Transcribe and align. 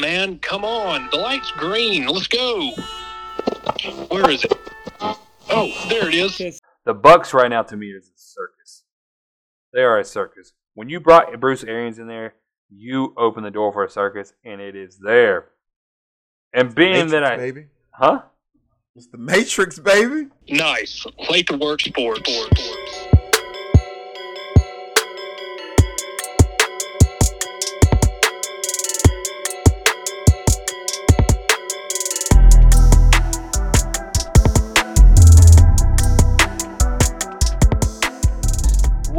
man. 0.00 0.38
Come 0.38 0.64
on. 0.64 1.08
The 1.10 1.16
light's 1.16 1.50
green. 1.52 2.06
Let's 2.06 2.28
go. 2.28 2.70
Where 4.08 4.30
is 4.30 4.44
it? 4.44 4.52
Oh, 5.50 5.86
there 5.88 6.08
it 6.08 6.14
is. 6.14 6.60
The 6.84 6.94
Bucks 6.94 7.32
right 7.34 7.48
now 7.48 7.62
to 7.62 7.76
me 7.76 7.88
is 7.88 8.08
a 8.08 8.12
circus. 8.16 8.84
They 9.72 9.82
are 9.82 9.98
a 9.98 10.04
circus. 10.04 10.52
When 10.74 10.88
you 10.88 11.00
brought 11.00 11.38
Bruce 11.40 11.64
Arians 11.64 11.98
in 11.98 12.06
there, 12.08 12.34
you 12.70 13.14
opened 13.16 13.46
the 13.46 13.50
door 13.50 13.72
for 13.72 13.84
a 13.84 13.90
circus, 13.90 14.32
and 14.44 14.60
it 14.60 14.74
is 14.74 14.98
there. 14.98 15.46
And 16.52 16.74
being 16.74 16.92
Matrix, 16.92 17.12
that 17.12 17.24
I, 17.24 17.36
baby. 17.36 17.66
huh? 17.90 18.22
It's 18.96 19.06
the 19.08 19.18
Matrix, 19.18 19.78
baby. 19.78 20.28
Nice. 20.48 21.04
Play 21.20 21.42
to 21.44 21.56
work 21.56 21.80
sports. 21.80 22.30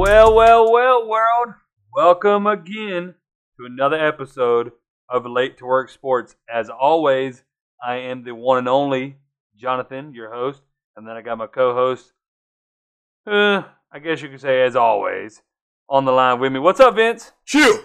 Well, 0.05 0.35
well, 0.35 0.71
well, 0.71 1.07
world. 1.07 1.55
Welcome 1.95 2.45
again 2.45 3.15
to 3.57 3.65
another 3.65 3.97
episode 3.97 4.71
of 5.09 5.25
Late 5.25 5.57
to 5.57 5.65
Work 5.65 5.89
Sports. 5.89 6.35
As 6.47 6.69
always, 6.69 7.43
I 7.83 7.95
am 7.95 8.23
the 8.23 8.35
one 8.35 8.59
and 8.59 8.69
only 8.69 9.15
Jonathan, 9.57 10.13
your 10.13 10.31
host, 10.31 10.61
and 10.95 11.07
then 11.07 11.15
I 11.15 11.23
got 11.23 11.39
my 11.39 11.47
co-host. 11.47 12.13
Uh, 13.25 13.63
I 13.91 13.97
guess 13.97 14.21
you 14.21 14.29
could 14.29 14.41
say, 14.41 14.61
as 14.61 14.75
always, 14.75 15.41
on 15.89 16.05
the 16.05 16.11
line 16.11 16.39
with 16.39 16.51
me. 16.51 16.59
What's 16.59 16.79
up, 16.79 16.93
Vince? 16.93 17.31
Chew. 17.43 17.83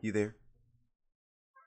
You 0.00 0.10
there? 0.10 0.34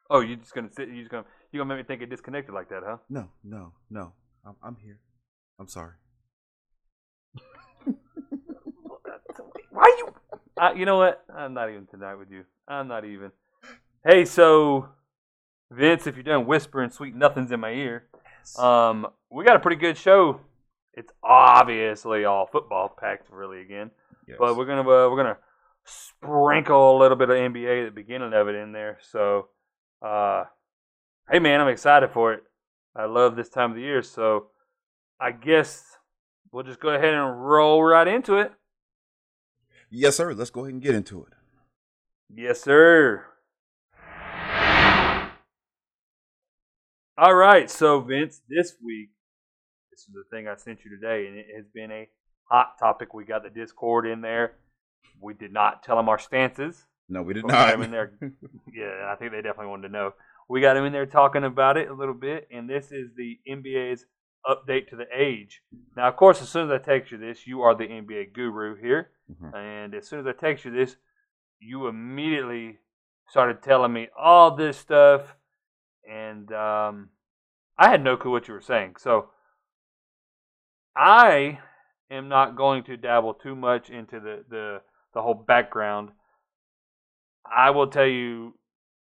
Oh, 0.10 0.20
you're 0.20 0.36
just 0.36 0.54
gonna 0.54 0.70
sit? 0.70 0.90
You 0.90 1.00
just 1.00 1.12
gonna 1.12 1.24
you 1.54 1.62
gonna 1.62 1.74
make 1.74 1.78
me 1.78 1.88
think 1.88 2.02
it 2.02 2.10
disconnected 2.10 2.54
like 2.54 2.68
that, 2.72 2.84
huh? 2.86 2.98
No, 3.10 3.30
no, 3.42 3.72
no. 3.90 4.12
I'm, 4.46 4.56
I'm 4.62 4.76
here. 4.76 5.00
I'm 5.62 5.70
sorry. 5.70 5.94
Why 9.78 9.96
you? 10.00 10.14
Uh, 10.60 10.74
you 10.76 10.86
know 10.88 10.98
what? 10.98 11.24
I'm 11.32 11.54
not 11.54 11.70
even 11.70 11.86
tonight 11.86 12.16
with 12.16 12.32
you. 12.32 12.46
I'm 12.68 12.88
not 12.88 13.06
even. 13.06 13.32
Hey, 14.04 14.26
so 14.26 14.90
Vince, 15.70 16.08
if 16.08 16.16
you're 16.16 16.24
done 16.24 16.48
whispering 16.48 16.90
sweet 16.90 17.14
nothings 17.16 17.52
in 17.52 17.60
my 17.60 17.70
ear, 17.70 18.08
um, 18.58 19.06
we 19.30 19.46
got 19.46 19.56
a 19.56 19.60
pretty 19.60 19.80
good 19.80 19.96
show. 19.96 20.40
It's 20.94 21.12
obviously 21.24 22.26
all 22.26 22.48
football 22.48 22.90
packed 22.90 23.30
really 23.32 23.62
again, 23.62 23.92
Yes. 24.28 24.38
but 24.40 24.58
we're 24.58 24.66
gonna 24.66 24.82
uh, 24.82 25.12
we're 25.12 25.18
gonna 25.18 25.38
sprinkle 25.86 26.98
a 26.98 27.00
little 27.00 27.16
bit 27.18 27.30
of 27.30 27.36
NBA 27.36 27.84
at 27.84 27.86
the 27.86 27.92
beginning 27.92 28.34
of 28.34 28.48
it 28.48 28.56
in 28.56 28.72
there. 28.72 28.98
So, 29.12 29.50
uh, 30.02 30.46
hey 31.30 31.38
man, 31.38 31.62
I'm 31.62 31.68
excited 31.68 32.10
for 32.10 32.34
it. 32.34 32.42
I 32.96 33.06
love 33.06 33.36
this 33.36 33.50
time 33.50 33.70
of 33.70 33.76
the 33.76 33.84
year, 33.84 34.02
so 34.02 34.48
I 35.20 35.34
guess 35.34 35.84
we'll 36.52 36.64
just 36.64 36.80
go 36.80 36.90
ahead 36.90 37.14
and 37.14 37.46
roll 37.46 37.84
right 37.84 38.08
into 38.08 38.38
it. 38.38 38.52
Yes, 39.90 40.16
sir. 40.18 40.34
Let's 40.34 40.50
go 40.50 40.62
ahead 40.62 40.74
and 40.74 40.82
get 40.82 40.96
into 40.96 41.24
it. 41.24 41.34
Yes, 42.34 42.62
sir. 42.62 43.26
All 47.20 47.34
right, 47.34 47.70
so 47.70 48.00
Vince, 48.00 48.42
this 48.48 48.76
week, 48.84 49.10
this 49.90 50.02
is 50.02 50.14
the 50.14 50.24
thing 50.30 50.48
I 50.48 50.56
sent 50.56 50.86
you 50.86 50.92
today, 50.92 51.26
and 51.26 51.36
it 51.36 51.48
has 51.56 51.66
been 51.74 51.92
a 51.92 52.08
hot 52.44 52.78
topic. 52.80 53.14
We 53.14 53.26
got 53.26 53.42
the 53.42 53.50
Discord 53.50 54.06
in 54.06 54.22
there. 54.22 54.54
We 55.20 55.34
did 55.34 55.52
not 55.52 55.82
tell 55.82 55.96
them 55.96 56.10
our 56.10 56.20
stances. 56.20 56.86
No, 57.10 57.24
we 57.24 57.34
did 57.34 57.44
we 57.46 57.50
got 57.50 57.68
not. 57.68 57.72
them 57.72 57.82
in 57.82 57.92
there. 57.92 58.12
Yeah, 58.72 59.12
I 59.12 59.16
think 59.16 59.32
they 59.32 59.42
definitely 59.42 59.68
wanted 59.68 59.88
to 59.88 59.94
know. 59.94 60.14
We 60.48 60.62
got 60.62 60.76
them 60.76 60.86
in 60.86 60.94
there 60.94 61.08
talking 61.08 61.44
about 61.44 61.78
it 61.78 61.90
a 61.90 61.94
little 61.94 62.14
bit, 62.14 62.48
and 62.52 62.70
this 62.70 62.92
is 62.92 63.10
the 63.16 63.40
NBA's 63.50 64.06
update 64.46 64.88
to 64.90 64.96
the 64.96 65.08
age. 65.14 65.62
Now, 65.96 66.08
of 66.08 66.16
course, 66.16 66.42
as 66.42 66.50
soon 66.50 66.70
as 66.70 66.82
I 66.82 66.84
text 66.84 67.12
you 67.12 67.18
this, 67.18 67.48
you 67.48 67.62
are 67.62 67.76
the 67.76 67.88
NBA 67.88 68.34
guru 68.34 68.76
here. 68.76 69.12
Mhm. 69.30 69.54
And 69.54 69.96
as 69.96 70.08
soon 70.08 70.20
as 70.20 70.28
I 70.28 70.32
text 70.34 70.66
you 70.66 70.72
this, 70.72 70.98
you 71.60 71.88
immediately 71.88 72.80
started 73.28 73.62
telling 73.62 73.92
me 73.94 74.10
all 74.18 74.52
this 74.52 74.78
stuff, 74.78 75.36
and 76.08 76.52
um, 76.54 77.10
I 77.78 77.90
had 77.90 78.04
no 78.04 78.16
clue 78.16 78.32
what 78.32 78.48
you 78.48 78.54
were 78.54 78.62
saying. 78.62 78.96
So 78.98 79.30
I 80.96 81.60
am 82.10 82.30
not 82.30 82.56
going 82.56 82.84
to 82.86 82.98
dabble 82.98 83.34
too 83.36 83.56
much 83.56 83.90
into 83.90 84.20
the 84.20 84.46
the, 84.48 84.82
the 85.14 85.22
whole 85.22 85.34
background. 85.34 86.12
I 87.46 87.72
will 87.72 87.88
tell 87.88 88.06
you 88.08 88.57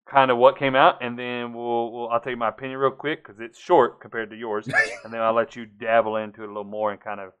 kind 0.06 0.30
of 0.30 0.38
what 0.38 0.58
came 0.58 0.74
out, 0.74 1.02
and 1.02 1.18
then 1.18 1.52
we'll, 1.52 1.92
we'll 1.92 2.08
I'll 2.08 2.20
tell 2.20 2.30
you 2.30 2.36
my 2.36 2.48
opinion 2.48 2.78
real 2.78 2.92
quick 2.92 3.24
because 3.24 3.40
it's 3.40 3.58
short 3.58 4.00
compared 4.00 4.30
to 4.30 4.36
yours, 4.36 4.68
and 5.04 5.12
then 5.12 5.20
I'll 5.20 5.34
let 5.34 5.56
you 5.56 5.66
dabble 5.66 6.16
into 6.16 6.42
it 6.42 6.46
a 6.46 6.48
little 6.48 6.64
more 6.64 6.92
and 6.92 7.00
kind 7.00 7.20
of 7.20 7.32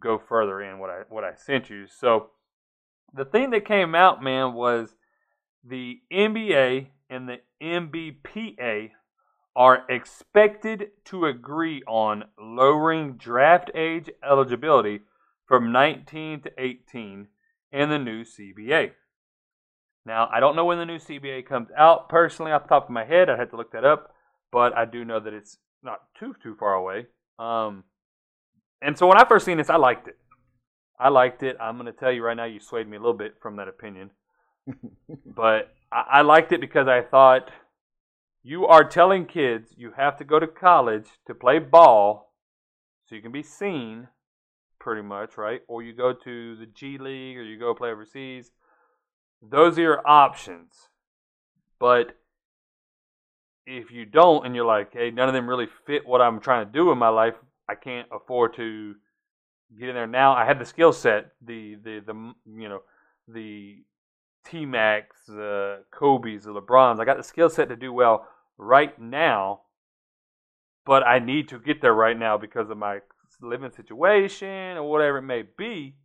go 0.00 0.18
further 0.18 0.60
in 0.60 0.78
what 0.78 0.90
I 0.90 1.02
what 1.08 1.24
I 1.24 1.34
sent 1.34 1.70
you. 1.70 1.86
So 1.86 2.30
the 3.14 3.24
thing 3.24 3.50
that 3.50 3.64
came 3.64 3.94
out, 3.94 4.22
man, 4.22 4.52
was 4.54 4.94
the 5.64 6.00
NBA 6.12 6.88
and 7.08 7.28
the 7.28 7.40
NBPA 7.62 8.90
are 9.54 9.84
expected 9.88 10.90
to 11.06 11.24
agree 11.24 11.82
on 11.86 12.24
lowering 12.38 13.14
draft 13.16 13.70
age 13.74 14.10
eligibility 14.22 15.00
from 15.46 15.72
19 15.72 16.42
to 16.42 16.52
18 16.58 17.28
in 17.72 17.88
the 17.88 17.98
new 17.98 18.22
CBA. 18.22 18.92
Now, 20.06 20.28
I 20.32 20.38
don't 20.38 20.54
know 20.54 20.64
when 20.64 20.78
the 20.78 20.86
new 20.86 20.98
CBA 20.98 21.46
comes 21.46 21.68
out 21.76 22.08
personally 22.08 22.52
off 22.52 22.62
the 22.62 22.68
top 22.68 22.84
of 22.84 22.90
my 22.90 23.04
head. 23.04 23.28
I'd 23.28 23.40
have 23.40 23.50
to 23.50 23.56
look 23.56 23.72
that 23.72 23.84
up, 23.84 24.14
but 24.52 24.76
I 24.76 24.84
do 24.84 25.04
know 25.04 25.18
that 25.18 25.34
it's 25.34 25.58
not 25.82 26.02
too 26.18 26.34
too 26.40 26.54
far 26.58 26.74
away. 26.74 27.06
Um, 27.40 27.82
and 28.80 28.96
so 28.96 29.08
when 29.08 29.18
I 29.18 29.24
first 29.24 29.44
seen 29.44 29.58
this, 29.58 29.68
I 29.68 29.76
liked 29.76 30.06
it. 30.06 30.16
I 30.98 31.08
liked 31.08 31.42
it. 31.42 31.56
I'm 31.60 31.76
going 31.76 31.86
to 31.86 31.92
tell 31.92 32.12
you 32.12 32.24
right 32.24 32.36
now, 32.36 32.44
you 32.44 32.60
swayed 32.60 32.88
me 32.88 32.96
a 32.96 33.00
little 33.00 33.18
bit 33.18 33.34
from 33.42 33.56
that 33.56 33.68
opinion. 33.68 34.10
but 35.26 35.74
I, 35.92 36.04
I 36.12 36.22
liked 36.22 36.52
it 36.52 36.60
because 36.60 36.86
I 36.86 37.02
thought 37.02 37.50
you 38.44 38.64
are 38.66 38.84
telling 38.84 39.26
kids 39.26 39.74
you 39.76 39.92
have 39.96 40.16
to 40.18 40.24
go 40.24 40.38
to 40.38 40.46
college 40.46 41.06
to 41.26 41.34
play 41.34 41.58
ball 41.58 42.32
so 43.06 43.16
you 43.16 43.22
can 43.22 43.32
be 43.32 43.42
seen, 43.42 44.06
pretty 44.78 45.02
much, 45.02 45.36
right? 45.36 45.62
Or 45.66 45.82
you 45.82 45.92
go 45.92 46.12
to 46.12 46.56
the 46.56 46.66
G 46.66 46.96
League 46.96 47.36
or 47.36 47.42
you 47.42 47.58
go 47.58 47.74
play 47.74 47.90
overseas. 47.90 48.52
Those 49.42 49.78
are 49.78 49.82
your 49.82 50.08
options. 50.08 50.72
But 51.78 52.16
if 53.66 53.90
you 53.90 54.04
don't 54.04 54.46
and 54.46 54.54
you're 54.54 54.66
like, 54.66 54.92
hey, 54.92 55.10
none 55.10 55.28
of 55.28 55.34
them 55.34 55.48
really 55.48 55.68
fit 55.86 56.06
what 56.06 56.20
I'm 56.20 56.40
trying 56.40 56.66
to 56.66 56.72
do 56.72 56.90
in 56.92 56.98
my 56.98 57.08
life, 57.08 57.34
I 57.68 57.74
can't 57.74 58.08
afford 58.12 58.54
to 58.56 58.94
get 59.78 59.88
in 59.88 59.94
there 59.94 60.06
now. 60.06 60.34
I 60.34 60.44
had 60.44 60.58
the 60.58 60.64
skill 60.64 60.92
set, 60.92 61.32
the 61.44 61.76
the 61.82 62.00
the 62.06 62.32
you 62.46 62.68
know 62.68 62.82
the 63.28 63.82
T 64.48 64.64
Max, 64.64 65.26
the 65.26 65.82
Kobe's, 65.90 66.44
the 66.44 66.52
LeBrons. 66.52 67.00
I 67.00 67.04
got 67.04 67.16
the 67.16 67.24
skill 67.24 67.50
set 67.50 67.68
to 67.68 67.76
do 67.76 67.92
well 67.92 68.26
right 68.56 68.98
now, 69.00 69.62
but 70.84 71.02
I 71.04 71.18
need 71.18 71.48
to 71.48 71.58
get 71.58 71.82
there 71.82 71.94
right 71.94 72.18
now 72.18 72.38
because 72.38 72.70
of 72.70 72.78
my 72.78 73.00
living 73.42 73.72
situation 73.72 74.76
or 74.76 74.88
whatever 74.88 75.18
it 75.18 75.22
may 75.22 75.42
be. 75.58 75.96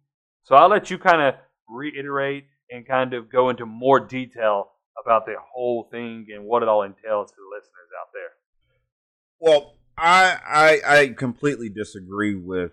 So 0.43 0.55
I'll 0.55 0.69
let 0.69 0.89
you 0.89 0.97
kind 0.97 1.21
of 1.21 1.35
reiterate 1.69 2.45
and 2.71 2.87
kind 2.87 3.13
of 3.13 3.29
go 3.29 3.49
into 3.49 3.65
more 3.65 3.99
detail 3.99 4.71
about 5.03 5.25
the 5.25 5.35
whole 5.53 5.87
thing 5.91 6.27
and 6.33 6.45
what 6.45 6.63
it 6.63 6.69
all 6.69 6.83
entails 6.83 7.31
to 7.31 7.37
the 7.37 7.55
listeners 7.55 7.89
out 7.99 8.09
there. 8.13 8.31
Well, 9.39 9.75
I, 9.97 10.39
I 10.47 10.97
I 10.99 11.07
completely 11.09 11.69
disagree 11.69 12.35
with 12.35 12.71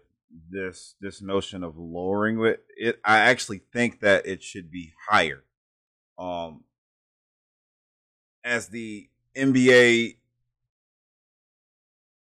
this 0.50 0.94
this 1.00 1.20
notion 1.20 1.64
of 1.64 1.76
lowering 1.76 2.42
it. 2.44 2.64
It 2.76 3.00
I 3.04 3.18
actually 3.18 3.62
think 3.72 4.00
that 4.00 4.26
it 4.26 4.42
should 4.42 4.70
be 4.70 4.92
higher. 5.08 5.42
Um, 6.18 6.64
as 8.44 8.68
the 8.68 9.08
NBA, 9.36 10.16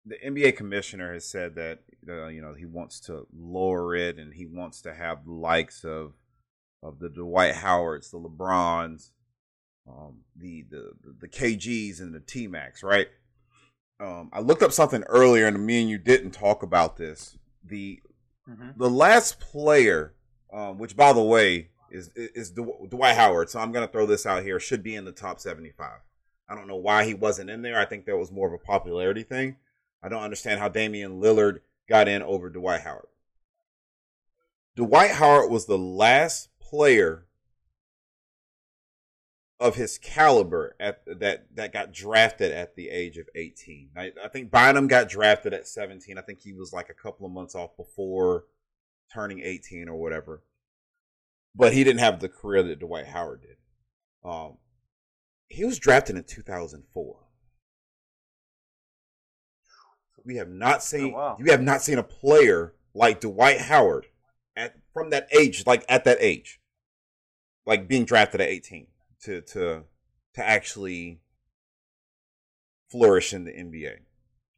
the 0.05 0.17
NBA 0.25 0.57
commissioner 0.57 1.13
has 1.13 1.25
said 1.25 1.55
that 1.57 1.81
uh, 2.09 2.29
you 2.29 2.41
know 2.41 2.55
he 2.55 2.67
wants 2.67 3.01
to 3.01 3.27
lower 3.37 3.95
it, 3.95 4.19
and 4.19 4.35
he 4.35 4.47
wants 4.47 4.83
to 4.83 4.95
have 4.95 5.27
likes 5.27 5.85
of 5.85 6.13
of 6.83 6.99
the 6.99 7.09
Dwight 7.09 7.57
Howards, 7.57 8.11
the 8.11 8.19
LeBrons, 8.19 9.11
um, 9.89 10.19
the 10.37 10.65
the 10.71 10.93
the 11.21 11.29
KGs, 11.29 12.01
and 12.01 12.15
the 12.15 12.21
T 12.21 12.47
Max, 12.47 12.83
right? 12.83 13.09
um, 13.99 14.29
I 14.33 14.41
looked 14.41 14.63
up 14.63 14.73
something 14.73 15.03
earlier, 15.05 15.47
and 15.47 15.65
me 15.65 15.81
and 15.81 15.89
you 15.91 15.99
didn't 15.99 16.33
talk 16.33 16.63
about 16.63 16.97
this. 16.97 17.39
The 17.65 18.01
the 18.77 18.91
last 18.91 19.41
player, 19.41 20.15
um, 20.53 20.79
which 20.79 20.97
by 20.97 21.13
the 21.13 21.23
way 21.23 21.71
is 21.91 22.11
is 22.15 22.53
Dw- 22.53 22.91
Dwight 22.91 23.17
Howard, 23.17 23.49
so 23.51 23.59
I'm 23.59 23.73
gonna 23.73 23.89
throw 23.89 24.07
this 24.07 24.27
out 24.27 24.43
here, 24.43 24.61
should 24.61 24.83
be 24.83 24.95
in 24.95 25.05
the 25.05 25.13
top 25.13 25.41
75. 25.41 26.01
I 26.49 26.55
don't 26.55 26.69
know 26.69 26.77
why 26.77 27.05
he 27.05 27.15
wasn't 27.15 27.51
in 27.51 27.63
there. 27.63 27.79
I 27.79 27.87
think 27.87 28.05
that 28.07 28.17
was 28.17 28.31
more 28.31 28.47
of 28.47 28.53
a 28.53 28.59
popularity 28.59 29.23
thing. 29.25 29.57
I 30.03 30.09
don't 30.09 30.23
understand 30.23 30.61
how 30.61 30.69
Damian 30.69 31.21
Lillard 31.21 31.61
got 31.89 32.07
in 32.07 32.23
over 32.23 32.49
Dwight 32.51 32.83
Howard. 32.83 33.09
Dwight 34.77 35.13
Howard 35.13 35.51
was 35.51 35.67
the 35.67 35.79
last 35.79 36.51
player 36.71 37.27
of 39.59 39.77
his 39.77 39.97
caliber 39.99 40.77
at 40.79 41.03
that 41.07 41.47
that 41.55 41.73
got 41.73 41.93
drafted 41.93 42.53
at 42.53 42.77
the 42.77 42.91
age 42.91 43.17
of 43.17 43.27
18. 43.35 43.91
I, 43.97 44.13
I 44.23 44.29
think 44.29 44.51
Bynum 44.51 44.87
got 44.87 45.09
drafted 45.09 45.55
at 45.55 45.67
17. 45.67 46.19
I 46.19 46.23
think 46.23 46.41
he 46.43 46.53
was 46.53 46.73
like 46.73 46.91
a 46.91 46.95
couple 46.95 47.25
of 47.27 47.33
months 47.33 47.55
off 47.55 47.77
before 47.77 48.45
turning 49.13 49.41
18 49.41 49.89
or 49.89 49.97
whatever. 49.97 50.43
But 51.55 51.73
he 51.73 51.85
didn't 51.85 52.01
have 52.01 52.21
the 52.21 52.29
career 52.29 52.63
that 52.65 52.81
Dwight 52.81 53.07
Howard 53.07 53.41
did. 53.43 53.57
Um, 54.29 54.59
he 55.49 55.65
was 55.65 55.79
drafted 55.79 56.17
in 56.17 56.25
2004. 56.25 57.17
We 60.25 60.37
have 60.37 60.51
not 60.51 60.83
seen 60.83 61.15
Oh, 61.15 61.17
wow. 61.17 61.37
you 61.39 61.51
have 61.53 61.63
not 61.63 61.81
seen 61.83 61.99
a 61.99 62.03
player 62.03 62.75
like 62.93 63.21
Dwight 63.21 63.61
Howard 63.61 64.07
from 64.97 65.11
that 65.11 65.29
age, 65.31 65.65
like 65.67 65.85
at 65.91 66.05
that 66.05 66.17
age, 66.21 66.59
like 67.67 67.87
being 67.87 68.07
drafted 68.07 68.41
at 68.41 68.49
18 68.49 68.87
to 69.25 69.43
to 69.43 69.85
to 70.33 70.49
actually 70.49 71.21
flourish 72.91 73.35
in 73.35 73.45
the 73.45 73.51
NBA. 73.51 73.99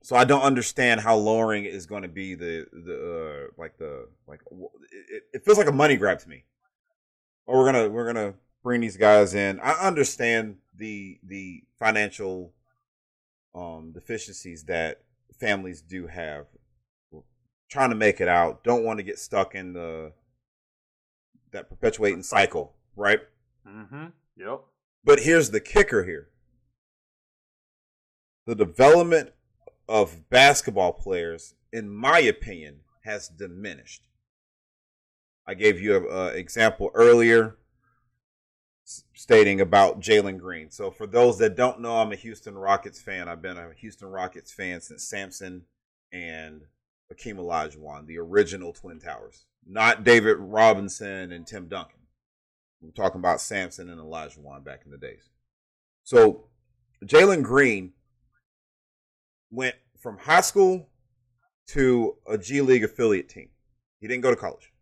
So 0.04 0.14
I 0.14 0.22
don't 0.22 0.42
understand 0.42 1.00
how 1.00 1.16
lowering 1.16 1.64
is 1.64 1.86
going 1.86 2.02
to 2.02 2.08
be 2.08 2.36
the 2.36 2.68
the 2.72 3.48
uh, 3.48 3.52
like 3.60 3.78
the 3.78 4.06
like 4.28 4.40
it, 4.92 5.24
it 5.32 5.44
feels 5.44 5.58
like 5.58 5.66
a 5.66 5.72
money 5.72 5.96
grab 5.96 6.20
to 6.20 6.28
me. 6.28 6.44
Or 7.44 7.58
we're 7.58 7.72
gonna 7.72 7.88
we're 7.88 8.06
gonna 8.06 8.34
bring 8.62 8.80
these 8.80 8.96
guys 8.96 9.34
in. 9.34 9.58
I 9.58 9.72
understand 9.72 10.58
the 10.72 11.18
the 11.24 11.64
financial 11.80 12.52
um 13.56 13.90
deficiencies 13.90 14.66
that 14.66 15.00
families 15.40 15.82
do 15.82 16.06
have 16.06 16.46
trying 17.68 17.90
to 17.90 17.96
make 17.96 18.20
it 18.20 18.28
out 18.28 18.62
don't 18.62 18.84
want 18.84 18.98
to 18.98 19.02
get 19.02 19.18
stuck 19.18 19.54
in 19.54 19.72
the 19.72 20.12
that 21.52 21.68
perpetuating 21.68 22.22
cycle 22.22 22.74
right 22.96 23.20
Mm-hmm. 23.66 24.06
Yep. 24.36 24.60
but 25.04 25.20
here's 25.20 25.50
the 25.50 25.60
kicker 25.60 26.04
here 26.04 26.28
the 28.46 28.54
development 28.54 29.30
of 29.88 30.28
basketball 30.30 30.92
players 30.92 31.54
in 31.72 31.90
my 31.90 32.20
opinion 32.20 32.80
has 33.04 33.28
diminished 33.28 34.08
i 35.46 35.52
gave 35.54 35.80
you 35.80 36.08
an 36.10 36.34
example 36.34 36.90
earlier 36.94 37.56
stating 39.12 39.60
about 39.60 40.00
Jalen 40.00 40.38
Green. 40.38 40.70
So 40.70 40.90
for 40.90 41.06
those 41.06 41.36
that 41.38 41.56
don't 41.56 41.80
know, 41.82 41.98
I'm 41.98 42.10
a 42.12 42.16
Houston 42.16 42.56
Rockets 42.56 42.98
fan. 42.98 43.28
I've 43.28 43.42
been 43.42 43.58
a 43.58 43.70
Houston 43.76 44.08
Rockets 44.08 44.50
fan 44.50 44.80
since 44.80 45.04
Sampson 45.04 45.66
and 46.10 46.62
Akeem 47.12 47.36
Olajuwon, 47.36 48.06
the 48.06 48.16
original 48.18 48.72
Twin 48.72 48.98
Towers, 48.98 49.44
not 49.66 50.04
David 50.04 50.36
Robinson 50.38 51.32
and 51.32 51.46
Tim 51.46 51.68
Duncan. 51.68 51.98
We're 52.80 52.90
talking 52.90 53.20
about 53.20 53.40
Sampson 53.40 53.90
and 53.90 54.00
Olajuwon 54.00 54.64
back 54.64 54.82
in 54.84 54.90
the 54.90 54.98
days. 54.98 55.30
So 56.04 56.44
Jalen 57.04 57.42
Green 57.42 57.92
went 59.50 59.74
from 59.98 60.18
high 60.18 60.40
school 60.40 60.88
to 61.68 62.16
a 62.26 62.38
G 62.38 62.60
League 62.60 62.84
affiliate 62.84 63.28
team. 63.28 63.50
He 64.00 64.06
didn't 64.06 64.22
go 64.22 64.30
to 64.30 64.36
college. 64.36 64.72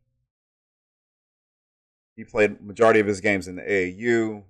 He 2.16 2.24
played 2.24 2.62
majority 2.62 3.00
of 3.00 3.06
his 3.06 3.20
games 3.20 3.48
in 3.48 3.56
the 3.56 3.62
AAU, 3.62 4.44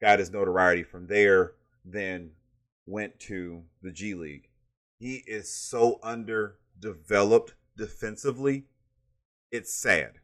got 0.00 0.18
his 0.18 0.30
notoriety 0.30 0.82
from 0.82 1.06
there, 1.06 1.52
then 1.84 2.30
went 2.86 3.18
to 3.20 3.62
the 3.82 3.92
G 3.92 4.14
League. 4.14 4.48
He 4.98 5.22
is 5.26 5.52
so 5.52 6.00
underdeveloped 6.02 7.54
defensively. 7.76 8.64
It's 9.50 9.72
sad. 9.72 10.18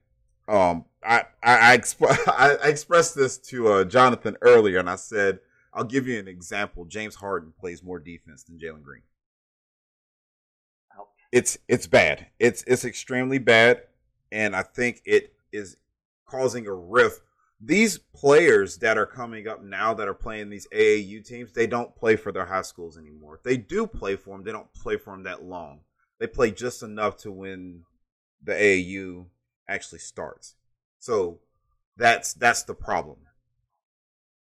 Um, 0.46 0.84
I 1.02 1.24
I, 1.42 1.72
I, 1.72 1.78
exp- 1.78 2.28
I 2.28 2.56
I 2.62 2.68
expressed 2.68 3.14
this 3.14 3.38
to 3.38 3.68
uh, 3.68 3.84
Jonathan 3.84 4.36
earlier, 4.42 4.78
and 4.78 4.90
I 4.90 4.96
said 4.96 5.40
I'll 5.74 5.84
give 5.84 6.06
you 6.06 6.18
an 6.18 6.28
example. 6.28 6.84
James 6.84 7.16
Harden 7.16 7.52
plays 7.58 7.82
more 7.82 7.98
defense 7.98 8.44
than 8.44 8.58
Jalen 8.58 8.82
Green. 8.82 9.02
Ouch. 10.98 11.06
It's 11.32 11.58
it's 11.68 11.86
bad. 11.86 12.28
It's 12.38 12.62
it's 12.66 12.84
extremely 12.84 13.38
bad, 13.38 13.82
and 14.30 14.54
I 14.54 14.62
think 14.62 15.02
it 15.04 15.34
is 15.52 15.76
causing 16.26 16.66
a 16.66 16.74
rift. 16.74 17.20
These 17.60 17.98
players 17.98 18.76
that 18.78 18.98
are 18.98 19.06
coming 19.06 19.48
up 19.48 19.62
now 19.62 19.94
that 19.94 20.08
are 20.08 20.14
playing 20.14 20.50
these 20.50 20.68
AAU 20.72 21.24
teams, 21.24 21.52
they 21.52 21.66
don't 21.66 21.94
play 21.96 22.16
for 22.16 22.30
their 22.30 22.44
high 22.44 22.62
schools 22.62 22.98
anymore. 22.98 23.36
If 23.36 23.42
they 23.42 23.56
do 23.56 23.86
play 23.86 24.16
for 24.16 24.36
them, 24.36 24.44
they 24.44 24.52
don't 24.52 24.72
play 24.74 24.96
for 24.96 25.12
them 25.12 25.22
that 25.22 25.44
long. 25.44 25.80
They 26.18 26.26
play 26.26 26.50
just 26.50 26.82
enough 26.82 27.16
to 27.18 27.32
when 27.32 27.84
the 28.44 28.52
AAU 28.52 29.26
actually 29.68 29.98
starts. 29.98 30.54
So 30.98 31.40
that's 31.96 32.34
that's 32.34 32.62
the 32.62 32.74
problem. 32.74 33.18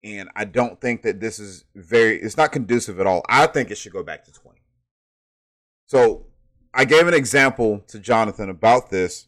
And 0.04 0.30
I 0.36 0.46
don't 0.46 0.82
think 0.82 1.02
that 1.04 1.20
this 1.20 1.40
is 1.40 1.66
very 1.76 2.22
it's 2.22 2.38
not 2.38 2.52
conducive 2.52 3.00
at 3.00 3.08
all. 3.08 3.24
I 3.30 3.48
think 3.48 3.72
it 3.72 3.78
should 3.78 3.94
go 3.94 4.04
back 4.04 4.26
to 4.26 4.32
20. 4.32 4.60
So 5.86 6.28
I 6.74 6.86
gave 6.86 7.08
an 7.08 7.14
example 7.14 7.84
to 7.88 8.00
Jonathan 8.00 8.50
about 8.50 8.90
this. 8.90 9.28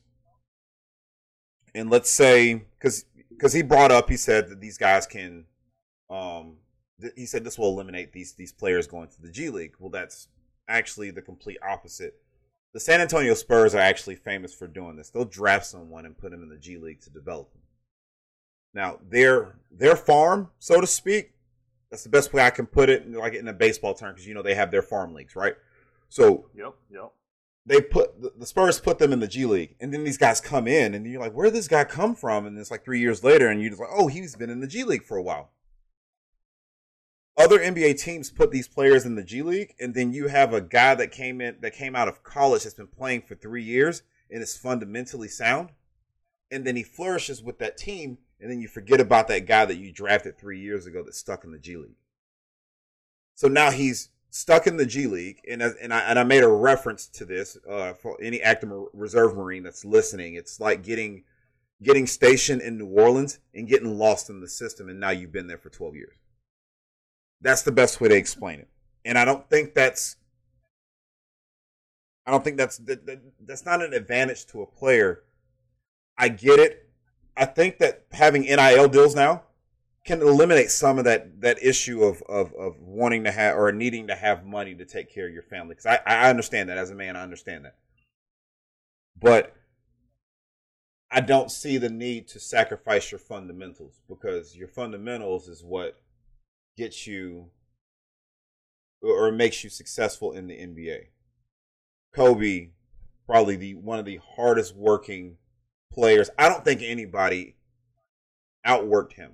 And 1.74 1.90
let's 1.90 2.10
say 2.10 2.66
cuz 2.80 3.06
cuz 3.40 3.54
he 3.54 3.62
brought 3.62 3.92
up 3.92 4.10
he 4.10 4.18
said 4.18 4.50
that 4.50 4.62
these 4.62 4.78
guys 4.78 5.06
can 5.06 5.46
um 6.10 6.58
th- 7.00 7.14
he 7.16 7.26
said 7.26 7.44
this 7.44 7.58
will 7.58 7.70
eliminate 7.70 8.12
these 8.14 8.34
these 8.34 8.52
players 8.52 8.88
going 8.88 9.10
to 9.10 9.22
the 9.22 9.32
G 9.32 9.50
League. 9.50 9.76
Well, 9.80 9.90
that's 9.90 10.28
actually 10.68 11.12
the 11.12 11.22
complete 11.22 11.58
opposite. 11.62 12.16
The 12.76 12.82
San 12.82 13.00
Antonio 13.00 13.34
Spurs 13.36 13.74
are 13.74 13.80
actually 13.80 14.16
famous 14.16 14.54
for 14.54 14.68
doing 14.68 14.98
this. 14.98 15.10
They'll 15.10 15.24
draft 15.24 15.66
someone 15.66 16.06
and 16.06 16.18
put 16.18 16.32
them 16.32 16.44
in 16.44 16.50
the 16.50 16.58
G 16.58 16.78
League 16.78 17.00
to 17.04 17.10
develop 17.10 17.50
them. 17.54 17.62
Now, 18.74 19.00
their 19.10 19.56
their 19.72 19.96
farm, 19.96 20.50
so 20.60 20.82
to 20.82 20.86
speak, 20.86 21.32
that's 21.90 22.04
the 22.04 22.10
best 22.10 22.34
way 22.34 22.44
I 22.44 22.50
can 22.50 22.66
put 22.66 22.90
it, 22.90 23.10
like 23.10 23.34
in 23.34 23.48
a 23.48 23.54
baseball 23.54 23.94
term, 23.94 24.12
because 24.12 24.28
you 24.28 24.34
know 24.34 24.42
they 24.42 24.56
have 24.56 24.72
their 24.72 24.82
farm 24.82 25.14
leagues, 25.14 25.38
right? 25.38 25.56
So 26.10 26.50
Yep. 26.54 26.74
Yep. 26.92 27.14
they 27.66 27.80
put 27.80 28.22
the- 28.22 28.34
the 28.38 28.46
Spurs 28.46 28.82
put 28.82 29.00
them 29.00 29.14
in 29.14 29.22
the 29.22 29.28
G 29.30 29.46
League, 29.46 29.78
and 29.80 29.94
then 29.94 30.04
these 30.04 30.18
guys 30.18 30.42
come 30.42 30.68
in, 30.68 30.94
and 30.94 31.08
you're 31.08 31.22
like, 31.22 31.32
where 31.32 31.46
did 31.46 31.54
this 31.54 31.70
guy 31.70 31.86
come 31.86 32.14
from? 32.14 32.46
And 32.46 32.58
it's 32.58 32.72
like 32.72 32.84
three 32.84 33.00
years 33.00 33.24
later, 33.24 33.48
and 33.48 33.62
you're 33.62 33.70
just 33.70 33.80
like, 33.82 33.90
oh, 33.94 34.08
he's 34.08 34.36
been 34.36 34.50
in 34.50 34.60
the 34.60 34.68
G 34.68 34.84
League 34.84 35.06
for 35.06 35.16
a 35.16 35.24
while. 35.24 35.54
Other 37.38 37.60
NBA 37.60 38.00
teams 38.00 38.30
put 38.30 38.52
these 38.52 38.68
players 38.68 39.06
in 39.06 39.16
the 39.16 39.24
G 39.24 39.42
League, 39.42 39.76
and 39.80 39.94
then 39.94 40.14
you 40.14 40.30
have 40.30 40.54
a 40.54 40.62
guy 40.62 40.96
that 40.96 41.12
came 41.12 41.42
in 41.42 41.58
that 41.60 41.74
came 41.74 41.96
out 41.96 42.08
of 42.08 42.24
college 42.24 42.64
that's 42.64 42.76
been 42.76 42.88
playing 42.88 43.24
for 43.24 43.36
three 43.36 43.64
years 43.64 44.04
and 44.32 44.42
is 44.42 44.58
fundamentally 44.58 45.28
sound, 45.28 45.70
and 46.50 46.66
then 46.66 46.78
he 46.78 46.84
flourishes 46.84 47.44
with 47.44 47.60
that 47.60 47.78
team, 47.78 48.20
and 48.40 48.50
then 48.50 48.62
you 48.62 48.70
forget 48.70 49.02
about 49.02 49.28
that 49.28 49.46
guy 49.46 49.66
that 49.66 49.78
you 49.78 49.92
drafted 49.92 50.38
three 50.38 50.60
years 50.60 50.86
ago 50.86 51.04
that's 51.04 51.18
stuck 51.18 51.44
in 51.44 51.52
the 51.52 51.60
G 51.60 51.76
League. 51.76 51.98
So 53.34 53.50
now 53.50 53.70
he's 53.70 54.10
stuck 54.30 54.66
in 54.66 54.78
the 54.78 54.86
G 54.86 55.06
League, 55.06 55.42
and 55.50 55.62
and 55.62 55.94
I 55.94 56.00
and 56.00 56.18
I 56.18 56.24
made 56.24 56.44
a 56.44 56.48
reference 56.48 57.06
to 57.08 57.26
this 57.26 57.58
uh, 57.70 57.94
for 57.94 58.18
any 58.22 58.42
active 58.42 58.72
reserve 58.94 59.36
marine 59.36 59.64
that's 59.64 59.84
listening. 59.84 60.36
It's 60.36 60.62
like 60.62 60.84
getting 60.84 61.26
getting 61.84 62.08
stationed 62.08 62.62
in 62.62 62.78
New 62.78 62.88
Orleans 62.88 63.40
and 63.54 63.68
getting 63.68 63.98
lost 63.98 64.30
in 64.30 64.40
the 64.40 64.48
system, 64.48 64.88
and 64.88 65.02
now 65.02 65.10
you've 65.10 65.34
been 65.34 65.48
there 65.48 65.58
for 65.58 65.70
twelve 65.70 65.96
years. 65.96 66.16
That's 67.42 67.62
the 67.62 67.72
best 67.72 68.02
way 68.02 68.10
to 68.10 68.16
explain 68.16 68.60
it, 68.60 68.70
and 69.04 69.18
I 69.18 69.26
don't 69.26 69.50
think 69.50 69.74
that's 69.74 70.18
I 72.26 72.32
don't 72.32 72.44
think 72.44 72.58
that's 72.58 72.78
that, 72.80 73.06
that, 73.06 73.22
that's 73.46 73.66
not 73.66 73.84
an 73.84 73.94
advantage 73.94 74.46
to 74.48 74.62
a 74.62 74.66
player. 74.66 75.24
I 76.18 76.30
get 76.30 76.60
it. 76.60 76.90
I 77.38 77.46
think 77.46 77.78
that 77.80 78.06
having 78.12 78.44
NIL 78.44 78.88
deals 78.88 79.16
now 79.16 79.44
can 80.06 80.22
eliminate 80.22 80.72
some 80.72 80.98
of 80.98 81.06
that 81.06 81.42
that 81.42 81.62
issue 81.62 82.04
of 82.04 82.24
of 82.24 82.54
of 82.54 82.80
wanting 82.80 83.24
to 83.26 83.32
have 83.32 83.58
or 83.58 83.72
needing 83.72 84.08
to 84.08 84.16
have 84.16 84.46
money 84.46 84.74
to 84.76 84.86
take 84.86 85.14
care 85.14 85.28
of 85.28 85.34
your 85.34 85.44
family. 85.44 85.76
Because 85.76 85.86
I 85.86 86.00
I 86.06 86.30
understand 86.30 86.70
that 86.70 86.78
as 86.78 86.90
a 86.90 86.96
man, 86.96 87.16
I 87.16 87.22
understand 87.22 87.66
that, 87.66 87.76
but 89.20 89.56
I 91.12 91.22
don't 91.22 91.52
see 91.52 91.78
the 91.78 91.90
need 91.90 92.28
to 92.30 92.40
sacrifice 92.40 93.12
your 93.12 93.20
fundamentals 93.20 94.02
because 94.08 94.56
your 94.56 94.68
fundamentals 94.68 95.48
is 95.48 95.64
what 95.64 96.00
gets 96.78 97.08
you 97.08 97.50
or 99.02 99.32
makes 99.32 99.64
you 99.64 99.70
successful 99.70 100.32
in 100.34 100.48
the 100.48 100.56
NBA. 100.56 101.08
Kobe, 102.16 102.70
probably 103.26 103.56
the 103.56 103.76
one 103.76 104.00
of 104.00 104.06
the 104.06 104.20
hardest 104.36 104.76
working 104.76 105.38
players. 105.94 106.30
I 106.38 106.50
don't 106.50 106.64
think 106.66 106.82
anybody 106.82 107.56
outworked 108.66 109.14
him 109.14 109.34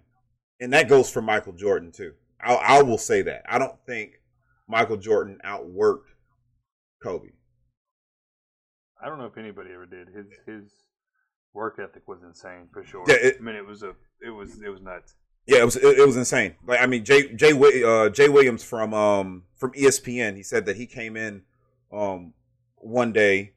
and 0.61 0.71
that 0.73 0.87
goes 0.87 1.09
for 1.09 1.21
Michael 1.21 1.53
Jordan 1.53 1.91
too. 1.91 2.13
I, 2.39 2.53
I 2.53 2.81
will 2.83 2.97
say 2.99 3.23
that. 3.23 3.41
I 3.49 3.57
don't 3.57 3.75
think 3.85 4.21
Michael 4.67 4.97
Jordan 4.97 5.39
outworked 5.43 6.05
Kobe. 7.03 7.29
I 9.03 9.09
don't 9.09 9.17
know 9.17 9.25
if 9.25 9.37
anybody 9.37 9.71
ever 9.73 9.87
did. 9.87 10.07
His 10.09 10.27
his 10.45 10.71
work 11.53 11.79
ethic 11.81 12.07
was 12.07 12.21
insane 12.23 12.67
for 12.71 12.85
sure. 12.85 13.03
Yeah, 13.07 13.15
it- 13.15 13.37
I 13.39 13.43
mean, 13.43 13.55
it 13.55 13.65
was 13.65 13.81
a 13.83 13.95
it 14.25 14.29
was 14.29 14.61
it 14.61 14.69
was 14.69 14.81
nuts. 14.81 15.15
Yeah, 15.47 15.59
it 15.59 15.65
was 15.65 15.75
it, 15.75 15.99
it 15.99 16.05
was 16.05 16.17
insane. 16.17 16.55
Like 16.65 16.81
I 16.81 16.85
mean, 16.85 17.03
Jay 17.03 17.33
Jay 17.33 17.51
uh, 17.51 18.09
Jay 18.09 18.29
Williams 18.29 18.63
from 18.63 18.93
um 18.93 19.43
from 19.55 19.71
ESPN, 19.73 20.35
he 20.35 20.43
said 20.43 20.65
that 20.65 20.75
he 20.77 20.85
came 20.85 21.17
in 21.17 21.43
um 21.91 22.33
one 22.77 23.11
day 23.11 23.53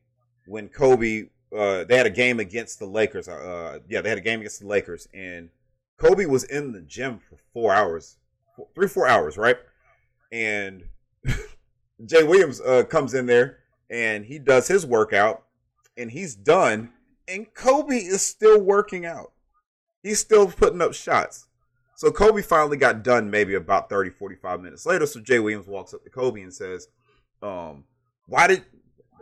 when 0.46 0.68
Kobe 0.68 1.28
uh 1.56 1.84
they 1.84 1.96
had 1.96 2.06
a 2.06 2.10
game 2.10 2.40
against 2.40 2.78
the 2.78 2.86
Lakers. 2.86 3.28
Uh, 3.28 3.80
yeah, 3.88 4.00
they 4.00 4.08
had 4.08 4.18
a 4.18 4.22
game 4.22 4.40
against 4.40 4.60
the 4.60 4.66
Lakers, 4.66 5.08
and 5.14 5.50
Kobe 5.98 6.26
was 6.26 6.44
in 6.44 6.72
the 6.72 6.80
gym 6.80 7.18
for 7.18 7.36
four 7.52 7.72
hours, 7.72 8.16
four, 8.56 8.68
three 8.74 8.88
four 8.88 9.06
hours, 9.06 9.36
right? 9.36 9.58
And 10.32 10.84
Jay 12.06 12.24
Williams 12.24 12.60
uh, 12.60 12.84
comes 12.84 13.14
in 13.14 13.26
there 13.26 13.58
and 13.90 14.24
he 14.24 14.38
does 14.38 14.68
his 14.68 14.86
workout, 14.86 15.44
and 15.96 16.10
he's 16.10 16.34
done, 16.34 16.90
and 17.28 17.52
Kobe 17.54 17.96
is 17.96 18.22
still 18.22 18.60
working 18.60 19.06
out. 19.06 19.32
He's 20.02 20.18
still 20.18 20.48
putting 20.48 20.82
up 20.82 20.94
shots. 20.94 21.46
So 21.96 22.10
Kobe 22.10 22.42
finally 22.42 22.76
got 22.76 23.02
done 23.02 23.30
maybe 23.30 23.54
about 23.54 23.88
30, 23.88 24.10
45 24.10 24.60
minutes 24.60 24.86
later. 24.86 25.06
So 25.06 25.20
Jay 25.20 25.38
Williams 25.38 25.66
walks 25.66 25.94
up 25.94 26.02
to 26.04 26.10
Kobe 26.10 26.42
and 26.42 26.52
says, 26.52 26.88
um, 27.42 27.84
why 28.26 28.46
did 28.46 28.64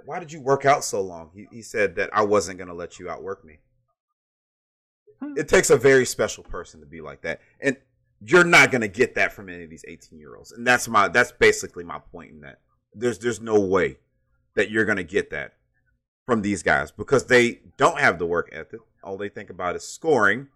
why 0.05 0.19
did 0.19 0.33
you 0.33 0.41
work 0.41 0.65
out 0.65 0.85
so 0.85 1.01
long? 1.01 1.31
He, 1.35 1.47
he 1.53 1.63
said 1.63 1.95
that 1.97 2.11
I 2.13 2.23
wasn't 2.23 2.59
going 2.59 2.69
to 2.69 2.75
let 2.75 2.99
you 2.99 3.09
outwork 3.09 3.45
me. 3.45 3.59
Hmm. 5.21 5.35
It 5.37 5.49
takes 5.49 5.71
a 5.71 5.77
very 5.77 6.05
special 6.05 6.43
person 6.43 6.81
to 6.81 6.87
be 6.87 7.01
like 7.01 7.23
that. 7.23 7.41
And 7.61 7.77
you're 8.25 8.45
not 8.45 8.71
going 8.71 8.81
to 8.81 8.89
get 8.89 9.15
that 9.15 9.33
from 9.33 9.49
any 9.49 9.65
of 9.65 9.71
these 9.71 9.85
18 9.87 10.19
year 10.19 10.37
olds. 10.37 10.53
And 10.53 10.67
that's 10.67 10.89
my 10.89 11.09
that's 11.09 11.33
basically 11.33 11.85
my 11.85 11.99
point 11.99 12.33
in 12.33 12.41
that. 12.41 12.61
There's 12.95 13.19
there's 13.19 13.41
no 13.41 13.61
way 13.61 13.99
that 14.55 14.71
you're 14.71 14.85
going 14.85 14.97
to 14.97 15.05
get 15.05 15.31
that 15.31 15.55
from 16.27 16.43
these 16.43 16.63
guys 16.63 16.91
because 16.91 17.27
they 17.27 17.61
don't 17.77 17.99
have 17.99 18.19
the 18.19 18.27
work 18.27 18.49
ethic. 18.53 18.81
All 19.03 19.17
they 19.17 19.29
think 19.29 19.51
about 19.51 19.77
is 19.77 19.87
scoring. 19.87 20.49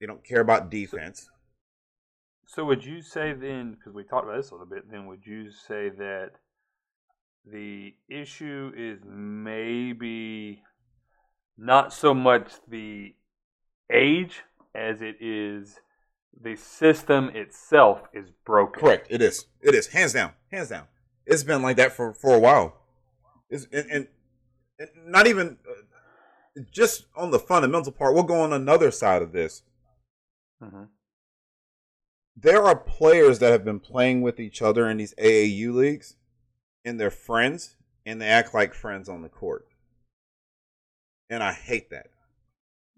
They 0.00 0.06
don't 0.06 0.24
care 0.24 0.40
about 0.40 0.70
defense. 0.70 1.28
So 2.46 2.64
would 2.64 2.84
you 2.84 3.02
say 3.02 3.32
then, 3.32 3.72
because 3.72 3.94
we 3.94 4.04
talked 4.04 4.24
about 4.24 4.36
this 4.36 4.50
a 4.50 4.54
little 4.54 4.66
bit, 4.66 4.90
then 4.90 5.06
would 5.06 5.26
you 5.26 5.50
say 5.50 5.88
that 5.88 6.32
the 7.44 7.94
issue 8.08 8.72
is 8.76 9.00
maybe 9.04 10.62
not 11.56 11.92
so 11.92 12.12
much 12.12 12.52
the 12.68 13.14
age 13.92 14.42
as 14.74 15.00
it 15.00 15.16
is 15.20 15.80
the 16.42 16.56
system 16.56 17.30
itself 17.34 18.02
is 18.12 18.26
broken. 18.44 18.80
Correct. 18.80 19.06
It 19.10 19.22
is. 19.22 19.46
It 19.60 19.74
is. 19.74 19.88
Hands 19.88 20.12
down. 20.12 20.32
Hands 20.52 20.68
down. 20.68 20.86
It's 21.24 21.42
been 21.42 21.62
like 21.62 21.76
that 21.76 21.92
for 21.92 22.12
for 22.12 22.34
a 22.34 22.38
while. 22.38 22.74
It's 23.48 23.66
and, 23.72 23.90
and, 23.90 24.08
and 24.78 24.88
not 25.06 25.26
even 25.26 25.56
uh, 25.68 26.62
just 26.70 27.06
on 27.16 27.30
the 27.30 27.38
fundamental 27.38 27.92
part. 27.92 28.14
We'll 28.14 28.22
go 28.24 28.40
on 28.40 28.52
another 28.52 28.90
side 28.90 29.22
of 29.22 29.32
this. 29.32 29.62
Hmm 30.60 30.84
There 32.36 32.62
are 32.62 32.76
players 32.76 33.38
that 33.38 33.52
have 33.52 33.64
been 33.64 33.80
playing 33.80 34.22
with 34.22 34.40
each 34.40 34.62
other 34.62 34.88
in 34.88 34.96
these 34.96 35.14
AAU 35.14 35.74
leagues, 35.74 36.16
and 36.84 37.00
they're 37.00 37.10
friends, 37.10 37.76
and 38.04 38.20
they 38.20 38.28
act 38.28 38.54
like 38.54 38.74
friends 38.74 39.08
on 39.08 39.22
the 39.22 39.28
court. 39.28 39.66
And 41.28 41.42
I 41.42 41.52
hate 41.52 41.90
that. 41.90 42.06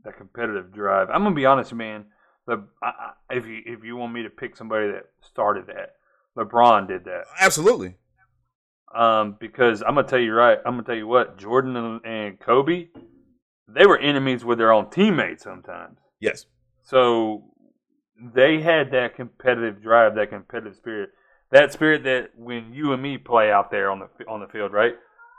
That 0.05 0.17
competitive 0.17 0.73
drive. 0.73 1.09
I'm 1.11 1.23
gonna 1.23 1.35
be 1.35 1.47
honest, 1.47 1.73
man. 1.73 2.07
The 2.47 2.67
I, 2.83 2.87
I, 2.87 3.13
if 3.35 3.47
you 3.47 3.63
if 3.67 3.85
you 3.85 3.97
want 3.97 4.13
me 4.13 4.23
to 4.23 4.31
pick 4.31 4.57
somebody 4.57 4.91
that 4.93 5.07
started 5.23 5.67
that, 5.67 5.97
LeBron 6.37 6.89
did 6.89 7.05
that. 7.05 7.25
Absolutely. 7.41 7.95
Um, 8.95 9.37
because 9.39 9.83
I'm 9.83 9.95
gonna 9.95 10.07
tell 10.07 10.19
you 10.19 10.33
right, 10.33 10.59
I'm 10.65 10.75
gonna 10.75 10.85
tell 10.85 10.95
you 10.95 11.07
what, 11.07 11.37
Jordan 11.39 11.77
and, 11.77 12.01
and 12.05 12.41
Kobe, 12.41 12.89
they 13.67 13.87
were 13.87 13.99
enemies 13.99 14.45
with 14.45 14.59
their 14.59 14.73
own 14.73 14.89
teammates 14.91 15.43
sometimes. 15.43 15.99
Yes. 16.21 16.47
So 16.89 17.45
they 18.35 18.63
had 18.63 18.93
that 18.93 19.15
competitive 19.15 19.83
drive, 19.83 20.15
that 20.15 20.31
competitive 20.31 20.75
spirit, 20.75 21.11
that 21.53 21.71
spirit 21.71 22.03
that 22.05 22.31
when 22.35 22.73
you 22.73 22.95
and 22.95 23.03
me 23.03 23.19
play 23.19 23.53
out 23.53 23.71
there 23.71 23.91
on 23.91 23.99
the 24.01 24.25
on 24.27 24.41
the 24.41 24.47
field, 24.47 24.73
right? 24.73 24.95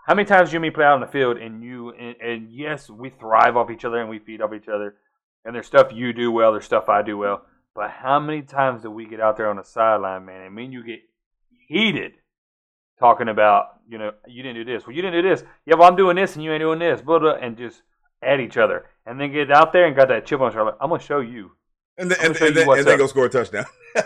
How 0.06 0.14
many 0.14 0.28
times 0.28 0.54
you 0.54 0.58
and 0.58 0.62
me 0.64 0.70
play 0.70 0.86
out 0.86 0.94
on 0.94 1.02
the 1.02 1.08
field 1.08 1.38
and 1.38 1.64
you 1.64 1.90
and, 1.90 2.16
and 2.22 2.52
yes, 2.52 2.88
we 2.88 3.10
thrive 3.10 3.58
off 3.58 3.72
each 3.72 3.84
other 3.84 4.00
and 4.00 4.10
we 4.10 4.20
feed 4.20 4.44
off 4.44 4.54
each 4.54 4.68
other, 4.68 4.98
and 5.44 5.56
there's 5.56 5.66
stuff 5.66 5.92
you 5.92 6.14
do 6.14 6.32
well, 6.32 6.52
there's 6.52 6.66
stuff 6.66 6.88
I 6.88 7.02
do 7.02 7.18
well, 7.18 7.42
but 7.74 7.90
how 7.90 8.20
many 8.20 8.44
times 8.44 8.84
do 8.84 8.92
we 8.92 9.08
get 9.08 9.20
out 9.20 9.36
there 9.36 9.50
on 9.50 9.58
the 9.58 9.64
sideline, 9.64 10.26
man, 10.26 10.42
and 10.44 10.54
mean, 10.54 10.72
you 10.72 10.84
get 10.84 11.00
heated 11.68 12.12
talking 13.00 13.28
about, 13.28 13.80
you 13.90 13.98
know, 13.98 14.12
you 14.28 14.44
didn't 14.44 14.64
do 14.64 14.72
this, 14.72 14.86
well, 14.86 14.96
you 14.96 15.02
didn't 15.02 15.24
do 15.24 15.28
this, 15.28 15.44
yeah, 15.66 15.74
well, 15.76 15.90
I'm 15.90 15.96
doing 15.96 16.16
this 16.16 16.36
and 16.36 16.44
you 16.44 16.52
ain't 16.52 16.62
doing 16.62 16.78
this, 16.78 17.02
blah 17.02 17.18
blah, 17.18 17.38
and 17.42 17.58
just 17.58 17.82
at 18.22 18.40
each 18.40 18.58
other, 18.58 18.86
and 19.06 19.20
then 19.20 19.32
get 19.32 19.52
out 19.52 19.74
there 19.74 19.86
and 19.86 19.96
got 19.96 20.08
that 20.10 20.26
chip 20.26 20.42
on 20.42 20.52
shoulder. 20.52 20.74
I'm 20.82 20.90
gonna 20.90 21.02
show 21.02 21.20
you. 21.20 21.52
And 21.98 22.10
then, 22.12 22.18
I'm 22.20 22.28
and, 22.28 22.36
and, 22.36 22.56
you 22.56 22.66
then, 22.66 22.78
and 22.78 22.88
then 22.88 22.98
go 22.98 23.08
score 23.08 23.26
a 23.26 23.30
touchdown. 23.30 23.66
Yeah, 23.96 24.04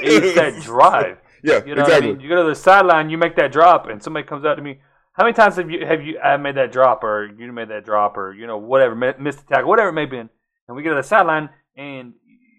it's 0.00 0.34
that 0.36 0.62
drive. 0.62 1.18
Yeah, 1.42 1.64
You 1.64 1.74
know 1.74 1.82
exactly. 1.82 2.08
what 2.08 2.14
I 2.14 2.18
mean? 2.18 2.20
You 2.20 2.28
go 2.28 2.42
to 2.42 2.48
the 2.48 2.54
sideline, 2.54 3.10
you 3.10 3.18
make 3.18 3.36
that 3.36 3.50
drop, 3.52 3.88
and 3.88 4.02
somebody 4.02 4.26
comes 4.26 4.44
up 4.44 4.56
to 4.56 4.62
me. 4.62 4.80
How 5.12 5.24
many 5.24 5.34
times 5.34 5.56
have 5.56 5.70
you 5.70 5.84
have 5.84 6.02
you 6.02 6.18
I 6.18 6.36
made 6.36 6.56
that 6.56 6.72
drop, 6.72 7.04
or 7.04 7.26
you 7.26 7.52
made 7.52 7.68
that 7.68 7.84
drop, 7.84 8.16
or 8.16 8.32
you 8.32 8.46
know 8.46 8.58
whatever 8.58 8.94
missed 8.94 9.46
the 9.46 9.54
tackle, 9.54 9.68
whatever 9.68 9.88
it 9.90 9.92
may 9.94 10.06
be, 10.06 10.18
and 10.18 10.30
we 10.68 10.82
get 10.82 10.90
to 10.90 10.94
the 10.94 11.02
sideline, 11.02 11.50
and 11.76 12.14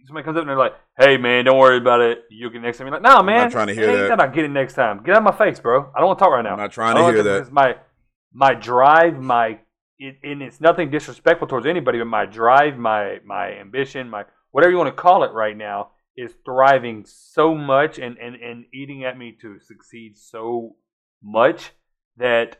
somebody 0.06 0.24
comes 0.26 0.38
up 0.38 0.42
and 0.42 0.50
they're 0.50 0.58
like, 0.58 0.74
"Hey 1.00 1.18
man, 1.18 1.46
don't 1.46 1.58
worry 1.58 1.78
about 1.78 2.02
it. 2.02 2.26
You'll 2.30 2.52
get 2.52 2.62
next 2.62 2.78
time." 2.78 2.88
You're 2.88 2.96
like, 2.96 3.02
"No 3.04 3.24
man, 3.24 3.50
trying 3.50 3.68
to 3.68 3.74
hear 3.74 3.90
ain't 3.90 4.00
that. 4.00 4.12
About 4.12 4.34
getting 4.34 4.54
next 4.54 4.74
time. 4.76 5.02
Get 5.04 5.16
out 5.16 5.26
of 5.26 5.38
my 5.38 5.46
face, 5.46 5.60
bro. 5.60 5.90
I 5.96 6.00
don't 6.00 6.08
want 6.08 6.20
to 6.20 6.24
talk 6.26 6.32
right 6.32 6.44
now. 6.44 6.52
I'm 6.52 6.60
not 6.60 6.72
trying 6.72 6.96
to 6.96 7.04
hear 7.12 7.24
that. 7.24 7.52
My 7.52 7.78
my 8.32 8.54
drive, 8.54 9.20
my 9.20 9.60
it, 10.00 10.18
and 10.24 10.42
it's 10.42 10.62
nothing 10.62 10.90
disrespectful 10.90 11.48
towards 11.48 11.66
anybody, 11.66 12.00
but 12.00 12.08
my 12.08 12.26
drive, 12.26 12.78
my 12.78 13.20
my 13.26 13.52
ambition, 13.54 14.10
my 14.10 14.26
whatever 14.52 14.72
you 14.72 14.78
want 14.78 14.96
to 14.96 15.02
call 15.02 15.24
it 15.24 15.32
right 15.34 15.56
now 15.58 15.92
is 16.16 16.34
thriving 16.46 17.04
so 17.08 17.56
much 17.56 17.98
and, 17.98 18.18
and, 18.18 18.36
and 18.36 18.66
eating 18.74 19.04
at 19.04 19.18
me 19.18 19.36
to 19.42 19.60
succeed 19.60 20.16
so 20.16 20.76
much 21.24 21.72
that 22.18 22.58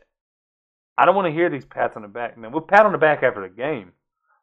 I 0.98 1.04
don't 1.04 1.14
want 1.14 1.26
to 1.26 1.32
hear 1.32 1.48
these 1.48 1.64
pats 1.64 1.96
on 1.96 2.02
the 2.02 2.08
back, 2.08 2.36
man. 2.36 2.52
We'll 2.52 2.62
pat 2.62 2.86
on 2.86 2.92
the 2.92 2.98
back 2.98 3.22
after 3.22 3.42
the 3.42 3.54
game. 3.54 3.92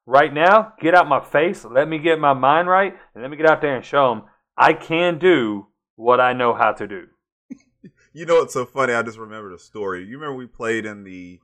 Right 0.05 0.33
now, 0.33 0.73
get 0.79 0.95
out 0.95 1.07
my 1.07 1.19
face, 1.19 1.63
let 1.63 1.87
me 1.87 1.99
get 1.99 2.19
my 2.19 2.33
mind 2.33 2.67
right, 2.67 2.95
and 3.13 3.21
let 3.21 3.29
me 3.29 3.37
get 3.37 3.45
out 3.45 3.61
there 3.61 3.75
and 3.75 3.85
show 3.85 4.09
them 4.09 4.23
I 4.57 4.73
can 4.73 5.19
do 5.19 5.67
what 5.95 6.19
I 6.19 6.33
know 6.33 6.53
how 6.53 6.71
to 6.73 6.87
do. 6.87 7.07
You 8.13 8.25
know 8.25 8.39
what's 8.39 8.53
so 8.53 8.65
funny? 8.65 8.91
I 8.91 9.03
just 9.03 9.17
remembered 9.17 9.53
a 9.53 9.57
story. 9.57 10.03
You 10.03 10.17
remember 10.17 10.35
we 10.35 10.45
played 10.45 10.85
in 10.85 11.05
the 11.05 11.39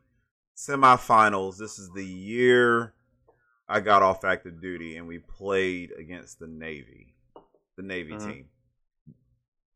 semifinals. 0.58 1.58
This 1.58 1.78
is 1.80 1.90
the 1.92 2.04
year 2.06 2.94
I 3.70 3.80
got 3.80 4.02
off 4.02 4.24
active 4.26 4.60
duty, 4.62 4.98
and 4.98 5.08
we 5.08 5.20
played 5.20 5.92
against 5.98 6.40
the 6.40 6.48
Navy, 6.48 7.14
the 7.78 7.84
Navy 7.84 8.14
Mhm. 8.16 8.26
team. 8.26 8.50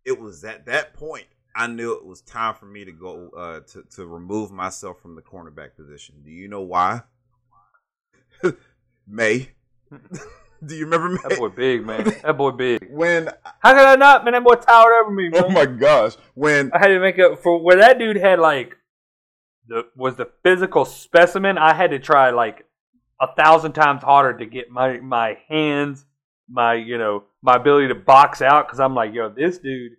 It 0.03 0.19
was 0.19 0.43
at 0.43 0.65
that 0.65 0.93
point 0.95 1.27
I 1.53 1.67
knew 1.67 1.93
it 1.93 2.05
was 2.05 2.21
time 2.21 2.55
for 2.55 2.65
me 2.65 2.85
to 2.85 2.91
go 2.93 3.29
uh, 3.37 3.59
to 3.71 3.83
to 3.95 4.05
remove 4.07 4.51
myself 4.51 4.99
from 5.01 5.15
the 5.15 5.21
cornerback 5.21 5.75
position. 5.75 6.15
Do 6.23 6.31
you 6.31 6.47
know 6.47 6.61
why? 6.61 7.01
May. 9.07 9.49
Do 10.65 10.75
you 10.75 10.85
remember 10.85 11.09
May? 11.09 11.21
That 11.27 11.37
boy 11.37 11.49
big, 11.49 11.85
man. 11.85 12.05
That 12.23 12.37
boy 12.37 12.51
big. 12.51 12.87
when 12.89 13.29
How 13.59 13.73
could 13.73 13.85
I 13.85 13.95
not, 13.95 14.23
man? 14.23 14.33
That 14.33 14.43
boy 14.43 14.55
towered 14.55 14.93
over 15.01 15.11
me, 15.11 15.29
bro. 15.29 15.41
oh 15.45 15.49
my 15.49 15.65
gosh, 15.65 16.13
when 16.35 16.71
I 16.73 16.79
had 16.79 16.87
to 16.87 16.99
make 16.99 17.19
up 17.19 17.39
for 17.43 17.59
where 17.61 17.77
that 17.77 17.99
dude 17.99 18.15
had 18.17 18.39
like 18.39 18.77
the 19.67 19.87
was 19.95 20.15
the 20.15 20.29
physical 20.43 20.85
specimen. 20.85 21.57
I 21.57 21.73
had 21.73 21.91
to 21.91 21.99
try 21.99 22.31
like 22.31 22.65
a 23.19 23.33
thousand 23.35 23.73
times 23.73 24.03
harder 24.03 24.37
to 24.37 24.45
get 24.45 24.69
my 24.69 24.99
my 24.99 25.37
hands, 25.47 26.05
my 26.49 26.73
you 26.73 26.97
know 26.97 27.23
my 27.41 27.55
ability 27.55 27.87
to 27.89 27.95
box 27.95 28.41
out 28.41 28.67
because 28.67 28.79
I'm 28.79 28.95
like, 28.95 29.13
yo, 29.13 29.29
this 29.29 29.57
dude, 29.59 29.93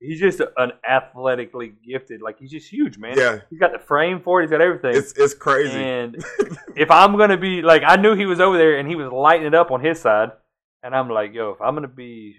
he's 0.00 0.20
just 0.20 0.40
an 0.56 0.72
athletically 0.88 1.72
gifted. 1.86 2.22
Like 2.22 2.38
he's 2.38 2.50
just 2.50 2.70
huge, 2.70 2.98
man. 2.98 3.16
Yeah. 3.16 3.40
he's 3.50 3.58
got 3.58 3.72
the 3.72 3.78
frame 3.78 4.20
for 4.20 4.40
it. 4.40 4.44
He's 4.44 4.50
got 4.50 4.60
everything. 4.60 4.96
it's 4.96 5.12
it's 5.12 5.34
crazy. 5.34 5.76
And 5.76 6.16
if 6.76 6.90
I'm 6.90 7.16
gonna 7.16 7.36
be 7.36 7.62
like, 7.62 7.82
I 7.86 7.96
knew 7.96 8.14
he 8.14 8.26
was 8.26 8.40
over 8.40 8.56
there 8.56 8.78
and 8.78 8.88
he 8.88 8.94
was 8.94 9.12
lighting 9.12 9.46
it 9.46 9.54
up 9.54 9.70
on 9.70 9.84
his 9.84 10.00
side, 10.00 10.30
and 10.82 10.94
I'm 10.94 11.08
like, 11.08 11.34
yo, 11.34 11.50
if 11.50 11.60
I'm 11.60 11.74
gonna 11.74 11.88
be 11.88 12.36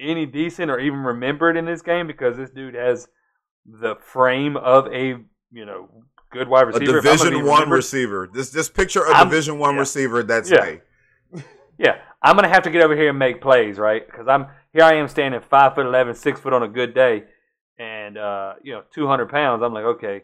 any 0.00 0.26
decent 0.26 0.70
or 0.70 0.78
even 0.78 1.00
remembered 1.00 1.56
in 1.56 1.64
this 1.64 1.82
game 1.82 2.06
because 2.06 2.36
this 2.36 2.50
dude 2.50 2.74
has 2.74 3.08
the 3.66 3.96
frame 3.96 4.56
of 4.56 4.86
a 4.92 5.16
you 5.50 5.64
know 5.64 5.88
good 6.30 6.48
wide 6.48 6.64
a 6.64 6.66
receiver. 6.66 6.98
if 6.98 7.04
division 7.04 7.44
one 7.46 7.70
receiver. 7.70 8.28
This 8.32 8.50
just 8.50 8.74
picture 8.74 9.02
a 9.04 9.14
I'm- 9.14 9.28
division 9.28 9.58
one 9.58 9.74
yeah. 9.74 9.80
receiver. 9.80 10.22
That's 10.22 10.50
Yeah. 10.50 10.60
May. 11.32 11.42
Yeah, 11.80 11.98
I'm 12.20 12.34
gonna 12.34 12.48
have 12.48 12.64
to 12.64 12.70
get 12.70 12.82
over 12.82 12.96
here 12.96 13.10
and 13.10 13.18
make 13.20 13.40
plays, 13.40 13.78
right? 13.78 14.04
Because 14.04 14.26
I'm 14.26 14.48
here. 14.72 14.82
I 14.82 14.94
am 14.94 15.06
standing 15.06 15.40
five 15.40 15.76
foot 15.76 15.86
eleven, 15.86 16.12
six 16.14 16.40
foot 16.40 16.52
on 16.52 16.64
a 16.64 16.68
good 16.68 16.92
day, 16.92 17.22
and 17.78 18.18
uh, 18.18 18.54
you 18.64 18.72
know, 18.72 18.82
200 18.92 19.28
pounds. 19.30 19.62
I'm 19.62 19.72
like, 19.72 19.84
okay, 19.84 20.22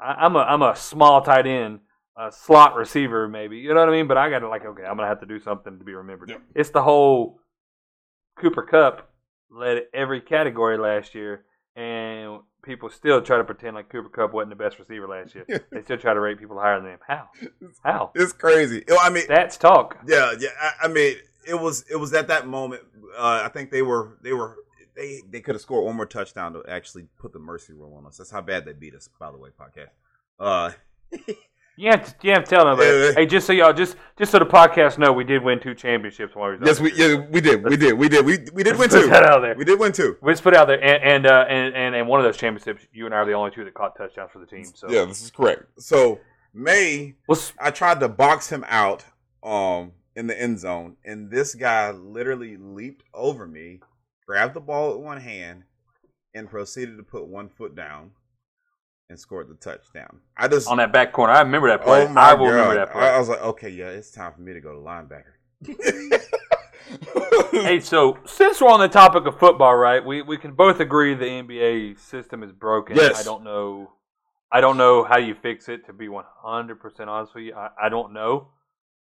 I, 0.00 0.14
I'm 0.24 0.34
a 0.34 0.40
I'm 0.40 0.62
a 0.62 0.74
small 0.74 1.22
tight 1.22 1.46
end, 1.46 1.78
a 2.16 2.32
slot 2.32 2.74
receiver, 2.74 3.28
maybe. 3.28 3.58
You 3.58 3.72
know 3.72 3.78
what 3.78 3.88
I 3.88 3.92
mean? 3.92 4.08
But 4.08 4.16
I 4.16 4.30
got 4.30 4.40
to 4.40 4.48
like, 4.48 4.64
okay, 4.64 4.82
I'm 4.82 4.96
gonna 4.96 5.06
have 5.06 5.20
to 5.20 5.26
do 5.26 5.38
something 5.38 5.78
to 5.78 5.84
be 5.84 5.94
remembered. 5.94 6.30
Yep. 6.30 6.42
It's 6.56 6.70
the 6.70 6.82
whole 6.82 7.38
Cooper 8.40 8.62
Kupp 8.62 9.08
led 9.48 9.82
every 9.94 10.20
category 10.20 10.76
last 10.76 11.14
year, 11.14 11.44
and 11.76 12.40
people 12.62 12.90
still 12.90 13.20
try 13.22 13.38
to 13.38 13.44
pretend 13.44 13.74
like 13.76 13.88
Cooper 13.88 14.08
Kupp 14.08 14.32
wasn't 14.32 14.50
the 14.50 14.56
best 14.56 14.78
receiver 14.78 15.06
last 15.06 15.34
year. 15.34 15.44
they 15.70 15.82
still 15.82 15.98
try 15.98 16.14
to 16.14 16.20
rate 16.20 16.38
people 16.38 16.58
higher 16.58 16.80
than 16.80 16.90
him. 16.90 16.98
How? 17.06 17.28
How? 17.84 18.10
It's 18.14 18.32
crazy. 18.32 18.84
I 19.00 19.10
mean, 19.10 19.24
That's 19.28 19.56
talk. 19.56 19.98
yeah, 20.06 20.32
yeah. 20.38 20.48
I, 20.60 20.86
I 20.86 20.88
mean, 20.88 21.16
it 21.46 21.54
was 21.54 21.84
it 21.90 21.96
was 21.96 22.12
at 22.12 22.28
that 22.28 22.46
moment. 22.46 22.82
Uh, 23.16 23.42
I 23.44 23.48
think 23.48 23.70
they 23.70 23.82
were 23.82 24.18
they 24.22 24.32
were 24.32 24.56
they 24.94 25.20
they 25.30 25.40
could 25.40 25.54
have 25.54 25.62
scored 25.62 25.84
one 25.84 25.96
more 25.96 26.06
touchdown 26.06 26.52
to 26.52 26.62
actually 26.68 27.06
put 27.18 27.32
the 27.32 27.38
mercy 27.38 27.72
rule 27.72 27.94
on 27.94 28.06
us. 28.06 28.18
That's 28.18 28.30
how 28.30 28.40
bad 28.40 28.64
they 28.64 28.72
beat 28.72 28.94
us. 28.94 29.08
By 29.18 29.30
the 29.30 29.38
way, 29.38 29.50
podcast. 29.58 29.90
Uh, 30.38 30.72
You 31.80 31.88
have 31.92 32.04
to, 32.04 32.26
you 32.26 32.34
have 32.34 32.44
to 32.44 32.50
tell 32.50 32.66
them. 32.66 32.78
Yeah. 32.78 33.12
Hey, 33.12 33.24
just 33.24 33.46
so 33.46 33.54
y'all, 33.54 33.72
just 33.72 33.96
just 34.18 34.32
so 34.32 34.38
the 34.38 34.44
podcast 34.44 34.98
know, 34.98 35.14
we 35.14 35.24
did 35.24 35.42
win 35.42 35.60
two 35.60 35.74
championships 35.74 36.34
while 36.34 36.50
we 36.50 36.58
was 36.58 36.66
Yes, 36.66 36.78
we 36.78 36.92
yeah 36.92 37.24
we 37.30 37.40
did 37.40 37.64
we 37.64 37.74
did 37.74 37.94
we 37.94 38.06
did 38.06 38.22
we 38.22 38.36
we 38.52 38.62
did 38.62 38.78
win 38.78 38.90
put 38.90 39.00
two. 39.00 39.08
that 39.08 39.22
out 39.22 39.40
there. 39.40 39.54
We 39.56 39.64
did 39.64 39.80
win 39.80 39.90
two. 39.92 40.18
We 40.20 40.30
just 40.30 40.42
put 40.42 40.52
it 40.52 40.58
out 40.58 40.66
there, 40.66 40.82
and 40.84 41.02
and, 41.02 41.26
uh, 41.26 41.46
and 41.48 41.74
and 41.74 41.94
and 41.94 42.06
one 42.06 42.20
of 42.20 42.24
those 42.24 42.36
championships, 42.36 42.86
you 42.92 43.06
and 43.06 43.14
I 43.14 43.18
are 43.18 43.24
the 43.24 43.32
only 43.32 43.50
two 43.50 43.64
that 43.64 43.72
caught 43.72 43.96
touchdowns 43.96 44.30
for 44.30 44.40
the 44.40 44.46
team. 44.46 44.66
So 44.66 44.90
Yeah, 44.90 45.06
this 45.06 45.22
is 45.22 45.30
correct. 45.30 45.62
So 45.78 46.20
May, 46.52 47.14
I 47.58 47.70
tried 47.70 48.00
to 48.00 48.10
box 48.10 48.50
him 48.50 48.62
out 48.68 49.06
um 49.42 49.92
in 50.14 50.26
the 50.26 50.38
end 50.38 50.58
zone, 50.58 50.98
and 51.02 51.30
this 51.30 51.54
guy 51.54 51.92
literally 51.92 52.58
leaped 52.58 53.04
over 53.14 53.46
me, 53.46 53.80
grabbed 54.26 54.52
the 54.52 54.60
ball 54.60 54.90
with 54.90 55.02
one 55.02 55.22
hand, 55.22 55.62
and 56.34 56.50
proceeded 56.50 56.98
to 56.98 57.02
put 57.02 57.26
one 57.26 57.48
foot 57.48 57.74
down 57.74 58.10
and 59.10 59.18
scored 59.18 59.48
the 59.48 59.54
touchdown. 59.56 60.20
I 60.38 60.48
just 60.48 60.68
on 60.68 60.78
that 60.78 60.92
back 60.92 61.12
corner, 61.12 61.34
I 61.34 61.40
remember 61.40 61.68
that 61.68 61.80
oh 61.82 61.84
play. 61.84 62.06
oh 62.06 62.08
my 62.08 62.20
I 62.20 62.34
will 62.34 62.46
god, 62.46 62.52
remember 62.52 62.74
that 62.76 62.92
play. 62.92 63.02
I, 63.02 63.16
I 63.16 63.18
was 63.18 63.28
like, 63.28 63.42
okay, 63.42 63.68
yeah, 63.68 63.88
it's 63.88 64.10
time 64.10 64.32
for 64.32 64.40
me 64.40 64.54
to 64.54 64.60
go 64.60 64.72
to 64.72 64.78
linebacker. 64.78 65.34
Hey, 67.52 67.80
so 67.80 68.18
since 68.24 68.60
we're 68.60 68.68
on 68.70 68.80
the 68.80 68.88
topic 68.88 69.26
of 69.26 69.38
football, 69.38 69.76
right? 69.76 70.04
We 70.04 70.22
we 70.22 70.36
can 70.36 70.54
both 70.54 70.80
agree 70.80 71.14
the 71.14 71.24
NBA 71.24 71.98
system 71.98 72.42
is 72.42 72.52
broken. 72.52 72.96
Yes. 72.96 73.20
I 73.20 73.22
don't 73.22 73.44
know. 73.44 73.92
I 74.50 74.60
don't 74.60 74.76
know 74.76 75.04
how 75.04 75.18
you 75.18 75.34
fix 75.34 75.68
it. 75.68 75.86
To 75.86 75.92
be 75.92 76.08
one 76.08 76.24
hundred 76.42 76.80
percent 76.80 77.08
honest 77.08 77.34
with 77.34 77.44
you, 77.44 77.54
I, 77.54 77.70
I 77.80 77.88
don't 77.88 78.12
know. 78.12 78.48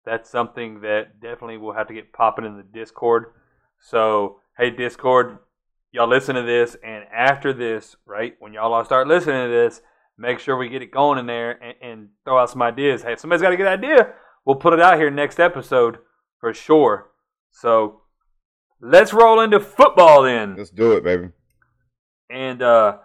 That's 0.06 0.30
something 0.30 0.82
that 0.82 1.20
definitely 1.22 1.58
will 1.58 1.74
have 1.74 1.88
to 1.88 1.94
get 1.94 2.14
popping 2.14 2.46
in 2.46 2.58
the 2.58 2.64
Discord. 2.64 3.34
So 3.80 4.40
hey, 4.58 4.70
Discord, 4.70 5.40
y'all 5.94 6.10
listen 6.10 6.36
to 6.36 6.42
this, 6.42 6.76
and 6.84 7.06
after 7.14 7.54
this, 7.54 7.96
right 8.06 8.36
when 8.40 8.52
y'all 8.52 8.74
all 8.74 8.84
start 8.84 9.08
listening 9.08 9.46
to 9.46 9.52
this, 9.52 9.82
make 10.18 10.40
sure 10.40 10.58
we 10.58 10.68
get 10.68 10.82
it 10.82 10.92
going 10.92 11.20
in 11.20 11.28
there 11.28 11.52
and, 11.64 11.76
and 11.82 12.10
throw 12.26 12.40
out 12.40 12.50
some 12.50 12.62
ideas. 12.62 13.04
Hey, 13.04 13.14
if 13.14 13.20
somebody's 13.20 13.42
got 13.42 13.54
a 13.54 13.58
good 13.58 13.68
idea, 13.68 14.14
we'll 14.44 14.58
put 14.58 14.74
it 14.74 14.82
out 14.82 14.98
here 14.98 15.10
next 15.10 15.40
episode 15.40 16.00
for 16.40 16.54
sure. 16.54 17.12
So 17.52 18.02
let's 18.82 19.14
roll 19.14 19.40
into 19.40 19.60
football 19.60 20.24
then. 20.24 20.56
Let's 20.58 20.72
do 20.72 20.94
it, 20.94 21.04
baby. 21.04 21.30
And 22.30 22.62
uh, 22.62 22.98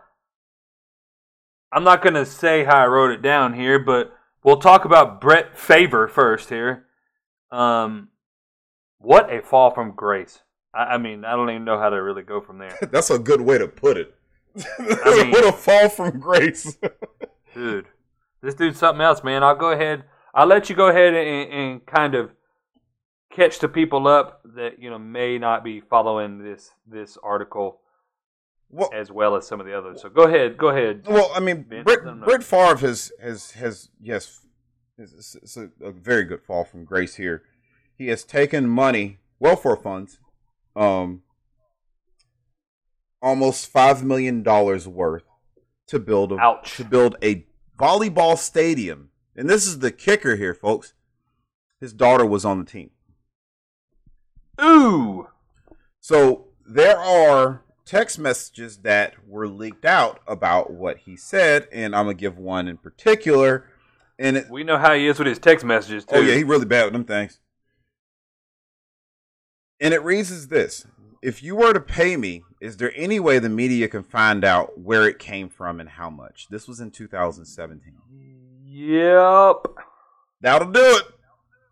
I'm 1.71 1.85
not 1.85 2.02
going 2.02 2.14
to 2.14 2.25
say 2.25 2.64
how 2.64 2.78
I 2.78 2.87
wrote 2.87 3.11
it 3.11 3.21
down 3.21 3.52
here, 3.52 3.78
but 3.78 4.12
we'll 4.42 4.57
talk 4.57 4.87
about 4.87 5.21
Brett 5.21 5.57
Favre 5.59 6.09
first 6.09 6.49
here. 6.49 6.87
Um, 7.50 8.09
what 8.99 9.33
a 9.33 9.42
fall 9.42 9.71
from 9.71 9.92
grace. 9.95 10.40
I, 10.75 10.94
I 10.94 10.98
mean, 10.98 11.25
I 11.25 11.32
don't 11.32 11.50
even 11.50 11.64
know 11.64 11.78
how 11.78 11.88
to 11.90 11.96
really 11.96 12.22
go 12.22 12.40
from 12.40 12.58
there. 12.58 12.76
That's 12.90 13.10
a 13.10 13.18
good 13.18 13.40
way 13.40 13.58
to 13.58 13.68
put 13.68 13.96
it. 13.96 14.14
mean- 14.78 15.30
what 15.30 15.44
a 15.44 15.52
fall 15.52 15.88
from 15.88 16.18
grace. 16.18 16.76
Dude, 17.54 17.87
this 18.42 18.54
dude's 18.54 18.78
something 18.78 19.00
else, 19.02 19.22
man. 19.22 19.42
I'll 19.42 19.56
go 19.56 19.70
ahead. 19.70 20.04
I'll 20.34 20.46
let 20.46 20.68
you 20.68 20.76
go 20.76 20.88
ahead 20.88 21.14
and, 21.14 21.52
and 21.52 21.87
kind 21.87 22.14
of 22.14 22.30
catch 23.30 23.58
the 23.58 23.68
people 23.68 24.06
up 24.06 24.40
that 24.56 24.80
you 24.80 24.90
know 24.90 24.98
may 24.98 25.38
not 25.38 25.64
be 25.64 25.80
following 25.80 26.42
this 26.42 26.70
this 26.87 27.16
article 27.22 27.80
well, 28.70 28.90
as 28.92 29.10
well 29.10 29.37
as 29.37 29.46
some 29.46 29.60
of 29.60 29.66
the 29.66 29.76
others. 29.76 30.02
So 30.02 30.08
go 30.08 30.25
ahead, 30.25 30.58
go 30.58 30.68
ahead. 30.68 31.06
well, 31.06 31.30
I 31.34 31.40
mean, 31.40 31.64
Vince, 31.64 31.84
Brett, 31.84 32.06
I. 32.06 32.12
Brett 32.25 32.42
Favre 32.42 32.76
has 32.76 33.12
has 33.20 33.52
has 33.52 33.88
yes, 34.00 34.40
it's, 34.98 35.34
it's 35.37 35.56
a, 35.56 35.70
a 35.80 35.92
very 35.92 36.25
good 36.25 36.42
fall 36.42 36.64
from 36.64 36.84
grace 36.84 37.16
here. 37.16 37.42
He 37.96 38.08
has 38.08 38.25
taken 38.25 38.68
money, 38.68 39.18
welfare 39.40 39.76
funds, 39.76 40.20
um, 40.78 41.23
almost 43.20 43.66
five 43.66 44.04
million 44.04 44.42
dollars 44.42 44.87
worth 44.87 45.25
to 45.88 45.99
build 45.99 46.32
a 46.32 46.37
Ouch. 46.38 46.76
to 46.76 46.85
build 46.85 47.16
a 47.23 47.47
volleyball 47.78 48.37
stadium. 48.38 49.11
And 49.37 49.49
this 49.49 49.66
is 49.66 49.80
the 49.80 49.90
kicker 49.90 50.37
here, 50.37 50.54
folks. 50.54 50.94
His 51.80 51.92
daughter 51.92 52.26
was 52.26 52.44
on 52.44 52.58
the 52.58 52.64
team. 52.64 52.90
Ooh, 54.61 55.28
So 56.00 56.49
there 56.66 56.98
are 56.98 57.62
text 57.85 58.18
messages 58.18 58.79
that 58.79 59.14
were 59.26 59.46
leaked 59.48 59.85
out 59.85 60.20
about 60.26 60.72
what 60.72 60.98
he 60.98 61.16
said, 61.16 61.68
and 61.72 61.94
I'm 61.94 62.07
gonna 62.07 62.14
give 62.14 62.37
one 62.37 62.66
in 62.68 62.76
particular. 62.76 63.66
And 64.18 64.37
it, 64.37 64.50
we 64.50 64.64
know 64.64 64.76
how 64.79 64.94
he 64.94 65.07
is 65.07 65.18
with 65.18 65.29
his 65.29 65.38
text 65.38 65.64
messages 65.64 66.05
too. 66.05 66.16
oh 66.16 66.20
yeah, 66.20 66.35
he 66.35 66.42
really 66.42 66.66
bad 66.66 66.85
with 66.85 66.92
them 66.92 67.05
things. 67.05 67.38
And 69.80 69.94
it 69.94 70.02
reads 70.02 70.30
as 70.30 70.48
this: 70.48 70.86
If 71.22 71.42
you 71.42 71.56
were 71.56 71.72
to 71.72 71.80
pay 71.80 72.16
me, 72.16 72.42
is 72.60 72.76
there 72.76 72.92
any 72.96 73.20
way 73.20 73.38
the 73.38 73.48
media 73.48 73.88
can 73.88 74.02
find 74.02 74.44
out 74.44 74.78
where 74.78 75.08
it 75.08 75.18
came 75.18 75.48
from 75.48 75.80
and 75.80 75.88
how 75.88 76.10
much? 76.10 76.48
This 76.50 76.66
was 76.66 76.80
in 76.80 76.90
2017. 76.90 77.94
Yep. 78.64 79.66
That'll 80.40 80.70
do 80.70 80.80
it. 80.80 81.02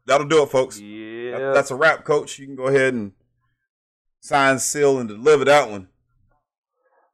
That'll 0.06 0.28
do 0.28 0.42
it, 0.42 0.50
folks. 0.50 0.78
Yeah. 0.78 1.52
That's 1.52 1.70
a 1.70 1.76
wrap, 1.76 2.04
coach. 2.04 2.38
You 2.38 2.46
can 2.46 2.56
go 2.56 2.66
ahead 2.66 2.94
and 2.94 3.12
sign, 4.20 4.58
seal, 4.58 4.98
and 4.98 5.08
deliver 5.08 5.44
that 5.44 5.70
one. 5.70 5.88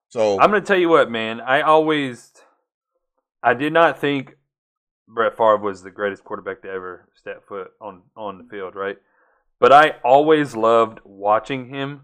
So 0.08 0.38
I'm 0.40 0.50
going 0.50 0.62
to 0.62 0.66
tell 0.66 0.78
you 0.78 0.90
what, 0.90 1.10
man. 1.10 1.40
I 1.40 1.62
always, 1.62 2.32
I 3.42 3.54
did 3.54 3.72
not 3.72 3.98
think 3.98 4.36
Brett 5.08 5.36
Favre 5.36 5.56
was 5.56 5.82
the 5.82 5.90
greatest 5.90 6.22
quarterback 6.24 6.60
to 6.62 6.68
ever 6.68 7.08
step 7.14 7.46
foot 7.48 7.70
on 7.80 8.02
on 8.14 8.38
the 8.38 8.44
field, 8.44 8.74
right? 8.74 8.98
But 9.62 9.72
I 9.72 9.92
always 10.04 10.56
loved 10.56 10.98
watching 11.04 11.68
him. 11.68 12.00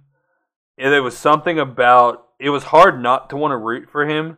And 0.78 0.92
there 0.92 1.02
was 1.02 1.18
something 1.18 1.58
about 1.58 2.24
it 2.38 2.50
was 2.50 2.62
hard 2.62 3.02
not 3.02 3.30
to 3.30 3.36
want 3.36 3.50
to 3.50 3.56
root 3.56 3.88
for 3.90 4.08
him 4.08 4.36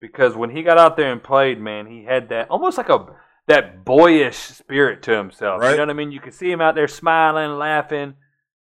because 0.00 0.34
when 0.34 0.48
he 0.48 0.62
got 0.62 0.78
out 0.78 0.96
there 0.96 1.12
and 1.12 1.22
played, 1.22 1.60
man, 1.60 1.86
he 1.86 2.04
had 2.04 2.30
that 2.30 2.48
almost 2.48 2.78
like 2.78 2.88
a 2.88 3.04
that 3.48 3.84
boyish 3.84 4.38
spirit 4.38 5.02
to 5.02 5.14
himself. 5.14 5.62
You 5.62 5.72
know 5.72 5.76
what 5.80 5.90
I 5.90 5.92
mean? 5.92 6.10
You 6.10 6.20
could 6.20 6.32
see 6.32 6.50
him 6.50 6.62
out 6.62 6.74
there 6.74 6.88
smiling, 6.88 7.58
laughing. 7.58 8.14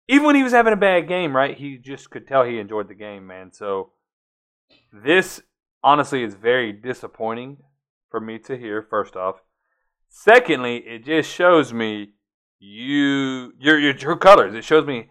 Even 0.08 0.26
when 0.26 0.36
he 0.36 0.42
was 0.42 0.52
having 0.52 0.74
a 0.74 0.76
bad 0.76 1.08
game, 1.08 1.34
right? 1.34 1.56
He 1.56 1.78
just 1.78 2.10
could 2.10 2.28
tell 2.28 2.44
he 2.44 2.58
enjoyed 2.58 2.88
the 2.88 2.94
game, 2.94 3.26
man. 3.26 3.50
So 3.54 3.92
this 4.92 5.40
honestly 5.82 6.22
is 6.22 6.34
very 6.34 6.70
disappointing 6.70 7.56
for 8.10 8.20
me 8.20 8.38
to 8.40 8.58
hear, 8.58 8.82
first 8.82 9.16
off. 9.16 9.36
Secondly, 10.10 10.84
it 10.86 11.02
just 11.06 11.30
shows 11.30 11.72
me 11.72 12.10
you 12.58 13.52
your 13.58 13.78
your 13.78 13.92
true 13.92 14.16
colors. 14.16 14.54
It 14.54 14.64
shows 14.64 14.86
me 14.86 15.08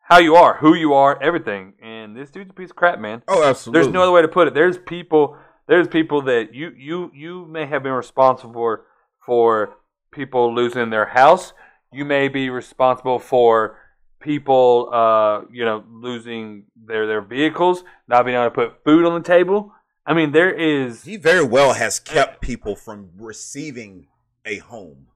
how 0.00 0.18
you 0.18 0.34
are, 0.34 0.56
who 0.58 0.74
you 0.74 0.92
are, 0.92 1.20
everything. 1.22 1.74
And 1.80 2.16
this 2.16 2.30
dude's 2.30 2.50
a 2.50 2.54
piece 2.54 2.70
of 2.70 2.76
crap, 2.76 2.98
man. 2.98 3.22
oh, 3.28 3.44
absolutely. 3.44 3.80
There's 3.80 3.92
no 3.92 4.02
other 4.02 4.12
way 4.12 4.22
to 4.22 4.28
put 4.28 4.48
it. 4.48 4.54
There's 4.54 4.78
people. 4.78 5.36
There's 5.68 5.86
people 5.86 6.22
that 6.22 6.52
you 6.52 6.72
you 6.76 7.10
you 7.14 7.46
may 7.46 7.66
have 7.66 7.82
been 7.82 7.92
responsible 7.92 8.52
for 8.52 8.86
for 9.24 9.76
people 10.12 10.54
losing 10.54 10.90
their 10.90 11.06
house. 11.06 11.52
You 11.92 12.04
may 12.04 12.28
be 12.28 12.50
responsible 12.50 13.18
for 13.18 13.78
people, 14.20 14.90
uh, 14.92 15.42
you 15.50 15.64
know, 15.64 15.84
losing 15.90 16.64
their 16.76 17.06
their 17.06 17.20
vehicles, 17.20 17.84
not 18.08 18.24
being 18.24 18.36
able 18.36 18.46
to 18.46 18.50
put 18.50 18.84
food 18.84 19.04
on 19.04 19.14
the 19.14 19.26
table. 19.26 19.72
I 20.06 20.14
mean, 20.14 20.32
there 20.32 20.50
is. 20.50 21.04
He 21.04 21.16
very 21.16 21.44
well 21.44 21.74
has 21.74 22.00
kept 22.00 22.40
people 22.40 22.74
from 22.74 23.10
receiving 23.16 24.08
a 24.44 24.58
home. 24.58 25.06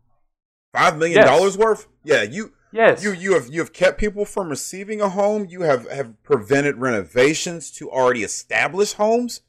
Five 0.75 0.99
million 0.99 1.25
dollars 1.25 1.57
worth? 1.57 1.87
Yeah, 2.03 2.23
you 2.23 2.53
Yes. 2.73 3.05
you 3.05 3.13
you 3.13 3.35
have 3.35 3.47
you 3.49 3.61
have 3.61 3.73
kept 3.73 3.99
people 3.99 4.25
from 4.25 4.49
receiving 4.49 5.01
a 5.01 5.09
home. 5.09 5.47
You 5.49 5.63
have 5.63 5.89
have 5.89 6.21
prevented 6.25 6.77
renovations 6.79 7.71
to 7.73 7.89
already 7.91 8.25
established 8.25 8.95
homes. 8.95 9.43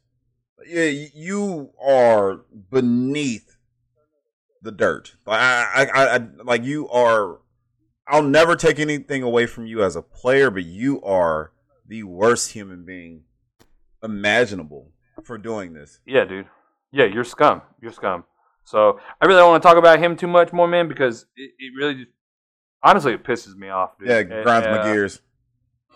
Yeah, 0.67 0.85
you 0.85 1.71
are 1.83 2.41
beneath 2.71 3.57
the 4.61 4.71
dirt. 4.71 5.15
I, 5.25 5.87
I, 5.93 6.15
I 6.15 6.27
like 6.43 6.63
you 6.63 6.87
are. 6.89 7.39
I'll 8.07 8.21
never 8.23 8.55
take 8.55 8.77
anything 8.79 9.23
away 9.23 9.47
from 9.47 9.65
you 9.65 9.83
as 9.83 9.95
a 9.95 10.03
player, 10.03 10.51
but 10.51 10.63
you 10.65 11.01
are 11.01 11.51
the 11.87 12.03
worst 12.03 12.51
human 12.51 12.85
being 12.85 13.23
imaginable 14.03 14.91
for 15.23 15.39
doing 15.39 15.73
this. 15.73 15.99
Yeah, 16.05 16.25
dude. 16.25 16.45
Yeah, 16.91 17.05
you're 17.05 17.23
scum. 17.23 17.63
You're 17.81 17.91
scum. 17.91 18.23
So 18.65 18.99
I 19.21 19.25
really 19.25 19.39
don't 19.39 19.51
want 19.51 19.63
to 19.63 19.67
talk 19.69 19.77
about 19.77 19.99
him 19.99 20.17
too 20.17 20.27
much 20.27 20.51
more, 20.51 20.67
man, 20.67 20.87
because 20.87 21.25
it, 21.37 21.51
it 21.59 21.71
really 21.77 21.95
just 21.95 22.09
honestly 22.83 23.13
it 23.13 23.23
pisses 23.23 23.55
me 23.55 23.69
off, 23.69 23.97
dude. 23.97 24.09
Yeah, 24.09 24.17
it 24.17 24.43
grinds 24.43 24.67
my 24.67 24.83
gears. 24.83 25.21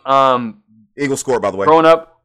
Um, 0.06 0.64
Eagles 0.98 1.20
score, 1.20 1.40
by 1.40 1.52
the 1.52 1.58
way. 1.58 1.66
growing 1.66 1.86
up. 1.86 2.22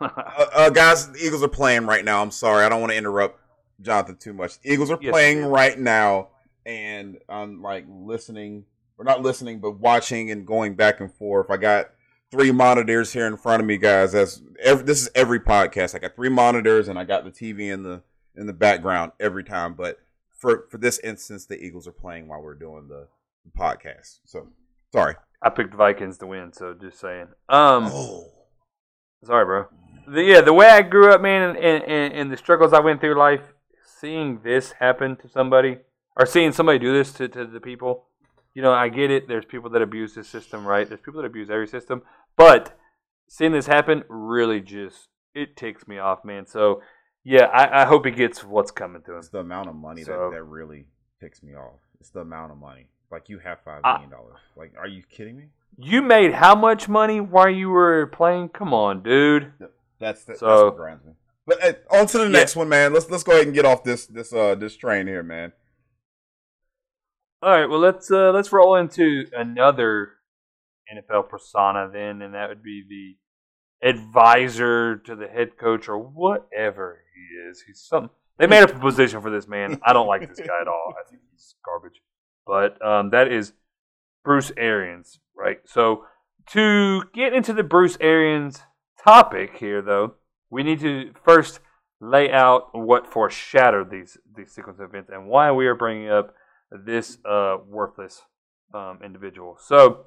Uh, 0.00 0.08
uh, 0.54 0.70
guys, 0.70 1.10
the 1.10 1.24
Eagles 1.24 1.42
are 1.42 1.48
playing 1.48 1.86
right 1.86 2.04
now. 2.04 2.22
I'm 2.22 2.30
sorry, 2.30 2.64
I 2.64 2.68
don't 2.68 2.80
want 2.80 2.92
to 2.92 2.98
interrupt 2.98 3.40
Jonathan 3.80 4.16
too 4.16 4.32
much. 4.32 4.60
The 4.60 4.72
Eagles 4.72 4.90
are 4.90 4.98
Yes, 5.00 5.10
playing 5.12 5.44
right 5.44 5.78
now, 5.78 6.28
and 6.66 7.18
I'm 7.28 7.62
like 7.62 7.86
listening, 7.88 8.64
or 8.98 9.04
not 9.04 9.22
listening, 9.22 9.60
but 9.60 9.78
watching 9.80 10.30
and 10.30 10.46
going 10.46 10.74
back 10.74 11.00
and 11.00 11.12
forth. 11.12 11.50
I 11.50 11.56
got 11.56 11.90
three 12.30 12.52
monitors 12.52 13.12
here 13.12 13.26
in 13.26 13.36
front 13.36 13.60
of 13.60 13.66
me, 13.66 13.78
guys. 13.78 14.12
That's 14.12 14.42
every. 14.60 14.84
This 14.84 15.02
is 15.02 15.10
every 15.14 15.40
podcast. 15.40 15.94
I 15.94 15.98
got 15.98 16.14
three 16.14 16.28
monitors, 16.28 16.88
and 16.88 16.98
I 16.98 17.04
got 17.04 17.24
the 17.24 17.30
TV 17.30 17.72
and 17.72 17.84
the 17.84 18.02
in 18.36 18.46
the 18.46 18.52
background 18.52 19.12
every 19.20 19.44
time. 19.44 19.74
But 19.74 19.98
for 20.30 20.66
for 20.70 20.78
this 20.78 20.98
instance, 21.00 21.46
the 21.46 21.58
Eagles 21.62 21.86
are 21.88 21.92
playing 21.92 22.28
while 22.28 22.42
we're 22.42 22.54
doing 22.54 22.88
the, 22.88 23.08
the 23.44 23.58
podcast. 23.58 24.20
So 24.24 24.48
sorry. 24.92 25.14
I 25.42 25.50
picked 25.50 25.74
Vikings 25.74 26.18
to 26.18 26.26
win, 26.26 26.52
so 26.52 26.74
just 26.74 26.98
saying. 26.98 27.28
Um, 27.48 27.90
Oh, 27.92 28.32
sorry, 29.22 29.44
bro. 29.44 29.66
The, 30.06 30.22
yeah, 30.22 30.40
the 30.40 30.54
way 30.54 30.68
I 30.68 30.80
grew 30.80 31.12
up, 31.12 31.20
man, 31.20 31.56
and, 31.56 31.82
and, 31.82 32.12
and 32.14 32.32
the 32.32 32.36
struggles 32.36 32.72
I 32.72 32.80
went 32.80 33.00
through 33.00 33.18
life, 33.18 33.52
seeing 34.00 34.40
this 34.42 34.72
happen 34.72 35.16
to 35.16 35.28
somebody 35.28 35.78
or 36.16 36.26
seeing 36.26 36.52
somebody 36.52 36.78
do 36.78 36.92
this 36.92 37.12
to, 37.14 37.28
to 37.28 37.46
the 37.46 37.60
people, 37.60 38.06
you 38.54 38.62
know, 38.62 38.72
I 38.72 38.88
get 38.88 39.10
it. 39.10 39.28
There's 39.28 39.44
people 39.44 39.70
that 39.70 39.82
abuse 39.82 40.14
this 40.14 40.28
system, 40.28 40.66
right? 40.66 40.88
There's 40.88 41.00
people 41.00 41.20
that 41.20 41.26
abuse 41.26 41.50
every 41.50 41.68
system, 41.68 42.02
but 42.36 42.78
seeing 43.28 43.52
this 43.52 43.66
happen 43.66 44.04
really 44.08 44.60
just 44.60 45.08
it 45.34 45.56
ticks 45.56 45.88
me 45.88 45.98
off, 45.98 46.24
man. 46.24 46.46
So 46.46 46.80
yeah, 47.24 47.44
I, 47.46 47.82
I 47.82 47.84
hope 47.86 48.04
he 48.04 48.10
gets 48.12 48.44
what's 48.44 48.70
coming 48.70 49.02
to 49.02 49.12
him. 49.12 49.18
It's 49.18 49.28
the 49.28 49.38
amount 49.38 49.68
of 49.68 49.74
money 49.74 50.02
So- 50.04 50.30
that, 50.30 50.36
that 50.36 50.42
really 50.44 50.86
ticks 51.20 51.42
me 51.42 51.54
off. 51.54 51.80
It's 52.00 52.10
the 52.10 52.20
amount 52.20 52.52
of 52.52 52.58
money. 52.58 52.86
Like 53.10 53.28
you 53.28 53.38
have 53.38 53.58
five 53.64 53.82
million 53.82 54.10
dollars. 54.10 54.38
Like, 54.56 54.72
are 54.78 54.86
you 54.88 55.02
kidding 55.08 55.36
me? 55.36 55.44
You 55.78 56.02
made 56.02 56.32
how 56.32 56.54
much 56.54 56.88
money 56.88 57.20
while 57.20 57.48
you 57.48 57.70
were 57.70 58.06
playing? 58.08 58.48
Come 58.50 58.74
on, 58.74 59.02
dude. 59.02 59.52
That's 59.98 60.24
the, 60.24 60.36
So- 60.36 60.46
that's 60.46 60.62
what 60.64 60.76
grinds 60.76 61.04
me. 61.04 61.12
But 61.46 61.62
uh, 61.62 61.72
on 61.96 62.06
to 62.08 62.18
the 62.18 62.24
Yeah. 62.24 62.30
next 62.30 62.56
one, 62.56 62.68
man. 62.68 62.92
Let's 62.94 63.08
let's 63.10 63.22
go 63.22 63.32
ahead 63.32 63.44
and 63.46 63.54
get 63.54 63.66
off 63.66 63.84
this 63.84 64.06
this 64.06 64.32
uh 64.32 64.54
this 64.54 64.76
train 64.76 65.06
here, 65.06 65.22
man. 65.22 65.52
All 67.42 67.50
right, 67.50 67.66
well 67.66 67.78
let's 67.80 68.10
uh, 68.10 68.32
let's 68.32 68.50
roll 68.52 68.76
into 68.76 69.26
another 69.36 70.12
NFL 70.92 71.28
persona 71.28 71.90
then, 71.92 72.22
and 72.22 72.32
that 72.34 72.48
would 72.48 72.62
be 72.62 72.82
the 72.88 73.16
advisor 73.84 74.96
to 74.96 75.14
the 75.14 75.28
head 75.28 75.56
coach 75.58 75.88
or 75.88 75.98
whatever 75.98 77.02
he 77.14 77.48
is. 77.48 77.62
He's 77.66 77.80
some. 77.80 78.10
They 78.38 78.46
made 78.46 78.62
up 78.62 78.74
a 78.74 78.78
position 78.80 79.20
for 79.20 79.30
this 79.30 79.46
man. 79.46 79.80
I 79.86 79.92
don't 79.92 80.08
like 80.08 80.28
this 80.28 80.38
guy 80.38 80.60
at 80.60 80.66
all. 80.66 80.94
I 80.98 81.08
think 81.08 81.22
he's 81.30 81.54
garbage. 81.64 82.00
But 82.46 82.84
um, 82.84 83.10
that 83.10 83.30
is 83.30 83.52
Bruce 84.24 84.50
Arians, 84.56 85.20
right? 85.36 85.58
So 85.64 86.04
to 86.50 87.02
get 87.14 87.32
into 87.32 87.52
the 87.52 87.62
Bruce 87.62 87.96
Arians 88.00 88.60
topic 89.02 89.58
here, 89.58 89.82
though, 89.82 90.14
we 90.50 90.62
need 90.62 90.80
to 90.80 91.12
first 91.24 91.60
lay 92.00 92.30
out 92.30 92.70
what 92.72 93.06
foreshadowed 93.06 93.90
these 93.90 94.18
these 94.36 94.50
sequence 94.52 94.78
of 94.78 94.90
events 94.90 95.10
and 95.12 95.26
why 95.26 95.52
we 95.52 95.66
are 95.66 95.74
bringing 95.74 96.10
up 96.10 96.34
this 96.70 97.18
uh, 97.24 97.56
worthless 97.66 98.22
um, 98.74 98.98
individual. 99.04 99.56
So, 99.60 100.06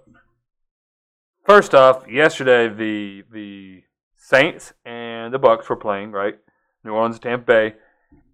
first 1.48 1.74
off, 1.74 2.08
yesterday 2.08 2.68
the 2.68 3.24
the 3.32 3.84
Saints 4.16 4.74
and 4.86 5.34
the 5.34 5.40
Bucks 5.40 5.70
were 5.70 5.78
playing, 5.78 6.12
right? 6.12 6.36
New 6.84 6.92
Orleans, 6.92 7.20
Tampa 7.20 7.46
Bay. 7.46 7.74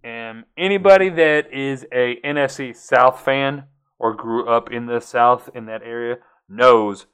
And 0.02 0.44
anybody 0.58 1.08
that 1.08 1.52
is 1.52 1.86
a 1.92 2.20
NFC 2.22 2.76
South 2.76 3.20
fan 3.20 3.64
or 3.98 4.12
grew 4.12 4.46
up 4.48 4.70
in 4.70 4.86
the 4.86 5.00
South 5.00 5.48
in 5.54 5.66
that 5.66 5.82
area 5.82 6.16
knows 6.48 7.06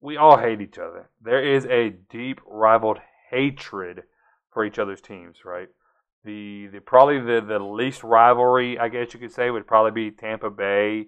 we 0.00 0.16
all 0.16 0.38
hate 0.38 0.60
each 0.60 0.78
other. 0.78 1.10
There 1.20 1.42
is 1.42 1.64
a 1.66 1.90
deep 2.10 2.40
rivaled 2.46 2.98
hatred 3.30 4.02
for 4.52 4.64
each 4.64 4.78
other's 4.78 5.00
teams, 5.00 5.38
right? 5.44 5.68
The 6.24 6.68
the 6.72 6.80
probably 6.80 7.18
the, 7.18 7.40
the 7.40 7.58
least 7.58 8.04
rivalry, 8.04 8.78
I 8.78 8.88
guess 8.88 9.14
you 9.14 9.20
could 9.20 9.32
say, 9.32 9.50
would 9.50 9.66
probably 9.66 10.10
be 10.10 10.14
Tampa 10.14 10.50
Bay 10.50 11.06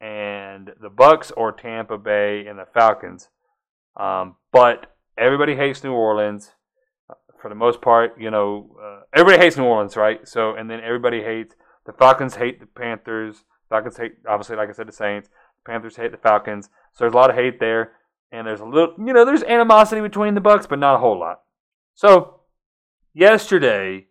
and 0.00 0.72
the 0.80 0.90
Bucks 0.90 1.30
or 1.30 1.52
Tampa 1.52 1.98
Bay 1.98 2.46
and 2.46 2.58
the 2.58 2.66
Falcons. 2.66 3.28
Um, 3.96 4.36
but 4.52 4.94
everybody 5.16 5.56
hates 5.56 5.82
New 5.82 5.92
Orleans 5.92 6.52
uh, 7.08 7.14
for 7.40 7.48
the 7.48 7.54
most 7.54 7.80
part. 7.80 8.20
You 8.20 8.30
know, 8.30 8.76
uh, 8.82 9.00
everybody 9.14 9.42
hates 9.42 9.56
New 9.56 9.64
Orleans, 9.64 9.96
right? 9.96 10.26
So 10.26 10.54
and 10.54 10.70
then 10.70 10.80
everybody 10.80 11.22
hates 11.22 11.54
the 11.86 11.92
Falcons. 11.92 12.36
Hate 12.36 12.60
the 12.60 12.66
Panthers. 12.66 13.44
Falcons 13.68 13.96
hate 13.96 14.14
obviously, 14.28 14.56
like 14.56 14.68
I 14.68 14.72
said, 14.72 14.88
the 14.88 14.92
Saints. 14.92 15.28
Panthers 15.66 15.96
hate 15.96 16.12
the 16.12 16.18
Falcons. 16.18 16.66
So 16.92 17.04
there's 17.04 17.12
a 17.12 17.16
lot 17.16 17.30
of 17.30 17.36
hate 17.36 17.58
there, 17.60 17.92
and 18.30 18.46
there's 18.46 18.60
a 18.60 18.64
little, 18.64 18.94
you 18.98 19.12
know, 19.12 19.24
there's 19.24 19.42
animosity 19.42 20.00
between 20.00 20.34
the 20.34 20.40
Bucks, 20.40 20.66
but 20.66 20.78
not 20.78 20.94
a 20.94 20.98
whole 20.98 21.18
lot. 21.18 21.40
So 21.94 22.40
yesterday 23.12 24.06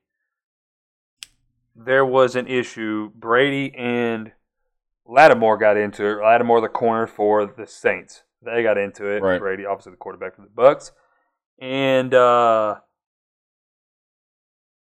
there 1.75 2.05
was 2.05 2.35
an 2.35 2.47
issue. 2.47 3.11
Brady 3.15 3.73
and 3.75 4.33
Lattimore 5.05 5.57
got 5.57 5.77
into 5.77 6.05
it. 6.05 6.21
Lattimore, 6.21 6.61
the 6.61 6.67
corner 6.67 7.07
for 7.07 7.45
the 7.45 7.65
Saints, 7.65 8.23
they 8.45 8.63
got 8.63 8.77
into 8.77 9.07
it. 9.07 9.21
Right. 9.21 9.39
Brady, 9.39 9.65
obviously 9.65 9.91
the 9.91 9.97
quarterback 9.97 10.35
for 10.35 10.41
the 10.41 10.47
Bucks, 10.47 10.91
and 11.59 12.13
uh, 12.13 12.75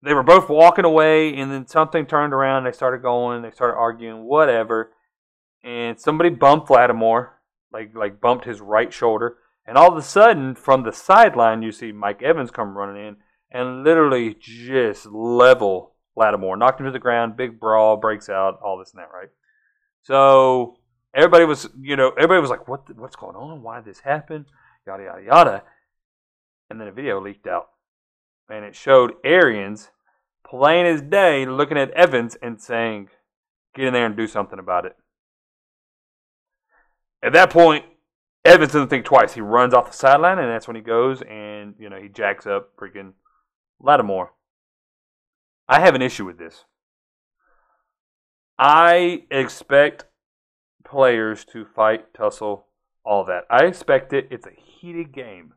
they 0.01 0.13
were 0.13 0.23
both 0.23 0.49
walking 0.49 0.85
away, 0.85 1.35
and 1.35 1.51
then 1.51 1.67
something 1.67 2.05
turned 2.05 2.33
around. 2.33 2.65
They 2.65 2.71
started 2.71 3.01
going. 3.01 3.41
They 3.41 3.51
started 3.51 3.77
arguing, 3.77 4.23
whatever, 4.23 4.91
and 5.63 5.99
somebody 5.99 6.29
bumped 6.29 6.69
Lattimore, 6.69 7.39
like 7.71 7.95
like 7.95 8.21
bumped 8.21 8.45
his 8.45 8.61
right 8.61 8.93
shoulder, 8.93 9.37
and 9.65 9.77
all 9.77 9.91
of 9.91 9.97
a 9.97 10.01
sudden, 10.01 10.55
from 10.55 10.83
the 10.83 10.91
sideline, 10.91 11.61
you 11.61 11.71
see 11.71 11.91
Mike 11.91 12.21
Evans 12.21 12.51
come 12.51 12.77
running 12.77 13.05
in 13.05 13.17
and 13.53 13.83
literally 13.83 14.35
just 14.37 15.05
level 15.05 15.93
Lattimore, 16.15 16.57
knocked 16.57 16.79
him 16.79 16.87
to 16.87 16.91
the 16.91 16.99
ground. 16.99 17.37
Big 17.37 17.59
brawl 17.59 17.97
breaks 17.97 18.27
out. 18.27 18.59
All 18.63 18.77
this 18.77 18.91
and 18.91 18.99
that, 18.99 19.13
right? 19.13 19.29
So 20.01 20.77
everybody 21.13 21.45
was, 21.45 21.69
you 21.79 21.95
know, 21.95 22.09
everybody 22.09 22.41
was 22.41 22.49
like, 22.49 22.67
"What? 22.67 22.95
What's 22.97 23.15
going 23.15 23.35
on? 23.35 23.61
Why 23.61 23.77
did 23.77 23.85
this 23.85 24.01
happen?" 24.01 24.45
Yada 24.85 25.03
yada 25.03 25.23
yada. 25.23 25.63
And 26.69 26.79
then 26.79 26.87
a 26.87 26.91
video 26.91 27.21
leaked 27.21 27.47
out, 27.47 27.69
and 28.49 28.65
it 28.65 28.75
showed 28.75 29.13
Arians 29.23 29.91
plain 30.45 30.85
as 30.85 31.01
day 31.01 31.45
looking 31.45 31.77
at 31.77 31.91
Evans 31.91 32.35
and 32.41 32.61
saying, 32.61 33.09
"Get 33.75 33.85
in 33.85 33.93
there 33.93 34.05
and 34.05 34.15
do 34.15 34.27
something 34.27 34.59
about 34.59 34.85
it." 34.85 34.95
At 37.21 37.33
that 37.33 37.49
point, 37.49 37.85
Evans 38.45 38.73
doesn't 38.73 38.89
think 38.89 39.05
twice. 39.05 39.33
He 39.33 39.41
runs 39.41 39.73
off 39.73 39.91
the 39.91 39.97
sideline, 39.97 40.39
and 40.39 40.49
that's 40.49 40.67
when 40.67 40.75
he 40.75 40.81
goes 40.81 41.21
and 41.21 41.75
you 41.79 41.89
know 41.89 41.97
he 41.97 42.09
jacks 42.09 42.45
up 42.45 42.75
freaking 42.75 43.13
Lattimore. 43.79 44.31
I 45.67 45.79
have 45.79 45.95
an 45.95 46.01
issue 46.01 46.25
with 46.25 46.37
this. 46.37 46.65
I 48.59 49.23
expect 49.31 50.05
players 50.93 51.43
to 51.45 51.65
fight, 51.65 52.13
tussle, 52.13 52.67
all 53.03 53.25
that. 53.25 53.45
I 53.49 53.65
expect 53.65 54.13
it. 54.13 54.27
It's 54.29 54.45
a 54.45 54.51
heated 54.51 55.11
game. 55.11 55.53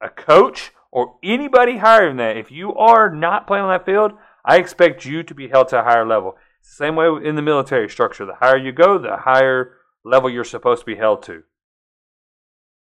A 0.00 0.10
coach 0.10 0.72
or 0.92 1.16
anybody 1.24 1.78
higher 1.78 2.08
than 2.08 2.18
that, 2.18 2.36
if 2.36 2.50
you 2.50 2.74
are 2.74 3.10
not 3.10 3.46
playing 3.46 3.64
on 3.64 3.70
that 3.70 3.86
field, 3.86 4.12
I 4.44 4.58
expect 4.58 5.06
you 5.06 5.22
to 5.22 5.34
be 5.34 5.48
held 5.48 5.68
to 5.68 5.80
a 5.80 5.82
higher 5.82 6.06
level. 6.06 6.36
Same 6.60 6.96
way 6.96 7.06
in 7.24 7.34
the 7.34 7.42
military 7.42 7.88
structure. 7.88 8.26
The 8.26 8.34
higher 8.34 8.58
you 8.58 8.72
go, 8.72 8.98
the 8.98 9.16
higher 9.16 9.78
level 10.04 10.28
you're 10.28 10.44
supposed 10.44 10.80
to 10.80 10.86
be 10.86 10.96
held 10.96 11.22
to. 11.24 11.44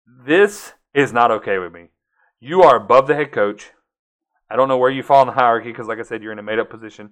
This 0.08 0.74
is 0.94 1.12
not 1.12 1.30
okay 1.30 1.58
with 1.58 1.74
me. 1.74 1.90
You 2.40 2.64
are 2.64 2.78
above 2.78 3.08
the 3.08 3.16
head 3.16 3.34
coach. 3.34 3.72
I 4.50 4.56
don't 4.56 4.70
know 4.70 4.78
where 4.78 4.92
you 4.92 5.04
fall 5.04 5.22
in 5.22 5.28
the 5.28 5.34
hierarchy 5.34 5.72
because, 5.72 5.88
like 5.88 6.00
I 6.00 6.04
said, 6.04 6.24
you're 6.24 6.32
in 6.32 6.40
a 6.40 6.44
made 6.44 6.60
up 6.60 6.70
position. 6.70 7.12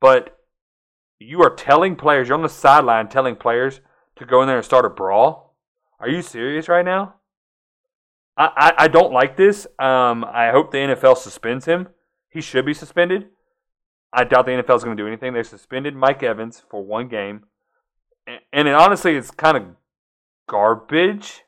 But 0.00 0.38
you 1.24 1.42
are 1.42 1.54
telling 1.54 1.96
players, 1.96 2.28
you're 2.28 2.36
on 2.36 2.42
the 2.42 2.48
sideline 2.48 3.08
telling 3.08 3.36
players 3.36 3.80
to 4.16 4.24
go 4.24 4.42
in 4.42 4.48
there 4.48 4.56
and 4.56 4.64
start 4.64 4.84
a 4.84 4.90
brawl. 4.90 5.56
Are 6.00 6.08
you 6.08 6.22
serious 6.22 6.68
right 6.68 6.84
now? 6.84 7.14
I, 8.36 8.50
I, 8.56 8.84
I 8.84 8.88
don't 8.88 9.12
like 9.12 9.36
this. 9.36 9.66
Um, 9.78 10.24
I 10.24 10.50
hope 10.50 10.70
the 10.70 10.78
NFL 10.78 11.16
suspends 11.16 11.64
him. 11.64 11.88
He 12.28 12.40
should 12.40 12.66
be 12.66 12.74
suspended. 12.74 13.28
I 14.12 14.24
doubt 14.24 14.46
the 14.46 14.52
NFL 14.52 14.76
is 14.76 14.84
going 14.84 14.96
to 14.96 15.02
do 15.02 15.06
anything. 15.06 15.32
They 15.32 15.42
suspended 15.42 15.94
Mike 15.94 16.22
Evans 16.22 16.62
for 16.68 16.84
one 16.84 17.08
game. 17.08 17.44
And, 18.26 18.40
and 18.52 18.68
it, 18.68 18.74
honestly, 18.74 19.16
it's 19.16 19.30
kind 19.30 19.56
of 19.56 19.64
garbage 20.48 21.42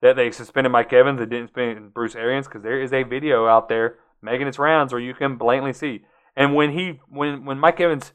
that 0.00 0.16
they 0.16 0.30
suspended 0.30 0.72
Mike 0.72 0.92
Evans 0.92 1.20
and 1.20 1.30
didn't 1.30 1.48
suspend 1.48 1.92
Bruce 1.92 2.14
Arians 2.14 2.46
because 2.46 2.62
there 2.62 2.80
is 2.80 2.92
a 2.92 3.02
video 3.02 3.46
out 3.46 3.68
there 3.68 3.96
making 4.22 4.46
its 4.46 4.58
rounds 4.58 4.92
where 4.92 5.02
you 5.02 5.14
can 5.14 5.36
blatantly 5.36 5.72
see. 5.72 6.04
And 6.36 6.54
when 6.54 6.72
he 6.72 7.00
when 7.08 7.44
when 7.44 7.58
Mike 7.58 7.80
Evans 7.80 8.12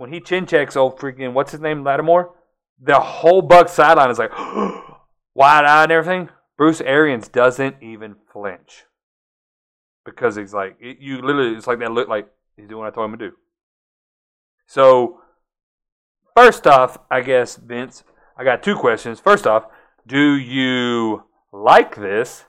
when 0.00 0.10
he 0.10 0.18
chin 0.18 0.46
checks 0.46 0.76
old 0.76 0.98
freaking 0.98 1.34
what's 1.34 1.52
his 1.52 1.60
name 1.60 1.84
Lattimore, 1.84 2.34
the 2.82 2.98
whole 2.98 3.42
Buck 3.42 3.68
sideline 3.68 4.10
is 4.10 4.18
like 4.18 4.32
wide 5.34 5.66
eyed 5.66 5.82
and 5.82 5.92
everything. 5.92 6.30
Bruce 6.56 6.80
Arians 6.80 7.28
doesn't 7.28 7.76
even 7.82 8.14
flinch 8.32 8.84
because 10.06 10.36
he's 10.36 10.54
like 10.54 10.78
it, 10.80 11.00
you 11.00 11.20
literally 11.20 11.54
it's 11.54 11.66
like 11.66 11.80
that 11.80 11.92
look 11.92 12.08
like 12.08 12.30
he's 12.56 12.66
doing 12.66 12.78
what 12.80 12.86
I 12.90 12.94
told 12.94 13.12
him 13.12 13.18
to 13.18 13.28
do. 13.28 13.36
So 14.66 15.20
first 16.34 16.66
off, 16.66 16.96
I 17.10 17.20
guess 17.20 17.56
Vince, 17.56 18.02
I 18.38 18.44
got 18.44 18.62
two 18.62 18.76
questions. 18.76 19.20
First 19.20 19.46
off, 19.46 19.66
do 20.06 20.34
you 20.34 21.24
like 21.52 21.94
this? 21.96 22.46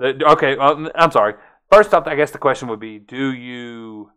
Okay, 0.00 0.56
well, 0.56 0.88
I'm 0.94 1.10
sorry. 1.10 1.34
First 1.72 1.92
off, 1.92 2.06
I 2.06 2.14
guess 2.14 2.30
the 2.30 2.38
question 2.38 2.68
would 2.68 2.78
be: 2.78 3.00
Do 3.00 3.32
you 3.32 4.12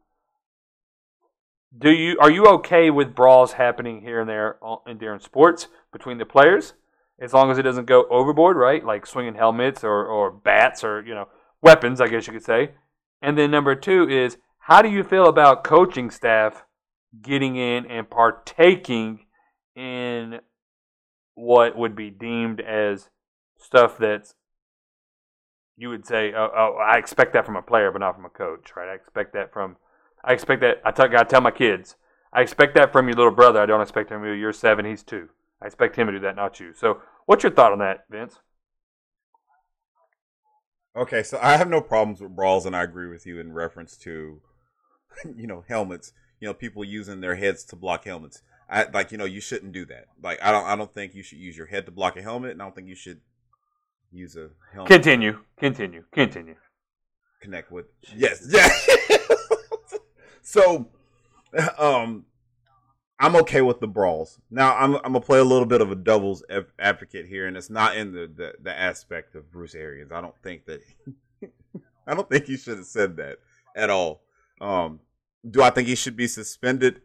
do 1.76 1.92
you 1.92 2.18
are 2.20 2.32
you 2.32 2.46
okay 2.46 2.90
with 2.90 3.16
brawls 3.16 3.54
happening 3.54 4.02
here 4.02 4.20
and 4.20 4.30
there 4.30 4.58
uh, 4.64 4.78
in 4.86 4.98
during 4.98 5.20
sports 5.20 5.68
between 5.92 6.18
the 6.18 6.26
players, 6.26 6.74
as 7.20 7.34
long 7.34 7.52
as 7.52 7.58
it 7.58 7.64
doesn't 7.64 7.86
go 7.86 8.06
overboard, 8.10 8.58
right? 8.58 8.84
Like 8.84 9.06
swinging 9.06 9.36
helmets 9.36 9.84
or 9.84 10.06
or 10.06 10.32
bats 10.32 10.84
or 10.84 11.04
you 11.06 11.14
know 11.14 11.28
weapons, 11.62 12.00
I 12.02 12.08
guess 12.08 12.28
you 12.28 12.34
could 12.34 12.46
say. 12.46 12.72
And 13.22 13.38
then 13.38 13.52
number 13.52 13.76
two 13.76 14.08
is: 14.10 14.38
How 14.60 14.82
do 14.82 14.90
you 14.90 15.04
feel 15.04 15.28
about 15.28 15.64
coaching 15.64 16.10
staff 16.10 16.64
getting 17.22 17.56
in 17.56 17.86
and 17.86 18.10
partaking 18.10 19.26
in 19.76 20.40
what 21.36 21.78
would 21.78 21.96
be 21.96 22.10
deemed 22.10 22.62
as 22.62 23.10
stuff 23.58 23.98
that's 23.98 24.34
you 25.78 25.90
would 25.90 26.06
say, 26.06 26.34
oh, 26.36 26.50
oh, 26.56 26.78
I 26.84 26.98
expect 26.98 27.34
that 27.34 27.46
from 27.46 27.56
a 27.56 27.62
player, 27.62 27.92
but 27.92 28.00
not 28.00 28.16
from 28.16 28.26
a 28.26 28.30
coach, 28.30 28.72
right? 28.76 28.90
I 28.90 28.96
expect 28.96 29.34
that 29.34 29.54
from, 29.54 29.78
I 30.28 30.34
expect 30.34 30.62
that. 30.62 30.82
I 30.84 30.92
tell, 30.92 31.16
I 31.16 31.24
tell 31.24 31.42
my 31.42 31.52
kids, 31.52 31.96
I 32.34 32.42
expect 32.42 32.76
that 32.76 32.92
from 32.92 33.08
your 33.08 33.16
little 33.16 33.32
brother. 33.32 33.62
I 33.62 33.66
don't 33.66 33.82
expect 33.82 34.12
him 34.12 34.22
to. 34.22 34.34
You're 34.34 34.52
seven, 34.52 34.86
he's 34.86 35.02
two. 35.02 35.30
I 35.62 35.68
expect 35.68 35.96
him 35.96 36.08
to 36.08 36.14
do 36.14 36.20
that, 36.20 36.36
not 36.36 36.60
you. 36.60 36.74
So, 36.74 37.02
what's 37.26 37.44
your 37.44 37.54
thought 37.54 37.72
on 37.72 37.80
that, 37.80 38.06
Vince? 38.10 38.40
Okay, 40.96 41.24
so 41.24 41.40
I 41.42 41.56
have 41.56 41.70
no 41.70 41.80
problems 41.80 42.20
with 42.20 42.36
brawls, 42.36 42.66
and 42.66 42.76
I 42.76 42.84
agree 42.84 43.08
with 43.08 43.26
you 43.26 43.40
in 43.40 43.54
reference 43.54 43.96
to, 43.98 44.42
you 45.36 45.48
know, 45.48 45.64
helmets. 45.68 46.12
You 46.42 46.48
know, 46.48 46.54
people 46.54 46.84
using 46.84 47.22
their 47.22 47.36
heads 47.36 47.64
to 47.66 47.76
block 47.76 48.04
helmets. 48.04 48.42
I 48.70 48.84
like, 48.94 49.14
you 49.14 49.18
know, 49.18 49.26
you 49.26 49.40
shouldn't 49.40 49.72
do 49.72 49.86
that. 49.86 50.08
Like, 50.22 50.40
I 50.44 50.52
don't, 50.52 50.66
I 50.66 50.76
don't 50.76 50.94
think 50.94 51.16
you 51.16 51.24
should 51.24 51.40
use 51.40 51.56
your 51.56 51.68
head 51.68 51.86
to 51.86 51.92
block 51.92 52.18
a 52.18 52.22
helmet, 52.22 52.52
and 52.52 52.62
I 52.62 52.66
don't 52.66 52.76
think 52.76 52.90
you 52.90 52.96
should 52.96 53.22
use 54.12 54.36
a 54.36 54.50
helmet. 54.74 54.92
Continue, 54.92 55.40
continue, 55.58 56.04
continue. 56.12 56.56
Connect 57.40 57.72
with 57.72 57.86
yes, 58.14 58.46
yeah. 58.50 58.68
So, 60.48 60.88
um, 61.78 62.24
I'm 63.20 63.36
okay 63.36 63.62
with 63.62 63.82
the 63.82 63.88
brawls. 63.88 64.40
Now, 64.50 64.78
I'm 64.78 64.96
I'm 64.96 65.02
gonna 65.02 65.20
play 65.20 65.40
a 65.40 65.44
little 65.44 65.66
bit 65.66 65.82
of 65.82 65.92
a 65.92 65.96
doubles 65.96 66.42
advocate 66.80 67.26
here, 67.26 67.48
and 67.48 67.58
it's 67.58 67.70
not 67.70 67.98
in 67.98 68.14
the 68.14 68.32
the, 68.34 68.54
the 68.62 68.72
aspect 68.72 69.36
of 69.36 69.52
Bruce 69.52 69.76
Arians. 69.76 70.14
I 70.14 70.22
don't 70.22 70.38
think 70.42 70.66
that. 70.66 70.82
I 72.08 72.14
don't 72.14 72.30
think 72.30 72.46
he 72.46 72.56
should 72.56 72.78
have 72.78 72.88
said 72.88 73.18
that 73.18 73.40
at 73.76 73.90
all. 73.90 74.22
Um, 74.62 75.02
do 75.50 75.62
I 75.62 75.70
think 75.70 75.90
he 75.90 75.96
should 75.96 76.16
be 76.16 76.28
suspended? 76.28 77.02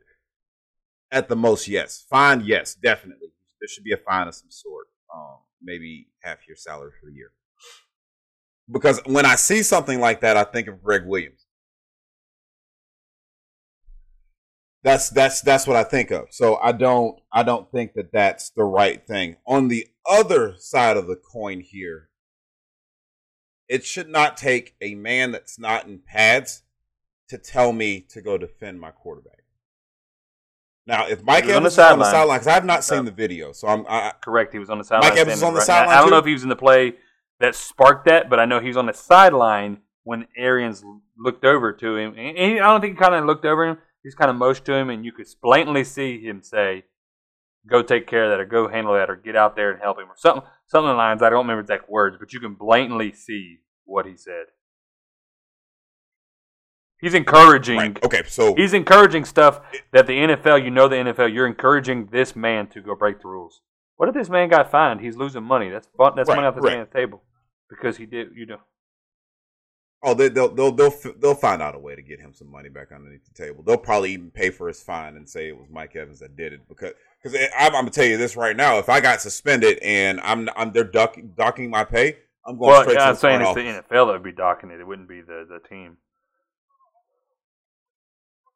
At 1.11 1.29
the 1.29 1.35
most, 1.35 1.67
yes. 1.67 2.07
Fine, 2.09 2.45
yes, 2.47 2.77
definitely. 2.77 3.33
There 3.61 3.69
should 3.69 3.83
be 3.83 3.93
a 3.93 3.97
fine 3.97 4.29
of 4.29 4.35
some 4.37 4.51
sort. 4.51 4.87
Um, 5.13 5.39
maybe 5.61 6.07
half 6.21 6.47
your 6.47 6.57
salary 6.57 6.93
for 6.99 7.07
the 7.07 7.17
year. 7.17 7.33
Because 8.71 9.01
when 9.05 9.27
I 9.27 9.35
see 9.35 9.65
something 9.65 10.01
like 10.01 10.21
that, 10.21 10.37
I 10.37 10.45
think 10.45 10.69
of 10.69 10.83
Gregg 10.83 11.05
Williams. 11.05 11.42
That's 14.85 15.11
that's 15.11 15.41
that's 15.43 15.67
what 15.67 15.77
I 15.77 15.85
think 15.85 16.11
of. 16.11 16.27
So 16.31 16.57
I 16.57 16.73
don't 16.73 17.21
I 17.33 17.43
don't 17.43 17.71
think 17.71 17.95
that 17.95 18.13
that's 18.13 18.51
the 18.51 18.65
right 18.65 19.07
thing. 19.07 19.37
On 19.47 19.69
the 19.69 19.87
other 20.09 20.55
side 20.59 20.97
of 20.97 21.07
the 21.07 21.17
coin 21.17 21.61
here, 21.61 22.09
it 23.69 23.85
should 23.85 24.09
not 24.09 24.37
take 24.37 24.75
a 24.81 24.95
man 24.95 25.31
that's 25.31 25.59
not 25.59 25.87
in 25.87 26.01
pads 26.01 26.63
to 27.29 27.39
tell 27.39 27.73
me 27.73 28.01
to 28.11 28.21
go 28.21 28.37
defend 28.37 28.81
my 28.81 28.91
quarterback. 28.91 29.45
Now, 30.85 31.07
if 31.07 31.23
Mike 31.23 31.45
Evans 31.45 31.65
was 31.65 31.79
on 31.79 32.01
the 32.01 32.05
sideline, 32.05 32.39
because 32.39 32.49
I've 32.49 32.65
not 32.65 32.83
seen 32.83 33.05
the 33.05 33.13
video, 33.13 33.53
so 33.53 33.69
I'm 33.69 33.87
I, 33.89 34.13
correct. 34.21 34.53
He 34.53 34.59
was 34.59 34.69
on 34.69 34.79
the 34.79 34.85
sideline. 34.85 35.11
Mike 35.11 35.19
Evans 35.19 35.37
was 35.37 35.43
on 35.45 35.55
the 35.55 35.59
right. 35.59 35.67
sideline. 35.67 35.97
I 35.97 36.01
don't 36.01 36.11
know 36.11 36.19
if 36.19 36.27
he 36.27 36.33
was 36.33 36.43
in 36.43 36.49
the 36.49 36.57
play 36.57 36.95
that 37.39 37.55
sparked 37.55 38.07
that, 38.07 38.29
but 38.29 38.41
I 38.41 38.47
know 38.47 38.59
he 38.59 38.67
was 38.67 38.77
on 38.77 38.87
the 38.87 38.93
sideline 38.93 39.79
when 40.03 40.27
Arians 40.37 40.85
looked 41.17 41.45
over 41.45 41.73
to 41.73 41.97
him. 41.97 42.15
And 42.19 42.37
he, 42.37 42.61
I 42.61 42.67
don't 42.67 42.81
think 42.81 42.95
he 42.95 43.01
kind 43.01 43.15
of 43.15 43.25
looked 43.25 43.45
over 43.45 43.65
him. 43.65 43.79
He 44.03 44.09
just 44.09 44.19
kind 44.19 44.31
of 44.31 44.37
motioned 44.37 44.67
to 44.67 44.75
him, 44.75 44.91
and 44.91 45.05
you 45.05 45.13
could 45.13 45.27
blatantly 45.41 45.85
see 45.85 46.21
him 46.21 46.43
say, 46.43 46.85
"Go 47.67 47.83
take 47.83 48.07
care 48.07 48.25
of 48.25 48.31
that, 48.31 48.41
or 48.41 48.45
go 48.45 48.69
handle 48.69 48.95
that, 48.95 49.11
or 49.11 49.17
get 49.17 49.37
out 49.37 49.55
there 49.55 49.71
and 49.71 49.81
help 49.81 49.99
him," 49.99 50.11
or 50.11 50.17
something. 50.17 50.43
Something 50.67 50.89
the 50.89 50.95
lines. 50.95 51.23
I 51.23 51.31
don't 51.31 51.45
remember 51.45 51.61
exact 51.61 51.89
words, 51.89 52.17
but 52.19 52.33
you 52.33 52.41
can 52.41 52.55
blatantly 52.55 53.13
see 53.13 53.61
what 53.85 54.07
he 54.07 54.17
said. 54.17 54.47
He's 57.01 57.15
encouraging. 57.15 57.79
Right. 57.79 58.05
Okay, 58.05 58.23
so 58.27 58.55
he's 58.55 58.73
encouraging 58.73 59.25
stuff 59.25 59.61
that 59.93 60.07
the 60.07 60.15
NFL. 60.15 60.65
You 60.65 60.71
know, 60.71 60.89
the 60.89 60.97
NFL. 60.97 61.33
You're 61.33 61.47
encouraging 61.47 62.09
this 62.11 62.35
man 62.35 62.69
to 62.69 62.81
go 62.81 62.95
break 62.95 63.21
the 63.21 63.29
rules. 63.29 63.61
What 63.97 64.09
if 64.09 64.15
this 64.15 64.29
man 64.29 64.49
got 64.49 64.71
fined? 64.71 65.01
He's 65.01 65.17
losing 65.17 65.45
money. 65.45 65.69
That's 65.69 65.89
fun. 65.97 66.15
That's 66.17 66.29
right, 66.29 66.37
money 66.37 66.49
off 66.49 66.55
this 66.55 66.65
right. 66.65 66.79
man's 66.79 66.93
table 66.93 67.23
because 67.69 67.97
he 67.97 68.07
did. 68.07 68.29
You 68.35 68.47
know. 68.47 68.61
Oh, 70.05 70.15
they, 70.15 70.29
will 70.29 70.49
they'll 70.49 70.73
they'll 70.73 70.95
they'll 71.21 71.35
find 71.35 71.63
out 71.63 71.77
a 71.77 71.79
way 71.79 71.95
to 71.95 72.03
get 72.03 72.21
him 72.21 72.35
some 72.35 72.51
money 72.51 72.69
back 72.69 72.91
underneath 72.93 73.25
the 73.25 73.35
table. 73.35 73.63
They'll 73.63 73.77
probably 73.77 74.13
even 74.13 74.31
pay 74.31 74.51
for 74.51 74.67
his 74.67 74.83
fine 74.83 75.17
and 75.17 75.29
say 75.29 75.49
it 75.49 75.57
was 75.57 75.69
Mike 75.71 75.95
Evans 75.95 76.19
that 76.21 76.37
did 76.37 76.53
it 76.53 76.61
because 76.69 76.93
because 77.23 77.39
I'm, 77.57 77.67
I'm, 77.67 77.73
gonna 77.73 77.91
tell 77.91 78.05
you 78.05 78.17
this 78.17 78.37
right 78.37 78.57
now. 78.57 78.79
If 78.79 78.89
I 78.89 79.01
got 79.01 79.21
suspended 79.21 79.79
and 79.79 80.21
I'm 80.21 80.49
I'm 80.57 80.73
they're 80.73 80.85
docking 80.85 81.71
my 81.71 81.85
pay, 81.85 82.17
I'm 82.45 82.59
going 82.59 82.71
well, 82.71 82.83
straight 82.83 82.95
yeah, 82.95 83.05
to 83.05 83.11
I'm 83.11 83.17
saying 83.17 83.41
it's 83.43 83.51
office. 83.51 83.63
the 83.63 83.95
NFL 83.95 84.07
that 84.07 84.13
would 84.13 84.23
be 84.25 84.33
docking 84.33 84.71
it. 84.71 84.81
It 84.81 84.87
wouldn't 84.87 85.09
be 85.09 85.21
the 85.21 85.47
the 85.49 85.61
team. 85.69 85.99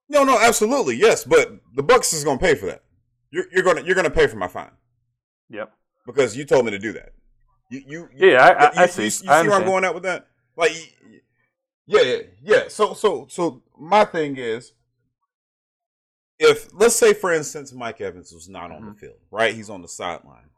No, 0.08 0.24
no, 0.24 0.38
absolutely, 0.38 0.96
yes. 0.96 1.24
But 1.24 1.58
the 1.74 1.82
Bucks 1.82 2.12
is 2.12 2.24
going 2.24 2.38
to 2.38 2.44
pay 2.44 2.54
for 2.54 2.66
that. 2.66 2.82
You're, 3.30 3.46
you're 3.52 3.64
going 3.64 3.76
to 3.76 3.84
you're 3.84 4.00
to 4.00 4.10
pay 4.10 4.26
for 4.26 4.36
my 4.36 4.48
fine. 4.48 4.70
Yep. 5.50 5.72
Because 6.06 6.36
you 6.36 6.44
told 6.44 6.64
me 6.64 6.70
to 6.70 6.78
do 6.78 6.92
that. 6.92 7.12
You, 7.70 7.82
you, 7.86 8.08
yeah, 8.14 8.44
I, 8.44 8.48
I, 8.50 8.72
you, 8.72 8.80
I 8.82 8.86
see. 8.86 9.04
You, 9.04 9.10
see 9.10 9.26
where 9.26 9.52
I'm 9.52 9.64
going 9.64 9.84
at 9.84 9.92
with 9.92 10.04
that? 10.04 10.28
Like, 10.56 10.70
yeah, 11.86 12.02
yeah, 12.02 12.18
yeah. 12.42 12.68
So, 12.68 12.94
so, 12.94 13.26
so 13.30 13.62
my 13.78 14.04
thing 14.04 14.36
is, 14.36 14.72
if 16.38 16.68
let's 16.74 16.96
say, 16.96 17.14
for 17.14 17.32
instance, 17.32 17.72
Mike 17.72 18.00
Evans 18.00 18.32
was 18.32 18.48
not 18.48 18.70
on 18.70 18.82
mm-hmm. 18.82 18.88
the 18.88 18.94
field, 18.94 19.18
right? 19.30 19.54
He's 19.54 19.70
on 19.70 19.82
the 19.82 19.88
sideline. 19.88 20.50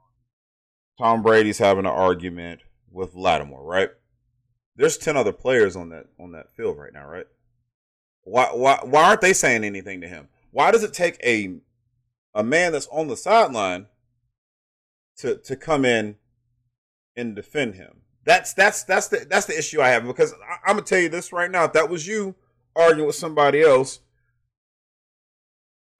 Tom 0.99 1.23
Brady's 1.23 1.59
having 1.59 1.87
an 1.87 1.93
argument 1.93 2.63
with 2.91 3.15
Lattimore, 3.15 3.63
right? 3.63 3.91
There's 4.75 4.97
ten 4.97 5.17
other 5.17 5.33
players 5.33 5.77
on 5.77 5.91
that 5.91 6.07
on 6.19 6.33
that 6.33 6.51
field 6.51 6.79
right 6.79 6.93
now, 6.93 7.07
right? 7.07 7.27
Why, 8.23 8.47
why, 8.53 8.81
why 8.83 9.05
aren't 9.05 9.21
they 9.21 9.33
saying 9.33 9.65
anything 9.65 10.01
to 10.01 10.09
him? 10.09 10.29
Why 10.51 10.71
does 10.71 10.83
it 10.83 10.93
take 10.93 11.19
a 11.25 11.61
a 12.35 12.43
man 12.43 12.73
that's 12.73 12.89
on 12.89 13.09
the 13.09 13.17
sideline 13.17 13.87
to 15.19 15.37
to 15.37 15.57
come 15.57 15.85
in 15.85 16.17
and 17.17 17.37
defend 17.37 17.75
him? 17.75 18.03
That's 18.29 18.53
that's 18.53 18.85
that's 18.85 19.09
the 19.09 19.27
that's 19.31 19.47
the 19.47 19.59
issue 19.59 19.81
I 19.81 19.89
have 19.89 20.07
because 20.07 20.35
I, 20.35 20.71
am 20.71 20.77
gonna 20.77 20.83
tell 20.83 20.99
you 20.99 21.09
this 21.09 21.33
right 21.33 21.51
now. 21.51 21.65
If 21.65 21.73
that 21.73 21.89
was 21.89 22.07
you 22.07 22.35
arguing 22.77 23.07
with 23.07 23.17
somebody 23.17 23.63
else, 23.63 24.01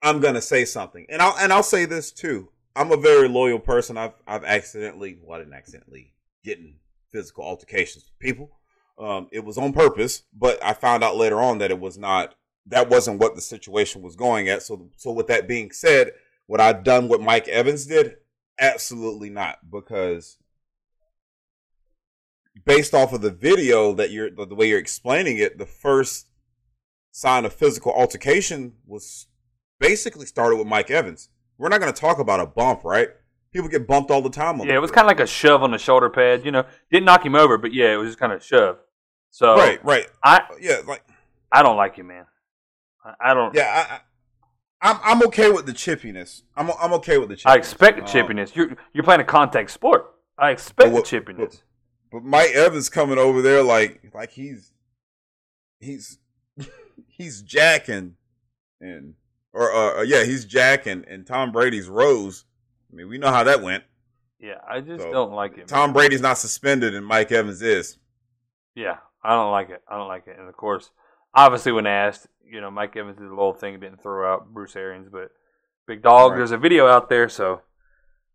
I'm 0.03 0.19
gonna 0.19 0.39
say 0.39 0.63
something, 0.63 1.07
and 1.09 1.23
I'll 1.23 1.35
and 1.39 1.51
I'll 1.51 1.63
say 1.63 1.85
this 1.85 2.11
too. 2.11 2.49
I'm 2.75 2.91
a 2.91 2.97
very 2.97 3.27
loyal 3.27 3.57
person. 3.57 3.97
I've 3.97 4.13
I've 4.27 4.43
accidentally, 4.43 5.17
well, 5.23 5.37
I 5.37 5.41
didn't 5.41 5.55
accidentally 5.55 6.13
get 6.43 6.59
in 6.59 6.75
physical 7.11 7.43
altercations 7.43 8.05
with 8.05 8.19
people. 8.19 8.51
Um, 8.99 9.27
it 9.31 9.43
was 9.43 9.57
on 9.57 9.73
purpose, 9.73 10.21
but 10.31 10.63
I 10.63 10.73
found 10.73 11.03
out 11.03 11.17
later 11.17 11.41
on 11.41 11.57
that 11.57 11.71
it 11.71 11.79
was 11.79 11.97
not. 11.97 12.35
That 12.67 12.91
wasn't 12.91 13.19
what 13.19 13.33
the 13.33 13.41
situation 13.41 14.03
was 14.03 14.15
going 14.15 14.49
at. 14.49 14.61
So, 14.61 14.91
so 14.97 15.11
with 15.11 15.25
that 15.27 15.47
being 15.47 15.71
said, 15.71 16.11
would 16.47 16.61
I've 16.61 16.83
done 16.83 17.07
what 17.07 17.21
Mike 17.21 17.47
Evans 17.47 17.87
did? 17.87 18.17
Absolutely 18.59 19.31
not, 19.31 19.57
because 19.71 20.37
based 22.65 22.93
off 22.93 23.13
of 23.13 23.21
the 23.21 23.31
video 23.31 23.93
that 23.93 24.11
you're 24.11 24.29
the 24.29 24.55
way 24.55 24.67
you're 24.67 24.79
explaining 24.79 25.37
it, 25.37 25.57
the 25.57 25.65
first 25.65 26.27
sign 27.11 27.45
of 27.45 27.53
physical 27.53 27.91
altercation 27.91 28.73
was 28.85 29.27
basically 29.79 30.25
started 30.25 30.57
with 30.57 30.67
Mike 30.67 30.91
Evans. 30.91 31.29
We're 31.57 31.69
not 31.69 31.81
going 31.81 31.91
to 31.91 31.99
talk 31.99 32.19
about 32.19 32.39
a 32.39 32.45
bump, 32.45 32.83
right? 32.83 33.09
People 33.51 33.69
get 33.69 33.87
bumped 33.87 34.11
all 34.11 34.21
the 34.21 34.29
time. 34.29 34.59
yeah, 34.59 34.75
it 34.75 34.81
was 34.81 34.91
kind 34.91 35.05
of 35.05 35.07
like 35.07 35.19
a 35.19 35.27
shove 35.27 35.63
on 35.63 35.71
the 35.71 35.77
shoulder 35.77 36.09
pad. 36.09 36.45
You 36.45 36.51
know, 36.51 36.65
didn't 36.91 37.05
knock 37.05 37.25
him 37.25 37.35
over, 37.35 37.57
but 37.57 37.73
yeah, 37.73 37.93
it 37.93 37.97
was 37.97 38.09
just 38.09 38.19
kind 38.19 38.31
of 38.31 38.41
a 38.41 38.43
shove. 38.43 38.77
So 39.31 39.55
right, 39.55 39.83
right. 39.83 40.07
I 40.23 40.41
yeah, 40.59 40.77
like 40.87 41.03
I 41.51 41.63
don't 41.63 41.77
like 41.77 41.97
you, 41.97 42.03
man. 42.03 42.25
I, 43.03 43.31
I 43.31 43.33
don't. 43.33 43.53
Yeah, 43.55 44.01
I, 44.81 44.87
I, 44.87 44.91
am 44.91 44.99
I'm 45.03 45.23
okay 45.27 45.49
with 45.51 45.65
the 45.65 45.71
chippiness. 45.73 46.43
I'm 46.55 46.69
I'm 46.79 46.93
okay 46.93 47.17
with 47.17 47.29
the 47.29 47.35
chippiness. 47.35 47.51
I 47.51 47.55
expect 47.55 47.97
the 47.97 48.03
um, 48.03 48.27
chippiness. 48.27 48.47
Um, 48.47 48.53
you're 48.55 48.77
you're 48.93 49.03
playing 49.03 49.21
a 49.21 49.25
contact 49.25 49.71
sport. 49.71 50.13
I 50.37 50.51
expect 50.51 50.91
what, 50.91 51.05
the 51.05 51.19
chippiness. 51.19 51.61
But, 52.11 52.23
Mike 52.23 52.51
Evans 52.51 52.89
coming 52.89 53.17
over 53.17 53.41
there 53.41 53.63
like 53.63 54.01
like 54.13 54.31
he's 54.31 54.71
he's 55.79 56.17
he's 57.07 57.41
jacking 57.41 58.15
and 58.81 59.15
or 59.53 59.71
uh, 59.71 59.99
uh, 59.99 60.01
yeah 60.01 60.23
he's 60.23 60.45
jacking 60.45 61.05
and 61.07 61.25
Tom 61.25 61.51
Brady's 61.51 61.87
rose. 61.87 62.45
I 62.91 62.95
mean 62.95 63.09
we 63.09 63.17
know 63.17 63.31
how 63.31 63.43
that 63.43 63.61
went. 63.61 63.83
Yeah, 64.39 64.59
I 64.67 64.79
just 64.79 65.03
so, 65.03 65.11
don't 65.11 65.33
like 65.33 65.57
it. 65.57 65.67
Tom 65.67 65.89
man. 65.89 65.93
Brady's 65.93 66.21
not 66.21 66.37
suspended 66.37 66.95
and 66.95 67.05
Mike 67.05 67.31
Evans 67.31 67.61
is. 67.61 67.97
Yeah, 68.75 68.97
I 69.23 69.31
don't 69.31 69.51
like 69.51 69.69
it. 69.69 69.81
I 69.87 69.97
don't 69.97 70.07
like 70.07 70.27
it. 70.27 70.37
And 70.39 70.47
of 70.47 70.55
course, 70.55 70.91
obviously, 71.33 71.71
when 71.71 71.85
asked, 71.85 72.27
you 72.43 72.61
know, 72.61 72.71
Mike 72.71 72.95
Evans 72.95 73.17
did 73.17 73.27
a 73.27 73.29
little 73.29 73.53
thing, 73.53 73.79
didn't 73.79 74.01
throw 74.01 74.31
out 74.31 74.53
Bruce 74.53 74.75
Arians, 74.75 75.09
but 75.11 75.31
big 75.87 76.01
dog. 76.01 76.31
Right. 76.31 76.37
There's 76.37 76.51
a 76.51 76.57
video 76.57 76.87
out 76.87 77.09
there, 77.09 77.29
so 77.29 77.61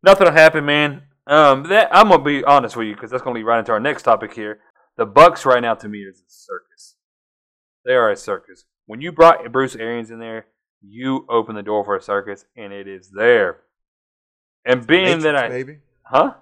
nothing 0.03 0.27
will 0.27 0.35
happen, 0.35 0.65
man. 0.65 1.03
Um, 1.27 1.65
that 1.65 1.89
I'm 1.91 2.09
gonna 2.11 2.23
be 2.23 2.45
honest 2.45 2.77
with 2.77 2.87
you 2.87 2.95
because 2.95 3.11
that's 3.11 3.23
gonna 3.23 3.37
lead 3.37 3.45
right 3.45 3.59
into 3.59 3.73
our 3.73 3.81
next 3.81 4.03
topic 4.03 4.35
here. 4.35 4.61
The 4.97 5.07
Bucks 5.07 5.47
right 5.47 5.61
now 5.61 5.75
to 5.75 5.89
me 5.89 6.01
is 6.01 6.21
a 6.21 6.29
circus. 6.29 6.97
They 7.85 7.95
are 7.95 8.11
a 8.11 8.17
circus. 8.17 8.65
When 8.87 9.01
you 9.01 9.13
brought 9.13 9.51
Bruce 9.51 9.75
Arians 9.75 10.11
in 10.11 10.19
there, 10.19 10.47
you 10.83 11.27
opened 11.29 11.57
the 11.57 11.63
door 11.63 11.85
for 11.85 11.97
a 11.97 12.03
circus, 12.03 12.45
and 12.57 12.73
it 12.73 12.87
is 12.87 13.11
there. 13.11 13.61
And 14.67 14.87
being 14.87 15.05
Matrix, 15.05 15.25
that 15.25 15.37
I, 15.37 15.49
baby, 15.49 15.79
huh? 16.03 16.35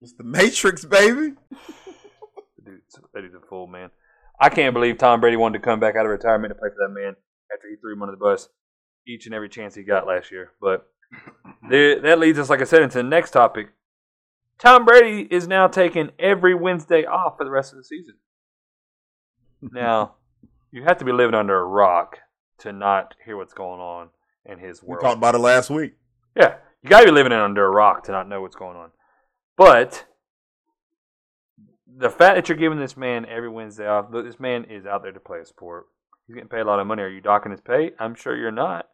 It's 0.00 0.12
the 0.12 0.24
Matrix, 0.24 0.84
baby. 0.84 1.34
that 3.14 3.24
he's 3.24 3.34
a 3.34 3.46
fool, 3.48 3.66
man. 3.66 3.90
I 4.40 4.48
can't 4.48 4.74
believe 4.74 4.98
Tom 4.98 5.20
Brady 5.20 5.36
wanted 5.36 5.58
to 5.58 5.64
come 5.64 5.80
back 5.80 5.96
out 5.96 6.04
of 6.04 6.10
retirement 6.10 6.52
to 6.52 6.54
play 6.54 6.68
for 6.68 6.86
that 6.86 6.94
man 6.94 7.16
after 7.52 7.68
he 7.68 7.76
threw 7.76 7.94
him 7.94 8.02
under 8.02 8.12
the 8.12 8.18
bus 8.18 8.48
each 9.06 9.26
and 9.26 9.34
every 9.34 9.48
chance 9.48 9.74
he 9.74 9.82
got 9.82 10.06
last 10.06 10.30
year. 10.30 10.52
But 10.60 10.88
that 11.70 12.18
leads 12.18 12.38
us, 12.38 12.50
like 12.50 12.60
I 12.60 12.64
said, 12.64 12.82
into 12.82 12.98
the 12.98 13.02
next 13.02 13.32
topic. 13.32 13.70
Tom 14.58 14.84
Brady 14.84 15.26
is 15.30 15.46
now 15.46 15.68
taking 15.68 16.10
every 16.18 16.54
Wednesday 16.54 17.04
off 17.04 17.36
for 17.38 17.44
the 17.44 17.50
rest 17.50 17.72
of 17.72 17.78
the 17.78 17.84
season. 17.84 18.14
Now, 19.62 20.14
you 20.72 20.82
have 20.84 20.98
to 20.98 21.04
be 21.04 21.12
living 21.12 21.34
under 21.34 21.58
a 21.58 21.64
rock 21.64 22.18
to 22.58 22.72
not 22.72 23.14
hear 23.24 23.36
what's 23.36 23.54
going 23.54 23.80
on 23.80 24.08
in 24.44 24.58
his 24.58 24.82
world. 24.82 25.02
We 25.02 25.08
talked 25.08 25.18
about 25.18 25.34
it 25.34 25.38
last 25.38 25.70
week. 25.70 25.94
Yeah, 26.36 26.56
you 26.82 26.90
gotta 26.90 27.06
be 27.06 27.12
living 27.12 27.32
in 27.32 27.38
under 27.38 27.64
a 27.64 27.70
rock 27.70 28.04
to 28.04 28.12
not 28.12 28.28
know 28.28 28.40
what's 28.40 28.56
going 28.56 28.76
on. 28.76 28.90
But 29.56 30.06
the 31.86 32.10
fact 32.10 32.36
that 32.36 32.48
you're 32.48 32.58
giving 32.58 32.78
this 32.78 32.96
man 32.96 33.26
every 33.26 33.48
Wednesday 33.48 33.86
off, 33.86 34.06
this 34.10 34.40
man 34.40 34.64
is 34.64 34.86
out 34.86 35.02
there 35.02 35.12
to 35.12 35.20
play 35.20 35.40
a 35.40 35.46
sport. 35.46 35.86
He's 36.26 36.34
getting 36.34 36.48
paid 36.48 36.60
a 36.60 36.64
lot 36.64 36.80
of 36.80 36.86
money. 36.86 37.02
Are 37.02 37.08
you 37.08 37.20
docking 37.20 37.52
his 37.52 37.60
pay? 37.60 37.92
I'm 37.98 38.14
sure 38.14 38.36
you're 38.36 38.50
not. 38.50 38.86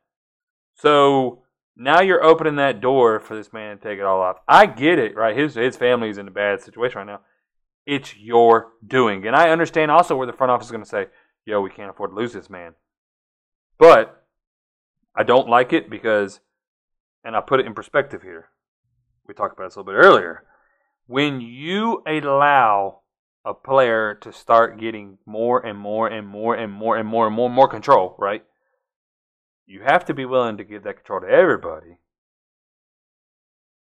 So 0.75 1.44
now 1.77 2.01
you're 2.01 2.23
opening 2.23 2.57
that 2.57 2.81
door 2.81 3.21
for 3.21 3.35
this 3.35 3.53
man 3.53 3.79
to 3.79 3.83
take 3.83 3.99
it 3.99 4.05
all 4.05 4.21
off. 4.21 4.37
I 4.47 4.67
get 4.67 4.99
it, 4.99 5.17
right? 5.17 5.37
His 5.37 5.55
his 5.55 5.77
family's 5.77 6.19
in 6.19 6.29
a 6.29 6.33
bad 6.33 6.63
situation 6.63 6.99
right 6.99 7.07
now. 7.07 7.21
It's 7.87 8.17
your 8.17 8.73
doing, 8.87 9.27
and 9.27 9.37
I 9.37 9.51
understand 9.51 9.91
also 9.91 10.17
where 10.17 10.27
the 10.27 10.33
front 10.33 10.51
office 10.51 10.69
is 10.69 10.73
going 10.73 10.85
to 10.85 10.89
say, 10.89 11.07
"Yo, 11.45 11.61
we 11.61 11.71
can't 11.71 11.91
afford 11.91 12.11
to 12.11 12.17
lose 12.17 12.33
this 12.33 12.49
man." 12.49 12.75
But 13.79 14.25
I 15.17 15.23
don't 15.23 15.49
like 15.49 15.73
it 15.73 15.91
because 15.91 16.41
and 17.25 17.35
I'll 17.35 17.43
put 17.43 17.61
it 17.61 17.67
in 17.67 17.75
perspective 17.75 18.23
here. 18.23 18.51
We 19.27 19.35
talked 19.35 19.55
about 19.55 19.69
this 19.69 19.77
a 19.77 19.81
little 19.81 19.93
bit 19.93 20.05
earlier. 20.05 20.45
When 21.07 21.41
you 21.41 22.03
allow 22.07 23.01
a 23.45 23.55
player 23.55 24.15
to 24.15 24.33
start 24.33 24.79
getting 24.79 25.19
more 25.27 25.65
and 25.65 25.79
more 25.79 26.09
and 26.09 26.27
more 26.27 26.55
and 26.55 26.73
more 26.73 26.97
and 26.97 27.07
more 27.07 27.27
and 27.27 27.35
more 27.35 27.47
and 27.47 27.55
more 27.55 27.69
control, 27.69 28.15
right? 28.19 28.45
You 29.67 29.83
have 29.83 30.05
to 30.07 30.15
be 30.15 30.25
willing 30.25 30.57
to 30.59 30.65
give 30.65 30.83
that 30.85 30.97
control 30.97 31.21
to 31.21 31.29
everybody. 31.29 31.99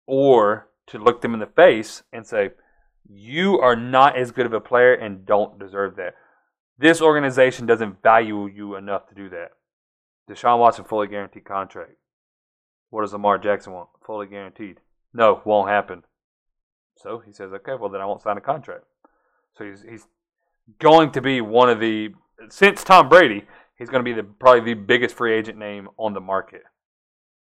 Or 0.06 0.68
to 0.88 0.98
look 0.98 1.22
them 1.22 1.34
in 1.34 1.40
the 1.40 1.46
face 1.46 2.02
and 2.12 2.26
say, 2.26 2.50
you 3.08 3.58
are 3.60 3.76
not 3.76 4.16
as 4.16 4.30
good 4.30 4.46
of 4.46 4.52
a 4.52 4.60
player 4.60 4.94
and 4.94 5.26
don't 5.26 5.58
deserve 5.58 5.96
that. 5.96 6.14
This 6.78 7.00
organization 7.00 7.66
doesn't 7.66 8.02
value 8.02 8.46
you 8.46 8.76
enough 8.76 9.08
to 9.08 9.14
do 9.14 9.28
that. 9.30 9.50
Deshaun 10.28 10.58
Watson 10.58 10.84
fully 10.84 11.08
guaranteed 11.08 11.44
contract. 11.44 11.92
What 12.90 13.02
does 13.02 13.12
Lamar 13.12 13.38
Jackson 13.38 13.72
want? 13.72 13.88
Fully 14.04 14.26
guaranteed. 14.26 14.78
No, 15.12 15.42
won't 15.44 15.68
happen. 15.68 16.04
So 16.96 17.22
he 17.24 17.32
says, 17.32 17.52
okay, 17.52 17.74
well 17.78 17.90
then 17.90 18.00
I 18.00 18.06
won't 18.06 18.22
sign 18.22 18.36
a 18.36 18.40
contract. 18.40 18.84
So 19.56 19.64
he's 19.64 19.82
he's 19.82 20.06
going 20.78 21.10
to 21.12 21.20
be 21.20 21.40
one 21.40 21.68
of 21.68 21.80
the 21.80 22.10
since 22.48 22.84
Tom 22.84 23.08
Brady, 23.08 23.44
he's 23.82 23.90
going 23.90 24.04
to 24.04 24.08
be 24.08 24.14
the 24.14 24.22
probably 24.22 24.60
the 24.60 24.80
biggest 24.80 25.16
free 25.16 25.34
agent 25.34 25.58
name 25.58 25.88
on 25.98 26.14
the 26.14 26.20
market. 26.20 26.62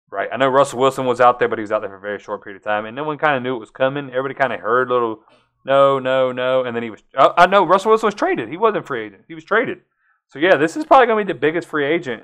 Right? 0.09 0.29
I 0.31 0.37
know 0.37 0.47
Russell 0.47 0.79
Wilson 0.79 1.05
was 1.05 1.21
out 1.21 1.37
there, 1.39 1.47
but 1.47 1.57
he 1.59 1.61
was 1.61 1.71
out 1.71 1.81
there 1.81 1.89
for 1.89 1.97
a 1.97 2.01
very 2.01 2.19
short 2.19 2.43
period 2.43 2.59
of 2.61 2.63
time, 2.63 2.85
and 2.85 2.95
no 2.95 3.03
one 3.03 3.17
kind 3.17 3.35
of 3.35 3.43
knew 3.43 3.55
it 3.55 3.59
was 3.59 3.71
coming. 3.71 4.09
Everybody 4.09 4.35
kind 4.35 4.53
of 4.53 4.59
heard 4.59 4.89
a 4.89 4.93
little, 4.93 5.23
no, 5.65 5.97
no, 5.99 6.31
no, 6.31 6.63
and 6.63 6.75
then 6.75 6.83
he 6.83 6.89
was. 6.89 7.01
I 7.17 7.33
I 7.37 7.45
know 7.47 7.65
Russell 7.65 7.89
Wilson 7.89 8.07
was 8.07 8.15
traded. 8.15 8.49
He 8.49 8.57
wasn't 8.57 8.85
free 8.87 9.05
agent. 9.05 9.23
He 9.27 9.35
was 9.35 9.43
traded. 9.43 9.81
So 10.27 10.39
yeah, 10.39 10.55
this 10.57 10.75
is 10.75 10.85
probably 10.85 11.07
going 11.07 11.25
to 11.25 11.33
be 11.33 11.33
the 11.33 11.39
biggest 11.39 11.67
free 11.67 11.85
agent, 11.85 12.23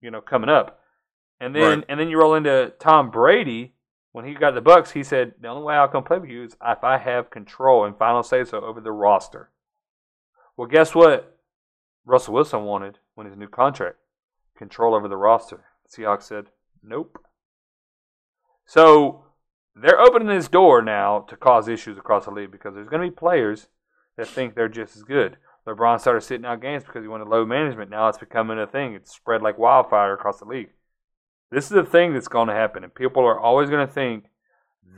you 0.00 0.10
know, 0.10 0.20
coming 0.20 0.50
up. 0.50 0.80
And 1.40 1.54
then 1.54 1.62
Right. 1.78 1.84
and 1.88 1.98
then 1.98 2.08
you 2.08 2.18
roll 2.18 2.34
into 2.34 2.72
Tom 2.78 3.10
Brady 3.10 3.74
when 4.12 4.24
he 4.24 4.34
got 4.34 4.54
the 4.54 4.62
Bucs. 4.62 4.90
He 4.90 5.02
said 5.02 5.34
the 5.40 5.48
only 5.48 5.64
way 5.64 5.74
I'll 5.74 5.88
come 5.88 6.04
play 6.04 6.18
with 6.18 6.30
you 6.30 6.44
is 6.44 6.56
if 6.64 6.84
I 6.84 6.98
have 6.98 7.30
control 7.30 7.84
and 7.84 7.96
final 7.98 8.22
say 8.22 8.44
so 8.44 8.60
over 8.60 8.80
the 8.80 8.92
roster. 8.92 9.50
Well, 10.56 10.68
guess 10.68 10.94
what? 10.94 11.38
Russell 12.04 12.34
Wilson 12.34 12.64
wanted 12.64 12.98
when 13.14 13.26
his 13.26 13.36
new 13.36 13.48
contract 13.48 13.96
control 14.56 14.94
over 14.94 15.08
the 15.08 15.16
roster. 15.16 15.64
Seahawks 15.88 16.24
said 16.24 16.46
nope. 16.82 17.18
So 18.66 19.24
they're 19.74 20.00
opening 20.00 20.28
this 20.28 20.48
door 20.48 20.82
now 20.82 21.20
to 21.28 21.36
cause 21.36 21.68
issues 21.68 21.98
across 21.98 22.24
the 22.24 22.30
league 22.30 22.50
because 22.50 22.74
there's 22.74 22.88
going 22.88 23.02
to 23.02 23.08
be 23.08 23.14
players 23.14 23.68
that 24.16 24.28
think 24.28 24.54
they're 24.54 24.68
just 24.68 24.96
as 24.96 25.02
good. 25.02 25.36
LeBron 25.66 26.00
started 26.00 26.22
sitting 26.22 26.44
out 26.46 26.60
games 26.60 26.84
because 26.84 27.02
he 27.02 27.08
wanted 27.08 27.28
load 27.28 27.48
management. 27.48 27.90
Now 27.90 28.08
it's 28.08 28.18
becoming 28.18 28.58
a 28.58 28.66
thing. 28.66 28.94
It's 28.94 29.14
spread 29.14 29.42
like 29.42 29.58
wildfire 29.58 30.12
across 30.12 30.40
the 30.40 30.44
league. 30.44 30.70
This 31.50 31.66
is 31.66 31.76
a 31.76 31.84
thing 31.84 32.14
that's 32.14 32.28
going 32.28 32.48
to 32.48 32.54
happen, 32.54 32.82
and 32.82 32.94
people 32.94 33.24
are 33.24 33.38
always 33.38 33.70
going 33.70 33.86
to 33.86 33.92
think 33.92 34.24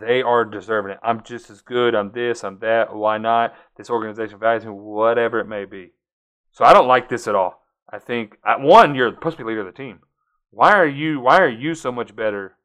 they 0.00 0.22
are 0.22 0.44
deserving 0.44 0.92
it. 0.92 1.00
I'm 1.02 1.22
just 1.22 1.50
as 1.50 1.60
good. 1.60 1.94
I'm 1.94 2.12
this. 2.12 2.44
I'm 2.44 2.58
that. 2.60 2.94
Why 2.94 3.18
not? 3.18 3.54
This 3.76 3.90
organization 3.90 4.38
values 4.38 4.64
me. 4.64 4.72
Whatever 4.72 5.40
it 5.40 5.48
may 5.48 5.64
be. 5.64 5.92
So 6.54 6.64
I 6.64 6.72
don't 6.72 6.88
like 6.88 7.08
this 7.08 7.28
at 7.28 7.34
all. 7.34 7.62
I 7.92 7.98
think 7.98 8.38
one, 8.58 8.94
you're 8.94 9.12
supposed 9.12 9.36
to 9.36 9.44
be 9.44 9.48
leader 9.48 9.60
of 9.60 9.66
the 9.66 9.72
team. 9.72 9.98
Why 10.50 10.72
are 10.72 10.86
you? 10.86 11.20
Why 11.20 11.38
are 11.38 11.48
you 11.48 11.74
so 11.74 11.92
much 11.92 12.16
better 12.16 12.56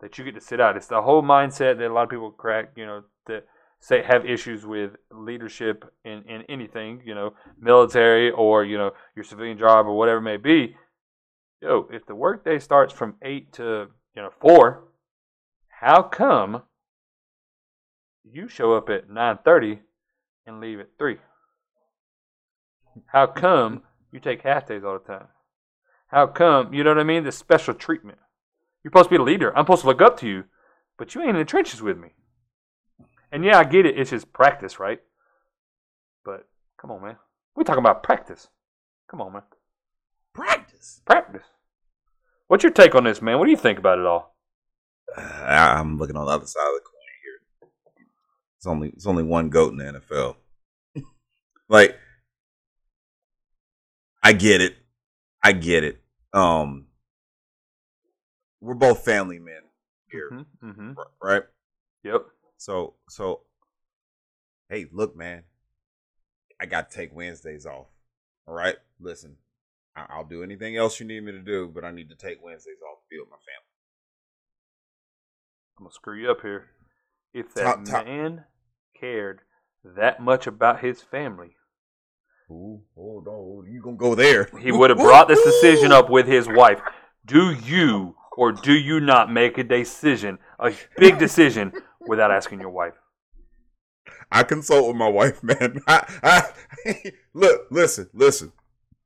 that 0.00 0.18
you 0.18 0.24
get 0.24 0.34
to 0.34 0.40
sit 0.40 0.60
out? 0.60 0.76
It's 0.76 0.88
the 0.88 1.02
whole 1.02 1.22
mindset 1.22 1.78
that 1.78 1.90
a 1.90 1.92
lot 1.92 2.02
of 2.02 2.10
people 2.10 2.32
crack. 2.32 2.72
You 2.76 2.84
know 2.84 3.02
that 3.26 3.46
say 3.80 4.02
have 4.02 4.26
issues 4.26 4.66
with 4.66 4.96
leadership 5.12 5.84
in, 6.04 6.24
in 6.28 6.42
anything, 6.48 7.00
you 7.04 7.14
know, 7.14 7.32
military 7.60 8.30
or, 8.30 8.64
you 8.64 8.76
know, 8.76 8.90
your 9.14 9.24
civilian 9.24 9.56
job 9.56 9.86
or 9.86 9.96
whatever 9.96 10.18
it 10.18 10.22
may 10.22 10.36
be. 10.36 10.76
Yo, 11.62 11.88
if 11.92 12.04
the 12.06 12.14
workday 12.14 12.58
starts 12.58 12.92
from 12.92 13.14
eight 13.22 13.52
to, 13.52 13.86
you 14.16 14.22
know, 14.22 14.30
four, 14.40 14.84
how 15.68 16.02
come 16.02 16.62
you 18.24 18.48
show 18.48 18.74
up 18.74 18.88
at 18.88 19.08
nine 19.08 19.38
thirty 19.44 19.80
and 20.44 20.60
leave 20.60 20.80
at 20.80 20.88
three? 20.98 21.18
How 23.06 23.26
come 23.26 23.82
you 24.12 24.20
take 24.20 24.42
half 24.42 24.66
days 24.66 24.84
all 24.84 24.98
the 24.98 25.04
time? 25.04 25.28
How 26.08 26.26
come 26.26 26.72
you 26.72 26.84
know 26.84 26.90
what 26.90 26.98
I 27.00 27.04
mean? 27.04 27.24
The 27.24 27.32
special 27.32 27.74
treatment. 27.74 28.18
You're 28.82 28.90
supposed 28.90 29.06
to 29.06 29.10
be 29.10 29.16
the 29.18 29.22
leader. 29.24 29.56
I'm 29.56 29.64
supposed 29.64 29.82
to 29.82 29.88
look 29.88 30.00
up 30.00 30.18
to 30.20 30.28
you, 30.28 30.44
but 30.96 31.14
you 31.14 31.20
ain't 31.20 31.30
in 31.30 31.36
the 31.36 31.44
trenches 31.44 31.82
with 31.82 31.98
me. 31.98 32.10
And 33.30 33.44
yeah, 33.44 33.58
I 33.58 33.64
get 33.64 33.84
it. 33.86 33.98
It's 33.98 34.10
just 34.10 34.32
practice, 34.32 34.78
right? 34.80 35.00
But 36.24 36.46
come 36.80 36.90
on, 36.90 37.02
man. 37.02 37.16
We're 37.54 37.64
talking 37.64 37.80
about 37.82 38.02
practice. 38.02 38.48
Come 39.10 39.20
on, 39.20 39.32
man. 39.32 39.42
Practice. 40.34 41.02
Practice. 41.04 41.42
What's 42.46 42.62
your 42.62 42.72
take 42.72 42.94
on 42.94 43.04
this, 43.04 43.20
man? 43.20 43.38
What 43.38 43.44
do 43.44 43.50
you 43.50 43.56
think 43.56 43.78
about 43.78 43.98
it 43.98 44.06
all? 44.06 44.34
Uh, 45.16 45.20
I- 45.20 45.78
I'm 45.78 45.98
looking 45.98 46.16
on 46.16 46.24
the 46.26 46.32
other 46.32 46.46
side 46.46 46.60
of 46.68 46.74
the 46.74 46.80
coin 46.80 46.94
here. 47.22 47.70
It's 48.56 48.66
only 48.66 48.88
it's 48.90 49.06
only 49.06 49.22
one 49.24 49.50
goat 49.50 49.72
in 49.72 49.78
the 49.78 50.00
NFL. 50.00 50.36
like, 51.68 51.96
I 54.22 54.32
get 54.32 54.60
it. 54.60 54.76
I 55.42 55.52
get 55.52 55.84
it. 55.84 56.00
Um, 56.32 56.86
we're 58.60 58.74
both 58.74 59.04
family 59.04 59.38
men 59.38 59.62
here, 60.10 60.30
Mm-hmm. 60.32 60.70
mm-hmm. 60.70 60.92
right? 61.22 61.42
Yep. 62.04 62.26
So 62.56 62.94
so 63.08 63.40
hey, 64.68 64.86
look, 64.92 65.16
man. 65.16 65.44
I 66.60 66.66
got 66.66 66.90
to 66.90 66.96
take 66.96 67.14
Wednesdays 67.14 67.66
off. 67.66 67.86
All 68.46 68.54
right? 68.54 68.76
Listen. 69.00 69.36
I- 69.94 70.06
I'll 70.10 70.24
do 70.24 70.42
anything 70.42 70.76
else 70.76 70.98
you 71.00 71.06
need 71.06 71.22
me 71.22 71.32
to 71.32 71.38
do, 71.40 71.68
but 71.72 71.84
I 71.84 71.90
need 71.92 72.08
to 72.10 72.16
take 72.16 72.42
Wednesdays 72.42 72.78
off 72.90 72.98
to 73.00 73.06
be 73.10 73.18
with 73.20 73.30
my 73.30 73.36
family. 73.36 73.64
I'm 75.78 75.84
gonna 75.84 75.92
screw 75.92 76.20
you 76.20 76.30
up 76.30 76.40
here. 76.42 76.70
If 77.32 77.54
that 77.54 77.62
Top- 77.64 77.84
top. 77.84 78.04
man 78.06 78.44
cared 78.98 79.42
that 79.84 80.20
much 80.20 80.46
about 80.48 80.80
his 80.80 81.02
family, 81.02 81.54
Ooh, 82.50 82.80
hold 82.94 83.28
on. 83.28 83.70
You 83.70 83.82
gonna 83.82 83.96
go 83.96 84.14
there. 84.14 84.48
he 84.60 84.72
would 84.72 84.90
have 84.90 84.98
brought 84.98 85.28
this 85.28 85.42
decision 85.42 85.92
up 85.92 86.08
with 86.08 86.26
his 86.26 86.48
wife. 86.48 86.80
Do 87.26 87.52
you 87.52 88.16
or 88.36 88.52
do 88.52 88.72
you 88.72 89.00
not 89.00 89.30
make 89.30 89.58
a 89.58 89.64
decision, 89.64 90.38
a 90.58 90.72
big 90.96 91.18
decision, 91.18 91.72
without 92.06 92.30
asking 92.30 92.60
your 92.60 92.70
wife? 92.70 92.94
I 94.30 94.42
consult 94.44 94.86
with 94.88 94.96
my 94.96 95.08
wife, 95.08 95.42
man. 95.42 95.82
I, 95.86 96.04
I, 96.22 97.12
look, 97.34 97.62
listen, 97.70 98.08
listen. 98.14 98.52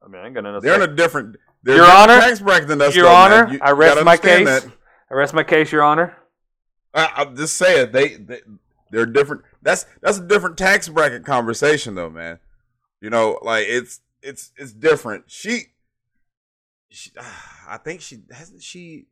I 0.05 0.09
mean, 0.09 0.21
I 0.23 0.27
ain't 0.27 0.35
to 0.37 0.61
They're 0.61 0.75
in 0.83 0.83
a 0.91 0.95
different, 0.95 1.37
they're 1.63 1.77
Your 1.77 1.91
Honor, 1.91 2.21
tax 2.21 2.41
bracket 2.41 2.69
than 2.69 2.81
us. 2.83 2.95
Your 2.95 3.07
though. 3.07 3.13
Honor, 3.15 3.49
You- 3.53 3.61
I 3.63 3.71
rest 3.71 4.05
my 4.05 4.17
case. 4.17 4.47
that. 4.47 4.67
I 5.11 5.15
rest 5.15 5.33
my 5.35 5.45
case, 5.45 5.71
Your 5.73 5.83
Honor. 5.83 6.17
I, 6.95 7.11
I'm 7.17 7.37
just 7.37 7.55
saying 7.55 7.93
they, 7.93 8.17
they 8.17 8.41
they're 8.91 9.07
different. 9.07 9.43
That's 9.63 9.87
that's 10.03 10.19
a 10.19 10.27
different 10.27 10.59
tax 10.59 10.89
bracket 10.89 11.25
conversation, 11.25 11.95
though, 11.95 12.11
man. 12.11 12.39
You 13.03 13.11
know, 13.11 13.41
like 13.43 13.67
it's 13.69 14.01
it's 14.23 14.53
it's 14.57 14.73
different. 14.73 15.25
She, 15.27 15.73
she 16.89 17.11
I 17.69 17.77
think 17.77 18.01
she 18.01 18.21
hasn't 18.31 18.63
she. 18.63 19.07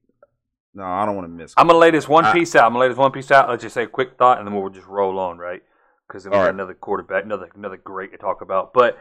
No, 0.73 0.85
I 0.85 1.05
don't 1.05 1.17
want 1.17 1.25
to 1.27 1.33
miss. 1.33 1.53
I'm 1.57 1.67
gonna 1.67 1.81
lay 1.81 1.91
this 1.91 2.09
one 2.09 2.25
I- 2.25 2.33
piece 2.33 2.55
out. 2.55 2.65
I'm 2.65 2.71
gonna 2.71 2.83
lay 2.83 2.89
this 2.89 2.97
one 2.97 3.11
piece 3.11 3.33
out. 3.33 3.49
Let's 3.49 3.65
just 3.65 3.75
say 3.75 3.83
a 3.83 3.89
quick 3.89 4.17
thought, 4.17 4.39
and 4.39 4.47
then 4.47 4.55
we'll 4.55 4.71
just 4.71 4.87
roll 4.87 5.19
on, 5.19 5.39
right? 5.39 5.61
Because 6.07 6.25
we 6.25 6.31
got 6.31 6.43
right. 6.43 6.55
another 6.55 6.73
quarterback, 6.73 7.25
another 7.25 7.51
another 7.57 7.77
great 7.77 8.13
to 8.13 8.19
talk 8.19 8.41
about. 8.43 8.73
But 8.73 8.97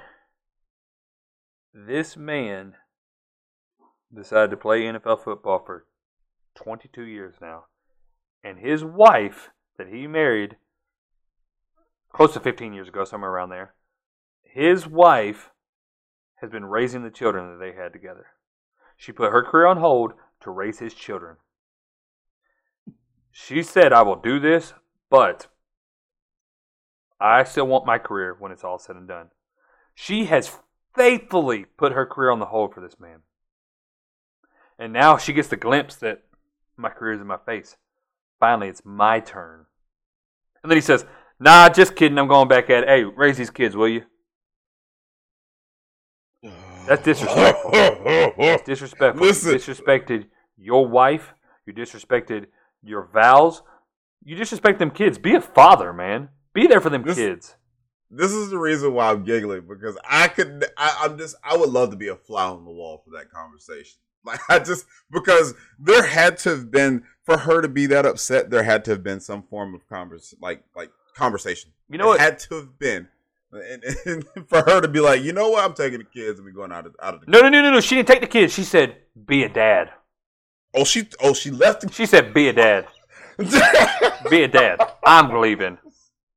this 1.72 2.18
man 2.18 2.74
decided 4.14 4.50
to 4.50 4.58
play 4.58 4.82
NFL 4.82 5.24
football 5.24 5.62
for 5.64 5.86
22 6.56 7.04
years 7.04 7.36
now, 7.40 7.66
and 8.44 8.58
his 8.58 8.84
wife 8.84 9.52
that 9.78 9.88
he 9.90 10.08
married 10.08 10.58
close 12.12 12.34
to 12.34 12.40
15 12.40 12.74
years 12.74 12.88
ago, 12.88 13.06
somewhere 13.06 13.30
around 13.30 13.50
there, 13.50 13.76
his 14.52 14.88
wife 14.88 15.52
has 16.41 16.50
been 16.50 16.66
raising 16.66 17.04
the 17.04 17.10
children 17.10 17.52
that 17.52 17.64
they 17.64 17.74
had 17.74 17.93
together. 17.93 18.28
She 18.97 19.12
put 19.12 19.32
her 19.32 19.43
career 19.43 19.68
on 19.68 19.78
hold 19.78 20.14
to 20.41 20.52
raise 20.52 20.80
his 20.80 20.93
children. 20.93 21.38
She 23.32 23.64
said, 23.64 23.93
I 23.93 24.02
will 24.02 24.16
do 24.16 24.39
this, 24.39 24.74
but 25.10 25.47
I 27.20 27.43
still 27.43 27.68
want 27.68 27.86
my 27.86 27.97
career 27.97 28.36
when 28.38 28.52
it's 28.52 28.64
all 28.64 28.80
said 28.80 28.95
and 28.95 29.08
done. 29.08 29.30
She 29.93 30.26
has 30.26 30.58
faithfully 30.95 31.66
put 31.78 31.93
her 31.93 32.06
career 32.06 32.32
on 32.32 32.39
the 32.39 32.45
hold 32.47 32.74
for 32.74 32.82
this 32.82 33.00
man. 33.00 33.20
And 34.78 34.93
now 34.93 35.18
she 35.18 35.34
gets 35.34 35.50
the 35.50 35.58
glimpse 35.58 35.95
that 35.97 36.24
my 36.78 36.89
career 36.89 37.14
is 37.14 37.22
in 37.22 37.28
my 37.28 37.38
face. 37.38 37.76
Finally, 38.39 38.70
it's 38.70 38.86
my 38.86 39.20
turn. 39.20 39.66
And 40.64 40.72
then 40.72 40.78
he 40.78 40.82
says, 40.82 41.06
Nah, 41.39 41.70
just 41.70 41.95
kidding. 41.95 42.18
I'm 42.18 42.28
going 42.28 42.47
back 42.47 42.70
at 42.70 42.84
it. 42.84 42.89
Hey, 42.89 43.04
raise 43.04 43.38
these 43.38 43.50
kids, 43.50 43.76
will 43.76 43.88
you? 43.88 44.04
That's 46.88 47.04
disrespectful. 47.04 47.72
That's 47.72 48.64
disrespectful. 48.64 49.26
Listen. 49.26 49.52
You 49.54 49.58
disrespected 49.60 50.26
your 50.58 50.88
wife. 50.88 51.34
You 51.66 51.74
disrespected 51.74 52.48
your 52.82 53.08
vows. 53.14 53.62
You 54.24 54.36
disrespect 54.36 54.80
them 54.80 54.92
kids. 54.92 55.18
Be 55.18 55.36
a 55.36 55.42
father, 55.42 55.94
man. 55.94 56.30
Be 56.54 56.68
there 56.68 56.82
for 56.82 56.90
them 56.90 57.04
This- 57.04 57.18
kids. 57.18 57.56
this 58.10 58.32
is 58.32 58.50
the 58.50 58.58
reason 58.58 58.94
why 58.94 59.12
I'm 59.12 59.24
giggling 59.24 59.68
because 59.68 59.98
I 60.10 60.28
could 60.30 60.66
I, 60.78 61.02
I'm 61.04 61.18
just 61.18 61.36
I 61.44 61.56
would 61.56 61.70
love 61.70 61.92
to 61.92 61.96
be 61.96 62.08
a 62.08 62.16
fly 62.16 62.46
on 62.46 62.66
the 62.66 62.72
wall 62.72 63.02
for 63.06 63.12
that 63.18 63.30
conversation. 63.32 64.00
Like 64.26 64.42
I 64.50 64.60
just 64.60 64.86
because 65.10 65.54
there 65.80 66.06
had 66.06 66.38
to 66.40 66.50
have 66.50 66.70
been 66.70 67.04
for 67.24 67.38
her 67.38 67.62
to 67.62 67.70
be 67.70 67.86
that 67.86 68.06
upset, 68.06 68.50
there 68.50 68.64
had 68.64 68.84
to 68.86 68.92
have 68.92 69.02
been 69.02 69.22
some 69.22 69.44
form 69.44 69.74
of 69.74 69.88
convers 69.88 70.34
like 70.42 70.62
like 70.76 70.92
conversation. 71.16 71.72
You 71.90 72.00
know 72.00 72.08
what? 72.08 72.20
It 72.20 72.24
had 72.24 72.40
to 72.40 72.56
have 72.56 72.78
been. 72.78 73.08
And, 73.52 73.84
and 74.06 74.47
for 74.47 74.62
her 74.62 74.82
to 74.82 74.88
be 74.88 75.00
like, 75.00 75.22
you 75.22 75.34
know 75.34 75.50
what, 75.50 75.64
I'm 75.64 75.74
taking 75.74 76.00
the 76.00 76.06
kids 76.06 76.39
and 76.39 76.45
we 76.45 76.52
going 76.52 76.72
out 76.72 76.86
of 76.86 76.95
out 77.02 77.16
of 77.16 77.22
the 77.22 77.32
No, 77.32 77.41
no, 77.41 77.50
no, 77.50 77.62
no, 77.62 77.72
no. 77.72 77.82
She 77.82 77.95
didn't 77.95 78.08
take 78.08 78.22
the 78.22 78.28
kids. 78.28 78.54
She 78.54 78.64
said, 78.64 78.97
"Be 79.26 79.43
a 79.43 79.50
dad." 79.50 79.91
Oh 80.74 80.84
she 80.84 81.08
oh 81.22 81.34
she 81.34 81.52
left 81.52 81.91
She 81.93 82.06
said, 82.06 82.34
"Be 82.34 82.50
a 82.50 82.54
dad. 82.54 82.88
Be 84.30 84.43
a 84.43 84.47
dad. 84.47 84.80
I'm 85.06 85.39
leaving." 85.39 85.78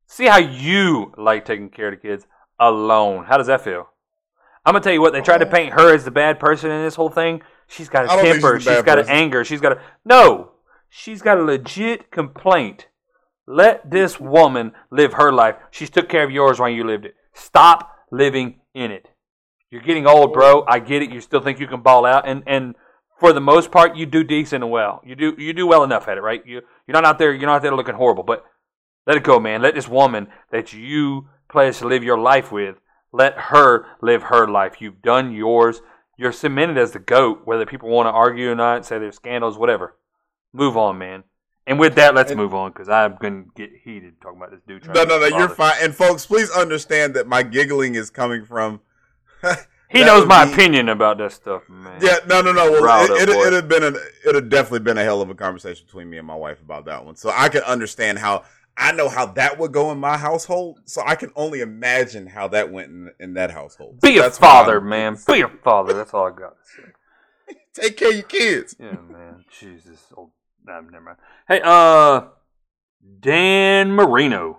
See 0.06 0.26
how 0.26 0.38
you 0.38 1.12
like 1.16 1.44
taking 1.44 1.70
care 1.70 1.88
of 1.88 2.00
the 2.00 2.08
kids 2.08 2.26
alone. 2.58 3.24
How 3.24 3.38
does 3.38 3.46
that 3.46 3.62
feel? 3.62 3.88
I'm 4.64 4.72
gonna 4.72 4.84
tell 4.84 4.92
you 4.92 5.00
what. 5.00 5.12
They 5.12 5.20
tried 5.20 5.38
to 5.38 5.46
paint 5.46 5.72
her 5.72 5.94
as 5.94 6.04
the 6.04 6.10
bad 6.10 6.38
person 6.38 6.70
in 6.70 6.82
this 6.84 6.94
whole 6.94 7.08
thing. 7.10 7.42
She's 7.66 7.88
got 7.88 8.04
a 8.04 8.22
temper. 8.22 8.60
she's 8.60 8.72
she's 8.72 8.82
got 8.82 8.98
an 8.98 9.08
anger. 9.08 9.44
She's 9.44 9.60
got 9.60 9.72
a 9.72 9.80
no. 10.04 10.52
She's 10.88 11.22
got 11.22 11.38
a 11.38 11.42
legit 11.42 12.10
complaint. 12.10 12.86
Let 13.47 13.90
this 13.90 14.20
woman 14.20 14.72
live 14.90 15.14
her 15.14 15.32
life. 15.32 15.57
She's 15.70 15.90
took 15.90 16.09
care 16.09 16.24
of 16.24 16.30
yours 16.30 16.61
while 16.61 16.68
you 16.68 16.84
lived 16.84 17.05
it. 17.05 17.14
Stop 17.32 17.97
living 18.11 18.61
in 18.74 18.90
it. 18.90 19.09
You're 19.70 19.82
getting 19.82 20.07
old, 20.07 20.32
bro. 20.32 20.64
I 20.68 20.78
get 20.78 21.03
it. 21.03 21.11
You 21.11 21.20
still 21.20 21.40
think 21.40 21.59
you 21.59 21.66
can 21.66 21.80
ball 21.80 22.05
out, 22.05 22.28
and 22.28 22.43
and 22.47 22.74
for 23.18 23.32
the 23.32 23.40
most 23.40 23.70
part, 23.70 23.97
you 23.97 24.05
do 24.05 24.22
decent 24.22 24.62
and 24.62 24.70
well. 24.70 25.01
You 25.05 25.14
do 25.16 25.34
you 25.38 25.53
do 25.53 25.66
well 25.66 25.82
enough 25.82 26.09
at 26.09 26.18
it, 26.18 26.22
right? 26.22 26.45
You 26.45 26.61
you're 26.86 26.93
not 26.93 27.05
out 27.05 27.18
there. 27.18 27.32
You're 27.32 27.47
not 27.47 27.57
out 27.57 27.62
there 27.62 27.74
looking 27.74 27.95
horrible, 27.95 28.22
but 28.22 28.45
let 29.07 29.16
it 29.16 29.24
go, 29.24 29.40
man. 29.40 29.62
Let 29.62 29.74
this 29.74 29.88
woman 29.88 30.28
that 30.51 30.72
you 30.72 31.28
pledge 31.49 31.78
to 31.78 31.88
live 31.88 32.05
your 32.05 32.18
life 32.18 32.53
with, 32.53 32.76
let 33.12 33.34
her 33.34 33.86
live 34.01 34.24
her 34.24 34.47
life. 34.47 34.80
You've 34.80 35.03
done 35.03 35.32
yours. 35.32 35.80
You're 36.16 36.32
cemented 36.32 36.78
as 36.78 36.93
the 36.93 36.99
goat, 36.99 37.43
whether 37.45 37.66
people 37.66 37.88
want 37.88 38.07
to 38.07 38.12
argue 38.12 38.51
or 38.51 38.55
not, 38.55 38.84
say 38.84 38.99
there's 38.99 39.16
scandals, 39.16 39.59
whatever. 39.59 39.97
Move 40.53 40.76
on, 40.76 40.99
man. 40.99 41.24
And 41.66 41.78
with 41.78 41.94
that, 41.94 42.14
let's 42.14 42.30
And- 42.30 42.40
move 42.40 42.54
on 42.54 42.72
because 42.72 42.88
I'm 42.88 43.16
going 43.20 43.44
to 43.44 43.50
get 43.54 43.70
heated 43.84 44.20
talking 44.20 44.38
about 44.38 44.50
this 44.50 44.60
dude. 44.66 44.86
No, 44.94 45.04
no, 45.04 45.18
no, 45.20 45.26
you're 45.26 45.48
fine. 45.48 45.74
And 45.80 45.94
folks, 45.94 46.26
please 46.26 46.50
understand 46.50 47.14
that 47.14 47.26
my 47.28 47.42
giggling 47.42 47.94
is 47.94 48.10
coming 48.10 48.44
from 48.44 48.80
He 49.90 50.02
knows 50.04 50.26
my 50.26 50.46
be- 50.46 50.52
opinion 50.52 50.88
about 50.88 51.18
that 51.18 51.32
stuff, 51.32 51.68
man. 51.68 51.98
Yeah, 52.00 52.16
no, 52.26 52.40
no, 52.40 52.50
no. 52.52 52.70
Well, 52.70 53.04
it, 53.12 53.28
it, 53.28 53.28
it'd 53.28 53.52
have 53.52 53.68
been 53.68 53.82
an, 53.82 53.96
it 54.24 54.34
had 54.34 54.48
definitely 54.48 54.80
been 54.80 54.96
a 54.96 55.04
hell 55.04 55.20
of 55.20 55.28
a 55.28 55.34
conversation 55.34 55.84
between 55.86 56.08
me 56.08 56.16
and 56.16 56.26
my 56.26 56.34
wife 56.34 56.62
about 56.62 56.86
that 56.86 57.04
one. 57.04 57.14
So 57.14 57.30
I 57.34 57.48
can 57.50 57.62
understand 57.62 58.18
how 58.18 58.44
I 58.76 58.92
know 58.92 59.10
how 59.10 59.26
that 59.26 59.58
would 59.58 59.70
go 59.72 59.92
in 59.92 59.98
my 59.98 60.16
household. 60.16 60.80
So 60.86 61.02
I 61.04 61.14
can 61.14 61.30
only 61.36 61.60
imagine 61.60 62.26
how 62.26 62.48
that 62.48 62.72
went 62.72 62.88
in, 62.90 63.10
in 63.20 63.34
that 63.34 63.50
household. 63.50 64.00
Be 64.00 64.16
a 64.16 64.30
father, 64.30 64.80
man. 64.80 65.18
Be 65.26 65.42
a 65.42 65.48
father. 65.48 65.92
That's 65.92 66.14
all 66.14 66.26
I 66.26 66.30
got 66.30 66.54
to 66.56 66.64
say. 66.64 67.54
Take 67.74 67.96
care 67.98 68.08
of 68.08 68.14
your 68.14 68.22
kids. 68.24 68.74
Yeah, 68.80 68.92
man. 68.92 69.44
Jesus. 69.60 70.00
Oh, 70.16 70.30
never 70.66 71.00
mind. 71.00 71.18
Hey, 71.48 71.60
uh, 71.64 72.28
Dan 73.20 73.92
Marino. 73.92 74.58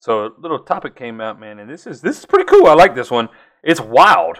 So 0.00 0.26
a 0.26 0.30
little 0.38 0.60
topic 0.60 0.94
came 0.94 1.20
out, 1.20 1.40
man, 1.40 1.58
and 1.58 1.68
this 1.68 1.86
is 1.86 2.00
this 2.00 2.18
is 2.18 2.26
pretty 2.26 2.44
cool. 2.44 2.66
I 2.66 2.74
like 2.74 2.94
this 2.94 3.10
one. 3.10 3.28
It's 3.64 3.80
wild, 3.80 4.38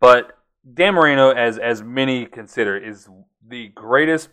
but 0.00 0.38
Dan 0.72 0.94
Marino, 0.94 1.30
as 1.30 1.58
as 1.58 1.82
many 1.82 2.24
consider, 2.26 2.76
is 2.76 3.08
the 3.46 3.68
greatest 3.68 4.28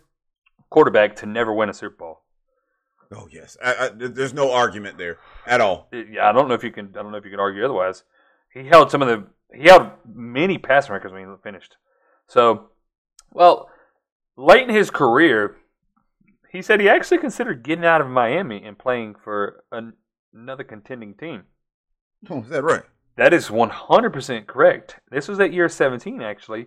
quarterback 0.70 1.16
to 1.16 1.26
never 1.26 1.52
win 1.52 1.70
a 1.70 1.74
Super 1.74 1.96
Bowl. 1.96 2.20
Oh 3.12 3.28
yes, 3.32 3.56
I, 3.64 3.74
I, 3.74 3.88
there's 3.88 4.32
no 4.32 4.52
argument 4.52 4.98
there 4.98 5.18
at 5.46 5.60
all. 5.60 5.88
Yeah, 5.92 6.28
I 6.28 6.32
don't 6.32 6.48
know 6.48 6.54
if 6.54 6.64
you 6.64 6.70
can. 6.70 6.90
I 6.90 7.02
don't 7.02 7.10
know 7.10 7.18
if 7.18 7.24
you 7.24 7.30
can 7.30 7.40
argue 7.40 7.64
otherwise. 7.64 8.04
He 8.52 8.64
held 8.64 8.90
some 8.90 9.02
of 9.02 9.08
the. 9.08 9.26
He 9.56 9.68
held 9.68 9.90
many 10.12 10.58
passing 10.58 10.92
records 10.92 11.12
when 11.12 11.28
he 11.28 11.34
finished. 11.42 11.76
So, 12.26 12.70
well, 13.32 13.68
late 14.36 14.68
in 14.68 14.74
his 14.74 14.90
career, 14.90 15.56
he 16.50 16.62
said 16.62 16.80
he 16.80 16.88
actually 16.88 17.18
considered 17.18 17.64
getting 17.64 17.84
out 17.84 18.00
of 18.00 18.08
Miami 18.08 18.62
and 18.64 18.78
playing 18.78 19.16
for 19.22 19.64
an, 19.72 19.94
another 20.32 20.64
contending 20.64 21.14
team. 21.14 21.44
Oh, 22.30 22.42
is 22.42 22.48
that 22.48 22.62
right? 22.62 22.84
That 23.16 23.32
is 23.32 23.48
100% 23.48 24.46
correct. 24.46 25.00
This 25.10 25.28
was 25.28 25.38
at 25.40 25.52
year 25.52 25.68
17, 25.68 26.20
actually. 26.22 26.66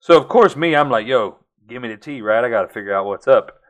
So, 0.00 0.20
of 0.20 0.28
course, 0.28 0.56
me, 0.56 0.76
I'm 0.76 0.90
like, 0.90 1.06
yo, 1.06 1.38
give 1.68 1.82
me 1.82 1.88
the 1.88 1.96
tea, 1.96 2.20
right? 2.20 2.44
I 2.44 2.48
got 2.48 2.62
to 2.62 2.72
figure 2.72 2.94
out 2.94 3.06
what's 3.06 3.26
up. 3.26 3.60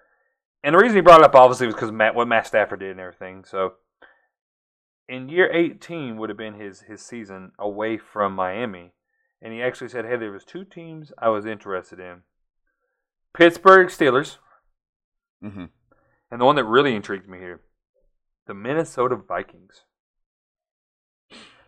And 0.63 0.75
the 0.75 0.79
reason 0.79 0.97
he 0.97 1.03
brought 1.03 1.21
it 1.21 1.27
up, 1.27 1.35
obviously, 1.35 1.67
was 1.67 1.75
because 1.75 1.93
Matt, 1.93 2.15
what 2.15 2.29
Matt 2.29 2.47
Stafford 2.47 2.81
did 2.81 2.91
and 2.91 3.01
everything. 3.01 3.45
So, 3.45 3.75
in 5.09 5.29
year 5.29 5.51
18 5.53 6.17
would 6.17 6.31
have 6.31 6.39
been 6.39 6.59
his, 6.59 6.81
his 6.83 7.03
season 7.03 7.53
away 7.59 7.99
from 7.99 8.35
Miami. 8.35 8.93
And 9.41 9.53
he 9.53 9.63
actually 9.63 9.91
said, 9.91 10.07
hey, 10.07 10.17
there 10.17 10.33
was 10.33 10.45
two 10.45 10.65
teams 10.65 11.13
I 11.19 11.29
was 11.29 11.45
interested 11.45 12.01
in. 12.01 12.23
Pittsburgh 13.35 13.89
Steelers, 13.89 14.39
Mm-hmm. 15.43 15.65
and 16.31 16.41
the 16.41 16.45
one 16.45 16.57
that 16.57 16.65
really 16.65 16.95
intrigued 16.95 17.29
me 17.29 17.39
here, 17.39 17.61
the 18.47 18.55
Minnesota 18.55 19.17
Vikings. 19.17 19.83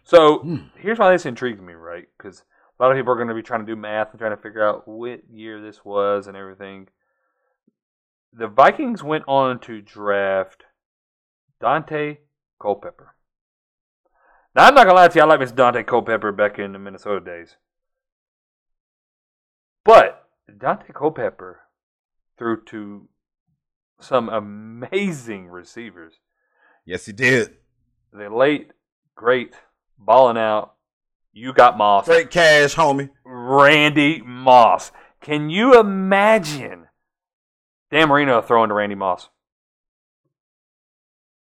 So 0.04 0.38
Hmm. 0.38 0.56
here's 0.78 0.98
why 0.98 1.10
this 1.12 1.26
intrigued 1.26 1.60
me, 1.60 1.74
right? 1.74 2.06
Because 2.16 2.44
a 2.78 2.82
lot 2.82 2.92
of 2.92 2.96
people 2.96 3.12
are 3.12 3.16
going 3.16 3.28
to 3.28 3.34
be 3.34 3.42
trying 3.42 3.60
to 3.60 3.66
do 3.66 3.76
math 3.76 4.10
and 4.12 4.18
trying 4.18 4.34
to 4.36 4.42
figure 4.42 4.66
out 4.66 4.86
what 4.86 5.28
year 5.30 5.60
this 5.60 5.84
was 5.84 6.26
and 6.26 6.36
everything. 6.36 6.88
The 8.32 8.46
Vikings 8.48 9.02
went 9.02 9.24
on 9.26 9.58
to 9.60 9.80
draft 9.82 10.64
Daunte 11.60 12.18
Culpepper. 12.60 13.14
Now 14.54 14.66
I'm 14.66 14.74
not 14.74 14.84
gonna 14.86 14.94
lie 14.96 15.08
to 15.08 15.14
you, 15.18 15.22
I 15.22 15.26
like 15.26 15.40
Mr. 15.40 15.54
Daunte 15.54 15.86
Culpepper 15.86 16.32
back 16.32 16.58
in 16.58 16.72
the 16.72 16.78
Minnesota 16.78 17.20
days. 17.24 17.56
But 19.84 20.25
Daunte 20.50 20.92
Culpepper 20.94 21.60
threw 22.38 22.62
to 22.64 23.08
some 24.00 24.28
amazing 24.28 25.48
receivers. 25.48 26.14
Yes, 26.84 27.06
he 27.06 27.12
did. 27.12 27.56
The 28.12 28.28
late, 28.30 28.72
great, 29.14 29.54
balling 29.98 30.36
out. 30.36 30.74
You 31.32 31.52
got 31.52 31.76
Moss. 31.76 32.04
Straight 32.04 32.30
cash, 32.30 32.74
homie. 32.74 33.10
Randy 33.24 34.22
Moss. 34.22 34.92
Can 35.20 35.50
you 35.50 35.78
imagine 35.78 36.86
Dan 37.90 38.08
Marino 38.08 38.40
throwing 38.40 38.68
to 38.68 38.74
Randy 38.74 38.94
Moss? 38.94 39.28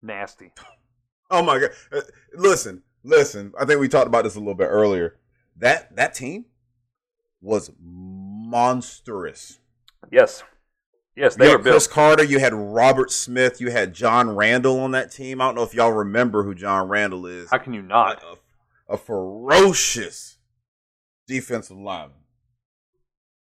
Nasty. 0.02 0.52
Oh 1.32 1.44
my 1.44 1.60
god! 1.60 1.70
Uh, 1.92 2.02
listen, 2.34 2.82
listen. 3.04 3.54
I 3.56 3.64
think 3.64 3.80
we 3.80 3.88
talked 3.88 4.08
about 4.08 4.24
this 4.24 4.34
a 4.34 4.40
little 4.40 4.56
bit 4.56 4.66
earlier. 4.66 5.20
That 5.58 5.96
that 5.96 6.16
team 6.16 6.46
was 7.40 7.70
monstrous. 8.50 9.60
Yes. 10.12 10.43
Yes, 11.16 11.36
You 11.36 11.39
they 11.39 11.50
had 11.50 11.58
were 11.58 11.64
built. 11.64 11.74
Cris 11.74 11.88
Carter. 11.88 12.24
You 12.24 12.39
had 12.39 12.54
Robert 12.54 13.12
Smith. 13.12 13.60
You 13.60 13.72
had 13.72 13.93
John 13.93 14.36
Randle 14.36 14.80
on 14.80 14.91
that 14.91 15.12
team. 15.12 15.41
I 15.41 15.45
don't 15.45 15.56
know 15.56 15.64
if 15.64 15.74
y'all 15.74 15.91
remember 15.91 16.43
who 16.43 16.56
John 16.56 16.88
Randle 16.88 17.26
is. 17.26 17.50
How 17.50 17.58
can 17.58 17.74
you 17.74 17.82
not? 17.82 18.24
a, 18.24 18.93
a 18.93 18.97
ferocious 18.97 20.38
defensive 21.28 21.78
lineman. 21.78 22.16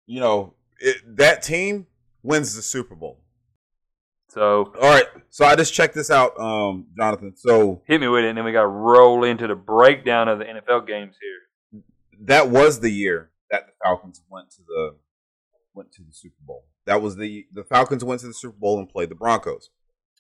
You 0.08 0.20
know 0.22 0.54
it, 0.80 0.98
that 1.18 1.42
team 1.42 1.88
wins 2.24 2.56
the 2.56 2.62
Super 2.62 2.96
Bowl. 2.96 3.20
So 4.30 4.74
All 4.82 4.90
right, 4.90 5.06
so 5.30 5.46
I 5.46 5.56
just 5.56 5.74
checked 5.74 5.96
this 5.96 6.12
out, 6.12 6.38
um, 6.40 6.88
Jonathan. 6.98 7.34
So 7.38 7.82
hit 7.88 8.02
me 8.02 8.08
with 8.08 8.26
it, 8.26 8.30
and 8.30 8.38
then 8.38 8.44
we 8.46 8.52
got 8.52 8.62
to 8.64 8.68
roll 8.68 9.24
into 9.24 9.48
the 9.48 9.56
breakdown 9.56 10.28
of 10.28 10.40
the 10.40 10.46
NFL 10.46 10.86
games 10.88 11.16
here. 11.22 11.82
that 12.22 12.50
was 12.50 12.80
the 12.82 12.90
year 12.90 13.30
that 13.52 13.68
the 13.68 13.74
Falcons 13.84 14.22
went 14.30 14.50
to 14.52 14.62
the 14.68 14.96
went 15.74 15.92
to 15.94 16.04
the 16.04 16.14
Super 16.14 16.42
Bowl. 16.42 16.66
That 16.86 17.02
was 17.02 17.16
the 17.18 17.46
the 17.52 17.64
Falcons 17.64 18.04
went 18.04 18.22
to 18.22 18.28
the 18.28 18.34
Super 18.34 18.58
Bowl 18.58 18.80
and 18.80 18.90
played 18.90 19.10
the 19.10 19.16
Broncos. 19.16 19.70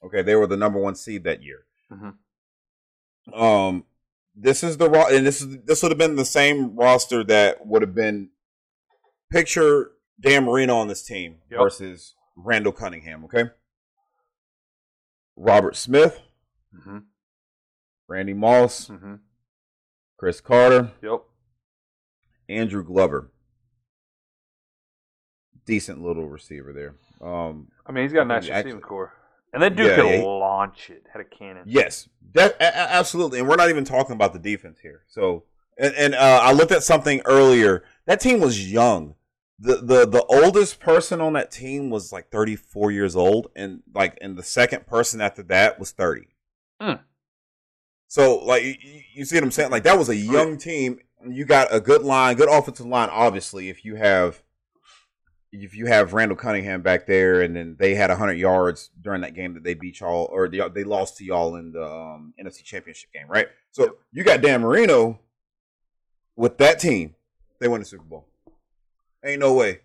Okay, 0.04 0.22
they 0.22 0.36
were 0.36 0.48
the 0.48 0.58
number 0.58 0.80
one 0.80 0.96
seed 0.96 1.24
that 1.24 1.42
year. 1.42 1.66
Mhm. 1.92 2.18
Um, 3.34 3.86
this 4.36 4.64
is 4.64 4.78
the 4.78 4.90
ro- 4.90 5.08
and 5.10 5.26
this 5.26 5.42
is 5.42 5.58
this 5.64 5.82
would 5.82 5.92
have 5.92 5.98
been 5.98 6.16
the 6.16 6.26
same 6.26 6.76
roster 6.76 7.24
that 7.24 7.66
would 7.66 7.82
have 7.82 7.96
been 7.96 8.30
picture 9.32 9.92
Dan 10.20 10.46
Marino 10.46 10.76
on 10.78 10.88
this 10.88 11.04
team 11.04 11.42
Yep. 11.50 11.60
versus 11.60 12.14
Randall 12.36 12.72
Cunningham. 12.74 13.24
Okay, 13.26 13.46
Robert 15.36 15.76
Smith, 15.76 16.22
Mm-hmm. 16.76 17.00
Randy 18.08 18.34
Moss, 18.34 18.88
Mm-hmm. 18.90 19.16
Cris 20.18 20.42
Carter, 20.42 20.92
Yep. 21.02 21.24
Andrew 22.50 22.84
Glover. 22.84 23.32
decent 25.66 26.00
little 26.04 26.28
receiver 26.30 26.72
there. 26.74 26.96
Um, 27.28 27.70
I 27.88 27.92
mean, 27.92 28.04
he's 28.04 28.14
got 28.14 28.22
a 28.22 28.26
nice 28.26 28.44
Actually- 28.44 28.74
receiving 28.74 28.82
corps, 28.82 29.14
and 29.52 29.64
that 29.64 29.76
dude 29.76 29.88
Yeah, 29.88 29.96
could 29.96 30.06
yeah, 30.20 30.22
launch 30.24 30.90
it. 30.92 31.06
Had 31.12 31.22
a 31.22 31.26
cannon. 31.26 31.64
Yes, 31.66 32.08
that, 32.34 32.56
a- 32.60 32.78
absolutely. 32.94 33.40
And 33.40 33.48
we're 33.48 33.56
not 33.56 33.70
even 33.70 33.84
talking 33.84 34.14
about 34.14 34.34
the 34.34 34.40
defense 34.40 34.80
here. 34.80 35.02
So, 35.08 35.46
and, 35.78 35.94
and 35.96 36.14
uh, 36.16 36.40
I 36.44 36.52
looked 36.52 36.72
at 36.72 36.84
something 36.84 37.22
earlier. 37.26 37.84
That 38.06 38.20
team 38.20 38.40
was 38.42 38.72
young. 38.72 39.16
The, 39.58 39.78
the 39.78 40.06
the 40.06 40.24
oldest 40.26 40.80
person 40.82 41.22
on 41.22 41.34
that 41.34 41.50
team 41.50 41.90
was 41.90 42.12
like 42.12 42.30
34 42.30 42.92
years 42.92 43.16
old, 43.16 43.48
and 43.56 43.82
like, 43.94 44.18
and 44.22 44.38
the 44.38 44.44
second 44.44 44.86
person 44.86 45.20
after 45.22 45.42
that 45.44 45.80
was 45.80 45.92
30. 45.92 46.28
Hmm. 46.82 46.94
So, 48.08 48.38
like, 48.38 48.64
you, 48.64 48.76
you 49.16 49.26
see 49.26 49.36
what 49.38 49.44
I'm 49.46 49.52
saying? 49.52 49.72
Like, 49.72 49.84
that 49.84 49.98
was 49.98 50.10
a 50.10 50.16
young 50.16 50.58
team. 50.58 51.00
You 51.28 51.46
got 51.46 51.68
a 51.72 51.80
good 51.80 52.04
line, 52.04 52.36
good 52.36 52.50
offensive 52.50 52.86
line. 52.86 53.10
Obviously, 53.12 53.70
if 53.70 53.86
you 53.86 53.96
have 53.96 54.42
if 55.52 55.76
you 55.76 55.86
have 55.86 56.14
Randall 56.14 56.38
Cunningham 56.38 56.82
back 56.82 57.06
there, 57.06 57.42
and 57.42 57.56
then 57.56 57.76
they 57.80 57.96
had 57.96 58.10
100 58.10 58.34
yards 58.34 58.90
during 59.02 59.22
that 59.22 59.34
game 59.34 59.54
that 59.54 59.64
they 59.64 59.74
beat 59.74 60.00
y'all, 60.02 60.28
or 60.32 60.50
they, 60.50 60.62
they 60.74 60.84
lost 60.84 61.18
to 61.18 61.24
y'all 61.24 61.56
in 61.56 61.72
the 61.72 61.86
um, 61.86 62.34
NFC 62.42 62.64
Championship 62.64 63.12
game, 63.14 63.28
right? 63.30 63.48
So 63.72 63.98
you 64.12 64.24
got 64.24 64.42
Dan 64.42 64.62
Marino 64.62 65.20
with 66.36 66.58
that 66.58 66.80
team, 66.80 67.16
they 67.60 67.68
win 67.68 67.82
the 67.82 67.86
Super 67.86 68.04
Bowl. 68.04 68.28
Ain't 69.24 69.40
no 69.40 69.54
way. 69.54 69.82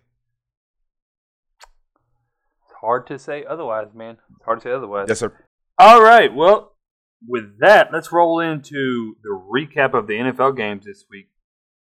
It's 2.63 2.73
hard 2.79 3.07
to 3.07 3.17
say 3.17 3.45
otherwise, 3.45 3.87
man. 3.93 4.17
It's 4.35 4.45
hard 4.45 4.59
to 4.59 4.63
say 4.63 4.71
otherwise. 4.71 5.05
Yes, 5.07 5.19
sir. 5.19 5.33
All 5.77 6.01
right. 6.01 6.33
Well, 6.33 6.70
with 7.27 7.59
that, 7.59 7.91
let's 7.91 8.11
roll 8.11 8.39
into 8.39 9.15
the 9.23 9.29
recap 9.29 9.93
of 9.93 10.07
the 10.07 10.13
NFL 10.13 10.57
games 10.57 10.85
this 10.85 11.05
week. 11.09 11.29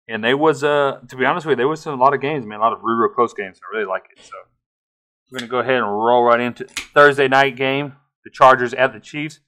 And 0.07 0.24
they 0.24 0.34
was, 0.34 0.63
uh, 0.63 0.99
to 1.07 1.15
be 1.15 1.26
honest 1.26 1.45
with 1.45 1.53
you, 1.53 1.57
there 1.57 1.67
was 1.67 1.86
a 1.86 1.93
lot 1.95 2.13
of 2.13 2.22
games, 2.22 2.45
man, 2.45 2.59
a 2.59 2.61
lot 2.61 2.74
of 2.74 2.80
real, 2.84 3.07
close 3.13 3.34
games. 3.34 3.59
I 3.63 3.76
really 3.76 3.88
like 3.88 4.03
it. 4.11 4.24
So 4.24 4.32
we're 5.32 5.39
gonna 5.39 5.49
go 5.49 5.59
ahead 5.59 5.76
and 5.76 5.86
roll 5.86 6.24
right 6.24 6.39
into 6.39 6.65
Thursday 6.65 7.28
night 7.28 7.55
game. 7.55 7.93
The 8.24 8.30
Chargers 8.30 8.74
at 8.74 8.93
the 8.93 8.99
Chiefs. 8.99 9.39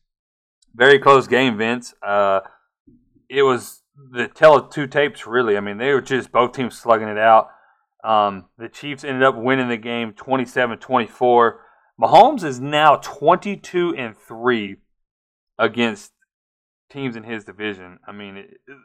Very 0.74 1.00
close 1.00 1.28
game, 1.28 1.58
Vince. 1.58 1.94
Uh, 2.02 2.40
it 3.30 3.44
was 3.44 3.84
the 4.12 4.28
tell 4.28 4.58
of 4.58 4.72
two 4.72 4.88
tapes, 4.88 5.28
really. 5.28 5.58
I 5.58 5.60
mean, 5.60 5.78
they 5.78 5.94
were 5.94 6.02
just 6.02 6.32
both 6.32 6.54
teams 6.54 6.78
slugging 6.78 7.08
it 7.08 7.18
out. 7.18 7.50
Um, 8.04 8.46
the 8.58 8.70
Chiefs 8.70 9.04
ended 9.04 9.24
up 9.24 9.36
winning 9.36 9.70
the 9.70 9.78
game 9.78 10.14
27 10.14 10.80
24. 10.80 11.60
Mahomes 12.02 12.44
is 12.44 12.60
now 12.60 12.96
22 12.96 13.96
and 13.96 14.18
3 14.18 14.78
against 15.60 16.12
teams 16.90 17.16
in 17.16 17.24
his 17.24 17.44
division. 17.44 18.00
I 18.08 18.12
mean, 18.12 18.38
it, 18.38 18.50
it- 18.68 18.78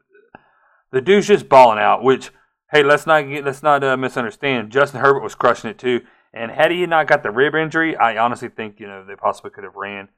the 0.90 1.02
dude's 1.02 1.26
just 1.26 1.50
balling 1.50 1.78
out. 1.78 2.02
Which, 2.02 2.30
hey, 2.72 2.82
let's 2.82 3.06
not 3.06 3.20
get 3.28 3.44
let's 3.44 3.62
not 3.62 3.84
uh, 3.84 3.96
misunderstand. 3.98 4.70
Justin 4.72 5.00
Herbert 5.00 5.22
was 5.22 5.34
crushing 5.34 5.68
it 5.70 5.78
too. 5.78 6.00
And 6.32 6.50
had 6.50 6.70
he 6.70 6.86
not 6.86 7.06
got 7.06 7.22
the 7.22 7.30
rib 7.30 7.54
injury, 7.54 7.94
I 7.96 8.16
honestly 8.16 8.48
think 8.48 8.80
you 8.80 8.86
know 8.86 9.04
they 9.04 9.14
possibly 9.16 9.50
could 9.50 9.64
have 9.64 9.74
ran 9.76 10.08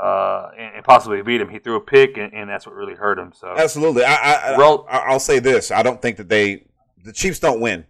uh, 0.00 0.50
and, 0.56 0.76
and 0.76 0.84
possibly 0.84 1.20
beat 1.22 1.40
him. 1.40 1.48
He 1.48 1.58
threw 1.58 1.74
a 1.74 1.80
pick, 1.80 2.16
and, 2.16 2.32
and 2.32 2.48
that's 2.48 2.64
what 2.64 2.76
really 2.76 2.94
hurt 2.94 3.18
him. 3.18 3.32
So 3.34 3.54
Absolutely. 3.58 4.04
I, 4.04 4.14
I, 4.14 4.34
I, 4.52 4.56
Roll- 4.56 4.86
I- 4.88 4.98
I'll 5.08 5.18
say 5.18 5.40
this. 5.40 5.72
I 5.72 5.82
don't 5.82 6.00
think 6.00 6.16
that 6.18 6.28
they, 6.28 6.66
the 7.04 7.12
Chiefs 7.12 7.40
don't 7.40 7.60
win 7.60 7.86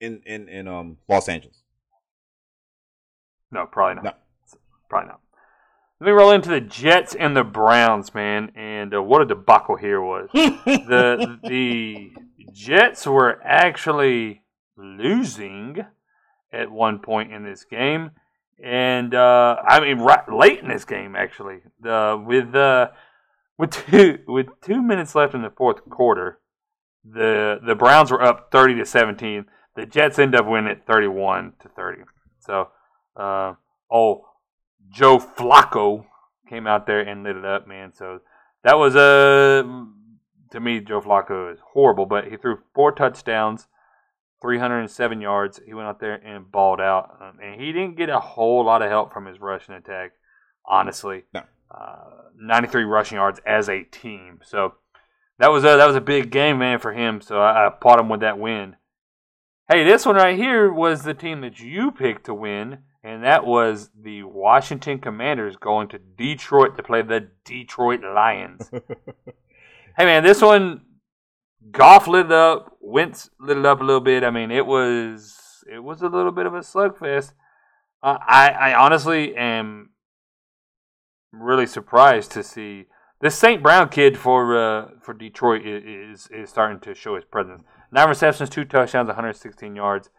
in, 0.00 0.20
in, 0.26 0.48
in 0.50 0.68
um, 0.68 0.98
Los 1.08 1.28
Angeles. 1.30 1.62
no, 3.50 3.64
probably 3.66 3.94
not. 3.96 4.04
No. 4.04 4.12
Probably 4.90 5.08
not. 5.08 5.20
Let 6.00 6.06
me 6.06 6.12
roll 6.12 6.30
into 6.30 6.48
the 6.48 6.60
Jets 6.60 7.16
and 7.16 7.36
the 7.36 7.42
Browns, 7.42 8.14
man. 8.14 8.52
And 8.54 8.94
uh, 8.94 9.02
what 9.02 9.20
a 9.20 9.24
debacle 9.24 9.76
here 9.76 10.00
was. 10.00 10.28
the 10.32 11.40
the 11.42 12.12
Jets 12.52 13.04
were 13.04 13.40
actually 13.42 14.42
losing 14.76 15.84
at 16.52 16.70
one 16.70 17.00
point 17.00 17.32
in 17.32 17.42
this 17.42 17.64
game, 17.64 18.12
and 18.62 19.12
uh, 19.12 19.56
I 19.66 19.80
mean 19.80 19.98
right 19.98 20.32
late 20.32 20.60
in 20.60 20.68
this 20.68 20.84
game 20.84 21.16
actually. 21.16 21.62
The 21.80 22.22
with 22.24 22.54
uh, 22.54 22.90
with 23.58 23.72
two 23.72 24.20
with 24.28 24.46
two 24.62 24.80
minutes 24.80 25.16
left 25.16 25.34
in 25.34 25.42
the 25.42 25.50
fourth 25.50 25.84
quarter, 25.90 26.38
the 27.04 27.58
the 27.66 27.74
Browns 27.74 28.12
were 28.12 28.22
up 28.22 28.52
thirty 28.52 28.76
to 28.76 28.86
seventeen. 28.86 29.46
The 29.74 29.84
Jets 29.84 30.20
end 30.20 30.36
up 30.36 30.46
winning 30.46 30.70
at 30.70 30.86
thirty 30.86 31.08
one 31.08 31.54
to 31.60 31.68
thirty. 31.68 32.02
So, 32.38 32.68
uh, 33.16 33.54
oh, 33.90 34.26
Joe 34.90 35.18
Flacco 35.18 36.06
came 36.48 36.66
out 36.66 36.86
there 36.86 37.00
and 37.00 37.22
lit 37.22 37.36
it 37.36 37.44
up, 37.44 37.66
man. 37.66 37.92
So 37.92 38.20
that 38.64 38.78
was 38.78 38.96
a 38.96 39.64
to 40.50 40.60
me, 40.60 40.80
Joe 40.80 41.00
Flacco 41.00 41.52
is 41.52 41.58
horrible, 41.72 42.06
but 42.06 42.28
he 42.28 42.36
threw 42.36 42.58
four 42.74 42.92
touchdowns, 42.92 43.66
307 44.40 45.20
yards. 45.20 45.60
He 45.64 45.74
went 45.74 45.88
out 45.88 46.00
there 46.00 46.14
and 46.14 46.50
balled 46.50 46.80
out, 46.80 47.16
um, 47.20 47.38
and 47.42 47.60
he 47.60 47.72
didn't 47.72 47.96
get 47.96 48.08
a 48.08 48.20
whole 48.20 48.64
lot 48.64 48.82
of 48.82 48.88
help 48.88 49.12
from 49.12 49.26
his 49.26 49.40
rushing 49.40 49.74
attack, 49.74 50.12
honestly. 50.64 51.24
No. 51.34 51.42
Uh, 51.70 52.30
93 52.40 52.84
rushing 52.84 53.16
yards 53.16 53.40
as 53.46 53.68
a 53.68 53.82
team, 53.82 54.40
so 54.42 54.74
that 55.38 55.50
was 55.50 55.64
a 55.64 55.76
that 55.76 55.86
was 55.86 55.96
a 55.96 56.00
big 56.00 56.30
game, 56.30 56.58
man, 56.58 56.78
for 56.78 56.92
him. 56.94 57.20
So 57.20 57.40
I, 57.40 57.64
I 57.64 57.66
applaud 57.66 58.00
him 58.00 58.08
with 58.08 58.20
that 58.20 58.38
win. 58.38 58.76
Hey, 59.70 59.84
this 59.84 60.06
one 60.06 60.16
right 60.16 60.38
here 60.38 60.72
was 60.72 61.02
the 61.02 61.12
team 61.12 61.42
that 61.42 61.60
you 61.60 61.90
picked 61.90 62.24
to 62.24 62.32
win, 62.32 62.78
and 63.08 63.24
that 63.24 63.46
was 63.46 63.88
the 63.98 64.22
Washington 64.24 64.98
Commanders 64.98 65.56
going 65.56 65.88
to 65.88 65.98
Detroit 65.98 66.76
to 66.76 66.82
play 66.82 67.00
the 67.00 67.28
Detroit 67.42 68.00
Lions. 68.02 68.70
hey, 69.96 70.04
man, 70.04 70.22
this 70.22 70.42
one, 70.42 70.82
Goff 71.70 72.06
lit 72.06 72.26
it 72.26 72.32
up, 72.32 72.76
Wentz 72.80 73.30
lit 73.40 73.56
it 73.56 73.64
up 73.64 73.80
a 73.80 73.84
little 73.84 74.02
bit. 74.02 74.24
I 74.24 74.30
mean, 74.30 74.50
it 74.50 74.66
was 74.66 75.64
it 75.72 75.78
was 75.78 76.02
a 76.02 76.08
little 76.08 76.32
bit 76.32 76.44
of 76.44 76.54
a 76.54 76.60
slugfest. 76.60 77.32
Uh, 78.02 78.18
I 78.20 78.50
I 78.50 78.74
honestly 78.74 79.34
am 79.34 79.90
really 81.32 81.66
surprised 81.66 82.30
to 82.32 82.42
see 82.42 82.86
this 83.20 83.36
St. 83.36 83.62
Brown 83.62 83.88
kid 83.88 84.18
for 84.18 84.56
uh, 84.56 84.88
for 85.00 85.14
Detroit 85.14 85.62
i- 85.64 85.68
is 86.12 86.28
is 86.30 86.50
starting 86.50 86.80
to 86.80 86.94
show 86.94 87.16
his 87.16 87.24
presence. 87.24 87.62
Nine 87.90 88.08
receptions, 88.08 88.50
two 88.50 88.66
touchdowns, 88.66 89.06
116 89.06 89.74
yards. 89.74 90.10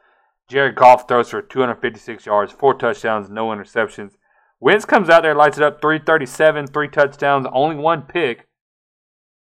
Jared 0.50 0.76
Goff 0.76 1.08
throws 1.08 1.30
for 1.30 1.42
256 1.42 2.26
yards, 2.26 2.52
four 2.52 2.74
touchdowns, 2.74 3.30
no 3.30 3.48
interceptions. 3.50 4.12
Wentz 4.60 4.84
comes 4.84 5.10
out 5.10 5.22
there, 5.24 5.36
lights 5.36 5.58
it 5.58 5.64
up, 5.64 5.80
337, 5.82 6.68
three 6.68 6.88
touchdowns, 6.90 7.48
only 7.54 7.76
one 7.76 8.02
pick. 8.02 8.48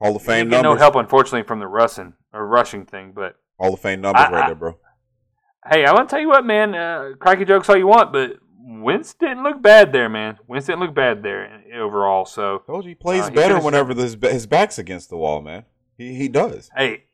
Hall 0.01 0.15
of 0.15 0.21
Fame 0.23 0.49
didn't 0.49 0.63
no 0.63 0.75
help, 0.75 0.95
unfortunately, 0.95 1.43
from 1.43 1.59
the 1.59 1.67
rushing 1.67 2.13
or 2.33 2.45
rushing 2.47 2.85
thing. 2.85 3.11
But 3.13 3.35
Hall 3.59 3.73
of 3.73 3.79
Fame 3.79 4.01
numbers 4.01 4.23
I- 4.25 4.31
right 4.31 4.43
I- 4.43 4.47
there, 4.47 4.55
bro. 4.55 4.77
hey, 5.69 5.85
I 5.85 5.93
want 5.93 6.09
to 6.09 6.13
tell 6.13 6.21
you 6.21 6.29
what, 6.29 6.45
man. 6.45 6.73
Uh, 6.75 7.11
cracky 7.19 7.45
jokes 7.45 7.69
all 7.69 7.77
you 7.77 7.87
want, 7.87 8.11
but 8.11 8.37
Wentz 8.59 9.13
didn't 9.13 9.43
look 9.43 9.61
bad 9.61 9.91
there, 9.93 10.09
man. 10.09 10.37
Wentz 10.47 10.65
didn't 10.67 10.79
look 10.81 10.93
bad 10.95 11.23
there 11.23 11.61
overall. 11.75 12.25
So 12.25 12.59
Told 12.65 12.83
you 12.85 12.89
he 12.89 12.95
plays 12.95 13.23
Uh, 13.23 13.29
he 13.29 13.35
better 13.35 13.59
whenever 13.59 13.93
his, 13.93 14.17
his 14.21 14.47
back's 14.47 14.77
against 14.79 15.09
the 15.09 15.17
wall, 15.17 15.41
man. 15.41 15.65
He 15.97 16.15
he 16.15 16.27
does. 16.27 16.69
hey, 16.75 17.04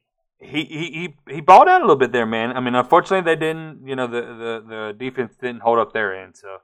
he 0.41 0.65
he 0.65 0.91
he 1.27 1.35
he 1.35 1.41
balled 1.41 1.67
out 1.67 1.81
a 1.81 1.83
little 1.83 1.95
bit 1.95 2.11
there, 2.11 2.25
man. 2.25 2.51
I 2.57 2.59
mean, 2.59 2.75
unfortunately, 2.75 3.29
they 3.33 3.39
didn't. 3.39 3.85
You 3.85 3.95
know, 3.95 4.07
the 4.07 4.21
the 4.21 4.63
the 4.67 4.95
defense 4.97 5.35
didn't 5.39 5.61
hold 5.61 5.79
up 5.79 5.93
their 5.93 6.15
end. 6.15 6.35
So 6.35 6.57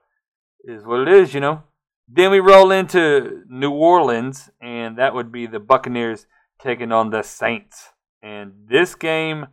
is 0.64 0.84
what 0.84 1.02
it 1.02 1.08
is, 1.08 1.34
you 1.34 1.40
know. 1.40 1.64
Then 2.08 2.32
we 2.32 2.40
roll 2.40 2.72
into 2.72 3.44
New 3.50 3.72
Orleans, 3.72 4.50
and 4.62 4.98
that 4.98 5.14
would 5.14 5.32
be 5.32 5.46
the 5.46 5.60
Buccaneers 5.60 6.26
taking 6.60 6.92
on 6.92 7.10
the 7.10 7.22
Saints. 7.22 7.90
And 8.22 8.54
this 8.70 8.96
game 8.96 9.48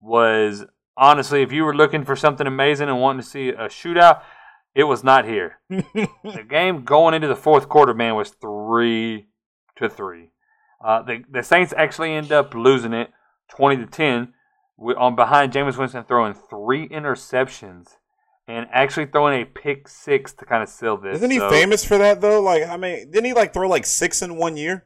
was 0.00 0.64
honestly, 0.96 1.42
if 1.42 1.52
you 1.52 1.64
were 1.64 1.74
looking 1.74 2.04
for 2.04 2.16
something 2.16 2.46
amazing 2.46 2.88
and 2.88 3.00
wanting 3.00 3.22
to 3.22 3.28
see 3.28 3.48
a 3.50 3.68
shootout, 3.68 4.22
it 4.74 4.84
was 4.84 5.02
not 5.02 5.24
here. 5.24 5.60
the 5.70 6.44
game 6.48 6.84
going 6.84 7.14
into 7.14 7.28
the 7.28 7.36
fourth 7.36 7.68
quarter, 7.68 7.94
man, 7.94 8.14
was 8.14 8.30
three 8.30 9.26
to 9.76 9.88
three. 9.88 10.30
Uh, 10.84 11.02
the 11.02 11.24
the 11.30 11.42
Saints 11.42 11.72
actually 11.76 12.12
end 12.12 12.30
up 12.32 12.54
losing 12.54 12.92
it, 12.92 13.10
twenty 13.48 13.76
to 13.76 13.86
ten, 13.86 14.32
with, 14.76 14.96
on 14.96 15.14
behind 15.16 15.52
Jameis 15.52 15.76
Winston 15.76 16.04
throwing 16.04 16.34
three 16.34 16.88
interceptions 16.88 17.96
and 18.48 18.66
actually 18.72 19.06
throwing 19.06 19.42
a 19.42 19.44
pick 19.44 19.88
six 19.88 20.32
to 20.34 20.44
kind 20.44 20.62
of 20.62 20.68
seal 20.68 20.96
this. 20.96 21.16
Isn't 21.16 21.30
he 21.30 21.38
So- 21.38 21.50
famous 21.50 21.84
for 21.84 21.98
that 21.98 22.20
though? 22.20 22.40
Like, 22.42 22.64
I 22.66 22.76
mean, 22.76 23.10
didn't 23.10 23.24
he 23.26 23.32
like 23.32 23.52
throw 23.52 23.68
like 23.68 23.86
six 23.86 24.22
in 24.22 24.36
one 24.36 24.56
year? 24.56 24.84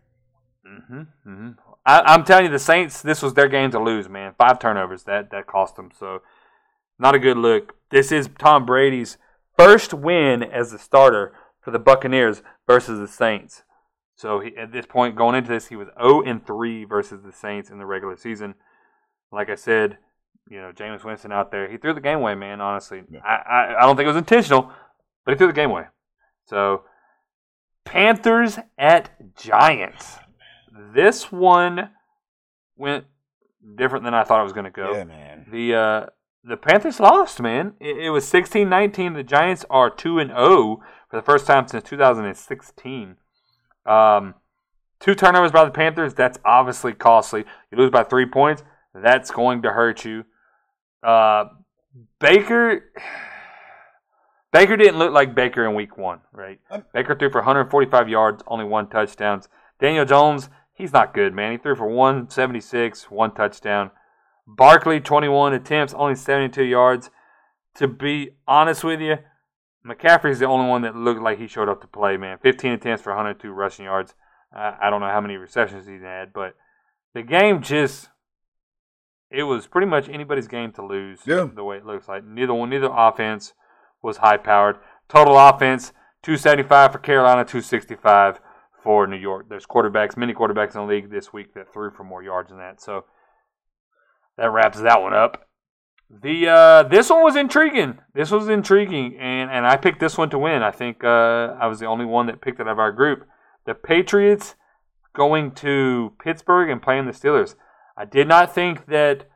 hmm 0.65 1.03
hmm 1.25 1.51
I, 1.87 2.01
I'm 2.01 2.25
telling 2.25 2.45
you, 2.45 2.51
the 2.51 2.59
Saints. 2.59 3.01
This 3.01 3.23
was 3.23 3.33
their 3.35 3.49
game 3.49 3.71
to 3.71 3.81
lose, 3.83 4.09
man. 4.09 4.35
Five 4.37 4.59
turnovers 4.59 5.05
that 5.05 5.31
that 5.31 5.47
cost 5.47 5.77
them. 5.77 5.91
So, 5.99 6.21
not 6.99 7.15
a 7.15 7.19
good 7.19 7.39
look. 7.39 7.75
This 7.91 8.13
is 8.13 8.29
Tom 8.39 8.67
Brady's 8.67 9.17
first 9.59 9.95
win 9.95 10.43
as 10.43 10.71
the 10.73 10.79
starter 10.79 11.33
for 11.63 11.71
the 11.71 11.79
Buccaneers 11.79 12.43
versus 12.67 12.99
the 13.01 13.09
Saints. 13.09 13.63
So 14.21 14.41
he, 14.41 14.55
at 14.55 14.71
this 14.71 14.85
point, 14.85 15.17
going 15.17 15.35
into 15.35 15.49
this, 15.49 15.69
he 15.69 15.77
was 15.77 15.89
0 15.99 16.21
and 16.25 16.47
3 16.47 16.85
versus 16.85 17.23
the 17.25 17.33
Saints 17.33 17.71
in 17.71 17.79
the 17.79 17.87
regular 17.87 18.19
season. 18.19 18.55
Like 19.33 19.49
I 19.49 19.55
said, 19.55 19.97
you 20.47 20.61
know, 20.61 20.73
Jameis 20.73 21.03
Winston 21.03 21.33
out 21.33 21.51
there, 21.51 21.71
he 21.71 21.79
threw 21.79 21.95
the 21.95 22.03
game 22.03 22.19
away, 22.19 22.35
man. 22.35 22.61
Honestly, 22.61 23.03
Yeah. 23.11 23.21
I, 23.25 23.37
I 23.37 23.79
I 23.79 23.81
don't 23.87 23.97
think 23.97 24.05
it 24.05 24.09
was 24.09 24.19
intentional, 24.19 24.71
but 25.25 25.33
he 25.33 25.39
threw 25.39 25.47
the 25.47 25.55
game 25.55 25.71
away. 25.71 25.85
So, 26.45 26.83
Panthers 27.87 28.59
at 28.77 29.09
Giants. 29.37 30.19
This 30.93 31.33
one 31.33 31.89
went 32.77 33.07
different 33.77 34.05
than 34.05 34.13
I 34.13 34.25
thought 34.25 34.41
it 34.41 34.45
was 34.45 34.53
going 34.53 34.65
to 34.65 34.71
go. 34.71 34.93
Yeah, 34.93 35.05
man. 35.05 35.47
The 35.51 35.75
uh, 35.75 36.07
the 36.45 36.59
Panthers 36.59 37.01
lost, 37.01 37.41
man. 37.41 37.73
It, 37.81 37.97
it 37.97 38.11
was 38.11 38.31
16-19. 38.31 39.15
The 39.15 39.23
Giants 39.23 39.65
are 39.71 39.89
2 39.89 40.19
and 40.19 40.29
0 40.29 40.83
for 41.09 41.17
the 41.17 41.23
first 41.23 41.47
time 41.47 41.67
since 41.69 41.85
2016. 41.85 43.17
Um, 43.91 44.35
two 45.01 45.15
turnovers 45.15 45.51
by 45.51 45.65
the 45.65 45.71
Panthers. 45.71 46.15
That's 46.15 46.39
obviously 46.45 46.93
costly. 46.93 47.45
You 47.71 47.79
lose 47.79 47.91
by 47.91 48.05
three 48.05 48.27
points. 48.27 48.63
That's 48.95 49.31
going 49.31 49.63
to 49.63 49.71
hurt 49.71 50.05
you. 50.05 50.25
Uh, 51.03 51.47
Baker. 52.21 52.93
Baker 54.53 54.77
didn't 54.77 54.99
look 54.99 55.13
like 55.13 55.33
Baker 55.33 55.65
in 55.65 55.77
week 55.77 55.97
one, 55.97 56.21
right? 56.33 56.59
Um, 56.73 56.85
Baker 56.93 57.15
threw 57.15 57.31
for 57.31 57.39
145 57.39 58.09
yards, 58.09 58.43
only 58.49 58.65
one 58.65 58.89
touchdown. 58.89 59.43
Daniel 59.79 60.05
Jones, 60.05 60.49
he's 60.75 60.93
not 60.93 61.15
good, 61.15 61.33
man. 61.33 61.53
He 61.53 61.59
threw 61.59 61.77
for 61.77 61.87
176, 61.87 63.13
one 63.13 63.33
touchdown. 63.33 63.93
Barkley, 64.49 64.99
21 64.99 65.53
attempts, 65.55 65.95
only 65.95 66.17
72 66.17 66.65
yards. 66.65 67.11
To 67.77 67.87
be 67.87 68.31
honest 68.49 68.83
with 68.83 69.01
you, 69.01 69.19
McCaffrey's 69.87 70.39
the 70.39 70.47
only 70.47 70.69
one 70.69 70.83
that 70.83 70.95
looked 70.95 71.23
like 71.23 71.39
he 71.39 71.47
showed 71.47 71.69
up 71.69 71.81
to 71.81 71.87
play, 71.87 72.17
man. 72.17 72.39
15 72.43 72.73
attempts 72.73 73.03
for 73.03 73.11
102 73.11 73.51
rushing 73.51 73.87
yards. 73.87 74.15
Uh, 74.55 74.73
I 74.81 74.91
don't 74.91 75.01
know 75.01 75.09
how 75.09 75.21
many 75.21 75.37
receptions 75.37 75.87
he 75.87 75.95
had, 75.95 76.33
but 76.33 76.55
the 77.15 77.23
game 77.23 77.63
just 77.63 78.09
it 79.31 79.45
was 79.45 79.67
pretty 79.67 79.87
much 79.87 80.09
anybody's 80.09 80.49
game 80.49 80.73
to 80.73 80.85
lose. 80.85 81.21
Yeah. 81.25 81.47
The 81.55 81.65
way 81.65 81.77
it 81.77 81.87
looks 81.87 82.09
like 82.09 82.25
neither 82.25 82.53
one, 82.53 82.71
neither 82.71 82.91
offense 82.93 83.55
was 84.03 84.19
high 84.19 84.37
powered. 84.37 84.77
Total 85.09 85.39
offense 85.39 85.93
275 86.23 86.93
for 86.93 86.99
Carolina, 86.99 87.45
265 87.45 88.41
for 88.83 89.07
New 89.07 89.17
York. 89.17 89.47
There's 89.49 89.67
quarterbacks, 89.67 90.17
many 90.17 90.35
quarterbacks 90.35 90.75
in 90.75 90.81
the 90.81 90.87
league 90.87 91.11
this 91.11 91.33
week 91.33 91.55
that 91.55 91.73
threw 91.73 91.91
for 91.91 92.05
more 92.05 92.23
yards 92.23 92.51
than 92.51 92.59
that. 92.59 92.81
So 92.81 93.05
that 94.37 94.51
wraps 94.51 94.81
that 94.81 95.01
one 95.01 95.15
up. 95.15 95.47
The 96.11 96.49
uh, 96.49 96.83
this 96.85 97.09
one 97.09 97.23
was 97.23 97.37
intriguing. 97.37 97.99
This 98.15 98.33
was 98.33 98.49
intriguing, 98.49 99.17
and, 99.21 99.40
and 99.51 99.67
I 99.67 99.77
picked 99.77 100.01
this 100.01 100.17
one 100.17 100.31
to 100.31 100.39
win. 100.39 100.63
I 100.63 100.71
think 100.71 101.03
uh, 101.03 101.57
I 101.61 101.67
was 101.67 101.81
the 101.81 101.87
only 101.87 102.05
one 102.05 102.27
that 102.27 102.41
picked 102.41 102.61
it 102.61 102.67
out 102.67 102.73
of 102.73 102.79
our 102.79 102.93
group. 102.93 103.27
The 103.67 103.75
Patriots 103.75 104.55
going 105.13 105.53
to 105.53 106.13
Pittsburgh 106.23 106.71
and 106.71 106.81
playing 106.81 107.07
the 107.07 107.13
Steelers. 107.13 107.57
I 107.97 108.05
did 108.05 108.29
not 108.29 108.55
think 108.55 108.87
that 108.87 109.29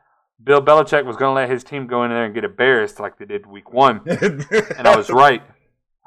Bill 0.43 0.61
Belichick 0.61 1.05
was 1.05 1.17
going 1.17 1.31
to 1.31 1.41
let 1.41 1.49
his 1.49 1.63
team 1.63 1.87
go 1.87 2.03
in 2.03 2.11
there 2.11 2.25
and 2.25 2.33
get 2.33 2.43
embarrassed 2.43 2.99
like 2.99 3.17
they 3.17 3.25
did 3.25 3.45
week 3.45 3.71
one, 3.71 4.01
and 4.07 4.87
I 4.87 4.95
was 4.95 5.09
right. 5.09 5.43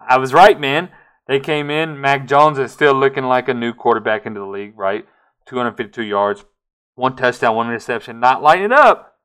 I 0.09 0.19
was 0.19 0.33
right, 0.33 0.59
man. 0.59 0.91
They 1.27 1.41
came 1.41 1.71
in. 1.71 2.01
Mac 2.01 2.27
Jones 2.27 2.59
is 2.59 2.73
still 2.73 2.95
looking 2.95 3.25
like 3.25 3.49
a 3.49 3.55
new 3.55 3.75
quarterback 3.75 4.27
into 4.27 4.41
the 4.41 4.47
league, 4.47 4.79
right? 4.79 5.07
252 5.47 6.03
yards, 6.03 6.45
one 6.95 7.17
touchdown, 7.17 7.57
one 7.57 7.67
interception. 7.69 8.21
Not 8.21 8.43
lighting 8.43 8.73
up, 8.73 9.17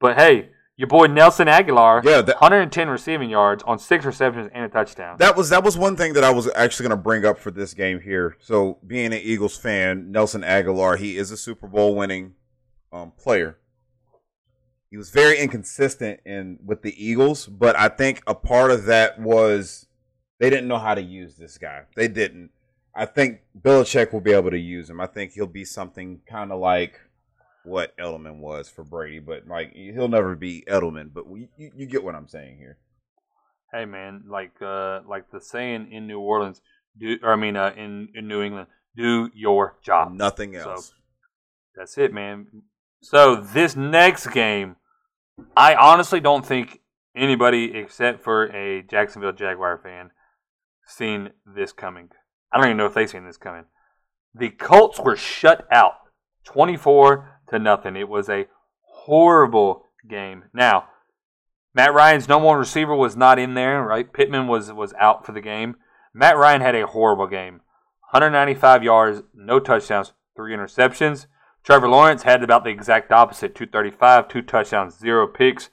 but 0.00 0.16
hey, 0.16 0.50
your 0.80 0.86
boy 0.86 1.04
Nelson 1.04 1.46
Agholor, 1.46 2.02
Yeah, 2.02 2.22
that- 2.22 2.40
110 2.40 2.88
receiving 2.88 3.28
yards 3.28 3.62
on 3.64 3.78
six 3.78 4.06
receptions 4.06 4.48
and 4.54 4.64
a 4.64 4.68
touchdown. 4.70 5.18
That 5.18 5.36
was 5.36 5.50
that 5.50 5.62
was 5.62 5.76
one 5.76 5.94
thing 5.94 6.14
that 6.14 6.24
I 6.24 6.30
was 6.30 6.48
actually 6.54 6.88
going 6.88 6.98
to 6.98 7.02
bring 7.02 7.26
up 7.26 7.38
for 7.38 7.50
this 7.50 7.74
game 7.74 8.00
here. 8.00 8.38
So, 8.40 8.78
being 8.86 9.12
an 9.12 9.20
Eagles 9.22 9.58
fan, 9.58 10.10
Nelson 10.10 10.40
Agholor, 10.40 10.96
he 10.96 11.18
is 11.18 11.30
a 11.30 11.36
Super 11.36 11.66
Bowl 11.68 11.94
winning 11.94 12.32
um, 12.94 13.10
player. 13.10 13.58
He 14.90 14.96
was 14.96 15.10
very 15.10 15.38
inconsistent 15.38 16.20
in 16.24 16.58
with 16.64 16.80
the 16.80 16.94
Eagles, 16.96 17.46
but 17.46 17.76
I 17.76 17.88
think 17.90 18.22
a 18.26 18.34
part 18.34 18.70
of 18.70 18.86
that 18.86 19.20
was 19.20 19.86
they 20.38 20.48
didn't 20.48 20.66
know 20.66 20.78
how 20.78 20.94
to 20.94 21.02
use 21.02 21.36
this 21.36 21.58
guy. 21.58 21.82
They 21.94 22.08
didn't. 22.08 22.52
I 22.94 23.04
think 23.04 23.42
Belichick 23.60 24.14
will 24.14 24.22
be 24.22 24.32
able 24.32 24.50
to 24.50 24.58
use 24.58 24.88
him. 24.88 24.98
I 24.98 25.06
think 25.06 25.32
he'll 25.32 25.46
be 25.46 25.66
something 25.66 26.22
kind 26.26 26.50
of 26.50 26.58
like 26.58 26.98
what 27.64 27.96
Edelman 27.98 28.38
was 28.38 28.68
for 28.68 28.84
Brady, 28.84 29.18
but 29.18 29.46
like 29.46 29.72
he'll 29.74 30.08
never 30.08 30.34
be 30.36 30.64
Edelman. 30.68 31.12
But 31.12 31.24
you, 31.28 31.48
you, 31.56 31.70
you 31.76 31.86
get 31.86 32.02
what 32.04 32.14
I'm 32.14 32.28
saying 32.28 32.58
here. 32.58 32.78
hey 33.72 33.84
man, 33.84 34.24
like 34.28 34.52
uh, 34.62 35.00
like 35.08 35.30
the 35.30 35.40
saying 35.40 35.92
in 35.92 36.06
New 36.06 36.20
Orleans, 36.20 36.60
do 36.98 37.16
or 37.22 37.32
I 37.32 37.36
mean 37.36 37.56
uh, 37.56 37.72
in 37.76 38.08
in 38.14 38.26
New 38.28 38.42
England, 38.42 38.68
do 38.96 39.30
your 39.34 39.76
job. 39.82 40.12
Nothing 40.12 40.54
So- 40.54 40.70
else. 40.72 40.94
That's 41.76 41.96
it, 41.98 42.12
man. 42.12 42.46
So 43.02 43.36
this 43.36 43.74
next 43.76 44.26
game, 44.32 44.76
I 45.56 45.74
honestly 45.74 46.20
don't 46.20 46.44
think 46.44 46.80
anybody 47.16 47.74
except 47.74 48.22
for 48.22 48.46
a 48.54 48.82
Jacksonville 48.82 49.32
Jaguar 49.32 49.78
fan 49.78 50.10
seen 50.84 51.30
this 51.46 51.72
coming. 51.72 52.10
I 52.52 52.56
don't 52.58 52.66
even 52.66 52.76
know 52.76 52.86
if 52.86 52.94
they 52.94 53.06
seen 53.06 53.24
this 53.24 53.36
coming. 53.38 53.64
The 54.34 54.50
Colts 54.50 54.98
were 55.00 55.16
shut 55.16 55.66
out, 55.70 55.94
twenty-four 56.44 57.39
to 57.50 57.58
nothing. 57.58 57.96
It 57.96 58.08
was 58.08 58.28
a 58.28 58.46
horrible 58.82 59.86
game. 60.08 60.44
Now, 60.52 60.88
Matt 61.74 61.94
Ryan's 61.94 62.28
number 62.28 62.46
one 62.46 62.58
receiver 62.58 62.94
was 62.94 63.16
not 63.16 63.38
in 63.38 63.54
there, 63.54 63.82
right? 63.82 64.12
Pittman 64.12 64.48
was 64.48 64.72
was 64.72 64.92
out 64.98 65.24
for 65.24 65.32
the 65.32 65.40
game. 65.40 65.76
Matt 66.12 66.36
Ryan 66.36 66.60
had 66.60 66.74
a 66.74 66.86
horrible 66.86 67.26
game. 67.26 67.60
195 68.10 68.82
yards, 68.82 69.22
no 69.32 69.60
touchdowns, 69.60 70.12
three 70.34 70.52
interceptions. 70.54 71.26
Trevor 71.62 71.88
Lawrence 71.88 72.24
had 72.24 72.42
about 72.42 72.64
the 72.64 72.70
exact 72.70 73.12
opposite 73.12 73.54
235, 73.54 74.28
two 74.28 74.42
touchdowns, 74.42 74.98
zero 74.98 75.28
picks. 75.28 75.70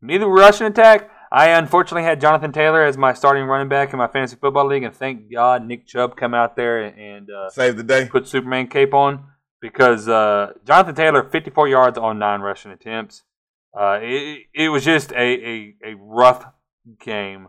Neither 0.00 0.26
rushing 0.26 0.66
attack. 0.66 1.10
I 1.30 1.50
unfortunately 1.50 2.04
had 2.04 2.22
Jonathan 2.22 2.52
Taylor 2.52 2.82
as 2.84 2.96
my 2.96 3.12
starting 3.12 3.44
running 3.44 3.68
back 3.68 3.92
in 3.92 3.98
my 3.98 4.06
fantasy 4.06 4.36
football 4.36 4.66
league, 4.66 4.84
and 4.84 4.94
thank 4.94 5.30
God 5.30 5.66
Nick 5.66 5.86
Chubb 5.86 6.16
come 6.16 6.32
out 6.32 6.56
there 6.56 6.82
and 6.84 7.30
uh, 7.30 7.50
Save 7.50 7.76
the 7.76 7.82
day. 7.82 8.06
put 8.06 8.26
Superman 8.26 8.68
cape 8.68 8.94
on 8.94 9.26
because 9.60 10.08
uh, 10.08 10.52
Jonathan 10.64 10.94
Taylor, 10.94 11.22
54 11.22 11.68
yards 11.68 11.98
on 11.98 12.18
nine 12.18 12.40
rushing 12.40 12.72
attempts. 12.72 13.22
Uh, 13.78 13.98
it, 14.02 14.46
it 14.54 14.68
was 14.68 14.84
just 14.84 15.12
a, 15.12 15.16
a, 15.16 15.74
a 15.84 15.94
rough 15.96 16.44
game. 17.00 17.48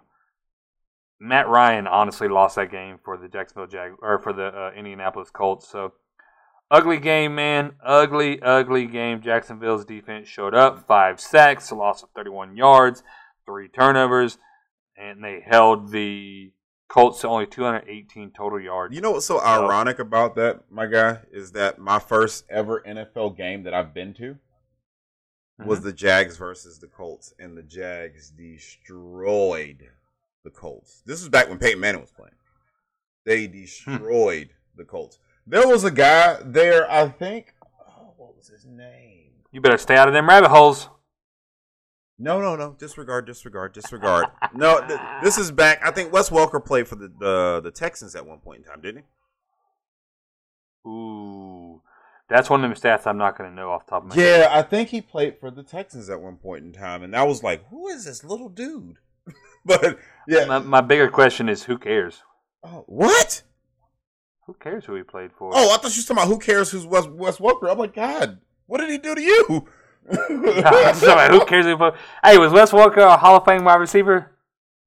Matt 1.19 1.47
Ryan 1.47 1.87
honestly 1.87 2.27
lost 2.27 2.55
that 2.55 2.71
game 2.71 2.97
for 3.03 3.17
the 3.17 3.27
Jacksonville 3.27 3.67
Jag 3.67 3.93
or 4.01 4.19
for 4.19 4.33
the 4.33 4.47
uh, 4.47 4.71
Indianapolis 4.75 5.29
Colts. 5.29 5.67
So 5.69 5.93
ugly 6.71 6.97
game, 6.97 7.35
man. 7.35 7.73
Ugly, 7.83 8.41
ugly 8.41 8.85
game. 8.85 9.21
Jacksonville's 9.21 9.85
defense 9.85 10.27
showed 10.27 10.55
up, 10.55 10.87
five 10.87 11.19
sacks, 11.19 11.71
a 11.71 11.75
loss 11.75 12.03
of 12.03 12.09
31 12.15 12.55
yards, 12.55 13.03
three 13.45 13.67
turnovers, 13.67 14.37
and 14.97 15.23
they 15.23 15.43
held 15.45 15.91
the 15.91 16.51
Colts 16.89 17.21
to 17.21 17.27
only 17.27 17.45
218 17.45 18.31
total 18.31 18.59
yards. 18.59 18.95
You 18.95 19.01
know 19.01 19.11
what's 19.11 19.27
so 19.27 19.39
ironic 19.39 19.99
about 19.99 20.35
that, 20.35 20.63
my 20.71 20.87
guy, 20.87 21.19
is 21.31 21.51
that 21.51 21.77
my 21.77 21.99
first 21.99 22.45
ever 22.49 22.81
NFL 22.81 23.37
game 23.37 23.63
that 23.63 23.75
I've 23.75 23.93
been 23.93 24.13
to 24.15 24.37
was 25.63 25.79
mm-hmm. 25.79 25.87
the 25.87 25.93
Jags 25.93 26.35
versus 26.37 26.79
the 26.79 26.87
Colts, 26.87 27.33
and 27.37 27.55
the 27.55 27.61
Jags 27.61 28.31
destroyed 28.31 29.87
the 30.43 30.49
Colts. 30.49 31.03
This 31.05 31.19
was 31.19 31.29
back 31.29 31.47
when 31.47 31.59
Peyton 31.59 31.79
Manning 31.79 32.01
was 32.01 32.11
playing. 32.11 32.33
They 33.23 33.45
hmm. 33.45 33.61
destroyed 33.61 34.49
the 34.75 34.85
Colts. 34.85 35.19
There 35.45 35.67
was 35.67 35.83
a 35.83 35.91
guy 35.91 36.39
there, 36.43 36.89
I 36.91 37.07
think. 37.07 37.53
Oh, 37.87 38.13
what 38.17 38.35
was 38.35 38.47
his 38.47 38.65
name? 38.65 39.29
You 39.51 39.61
better 39.61 39.77
stay 39.77 39.95
out 39.95 40.07
of 40.07 40.13
them 40.15 40.27
rabbit 40.27 40.49
holes. 40.49 40.89
No, 42.21 42.41
no, 42.41 42.55
no. 42.57 42.75
Disregard, 42.77 43.25
disregard, 43.25 43.73
disregard. 43.73 44.25
no, 44.53 44.85
th- 44.85 44.99
this 45.23 45.37
is 45.37 45.51
back. 45.51 45.79
I 45.83 45.91
think 45.91 46.11
Wes 46.11 46.29
Welker 46.29 46.63
played 46.63 46.87
for 46.87 46.95
the, 46.95 47.07
the 47.19 47.61
the 47.63 47.71
Texans 47.71 48.13
at 48.15 48.25
one 48.25 48.39
point 48.39 48.59
in 48.59 48.63
time, 48.65 48.81
didn't 48.81 49.03
he? 50.85 50.89
Ooh, 50.89 51.81
that's 52.29 52.49
one 52.49 52.63
of 52.63 52.69
them 52.69 52.77
stats 52.77 53.07
I'm 53.07 53.17
not 53.17 53.37
going 53.37 53.49
to 53.49 53.55
know 53.55 53.71
off 53.71 53.85
the 53.85 53.91
top 53.91 54.03
of 54.03 54.09
my 54.09 54.15
head. 54.15 54.39
Yeah, 54.41 54.49
I 54.51 54.61
think 54.63 54.89
he 54.89 55.01
played 55.01 55.39
for 55.39 55.49
the 55.49 55.63
Texans 55.63 56.09
at 56.09 56.21
one 56.21 56.35
point 56.37 56.65
in 56.65 56.73
time, 56.73 57.03
and 57.03 57.15
I 57.15 57.23
was 57.23 57.41
like, 57.43 57.67
"Who 57.69 57.87
is 57.87 58.05
this 58.05 58.23
little 58.23 58.49
dude?" 58.49 58.97
but 59.65 59.97
yeah, 60.27 60.45
My, 60.45 60.59
my 60.59 60.81
bigger 60.81 61.09
question 61.09 61.47
is, 61.49 61.63
who 61.63 61.77
cares? 61.77 62.23
oh, 62.63 62.83
what? 62.87 63.43
Who 64.45 64.53
cares 64.55 64.85
who 64.85 64.95
he 64.95 65.03
played 65.03 65.31
for? 65.37 65.51
Oh, 65.53 65.73
I 65.73 65.77
thought 65.77 65.95
you 65.95 66.01
were 66.01 66.07
talking 66.07 66.17
about 66.17 66.27
who 66.27 66.39
cares 66.39 66.71
who's 66.71 66.85
Wes, 66.85 67.05
Wes 67.07 67.37
Welker. 67.37 67.71
I'm 67.71 67.77
like, 67.77 67.93
God, 67.93 68.39
what 68.65 68.79
did 68.79 68.89
he 68.89 68.97
do 68.97 69.13
to 69.15 69.21
you? 69.21 69.67
Sorry, 70.95 71.29
who 71.29 71.45
cares 71.45 71.65
played? 71.77 71.93
Hey, 72.23 72.37
was 72.37 72.51
Wes 72.51 72.71
Welker 72.71 72.97
a 72.97 73.17
Hall 73.17 73.37
of 73.37 73.45
Fame 73.45 73.63
wide 73.63 73.75
receiver? 73.79 74.31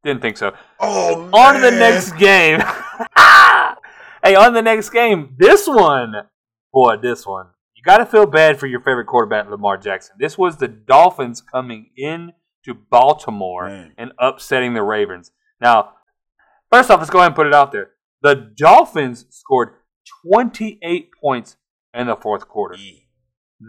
Didn't 0.04 0.20
think 0.22 0.36
so. 0.36 0.52
oh, 0.80 1.30
On 1.32 1.54
to 1.54 1.60
the 1.60 1.70
next 1.70 2.12
game. 2.16 2.60
Ah! 3.16 3.76
hey, 4.22 4.34
on 4.34 4.52
the 4.52 4.62
next 4.62 4.90
game. 4.90 5.34
This 5.38 5.66
one, 5.66 6.14
boy, 6.72 6.96
this 6.96 7.26
one. 7.26 7.46
You 7.74 7.82
got 7.82 7.98
to 7.98 8.06
feel 8.06 8.26
bad 8.26 8.58
for 8.60 8.66
your 8.66 8.80
favorite 8.80 9.06
quarterback, 9.06 9.48
Lamar 9.50 9.76
Jackson. 9.76 10.14
This 10.18 10.36
was 10.38 10.56
the 10.56 10.68
Dolphins 10.68 11.40
coming 11.40 11.90
in 11.96 12.32
to 12.64 12.74
Baltimore 12.74 13.68
Man. 13.68 13.92
and 13.98 14.12
upsetting 14.18 14.74
the 14.74 14.82
Ravens. 14.82 15.32
Now, 15.60 15.94
first 16.70 16.90
off, 16.90 16.98
let's 17.00 17.10
go 17.10 17.18
ahead 17.18 17.28
and 17.28 17.36
put 17.36 17.46
it 17.46 17.54
out 17.54 17.72
there. 17.72 17.90
The 18.22 18.52
Dolphins 18.56 19.26
scored 19.30 19.70
28 20.26 21.10
points 21.20 21.56
in 21.94 22.06
the 22.06 22.16
fourth 22.16 22.46
quarter. 22.48 22.76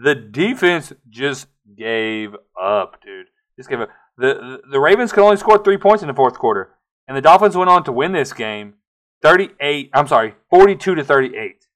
The 0.02 0.14
defense 0.14 0.92
just 1.08 1.46
gave 1.76 2.34
up, 2.60 3.00
dude. 3.04 3.26
Just 3.56 3.68
gave 3.68 3.80
up. 3.80 3.90
The, 4.16 4.60
the 4.70 4.80
Ravens 4.80 5.12
could 5.12 5.22
only 5.24 5.36
score 5.36 5.62
three 5.62 5.78
points 5.78 6.02
in 6.02 6.08
the 6.08 6.14
fourth 6.14 6.38
quarter, 6.38 6.70
and 7.06 7.16
the 7.16 7.20
Dolphins 7.20 7.56
went 7.56 7.70
on 7.70 7.84
to 7.84 7.92
win 7.92 8.12
this 8.12 8.32
game, 8.32 8.74
thirty-eight. 9.22 9.90
I'm 9.92 10.08
sorry, 10.08 10.34
forty-two 10.50 10.94
to 10.96 11.04
thirty-eight. 11.04 11.66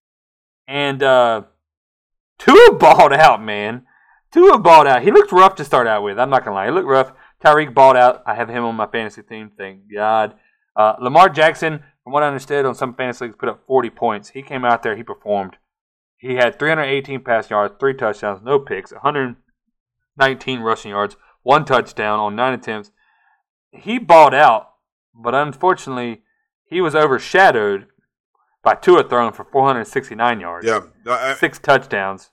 And 0.66 1.02
uh, 1.02 1.42
Tua 2.38 2.74
balled 2.78 3.12
out, 3.12 3.42
man. 3.42 3.84
Tua 4.32 4.58
balled 4.58 4.86
out. 4.86 5.02
He 5.02 5.10
looked 5.10 5.32
rough 5.32 5.54
to 5.56 5.64
start 5.64 5.86
out 5.86 6.02
with. 6.02 6.18
I'm 6.18 6.30
not 6.30 6.44
gonna 6.44 6.56
lie. 6.56 6.66
He 6.66 6.72
looked 6.72 6.88
rough. 6.88 7.12
Tyreek 7.42 7.72
balled 7.72 7.96
out. 7.96 8.22
I 8.26 8.34
have 8.34 8.48
him 8.48 8.64
on 8.64 8.74
my 8.74 8.86
fantasy 8.86 9.22
team. 9.22 9.52
Thank 9.56 9.82
God. 9.92 10.34
Uh, 10.76 10.94
Lamar 11.00 11.28
Jackson, 11.28 11.82
from 12.04 12.12
what 12.12 12.22
I 12.22 12.28
understood, 12.28 12.66
on 12.66 12.74
some 12.74 12.94
fantasy 12.94 13.24
leagues, 13.24 13.36
put 13.38 13.48
up 13.48 13.64
40 13.66 13.90
points. 13.90 14.30
He 14.30 14.42
came 14.42 14.64
out 14.64 14.82
there. 14.82 14.96
He 14.96 15.02
performed. 15.02 15.56
He 16.18 16.34
had 16.34 16.58
318 16.58 17.20
passing 17.22 17.54
yards, 17.54 17.74
three 17.78 17.94
touchdowns, 17.94 18.42
no 18.42 18.58
picks, 18.58 18.92
119 20.16 20.60
rushing 20.60 20.90
yards, 20.90 21.16
one 21.42 21.64
touchdown 21.64 22.18
on 22.18 22.36
nine 22.36 22.54
attempts. 22.54 22.90
He 23.70 23.98
balled 23.98 24.34
out, 24.34 24.70
but 25.14 25.34
unfortunately, 25.34 26.22
he 26.64 26.80
was 26.80 26.94
overshadowed 26.94 27.86
by 28.62 28.74
Tua 28.74 29.08
throwing 29.08 29.32
for 29.32 29.44
469 29.44 30.40
yards, 30.40 30.66
Yeah, 30.66 30.80
I- 31.06 31.34
six 31.34 31.58
touchdowns, 31.58 32.30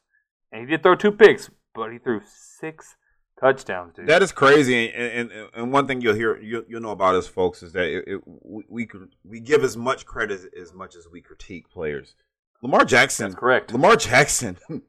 and 0.51 0.61
he 0.61 0.67
did 0.67 0.83
throw 0.83 0.95
two 0.95 1.11
picks, 1.11 1.49
but 1.73 1.91
he 1.91 1.99
threw 1.99 2.21
six 2.25 2.95
touchdowns, 3.39 3.93
dude. 3.93 4.07
that 4.07 4.23
is 4.23 4.31
crazy. 4.31 4.91
And, 4.91 5.29
and 5.31 5.49
and 5.53 5.71
one 5.73 5.87
thing 5.87 6.01
you'll 6.01 6.15
hear 6.15 6.37
you 6.37 6.65
you'll 6.67 6.81
know 6.81 6.91
about 6.91 7.15
us 7.15 7.27
folks 7.27 7.61
is 7.61 7.73
that 7.73 7.85
it, 7.85 8.03
it, 8.07 8.21
we 8.25 8.63
we 8.69 8.87
we 9.23 9.39
give 9.41 9.63
as 9.63 9.75
much 9.77 10.05
credit 10.05 10.41
as 10.59 10.73
much 10.73 10.95
as 10.95 11.07
we 11.11 11.21
critique 11.21 11.69
players. 11.69 12.15
Lamar 12.61 12.85
Jackson, 12.85 13.29
That's 13.29 13.39
correct. 13.39 13.71
Lamar 13.73 13.95
Jackson. 13.95 14.57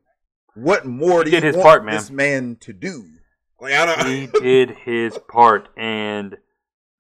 What 0.55 0.87
more 0.87 1.23
do 1.23 1.29
He 1.31 1.37
did 1.37 1.43
you 1.45 1.53
his 1.53 1.63
part, 1.63 1.85
man. 1.85 1.95
this 1.97 2.11
man 2.11 2.57
to 2.61 2.73
do? 2.73 3.05
Like 3.61 3.75
I 3.75 3.85
don't. 3.85 4.07
he 4.09 4.27
did 4.41 4.71
his 4.71 5.19
part, 5.31 5.69
and 5.77 6.35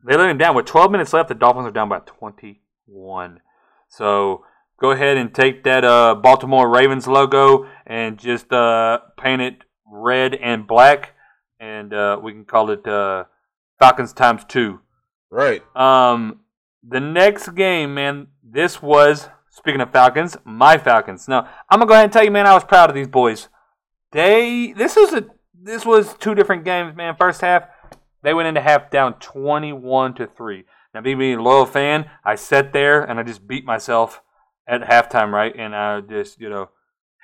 they 0.06 0.14
let 0.14 0.28
him 0.28 0.36
down. 0.36 0.54
With 0.54 0.66
12 0.66 0.90
minutes 0.90 1.14
left, 1.14 1.30
the 1.30 1.34
Dolphins 1.34 1.66
are 1.66 1.70
down 1.70 1.88
by 1.88 2.00
21. 2.00 3.40
So 3.88 4.44
go 4.78 4.90
ahead 4.90 5.16
and 5.16 5.34
take 5.34 5.64
that 5.64 5.84
uh, 5.84 6.16
Baltimore 6.16 6.68
Ravens 6.68 7.06
logo 7.06 7.66
and 7.86 8.18
just 8.18 8.52
uh, 8.52 8.98
paint 9.18 9.40
it 9.40 9.64
red 9.90 10.34
and 10.34 10.66
black, 10.66 11.14
and 11.58 11.94
uh, 11.94 12.20
we 12.22 12.32
can 12.32 12.44
call 12.44 12.68
it 12.70 12.86
uh, 12.86 13.24
Falcons 13.78 14.12
times 14.12 14.42
two. 14.46 14.80
right. 15.30 15.62
Um, 15.74 16.40
the 16.86 17.00
next 17.00 17.54
game, 17.54 17.94
man, 17.94 18.26
this 18.44 18.82
was 18.82 19.30
speaking 19.56 19.80
of 19.80 19.90
Falcons, 19.90 20.36
my 20.44 20.76
Falcons. 20.76 21.26
Now, 21.28 21.48
I'm 21.70 21.78
gonna 21.78 21.86
go 21.86 21.94
ahead 21.94 22.04
and 22.04 22.12
tell 22.12 22.24
you, 22.24 22.30
man, 22.30 22.46
I 22.46 22.54
was 22.54 22.64
proud 22.64 22.90
of 22.90 22.94
these 22.94 23.08
boys. 23.08 23.48
They 24.12 24.72
this 24.76 24.96
was 24.96 25.12
a 25.14 25.26
this 25.60 25.84
was 25.84 26.14
two 26.14 26.34
different 26.34 26.64
games, 26.64 26.94
man. 26.94 27.16
First 27.16 27.40
half, 27.40 27.64
they 28.22 28.34
went 28.34 28.48
into 28.48 28.60
half 28.60 28.90
down 28.90 29.14
21 29.14 30.14
to 30.14 30.26
three. 30.26 30.64
Now, 30.94 31.00
me 31.00 31.14
being 31.14 31.38
a 31.38 31.42
loyal 31.42 31.66
fan, 31.66 32.08
I 32.24 32.34
sat 32.34 32.72
there 32.72 33.02
and 33.02 33.18
I 33.18 33.22
just 33.22 33.46
beat 33.46 33.64
myself 33.64 34.22
at 34.68 34.82
halftime, 34.82 35.32
right? 35.32 35.54
And 35.56 35.74
I 35.74 36.00
just 36.00 36.38
you 36.40 36.50
know 36.50 36.70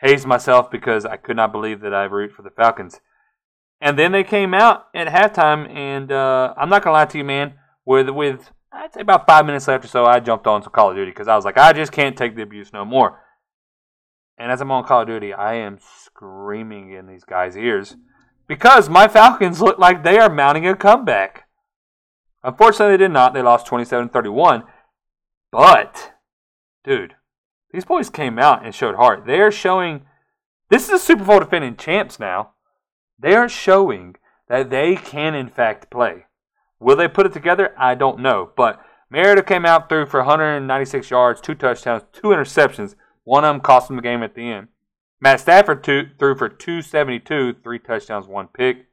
hazed 0.00 0.26
myself 0.26 0.70
because 0.70 1.04
I 1.04 1.16
could 1.16 1.36
not 1.36 1.52
believe 1.52 1.80
that 1.80 1.94
I 1.94 2.04
root 2.04 2.32
for 2.32 2.42
the 2.42 2.50
Falcons. 2.50 3.00
And 3.80 3.98
then 3.98 4.12
they 4.12 4.24
came 4.24 4.54
out 4.54 4.86
at 4.94 5.08
halftime, 5.08 5.68
and 5.68 6.10
uh, 6.10 6.54
I'm 6.56 6.70
not 6.70 6.82
gonna 6.82 6.94
lie 6.94 7.04
to 7.06 7.18
you, 7.18 7.24
man. 7.24 7.54
With 7.84 8.08
with 8.08 8.52
I'd 8.72 8.92
say 8.94 9.00
about 9.02 9.26
five 9.26 9.44
minutes 9.44 9.68
left 9.68 9.84
or 9.84 9.88
so, 9.88 10.04
I 10.06 10.20
jumped 10.20 10.46
on 10.46 10.62
some 10.62 10.72
Call 10.72 10.90
of 10.90 10.96
Duty 10.96 11.10
because 11.10 11.28
I 11.28 11.36
was 11.36 11.44
like, 11.44 11.58
I 11.58 11.72
just 11.72 11.92
can't 11.92 12.16
take 12.16 12.36
the 12.36 12.42
abuse 12.42 12.72
no 12.72 12.84
more. 12.84 13.20
And 14.38 14.50
as 14.50 14.60
I'm 14.60 14.70
on 14.70 14.84
Call 14.84 15.02
of 15.02 15.08
Duty, 15.08 15.34
I 15.34 15.54
am 15.54 15.78
screaming 16.04 16.92
in 16.92 17.06
these 17.06 17.24
guys' 17.24 17.56
ears 17.56 17.96
because 18.48 18.88
my 18.88 19.08
Falcons 19.08 19.60
look 19.60 19.78
like 19.78 20.02
they 20.02 20.18
are 20.18 20.32
mounting 20.32 20.66
a 20.66 20.74
comeback. 20.74 21.44
Unfortunately, 22.42 22.94
they 22.94 23.04
did 23.04 23.12
not. 23.12 23.34
They 23.34 23.42
lost 23.42 23.66
27 23.66 24.08
31. 24.08 24.64
But, 25.50 26.12
dude, 26.82 27.14
these 27.72 27.84
boys 27.84 28.10
came 28.10 28.38
out 28.38 28.64
and 28.64 28.74
showed 28.74 28.96
heart. 28.96 29.26
They 29.26 29.40
are 29.40 29.52
showing. 29.52 30.06
This 30.70 30.84
is 30.84 30.90
a 30.90 30.98
Super 30.98 31.24
Bowl 31.24 31.40
defending 31.40 31.76
champs 31.76 32.18
now. 32.18 32.54
They 33.18 33.34
are 33.34 33.48
showing 33.48 34.16
that 34.48 34.70
they 34.70 34.96
can, 34.96 35.34
in 35.34 35.48
fact, 35.48 35.90
play. 35.90 36.24
Will 36.82 36.96
they 36.96 37.08
put 37.08 37.26
it 37.26 37.32
together? 37.32 37.74
I 37.78 37.94
don't 37.94 38.20
know. 38.20 38.50
But 38.56 38.80
Mariota 39.10 39.42
came 39.42 39.64
out 39.64 39.88
threw 39.88 40.06
for 40.06 40.20
196 40.20 41.10
yards, 41.10 41.40
two 41.40 41.54
touchdowns, 41.54 42.02
two 42.12 42.28
interceptions. 42.28 42.94
One 43.24 43.44
of 43.44 43.54
them 43.54 43.60
cost 43.60 43.88
them 43.88 43.96
the 43.96 44.02
game 44.02 44.22
at 44.22 44.34
the 44.34 44.50
end. 44.50 44.68
Matt 45.20 45.40
Stafford 45.40 45.84
two, 45.84 46.08
threw 46.18 46.34
for 46.34 46.48
272, 46.48 47.54
three 47.62 47.78
touchdowns, 47.78 48.26
one 48.26 48.48
pick. 48.48 48.86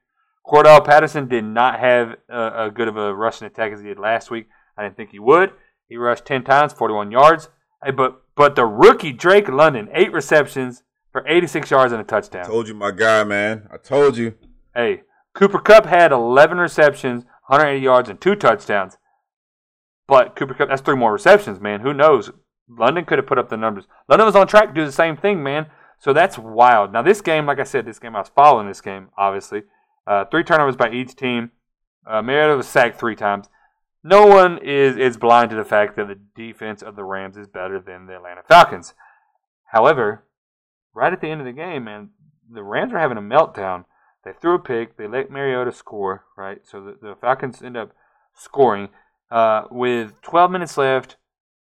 Cordarrelle 0.46 0.86
Patterson 0.86 1.28
did 1.28 1.44
not 1.44 1.80
have 1.80 2.16
a, 2.30 2.66
a 2.66 2.72
good 2.72 2.88
of 2.88 2.98
a 2.98 3.16
rushing 3.16 3.48
attack 3.48 3.72
as 3.72 3.82
he 3.82 3.88
did 3.88 4.00
last 4.00 4.30
week. 4.30 4.48
I 4.78 4.84
didn't 4.84 4.98
think 4.98 5.10
he 5.12 5.20
would. 5.20 5.52
He 5.88 5.98
rushed 5.98 6.26
10 6.26 6.44
times, 6.44 6.74
41 6.74 7.12
yards. 7.12 7.50
Hey, 7.84 7.92
but 7.92 8.22
but 8.36 8.56
the 8.56 8.66
rookie 8.66 9.12
Drake 9.12 9.50
London, 9.50 9.90
eight 9.94 10.14
receptions 10.14 10.84
for 11.12 11.28
86 11.28 11.72
yards 11.72 11.92
and 11.92 12.02
a 12.02 12.06
touchdown. 12.06 12.46
I 12.46 12.48
Told 12.48 12.68
you, 12.68 12.74
my 12.74 12.92
guy, 12.92 13.24
man. 13.24 13.68
I 13.72 13.78
told 13.78 14.18
you. 14.18 14.36
Hey, 14.76 15.02
Cooper 15.34 15.60
Kupp 15.60 15.86
had 15.86 16.12
11 16.12 16.58
receptions, 16.58 17.26
180 17.50 17.84
yards, 17.84 18.10
and 18.10 18.22
two 18.22 18.36
touchdowns. 18.36 18.98
But 20.08 20.36
Cooper 20.36 20.54
Kupp, 20.54 20.70
that's 20.70 20.82
three 20.82 20.96
more 20.96 21.12
receptions, 21.12 21.60
man. 21.60 21.82
Who 21.82 21.94
knows? 21.94 22.32
London 22.68 23.06
could 23.06 23.18
have 23.18 23.28
put 23.28 23.40
up 23.40 23.50
the 23.50 23.58
numbers. 23.58 23.86
London 24.08 24.28
was 24.28 24.36
on 24.36 24.48
track 24.48 24.70
to 24.70 24.74
do 24.74 24.86
the 24.86 24.92
same 24.92 25.18
thing, 25.18 25.42
man. 25.42 25.68
So 25.98 26.14
that's 26.14 26.38
wild. 26.38 26.94
Now, 26.94 27.02
this 27.02 27.22
game, 27.22 27.46
like 27.46 27.60
I 27.60 27.64
said, 27.64 27.86
this 27.86 28.00
game, 28.00 28.16
I 28.16 28.20
was 28.20 28.30
following 28.30 28.68
this 28.68 28.82
game, 28.82 29.10
obviously. 29.18 29.64
Uh, 30.06 30.26
three 30.26 30.44
turnovers 30.44 30.76
by 30.76 30.92
each 30.92 31.16
team. 31.16 31.52
Uh, 32.08 32.22
Mariota 32.22 32.56
was 32.56 32.68
sacked 32.68 33.00
three 33.00 33.16
times. 33.16 33.50
No 34.04 34.26
one 34.26 34.60
is, 34.60 34.96
is 34.96 35.18
blind 35.18 35.50
to 35.50 35.56
the 35.56 35.66
fact 35.66 35.96
that 35.98 36.08
the 36.08 36.20
defense 36.36 36.82
of 36.82 36.96
the 36.96 37.04
Rams 37.04 37.36
is 37.36 37.48
better 37.48 37.80
than 37.80 38.06
the 38.06 38.16
Atlanta 38.16 38.44
Falcons. 38.48 38.94
However, 39.66 40.24
right 40.94 41.12
at 41.12 41.20
the 41.20 41.28
end 41.28 41.42
of 41.42 41.46
the 41.46 41.52
game, 41.54 41.84
man, 41.84 42.12
the 42.50 42.64
Rams 42.64 42.94
are 42.94 43.00
having 43.00 43.18
a 43.18 43.22
meltdown. 43.22 43.86
They 44.30 44.36
threw 44.40 44.54
a 44.54 44.60
pick. 44.60 44.96
They 44.96 45.08
let 45.08 45.32
Mariota 45.32 45.72
score, 45.72 46.24
right? 46.38 46.60
So 46.64 46.84
the, 46.84 46.98
the 47.02 47.16
Falcons 47.16 47.64
end 47.64 47.76
up 47.76 47.94
scoring. 48.36 48.90
Uh, 49.32 49.64
with 49.72 50.22
12 50.22 50.52
minutes 50.52 50.78
left, 50.78 51.18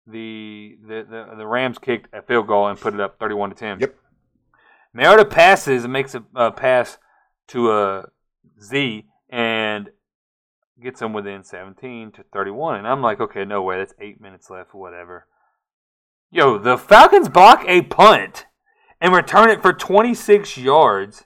the, 0.07 0.79
the, 0.87 1.05
the, 1.11 1.35
the 1.39 1.47
Rams 1.47 1.79
kicked 1.79 2.15
a 2.15 2.23
field 2.23 2.47
goal 2.47 2.69
and 2.69 2.79
put 2.79 2.95
it 2.95 3.01
up 3.01 3.19
31 3.19 3.51
to 3.51 3.57
10. 3.57 3.81
Yep. 3.81 3.97
Mariota 4.95 5.25
passes 5.25 5.83
and 5.83 5.93
makes 5.93 6.15
a, 6.15 6.23
a 6.37 6.53
pass 6.53 6.99
to 7.49 7.73
a 7.73 8.09
Z 8.63 9.07
and 9.29 9.91
gets 10.81 11.01
them 11.01 11.13
within 11.13 11.43
17 11.43 12.13
to 12.13 12.23
31. 12.33 12.77
And 12.77 12.87
I'm 12.87 13.03
like, 13.03 13.21
okay, 13.21 13.45
no 13.45 13.63
way. 13.63 13.79
That's 13.79 13.95
eight 13.99 14.21
minutes 14.21 14.51
left, 14.51 14.73
whatever. 14.73 15.27
Yo, 16.31 16.59
the 16.59 16.79
Falcons 16.79 17.29
block 17.29 17.65
a 17.67 17.83
punt 17.83 18.47
and 19.01 19.13
return 19.13 19.51
it 19.51 19.61
for 19.61 19.73
26 19.73 20.57
yards 20.57 21.25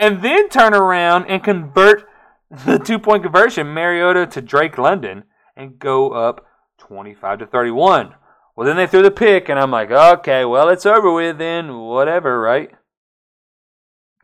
and 0.00 0.22
then 0.22 0.48
turn 0.48 0.74
around 0.74 1.26
and 1.26 1.44
convert 1.44 2.08
the 2.50 2.78
two 2.78 2.98
point 2.98 3.22
conversion, 3.22 3.68
Mariota 3.68 4.26
to 4.26 4.40
Drake 4.42 4.78
London, 4.78 5.24
and 5.56 5.78
go 5.78 6.10
up 6.10 6.46
25 6.78 7.40
to 7.40 7.46
31. 7.46 8.14
Well, 8.56 8.66
then 8.66 8.76
they 8.76 8.86
threw 8.86 9.02
the 9.02 9.10
pick, 9.10 9.48
and 9.48 9.58
I'm 9.58 9.70
like, 9.70 9.90
okay, 9.90 10.44
well, 10.44 10.68
it's 10.70 10.86
over 10.86 11.12
with 11.12 11.38
then, 11.38 11.78
whatever, 11.78 12.40
right? 12.40 12.70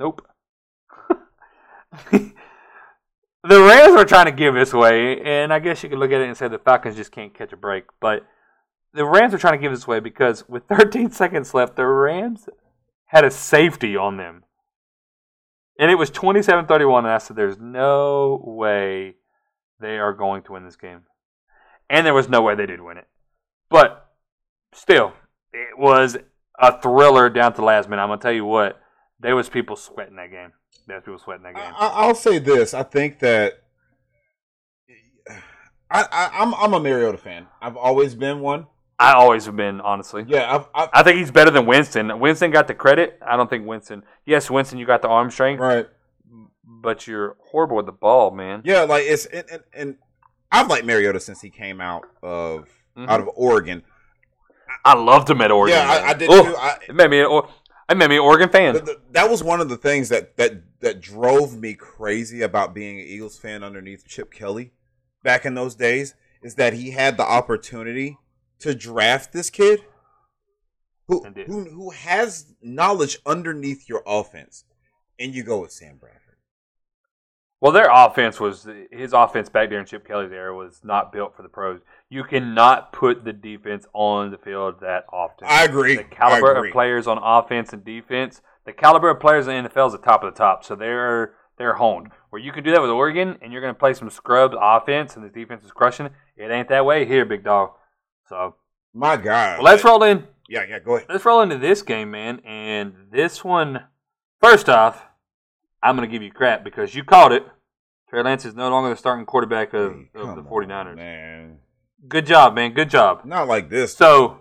Nope. 0.00 0.26
the 2.10 2.32
Rams 3.44 3.96
were 3.96 4.04
trying 4.04 4.26
to 4.26 4.32
give 4.32 4.54
this 4.54 4.72
away, 4.72 5.20
and 5.20 5.52
I 5.52 5.58
guess 5.58 5.82
you 5.82 5.88
could 5.88 5.98
look 5.98 6.10
at 6.10 6.20
it 6.20 6.26
and 6.26 6.36
say 6.36 6.48
the 6.48 6.58
Falcons 6.58 6.96
just 6.96 7.12
can't 7.12 7.34
catch 7.34 7.52
a 7.52 7.56
break, 7.56 7.84
but 8.00 8.26
the 8.92 9.04
Rams 9.04 9.32
were 9.32 9.38
trying 9.38 9.58
to 9.58 9.62
give 9.62 9.72
this 9.72 9.86
away 9.86 10.00
because 10.00 10.48
with 10.48 10.64
13 10.64 11.10
seconds 11.12 11.54
left, 11.54 11.76
the 11.76 11.86
Rams 11.86 12.48
had 13.06 13.24
a 13.24 13.30
safety 13.30 13.96
on 13.96 14.16
them. 14.16 14.42
And 15.78 15.90
it 15.90 15.96
was 15.96 16.10
27 16.10 16.66
31, 16.66 17.04
and 17.04 17.12
I 17.12 17.18
said, 17.18 17.36
There's 17.36 17.58
no 17.58 18.42
way 18.44 19.16
they 19.80 19.98
are 19.98 20.12
going 20.12 20.42
to 20.44 20.52
win 20.52 20.64
this 20.64 20.76
game. 20.76 21.02
And 21.88 22.06
there 22.06 22.14
was 22.14 22.28
no 22.28 22.42
way 22.42 22.54
they 22.54 22.66
did 22.66 22.80
win 22.80 22.96
it. 22.96 23.06
But 23.68 24.10
still, 24.72 25.12
it 25.52 25.78
was 25.78 26.16
a 26.58 26.80
thriller 26.80 27.28
down 27.28 27.52
to 27.52 27.56
the 27.58 27.64
last 27.64 27.88
minute. 27.88 28.02
I'm 28.02 28.08
going 28.08 28.18
to 28.18 28.22
tell 28.22 28.32
you 28.32 28.44
what, 28.44 28.80
there 29.20 29.36
was 29.36 29.48
people 29.48 29.76
sweating 29.76 30.16
that 30.16 30.30
game. 30.30 30.52
There 30.86 30.96
was 30.96 31.04
people 31.04 31.18
sweating 31.18 31.44
that 31.44 31.54
game. 31.54 31.74
I, 31.76 31.88
I'll 31.88 32.14
say 32.14 32.38
this. 32.38 32.74
I 32.74 32.82
think 32.82 33.18
that 33.20 33.62
I, 35.90 36.02
I, 36.10 36.30
I'm 36.42 36.54
I'm 36.54 36.74
a 36.74 36.80
Mariota 36.80 37.18
fan. 37.18 37.46
I've 37.60 37.76
always 37.76 38.14
been 38.14 38.40
one. 38.40 38.66
I 38.99 39.12
always 39.12 39.44
have 39.47 39.57
been, 39.57 39.80
honestly. 39.82 40.24
Yeah, 40.26 40.55
I've, 40.55 40.66
I've 40.74 40.88
I 40.92 41.03
think 41.03 41.18
he's 41.18 41.30
better 41.30 41.51
than 41.51 41.66
Winston. 41.66 42.18
Winston 42.18 42.51
got 42.51 42.66
the 42.66 42.74
credit. 42.74 43.18
I 43.26 43.36
don't 43.36 43.51
think 43.51 43.66
Winston. 43.66 44.03
Yes, 44.24 44.51
Winston, 44.51 44.78
you 44.78 44.86
got 44.86 45.03
the 45.03 45.09
arm 45.09 45.30
strength, 45.30 45.61
right. 45.61 45.86
but 46.64 47.07
you're 47.07 47.36
horrible 47.51 47.76
with 47.76 47.86
the 47.86 47.92
ball, 47.92 48.30
man. 48.30 48.62
Yeah, 48.64 48.82
like 48.82 49.05
it's 49.07 49.26
and, 49.26 49.44
and, 49.53 49.62
and 49.74 49.97
I've 50.51 50.68
liked 50.68 50.86
Mariota 50.86 51.20
since 51.20 51.40
he 51.42 51.51
came 51.51 51.80
out 51.80 52.05
of 52.22 52.68
Mhm. 52.97 53.09
out 53.11 53.20
of 53.20 53.28
Oregon. 53.34 53.82
I 54.84 54.94
loved 54.94 55.28
him 55.28 55.40
at 55.42 55.51
Oregon. 55.51 55.76
yeah, 55.78 55.90
I. 55.90 56.09
I 56.11 56.14
did 56.14 56.30
Ooh, 56.30 56.42
too. 56.44 56.55
I, 56.57 56.78
It 56.88 56.94
made 56.94 57.11
me. 57.11 57.20
an 57.20 57.42
It 57.90 57.97
made 57.97 58.09
me 58.09 58.16
an 58.16 58.22
Oregon 58.22 58.49
fan. 58.49 58.72
th- 58.74 58.84
th- 58.86 58.99
that 59.12 59.28
was 59.28 59.44
one 59.44 59.61
of 59.61 59.68
the 59.68 59.76
things 59.76 60.09
that 60.09 60.36
that 60.38 60.62
that 60.80 61.01
drove 61.03 61.59
me 61.61 61.74
crazy 61.74 62.40
about 62.40 62.72
being 62.72 62.99
an 62.99 63.07
Eagles 63.07 63.38
fan 63.38 63.62
underneath 63.62 64.07
Chip 64.09 64.32
Kelly 64.32 64.72
back 65.22 65.44
in 65.44 65.55
those 65.55 65.74
days 65.74 66.14
is 66.42 66.55
that 66.55 66.72
he 66.72 66.92
had 66.92 67.16
the 67.18 67.24
opportunity 67.24 68.16
to 68.61 68.74
draft 68.74 69.32
this 69.32 69.50
kid 69.50 69.84
who 71.09 71.24
who 71.46 71.64
who 71.70 71.90
has 71.90 72.54
knowledge 72.62 73.18
underneath 73.24 73.88
your 73.88 74.02
offense. 74.07 74.64
and 75.18 75.34
you 75.34 75.42
go 75.42 75.61
with 75.61 75.72
Sam 75.72 75.96
Bradford. 75.96 76.22
Well, 77.61 77.72
their 77.72 77.88
offense 77.90 78.38
was 78.38 78.68
his 78.90 79.12
offense 79.14 79.48
back 79.48 79.70
there 79.70 79.80
in 79.80 79.86
Chip 79.86 80.07
Kelly's 80.07 80.30
era 80.30 80.54
was 80.54 80.80
not 80.84 81.11
built 81.11 81.34
for 81.34 81.42
the 81.42 81.48
pros. 81.48 81.80
You 82.11 82.22
cannot 82.22 82.92
put 82.92 83.24
the 83.24 83.32
defense 83.32 83.86
on 83.94 84.30
the 84.30 84.36
field 84.36 84.80
that 84.82 85.07
often. 85.11 85.48
I 85.48 85.64
agree. 85.64 85.96
The 85.96 86.04
caliber 86.04 86.54
agree. 86.54 86.68
of 86.68 86.72
players 86.72 87.07
on 87.07 87.18
offense 87.18 87.72
and 87.72 87.82
defense, 87.82 88.42
the 88.66 88.72
caliber 88.72 89.09
of 89.09 89.20
players 89.20 89.46
in 89.46 89.64
the 89.64 89.70
NFL 89.70 89.86
is 89.86 89.92
the 89.92 89.98
top 89.98 90.22
of 90.22 90.34
the 90.34 90.38
top. 90.38 90.64
So 90.64 90.74
they're 90.76 91.34
they're 91.57 91.74
honed. 91.74 92.11
Where 92.30 92.42
you 92.42 92.52
can 92.52 92.62
do 92.62 92.72
that 92.72 92.82
with 92.82 92.90
Oregon, 92.90 93.38
and 93.40 93.52
you're 93.52 93.62
going 93.62 93.74
to 93.74 93.78
play 93.78 93.94
some 93.94 94.11
scrubs 94.11 94.54
offense, 94.61 95.16
and 95.16 95.24
the 95.24 95.30
defense 95.30 95.64
is 95.64 95.70
crushing. 95.70 96.11
It 96.36 96.50
ain't 96.50 96.68
that 96.68 96.84
way 96.84 97.07
here, 97.07 97.24
big 97.24 97.44
dog. 97.44 97.70
So 98.28 98.54
My 98.94 99.16
God. 99.16 99.58
well, 99.58 99.64
let's 99.64 99.84
roll 99.84 100.02
in. 100.02 100.24
Yeah, 100.48 100.64
yeah. 100.68 100.78
Go 100.78 100.96
ahead. 100.96 101.08
Let's 101.08 101.24
roll 101.24 101.42
into 101.42 101.58
this 101.58 101.82
game, 101.82 102.10
man. 102.10 102.40
And 102.44 102.94
this 103.10 103.42
one, 103.44 103.84
first 104.40 104.68
off, 104.68 105.02
I'm 105.82 105.96
going 105.96 106.08
to 106.08 106.12
give 106.12 106.22
you 106.22 106.30
crap 106.32 106.64
because 106.64 106.94
you 106.94 107.04
called 107.04 107.32
it. 107.32 107.44
Trey 108.08 108.22
Lance 108.22 108.44
is 108.44 108.54
no 108.54 108.68
longer 108.70 108.90
the 108.90 108.96
starting 108.96 109.26
quarterback 109.26 109.74
of, 109.74 109.92
Hey, 109.92 110.20
of 110.20 110.36
the 110.36 110.42
on, 110.42 110.46
49ers. 110.46 110.96
man. 110.96 111.58
Good 112.08 112.26
job, 112.26 112.54
man. 112.54 112.72
Good 112.72 112.90
job. 112.90 113.24
Not 113.24 113.48
like 113.48 113.68
this. 113.70 113.96
So, 113.96 114.38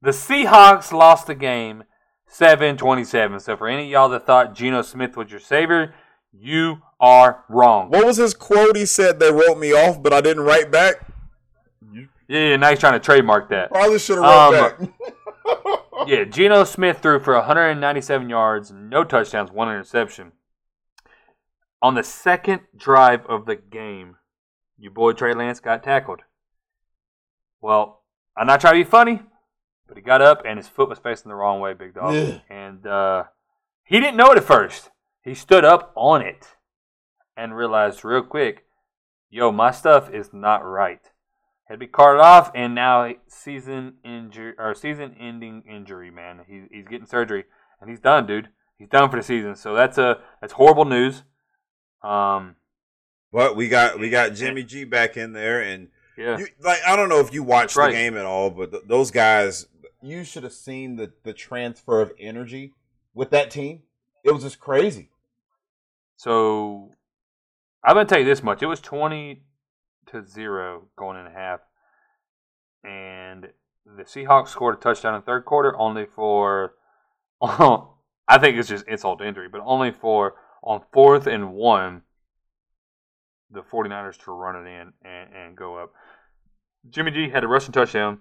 the 0.00 0.10
Seahawks 0.10 0.90
lost 0.92 1.28
the 1.28 1.34
game 1.36 1.84
7 2.26 2.76
27. 2.76 3.38
So, 3.40 3.56
for 3.56 3.68
any 3.68 3.84
of 3.84 3.88
y'all 3.90 4.08
that 4.08 4.26
thought 4.26 4.54
Geno 4.54 4.82
Smith 4.82 5.16
was 5.16 5.30
your 5.30 5.38
savior, 5.38 5.94
you 6.32 6.82
are 6.98 7.44
wrong. 7.48 7.90
what 7.90 8.04
was 8.04 8.16
his 8.16 8.34
quote? 8.34 8.76
He 8.76 8.86
said 8.86 9.20
they 9.20 9.30
wrote 9.30 9.58
me 9.58 9.72
off, 9.72 10.02
but 10.02 10.12
I 10.12 10.20
didn't 10.20 10.42
write 10.44 10.72
back. 10.72 10.96
Yeah, 12.32 12.48
yeah, 12.48 12.56
now 12.56 12.70
he's 12.70 12.78
trying 12.78 12.94
to 12.94 12.98
trademark 12.98 13.50
that. 13.50 13.70
Probably 13.70 13.98
should 13.98 14.16
have 14.16 14.24
wrote 14.24 14.80
Um, 14.80 14.88
back. 14.88 15.78
Yeah, 16.06 16.24
Geno 16.24 16.64
Smith 16.64 16.98
threw 16.98 17.20
for 17.20 17.34
197 17.34 18.28
yards, 18.28 18.72
no 18.72 19.04
touchdowns, 19.04 19.52
one 19.52 19.68
interception. 19.68 20.32
On 21.80 21.94
the 21.94 22.02
second 22.02 22.62
drive 22.76 23.24
of 23.26 23.46
the 23.46 23.54
game, 23.54 24.16
your 24.78 24.90
boy 24.92 25.12
Trey 25.12 25.32
Lance 25.34 25.60
got 25.60 25.84
tackled. 25.84 26.22
Well, 27.60 28.02
I'm 28.36 28.46
not 28.48 28.60
trying 28.60 28.74
to 28.80 28.84
be 28.84 28.90
funny, 28.90 29.22
but 29.86 29.96
he 29.96 30.02
got 30.02 30.22
up 30.22 30.42
and 30.44 30.58
his 30.58 30.66
foot 30.66 30.88
was 30.88 30.98
facing 30.98 31.28
the 31.28 31.36
wrong 31.36 31.60
way, 31.60 31.74
big 31.74 31.94
dog. 31.94 32.14
Yeah. 32.14 32.38
And 32.48 32.84
uh, 32.84 33.24
he 33.84 34.00
didn't 34.00 34.16
know 34.16 34.32
it 34.32 34.38
at 34.38 34.44
first. 34.44 34.90
He 35.22 35.34
stood 35.34 35.64
up 35.64 35.92
on 35.94 36.22
it 36.22 36.56
and 37.36 37.54
realized 37.56 38.04
real 38.04 38.22
quick, 38.22 38.64
yo, 39.30 39.52
my 39.52 39.70
stuff 39.70 40.10
is 40.12 40.30
not 40.32 40.64
right. 40.64 41.11
Had 41.72 41.76
to 41.76 41.86
be 41.86 41.90
carted 41.90 42.20
off, 42.20 42.50
and 42.54 42.74
now 42.74 43.14
season 43.28 43.94
injury 44.04 44.52
or 44.58 44.74
season-ending 44.74 45.62
injury, 45.66 46.10
man. 46.10 46.40
He's 46.46 46.64
he's 46.70 46.86
getting 46.86 47.06
surgery, 47.06 47.44
and 47.80 47.88
he's 47.88 47.98
done, 47.98 48.26
dude. 48.26 48.50
He's 48.76 48.90
done 48.90 49.08
for 49.08 49.16
the 49.16 49.22
season. 49.22 49.56
So 49.56 49.74
that's 49.74 49.96
a 49.96 50.20
that's 50.42 50.52
horrible 50.52 50.84
news. 50.84 51.22
Um, 52.02 52.56
But 53.32 53.56
we 53.56 53.70
got 53.70 53.98
we 53.98 54.10
got 54.10 54.34
Jimmy 54.34 54.64
G 54.64 54.84
back 54.84 55.16
in 55.16 55.32
there, 55.32 55.62
and 55.62 55.88
yeah, 56.18 56.36
you, 56.36 56.48
like 56.62 56.80
I 56.86 56.94
don't 56.94 57.08
know 57.08 57.20
if 57.20 57.32
you 57.32 57.42
watched 57.42 57.74
right. 57.74 57.86
the 57.86 57.92
game 57.94 58.18
at 58.18 58.26
all, 58.26 58.50
but 58.50 58.70
th- 58.70 58.82
those 58.86 59.10
guys, 59.10 59.66
you 60.02 60.24
should 60.24 60.42
have 60.42 60.52
seen 60.52 60.96
the 60.96 61.14
the 61.22 61.32
transfer 61.32 62.02
of 62.02 62.12
energy 62.20 62.74
with 63.14 63.30
that 63.30 63.50
team. 63.50 63.84
It 64.24 64.32
was 64.32 64.42
just 64.42 64.60
crazy. 64.60 65.08
So 66.16 66.90
I'm 67.82 67.94
gonna 67.94 68.04
tell 68.04 68.18
you 68.18 68.26
this 68.26 68.42
much: 68.42 68.62
it 68.62 68.66
was 68.66 68.80
twenty 68.80 69.44
to 70.12 70.26
zero 70.26 70.84
going 70.96 71.18
in 71.18 71.30
half, 71.32 71.60
and 72.84 73.48
the 73.84 74.04
Seahawks 74.04 74.48
scored 74.48 74.76
a 74.76 74.80
touchdown 74.80 75.14
in 75.14 75.22
third 75.22 75.44
quarter, 75.44 75.76
only 75.76 76.06
for 76.06 76.74
I 77.42 78.38
think 78.38 78.56
it's 78.56 78.68
just 78.68 78.86
insult 78.86 79.18
to 79.18 79.26
injury, 79.26 79.48
but 79.48 79.60
only 79.64 79.90
for 79.90 80.34
on 80.62 80.82
fourth 80.92 81.26
and 81.26 81.52
one, 81.52 82.02
the 83.50 83.62
49ers 83.62 84.16
to 84.24 84.30
run 84.30 84.56
it 84.56 84.68
in 84.68 84.92
and, 85.04 85.34
and 85.34 85.56
go 85.56 85.76
up. 85.76 85.92
Jimmy 86.88 87.10
G 87.10 87.28
had 87.28 87.44
a 87.44 87.48
rushing 87.48 87.72
touchdown. 87.72 88.20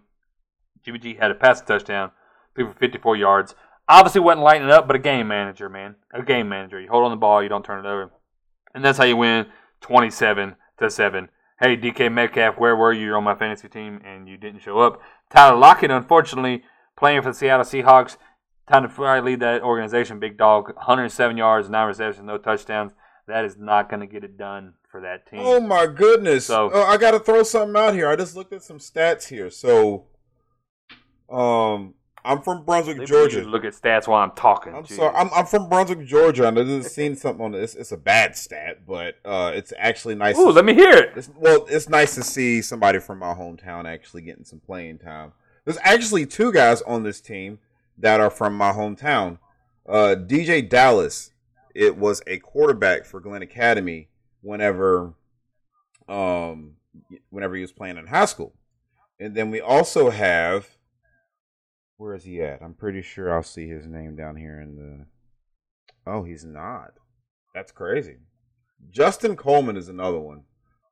Jimmy 0.84 1.00
G 1.00 1.14
had 1.14 1.32
a 1.32 1.36
passing 1.36 1.68
touchdown, 1.68 2.12
threw 2.56 2.68
for 2.68 2.80
54 2.80 3.16
yards. 3.16 3.56
Obviously 3.88 4.22
wasn't 4.22 4.44
lighting 4.44 4.68
it 4.68 4.74
up, 4.74 4.88
but 4.88 4.96
a 4.96 5.00
game 5.00 5.28
manager, 5.28 5.70
man. 5.70 5.96
A 6.14 6.24
game 6.24 6.50
manager. 6.50 6.80
You 6.80 6.90
hold 6.90 7.04
on 7.04 7.12
the 7.12 7.18
ball, 7.18 7.44
you 7.44 7.50
don't 7.50 7.64
turn 7.64 7.86
it 7.86 7.90
over. 7.90 8.12
And 8.74 8.84
that's 8.84 8.98
how 8.98 9.04
you 9.04 9.18
win 9.18 9.48
27 9.82 10.56
to 10.80 10.90
7. 10.90 11.30
Hey, 11.62 11.78
DK 11.78 12.12
Metcalf, 12.12 12.58
where 12.58 12.76
were 12.76 12.92
you? 12.92 13.06
You're 13.06 13.18
on 13.18 13.24
my 13.24 13.36
fantasy 13.36 13.70
team 13.70 14.02
and 14.04 14.28
you 14.28 14.36
didn't 14.36 14.62
show 14.62 14.80
up. 14.80 15.00
Tyler 15.30 15.56
Lockett, 15.56 15.92
unfortunately, 15.92 16.64
playing 16.98 17.22
for 17.22 17.30
the 17.30 17.36
Seattle 17.36 17.64
Seahawks. 17.66 18.18
Time 18.68 18.90
to 18.90 19.22
lead 19.22 19.42
that 19.42 19.62
organization, 19.62 20.20
big 20.20 20.40
dog. 20.40 20.74
107 20.76 21.38
yards, 21.38 21.70
9 21.70 21.88
receptions, 21.88 22.26
no 22.26 22.40
touchdowns. 22.40 22.94
That 23.28 23.46
is 23.46 23.58
not 23.58 23.90
going 23.92 24.00
to 24.00 24.08
get 24.08 24.24
it 24.24 24.40
done 24.40 24.74
for 24.90 25.02
that 25.02 25.28
team. 25.30 25.42
Oh 25.44 25.60
my 25.60 25.86
goodness! 25.86 26.48
So- 26.48 26.72
Oh, 26.74 26.84
I 26.84 26.98
got 26.98 27.12
to 27.12 27.20
throw 27.20 27.44
something 27.44 27.80
out 27.80 27.94
here. 27.94 28.10
I 28.10 28.16
just 28.16 28.36
looked 28.36 28.54
at 28.54 28.64
some 28.64 28.80
stats 28.80 29.28
here. 29.28 29.52
So, 29.52 30.08
um, 31.30 31.94
I'm 32.24 32.42
from 32.42 32.64
Brunswick, 32.66 32.98
Maybe 32.98 33.08
Georgia. 33.08 33.40
you 33.42 33.48
Look 33.48 33.66
at 33.66 33.74
stats 33.74 34.08
while 34.08 34.22
I'm 34.22 34.32
talking. 34.32 34.76
I'm 34.76 34.86
sorry. 34.86 35.14
I'm, 35.16 35.30
I'm 35.36 35.46
from 35.46 35.70
Brunswick, 35.70 36.06
Georgia, 36.06 36.48
and 36.48 36.58
I 36.58 36.64
just 36.64 36.94
seen 36.94 37.16
something 37.18 37.44
on 37.44 37.52
this. 37.54 37.74
It's 37.74 37.92
a 37.92 37.98
bad 37.98 38.36
stat, 38.36 38.86
but 38.86 39.16
uh, 39.26 39.52
it's 39.56 39.74
actually 39.78 40.16
nice. 40.16 40.38
Ooh, 40.38 40.46
to, 40.46 40.52
let 40.52 40.66
me 40.66 40.74
hear 40.74 40.92
it. 40.92 41.14
it's, 41.16 41.30
well, 41.36 41.66
it's 41.70 41.90
nice 41.90 42.16
to 42.16 42.24
see 42.24 42.62
somebody 42.62 43.00
from 43.00 43.20
my 43.20 43.34
hometown 43.34 43.86
actually 43.86 44.22
getting 44.22 44.44
some 44.44 44.60
playing 44.60 45.00
time. 45.00 45.34
There's 45.66 45.80
actually 45.82 46.26
two 46.26 46.52
guys 46.52 46.82
on 46.84 47.04
this 47.04 47.22
team 47.22 47.60
that 47.98 48.20
are 48.20 48.30
from 48.30 48.56
my 48.56 48.72
hometown. 48.72 49.40
Uh, 49.88 50.16
DeeJay 50.18 50.70
Dallas, 50.70 51.32
it 51.74 51.98
was 51.98 52.22
a 52.28 52.38
quarterback 52.38 53.06
for 53.06 53.20
Glynn 53.20 53.42
Academy 53.42 54.10
whenever, 54.42 55.14
um, 56.08 56.76
whenever 57.30 57.56
he 57.56 57.62
was 57.62 57.72
playing 57.72 57.98
in 57.98 58.08
high 58.08 58.26
school, 58.26 58.54
and 59.20 59.34
then 59.34 59.50
we 59.50 59.60
also 59.60 60.12
have. 60.12 60.68
Where 62.02 62.16
is 62.16 62.24
he 62.24 62.42
at? 62.42 62.64
I'm 62.64 62.74
pretty 62.74 63.04
sure 63.04 63.32
I'll 63.32 63.44
see 63.44 63.68
his 63.68 63.86
name 63.86 64.16
down 64.16 64.36
here 64.36 64.60
in 64.60 64.76
the. 64.76 65.06
Oh, 66.12 66.24
he's 66.24 66.44
not. 66.44 66.94
That's 67.54 67.72
crazy. 67.72 68.16
Justin 68.90 69.36
Coleman 69.36 69.78
is 69.78 69.88
another 69.88 70.18
one, 70.18 70.46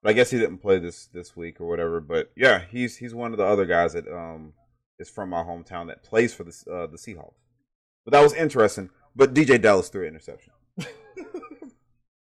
but 0.04 0.12
I 0.12 0.14
guess 0.14 0.30
he 0.30 0.38
didn't 0.38 0.60
play 0.60 0.78
this 0.78 1.08
this 1.08 1.36
week 1.36 1.60
or 1.60 1.68
whatever. 1.68 2.00
But 2.00 2.30
yeah, 2.36 2.62
he's 2.70 2.98
he's 2.98 3.16
one 3.16 3.32
of 3.32 3.40
the 3.40 3.44
other 3.44 3.66
guys 3.66 3.94
that 3.94 4.08
um 4.08 4.54
is 5.00 5.10
from 5.10 5.32
my 5.32 5.42
hometown 5.42 5.88
that 5.88 6.04
plays 6.04 6.36
for 6.36 6.44
the 6.44 6.52
uh, 6.72 6.86
the 6.86 6.98
Seahawks. 6.98 7.34
But 8.06 8.12
that 8.12 8.22
was 8.22 8.36
interesting. 8.36 8.92
But 9.16 9.34
DeeJay 9.34 9.64
Dallas 9.64 9.90
threw 9.90 10.04
an 10.04 10.10
interception. 10.10 10.54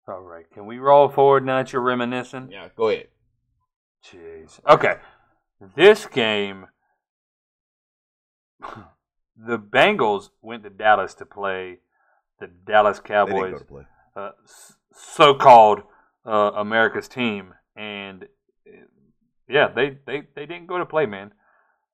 All 0.07 0.21
right. 0.21 0.45
Can 0.53 0.67
we 0.67 0.77
roll 0.77 1.09
forward 1.09 1.43
now 1.43 1.57
that 1.57 1.73
you're 1.73 1.81
reminiscing? 1.81 2.51
yeah, 2.51 2.69
go 2.77 2.89
ahead. 2.89 3.07
Jeez. 4.05 4.59
Okay. 4.69 4.97
This 5.75 6.05
game, 6.05 6.67
the 9.37 9.59
Bengals 9.59 10.29
went 10.41 10.63
to 10.63 10.69
Dallas 10.69 11.13
to 11.15 11.25
play 11.25 11.79
the 12.39 12.47
Dallas 12.47 12.99
Cowboys, 12.99 13.53
go 13.53 13.59
to 13.59 13.65
play. 13.65 13.83
uh, 14.15 14.31
so-called 14.93 15.83
uh, 16.25 16.51
America's 16.55 17.07
team, 17.07 17.53
and 17.75 18.23
uh, 18.67 18.85
yeah, 19.47 19.67
they, 19.67 19.97
they, 20.05 20.23
they 20.35 20.45
didn't 20.45 20.67
go 20.67 20.77
to 20.77 20.85
play, 20.85 21.05
man. 21.05 21.31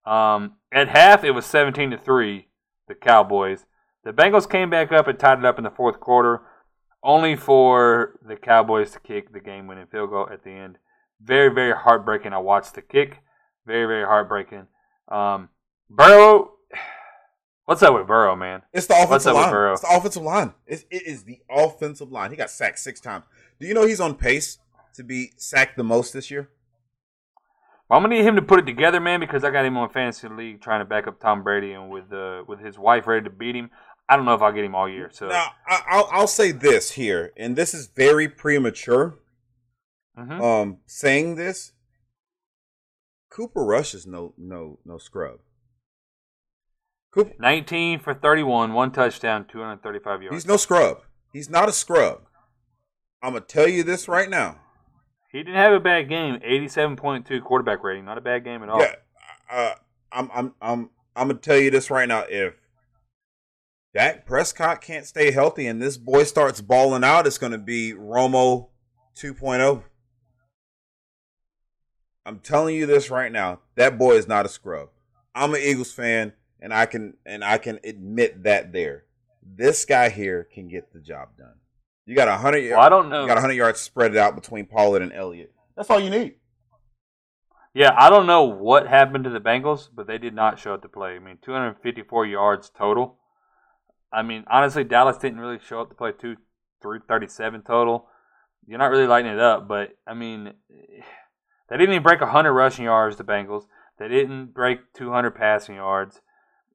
Um, 0.05 0.55
at 0.71 0.87
half, 0.87 1.23
it 1.23 1.31
was 1.31 1.45
seventeen 1.45 1.91
to 1.91 1.97
three, 1.97 2.47
the 2.87 2.95
Cowboys. 2.95 3.65
The 4.03 4.11
Bengals 4.11 4.49
came 4.49 4.69
back 4.69 4.91
up 4.91 5.07
and 5.07 5.19
tied 5.19 5.39
it 5.39 5.45
up 5.45 5.59
in 5.59 5.63
the 5.63 5.69
fourth 5.69 5.99
quarter, 5.99 6.41
only 7.03 7.35
for 7.35 8.19
the 8.27 8.35
Cowboys 8.35 8.91
to 8.93 8.99
kick 8.99 9.31
the 9.31 9.39
game-winning 9.39 9.85
field 9.91 10.09
goal 10.09 10.27
at 10.31 10.43
the 10.43 10.49
end. 10.49 10.79
Very, 11.21 11.53
very 11.53 11.75
heartbreaking. 11.75 12.33
I 12.33 12.39
watched 12.39 12.73
the 12.73 12.81
kick. 12.81 13.19
Very, 13.67 13.85
very 13.85 14.05
heartbreaking. 14.05 14.65
Um, 15.07 15.49
Burrow, 15.95 16.53
what's 17.65 17.83
up 17.83 17.93
with 17.93 18.07
Burrow, 18.07 18.35
man? 18.35 18.61
It's 18.73 18.87
the 18.87 18.93
offensive 18.93 19.09
What's 19.11 19.25
up 19.27 19.35
with 19.35 19.43
line. 19.43 19.51
Burrow? 19.51 19.71
It's 19.73 19.81
the 19.81 19.95
offensive 19.95 20.23
line. 20.23 20.53
It, 20.65 20.85
it 20.89 21.03
is 21.07 21.23
the 21.23 21.39
offensive 21.49 22.11
line. 22.11 22.31
He 22.31 22.37
got 22.37 22.49
sacked 22.49 22.79
six 22.79 22.99
times. 22.99 23.25
Do 23.59 23.67
you 23.67 23.73
know 23.73 23.85
he's 23.85 23.99
on 23.99 24.15
pace 24.15 24.59
to 24.95 25.03
be 25.03 25.31
sacked 25.37 25.77
the 25.77 25.83
most 25.83 26.13
this 26.13 26.31
year? 26.31 26.49
Well, 27.89 27.97
I'm 27.97 28.03
gonna 28.03 28.15
need 28.15 28.25
him 28.25 28.37
to 28.37 28.41
put 28.41 28.59
it 28.59 28.65
together, 28.65 29.01
man, 29.01 29.19
because 29.19 29.43
I 29.43 29.51
got 29.51 29.65
him 29.65 29.75
on 29.77 29.89
fantasy 29.89 30.29
league 30.29 30.61
trying 30.61 30.79
to 30.79 30.85
back 30.85 31.07
up 31.07 31.19
Tom 31.19 31.43
Brady, 31.43 31.73
and 31.73 31.89
with 31.89 32.11
uh, 32.13 32.43
with 32.47 32.59
his 32.61 32.79
wife 32.79 33.05
ready 33.05 33.25
to 33.25 33.29
beat 33.29 33.53
him, 33.55 33.69
I 34.07 34.15
don't 34.15 34.23
know 34.25 34.33
if 34.33 34.41
I'll 34.41 34.53
get 34.53 34.63
him 34.63 34.75
all 34.75 34.87
year. 34.87 35.09
So, 35.11 35.27
Now, 35.27 35.47
I, 35.67 35.81
I'll, 35.89 36.09
I'll 36.11 36.27
say 36.27 36.51
this 36.53 36.91
here, 36.91 37.33
and 37.35 37.55
this 37.57 37.73
is 37.73 37.87
very 37.87 38.29
premature. 38.29 39.19
Mhm. 40.17 40.41
Um, 40.41 40.77
saying 40.85 41.35
this, 41.35 41.73
Cooper 43.29 43.63
Rush 43.63 43.93
is 43.93 44.07
no 44.07 44.33
no 44.37 44.79
no 44.85 44.97
scrub. 44.97 45.39
Cooper, 47.11 47.33
19 47.39 47.99
for 47.99 48.13
31, 48.13 48.73
one 48.73 48.91
touchdown, 48.91 49.45
235 49.45 50.23
yards. 50.23 50.35
he's 50.35 50.47
no 50.47 50.57
scrub. 50.57 51.01
He's 51.33 51.49
not 51.49 51.69
a 51.69 51.73
scrub. 51.73 52.21
I'm 53.21 53.33
gonna 53.33 53.45
tell 53.45 53.67
you 53.67 53.83
this 53.83 54.07
right 54.07 54.29
now. 54.29 54.59
he 55.31 55.39
didn't 55.39 55.55
have 55.55 55.73
a 55.73 55.79
bad 55.79 56.09
game. 56.09 56.39
87.2 56.39 57.43
quarterback 57.43 57.83
rating, 57.83 58.05
not 58.05 58.17
a 58.17 58.21
bad 58.21 58.43
game 58.43 58.63
at 58.63 58.69
all. 58.69 58.79
Yeah, 58.79 58.95
uh, 59.49 59.73
I'm 60.11 60.29
I'm 60.33 60.53
I'm 60.61 60.89
I'm 61.15 61.27
gonna 61.27 61.39
tell 61.39 61.57
you 61.57 61.69
this 61.69 61.91
right 61.91 62.07
now. 62.07 62.25
If 62.29 62.55
Dak 63.93 64.25
Prescott 64.25 64.81
can't 64.81 65.05
stay 65.05 65.31
healthy 65.31 65.67
and 65.67 65.81
this 65.81 65.97
boy 65.97 66.23
starts 66.23 66.61
balling 66.61 67.03
out, 67.03 67.27
it's 67.27 67.37
going 67.37 67.51
to 67.51 67.57
be 67.57 67.93
Romo 67.93 68.69
2.0. 69.17 69.83
I'm 72.25 72.39
telling 72.39 72.75
you 72.75 72.85
this 72.85 73.09
right 73.09 73.31
now. 73.31 73.59
That 73.75 73.97
boy 73.97 74.13
is 74.13 74.29
not 74.29 74.45
a 74.45 74.49
scrub. 74.49 74.89
I'm 75.35 75.53
an 75.53 75.61
Eagles 75.61 75.91
fan 75.91 76.33
and 76.61 76.73
I 76.73 76.85
can 76.85 77.15
and 77.25 77.43
I 77.43 77.57
can 77.57 77.79
admit 77.83 78.43
that 78.43 78.71
there. 78.71 79.05
This 79.43 79.85
guy 79.85 80.09
here 80.09 80.47
can 80.53 80.67
get 80.67 80.93
the 80.93 80.99
job 80.99 81.29
done. 81.37 81.55
You 82.05 82.15
got 82.15 82.27
a 82.27 82.37
hundred. 82.37 82.69
Well, 82.71 82.79
I 82.79 82.89
don't 82.89 83.09
know. 83.09 83.21
You 83.21 83.27
got 83.27 83.37
a 83.37 83.41
hundred 83.41 83.55
yards 83.55 83.79
spread 83.79 84.15
out 84.15 84.35
between 84.35 84.65
Pollard 84.65 85.01
and 85.01 85.13
Elliott. 85.13 85.53
That's 85.75 85.89
all 85.89 85.99
you 85.99 86.09
need. 86.09 86.35
Yeah, 87.73 87.95
I 87.97 88.09
don't 88.09 88.27
know 88.27 88.43
what 88.43 88.87
happened 88.87 89.23
to 89.23 89.29
the 89.29 89.39
Bengals, 89.39 89.87
but 89.93 90.05
they 90.05 90.17
did 90.17 90.33
not 90.33 90.59
show 90.59 90.73
up 90.73 90.81
to 90.81 90.89
play. 90.89 91.15
I 91.15 91.19
mean, 91.19 91.37
254 91.41 92.25
yards 92.25 92.69
total. 92.69 93.17
I 94.11 94.23
mean, 94.23 94.43
honestly, 94.51 94.83
Dallas 94.83 95.17
didn't 95.17 95.39
really 95.39 95.59
show 95.59 95.79
up 95.79 95.89
to 95.89 95.95
play 95.95 96.11
two, 96.11 96.35
three, 96.81 96.99
37 97.07 97.61
total. 97.61 98.07
You're 98.67 98.77
not 98.77 98.91
really 98.91 99.07
lighting 99.07 99.31
it 99.31 99.39
up, 99.39 99.69
but 99.69 99.97
I 100.05 100.13
mean, 100.13 100.53
they 100.69 101.77
didn't 101.77 101.93
even 101.93 102.03
break 102.03 102.19
100 102.19 102.51
rushing 102.51 102.85
yards. 102.85 103.15
The 103.15 103.23
Bengals. 103.23 103.67
They 103.97 104.09
didn't 104.09 104.53
break 104.53 104.93
200 104.93 105.31
passing 105.31 105.75
yards. 105.75 106.19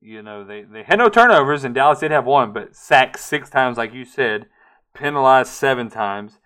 You 0.07 0.23
know, 0.23 0.45
they, 0.45 0.63
they 0.63 0.85
had 0.85 1.01
no 1.01 1.09
turnovers, 1.09 1.65
and 1.65 1.75
Dallas 1.75 1.99
did 1.99 2.13
have 2.13 2.27
one, 2.27 2.53
but 2.53 2.77
sacked 2.77 3.19
six 3.19 3.51
times, 3.51 3.77
like 3.77 3.93
you 3.93 4.05
said, 4.05 4.47
penalized 4.95 5.51
seven 5.51 5.91
times. 5.91 6.39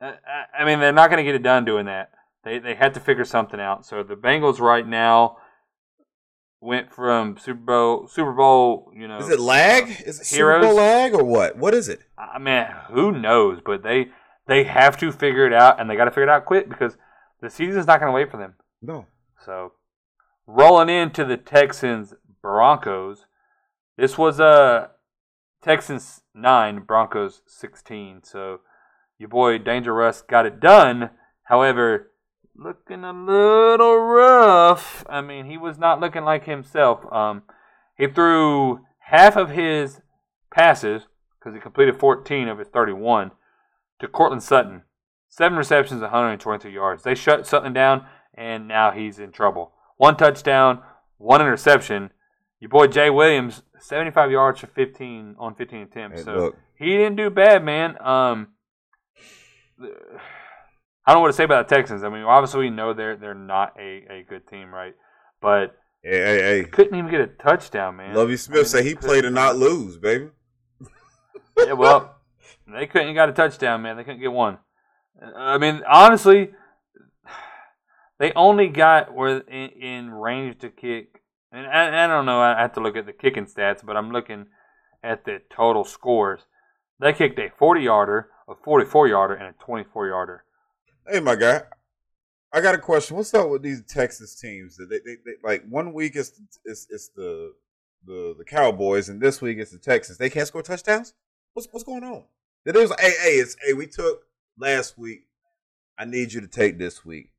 Uh, 0.00 0.14
I, 0.26 0.62
I 0.62 0.64
mean, 0.64 0.80
they're 0.80 0.92
not 0.92 1.10
going 1.10 1.18
to 1.18 1.22
get 1.24 1.36
it 1.36 1.44
done 1.44 1.64
doing 1.64 1.86
that. 1.86 2.10
They 2.42 2.58
they 2.58 2.74
had 2.74 2.92
to 2.94 3.00
figure 3.00 3.24
something 3.24 3.60
out. 3.60 3.86
So 3.86 4.02
the 4.02 4.16
Bengals 4.16 4.58
right 4.58 4.84
now 4.84 5.36
went 6.60 6.92
from 6.92 7.38
Super 7.38 7.60
Bowl 7.60 8.08
Super 8.08 8.32
Bowl, 8.32 8.90
you 8.92 9.06
know. 9.06 9.18
Is 9.18 9.28
it 9.28 9.38
lag? 9.38 9.84
Uh, 9.84 10.06
is 10.06 10.18
it 10.18 10.26
Super 10.26 10.58
Bowl 10.58 10.74
lag 10.74 11.14
or 11.14 11.22
what? 11.22 11.56
What 11.56 11.72
is 11.72 11.88
it? 11.88 12.00
I 12.18 12.40
mean, 12.40 12.66
who 12.90 13.12
knows? 13.12 13.60
But 13.64 13.84
they 13.84 14.08
they 14.48 14.64
have 14.64 14.98
to 14.98 15.12
figure 15.12 15.46
it 15.46 15.52
out, 15.52 15.80
and 15.80 15.88
they 15.88 15.94
got 15.94 16.06
to 16.06 16.10
figure 16.10 16.24
it 16.24 16.30
out 16.30 16.46
quick 16.46 16.68
because 16.68 16.96
the 17.40 17.48
season's 17.48 17.86
not 17.86 18.00
going 18.00 18.10
to 18.10 18.14
wait 18.14 18.32
for 18.32 18.38
them. 18.38 18.54
No. 18.82 19.06
So 19.46 19.74
rolling 20.48 20.88
into 20.88 21.24
the 21.24 21.36
Texans 21.36 22.12
Broncos, 22.44 23.24
this 23.96 24.18
was 24.18 24.38
a 24.38 24.90
Texans 25.62 26.20
nine 26.34 26.80
Broncos 26.80 27.40
sixteen. 27.46 28.22
So 28.22 28.60
your 29.18 29.30
boy 29.30 29.56
Danger 29.56 29.94
Russ 29.94 30.20
got 30.20 30.44
it 30.44 30.60
done. 30.60 31.08
However, 31.44 32.10
looking 32.54 33.02
a 33.02 33.14
little 33.14 33.96
rough. 33.96 35.06
I 35.08 35.22
mean, 35.22 35.46
he 35.46 35.56
was 35.56 35.78
not 35.78 36.00
looking 36.00 36.22
like 36.22 36.44
himself. 36.44 37.10
Um, 37.10 37.44
he 37.96 38.08
threw 38.08 38.80
half 38.98 39.36
of 39.36 39.48
his 39.48 40.02
passes 40.52 41.04
because 41.38 41.54
he 41.54 41.60
completed 41.62 41.98
14 41.98 42.46
of 42.48 42.58
his 42.58 42.68
31 42.68 43.30
to 44.00 44.06
Courtland 44.06 44.42
Sutton. 44.42 44.82
Seven 45.30 45.56
receptions, 45.56 46.02
122 46.02 46.68
yards. 46.68 47.04
They 47.04 47.14
shut 47.14 47.46
Sutton 47.46 47.72
down, 47.72 48.04
and 48.34 48.68
now 48.68 48.90
he's 48.90 49.18
in 49.18 49.32
trouble. 49.32 49.72
One 49.96 50.18
touchdown, 50.18 50.82
one 51.16 51.40
interception. 51.40 52.10
Your 52.60 52.70
boy 52.70 52.86
Jay 52.86 53.10
Williams, 53.10 53.62
75 53.80 54.30
yards 54.30 54.60
for 54.60 54.66
15 54.68 55.36
on 55.38 55.54
15 55.54 55.82
attempts. 55.82 56.20
Hey, 56.20 56.24
so 56.24 56.34
look. 56.34 56.56
he 56.78 56.90
didn't 56.90 57.16
do 57.16 57.30
bad, 57.30 57.64
man. 57.64 57.96
Um, 58.00 58.48
I 61.06 61.12
don't 61.12 61.16
know 61.16 61.20
what 61.20 61.26
to 61.28 61.32
say 61.34 61.44
about 61.44 61.68
the 61.68 61.74
Texans. 61.74 62.02
I 62.02 62.08
mean, 62.08 62.22
obviously 62.22 62.60
we 62.60 62.70
know 62.70 62.94
they're 62.94 63.16
they're 63.16 63.34
not 63.34 63.74
a, 63.78 64.06
a 64.10 64.24
good 64.28 64.46
team, 64.46 64.72
right? 64.72 64.94
But 65.40 65.76
Hey, 66.04 66.18
hey, 66.18 66.38
hey. 66.38 66.64
couldn't 66.64 66.98
even 66.98 67.10
get 67.10 67.22
a 67.22 67.26
touchdown, 67.26 67.96
man. 67.96 68.14
Lovie 68.14 68.36
Smith 68.36 68.56
I 68.56 68.60
mean, 68.60 68.66
said 68.66 68.84
he 68.84 68.94
played 68.94 69.22
to 69.22 69.30
not 69.30 69.56
lose, 69.56 69.96
baby. 69.96 70.28
Yeah, 71.56 71.74
well, 71.74 72.16
they 72.66 72.86
couldn't 72.86 73.14
got 73.14 73.28
a 73.28 73.32
touchdown, 73.32 73.82
man. 73.82 73.96
They 73.96 74.02
couldn't 74.02 74.20
get 74.20 74.32
one. 74.32 74.58
I 75.36 75.56
mean, 75.56 75.82
honestly, 75.88 76.50
they 78.18 78.32
only 78.32 78.66
got 78.66 79.14
were 79.14 79.38
in, 79.38 79.68
in 79.70 80.10
range 80.10 80.58
to 80.58 80.68
kick. 80.68 81.22
And 81.54 81.68
I, 81.68 82.04
I 82.04 82.06
don't 82.08 82.26
know. 82.26 82.40
I 82.40 82.60
have 82.60 82.72
to 82.72 82.80
look 82.80 82.96
at 82.96 83.06
the 83.06 83.12
kicking 83.12 83.46
stats, 83.46 83.84
but 83.84 83.96
I'm 83.96 84.10
looking 84.10 84.46
at 85.04 85.24
the 85.24 85.40
total 85.54 85.84
scores. 85.84 86.40
They 86.98 87.12
kicked 87.12 87.38
a 87.38 87.50
40 87.56 87.82
yarder, 87.82 88.28
a 88.48 88.54
44 88.56 89.06
yarder, 89.08 89.34
and 89.34 89.54
a 89.54 89.64
24 89.64 90.08
yarder. 90.08 90.44
Hey, 91.08 91.20
my 91.20 91.36
guy. 91.36 91.62
I 92.52 92.60
got 92.60 92.74
a 92.74 92.78
question. 92.78 93.16
What's 93.16 93.34
up 93.34 93.50
with 93.50 93.62
these 93.62 93.82
Texas 93.84 94.34
teams? 94.34 94.76
They, 94.76 94.98
they, 94.98 95.16
they, 95.24 95.32
like 95.42 95.64
one 95.68 95.92
week 95.92 96.14
it's 96.14 96.40
it's, 96.64 96.86
it's 96.88 97.08
the, 97.08 97.52
the 98.06 98.34
the 98.38 98.44
Cowboys, 98.44 99.08
and 99.08 99.20
this 99.20 99.42
week 99.42 99.58
it's 99.58 99.72
the 99.72 99.78
Texans. 99.78 100.18
They 100.18 100.30
can't 100.30 100.46
score 100.46 100.62
touchdowns. 100.62 101.14
What's 101.52 101.68
what's 101.72 101.84
going 101.84 102.04
on? 102.04 102.24
It 102.64 102.76
was 102.76 102.92
hey 103.00 103.12
hey 103.22 103.34
it's 103.38 103.56
hey 103.64 103.72
we 103.72 103.88
took 103.88 104.22
last 104.56 104.96
week. 104.96 105.26
I 105.98 106.04
need 106.04 106.32
you 106.32 106.40
to 106.40 106.46
take 106.46 106.78
this 106.78 107.04
week 107.04 107.30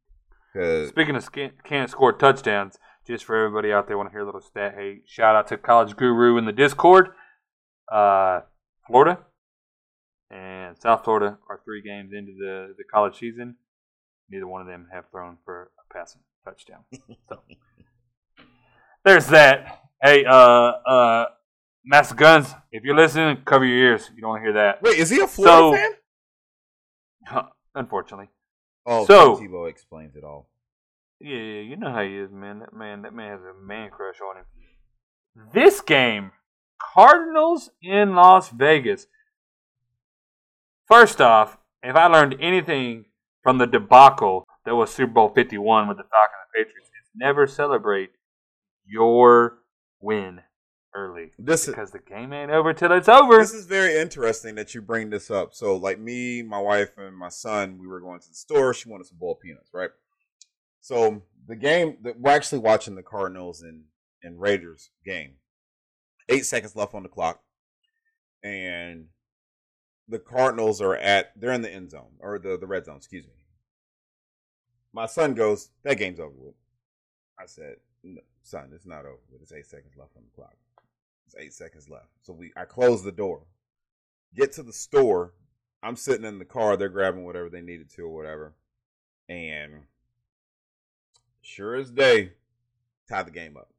because 0.54 0.90
Speaking 0.90 1.16
of 1.16 1.30
can't 1.64 1.90
score 1.90 2.12
touchdowns, 2.12 2.78
just 3.08 3.24
for 3.26 3.36
everybody 3.36 3.72
out 3.72 3.88
there 3.88 3.98
want 3.98 4.10
to 4.10 4.12
hear 4.12 4.22
a 4.22 4.26
little 4.26 4.42
stat, 4.42 4.74
hey, 4.78 5.02
shout 5.06 5.36
out 5.36 5.48
to 5.50 5.58
College 5.58 5.96
Guru 5.96 6.38
in 6.38 6.46
the 6.46 6.52
Discord. 6.52 7.10
Uh, 7.92 8.42
Florida 8.88 9.20
and 10.32 10.78
South 10.78 11.04
Florida 11.04 11.38
are 11.50 11.60
three 11.64 11.82
games 11.82 12.12
into 12.14 12.32
the, 12.40 12.74
the 12.78 12.84
college 12.84 13.18
season. 13.20 13.56
Neither 14.30 14.48
one 14.48 14.62
of 14.62 14.68
them 14.68 14.88
have 14.92 15.06
thrown 15.12 15.38
for 15.46 15.70
a 15.80 15.94
passing 15.94 16.22
touchdown. 16.44 16.80
So 17.30 17.42
there's 19.06 19.28
that. 19.28 19.82
Hey, 20.02 20.26
uh, 20.26 20.32
uh, 20.34 21.26
Master 21.86 22.16
Guns, 22.16 22.54
if 22.72 22.84
you're 22.84 22.96
listening, 22.96 23.38
cover 23.46 23.66
your 23.66 23.78
ears. 23.78 24.10
You 24.16 24.22
don't 24.22 24.32
want 24.32 24.42
to 24.42 24.46
hear 24.46 24.54
that. 24.54 24.82
wait 24.82 24.98
is 24.98 25.10
he 25.12 25.20
a 25.22 25.28
Florida 25.28 25.92
So- 27.28 27.36
fan? 27.36 27.46
Unfortunately. 27.76 28.30
Oh, 28.86 29.06
so- 29.06 29.36
Tebow 29.38 29.70
explains 29.70 30.16
it 30.16 30.24
all. 30.24 30.50
Yeah, 31.20 31.38
yeah, 31.38 31.62
you 31.62 31.76
know 31.78 31.92
how 31.92 32.04
he 32.04 32.18
is, 32.18 32.32
man. 32.32 32.60
That 32.60 32.74
man, 32.74 33.02
that 33.04 33.14
man 33.14 33.32
has 33.32 33.42
a 33.42 33.54
man 33.66 33.90
crush 33.90 34.18
on 34.22 34.38
him. 34.38 34.46
This 35.54 35.82
game, 35.82 36.32
Cardinals 36.80 37.70
in 37.82 38.16
Las 38.16 38.50
Vegas. 38.50 39.08
First 40.88 41.22
off, 41.22 41.58
if 41.84 41.96
I 41.96 42.08
learned 42.08 42.36
anything 42.40 43.06
from 43.42 43.58
the 43.58 43.66
debacle 43.66 44.46
that 44.66 44.76
was 44.76 44.94
Super 44.94 45.14
Bowl 45.14 45.30
51 45.30 45.88
with 45.88 45.98
the 45.98 46.04
Falcons 46.04 46.36
and 46.42 46.64
the 46.64 46.66
Patriots, 46.66 46.90
it's 47.00 47.12
never 47.16 47.48
celebrate 47.48 48.12
your 48.86 49.60
win 50.02 50.42
early 50.94 51.32
This 51.38 51.68
is 51.68 51.76
because 51.76 51.92
the 51.92 52.00
game 52.00 52.32
ain't 52.34 52.52
over 52.52 52.74
till 52.74 52.92
it's 52.92 53.10
over. 53.10 53.38
This 53.38 53.54
is 53.54 53.66
very 53.66 54.00
interesting 54.00 54.56
that 54.56 54.74
you 54.74 54.82
bring 54.82 55.10
this 55.10 55.30
up. 55.30 55.54
So, 55.54 55.76
like 55.76 56.00
me, 56.00 56.42
my 56.42 56.60
wife, 56.60 56.98
and 56.98 57.16
my 57.16 57.30
son, 57.30 57.78
we 57.80 57.88
were 57.88 58.00
going 58.00 58.20
to 58.20 58.30
the 58.30 58.36
store. 58.36 58.74
She 58.74 58.90
wanted 58.90 59.08
some 59.08 59.18
boiled 59.18 59.40
peanuts, 59.42 59.72
right? 59.74 59.90
So 60.86 61.24
the 61.48 61.56
game 61.56 61.98
that 62.04 62.20
we're 62.20 62.30
actually 62.30 62.60
watching 62.60 62.94
the 62.94 63.02
Cardinals 63.02 63.64
and 63.64 63.86
and 64.22 64.40
Raiders 64.40 64.92
game. 65.04 65.38
Eight 66.30 66.46
seconds 66.46 66.76
left 66.76 66.94
on 66.94 67.02
the 67.02 67.10
clock, 67.10 67.42
and 68.44 69.08
the 70.08 70.20
Cardinals 70.20 70.82
are 70.82 70.96
at 70.96 71.32
they're 71.36 71.54
in 71.54 71.64
the 71.64 71.74
end 71.74 71.90
zone 71.90 72.12
or 72.20 72.38
the 72.38 72.56
the 72.56 72.68
red 72.68 72.86
zone. 72.86 72.98
Excuse 72.98 73.26
me. 73.26 73.34
My 74.94 75.08
son 75.08 75.34
goes, 75.34 75.72
"That 75.82 75.98
game's 75.98 76.20
over 76.20 76.36
with." 76.38 76.54
I 77.40 77.48
said, 77.48 77.78
"No, 78.04 78.22
"Son, 78.44 78.70
it's 78.72 78.86
not 78.86 79.08
over 79.08 79.18
with. 79.32 79.42
It's 79.42 79.54
eight 79.54 79.66
seconds 79.66 79.96
left 79.98 80.16
on 80.16 80.24
the 80.24 80.36
clock." 80.36 80.56
It's 81.26 81.36
eight 81.36 81.54
seconds 81.56 81.90
left. 81.90 82.10
So 82.22 82.32
we 82.32 82.54
I 82.56 82.66
close 82.66 83.04
the 83.04 83.12
door. 83.12 83.48
Get 84.36 84.52
to 84.52 84.62
the 84.62 84.72
store. 84.72 85.34
I'm 85.82 85.96
sitting 85.96 86.28
in 86.28 86.38
the 86.38 86.46
car, 86.46 86.78
they're 86.78 86.90
grabbing 86.90 87.26
whatever 87.26 87.50
they 87.50 87.62
needed 87.62 87.90
to 87.96 88.04
or 88.04 88.14
whatever. 88.14 88.54
And 89.28 89.88
sure 91.46 91.76
as 91.76 91.92
day, 91.92 92.32
tie 93.08 93.24
the 93.24 93.32
game 93.32 93.56
up. 93.56 93.70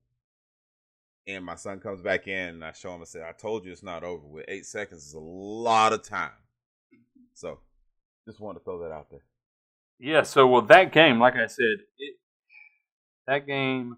And 1.26 1.44
my 1.44 1.56
son 1.56 1.80
comes 1.80 2.00
back 2.00 2.28
in 2.28 2.48
and 2.48 2.64
I 2.64 2.72
show 2.72 2.94
him 2.94 3.02
I 3.02 3.04
said, 3.04 3.22
I 3.22 3.32
told 3.32 3.64
you 3.64 3.72
it's 3.72 3.82
not 3.82 4.04
over 4.04 4.24
with. 4.24 4.44
Eight 4.46 4.64
seconds 4.64 5.04
is 5.04 5.14
a 5.14 5.18
lot 5.18 5.92
of 5.92 6.02
time. 6.02 6.30
So 7.34 7.58
just 8.26 8.40
wanted 8.40 8.60
to 8.60 8.64
throw 8.64 8.82
that 8.82 8.92
out 8.92 9.10
there. 9.10 9.24
Yeah, 9.98 10.22
so 10.22 10.46
well 10.46 10.62
that 10.62 10.92
game, 10.92 11.18
like 11.18 11.34
I 11.34 11.46
said, 11.46 11.78
it, 11.98 12.16
that 13.26 13.46
game 13.46 13.96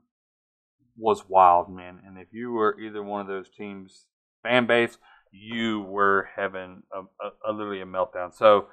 was 0.97 1.29
wild, 1.29 1.71
man. 1.71 2.01
And 2.07 2.19
if 2.19 2.29
you 2.33 2.53
were 2.53 2.81
either 2.81 3.03
one 3.03 3.21
of 3.21 3.27
those 3.27 3.51
teams 3.51 4.07
fan 4.43 4.67
base, 4.67 4.97
you 5.31 5.83
were 5.83 6.31
having 6.35 6.83
a, 6.93 7.01
a, 7.01 7.51
a 7.51 7.53
literally 7.53 7.83
a 7.83 7.87
meltdown. 7.87 8.35
So 8.35 8.69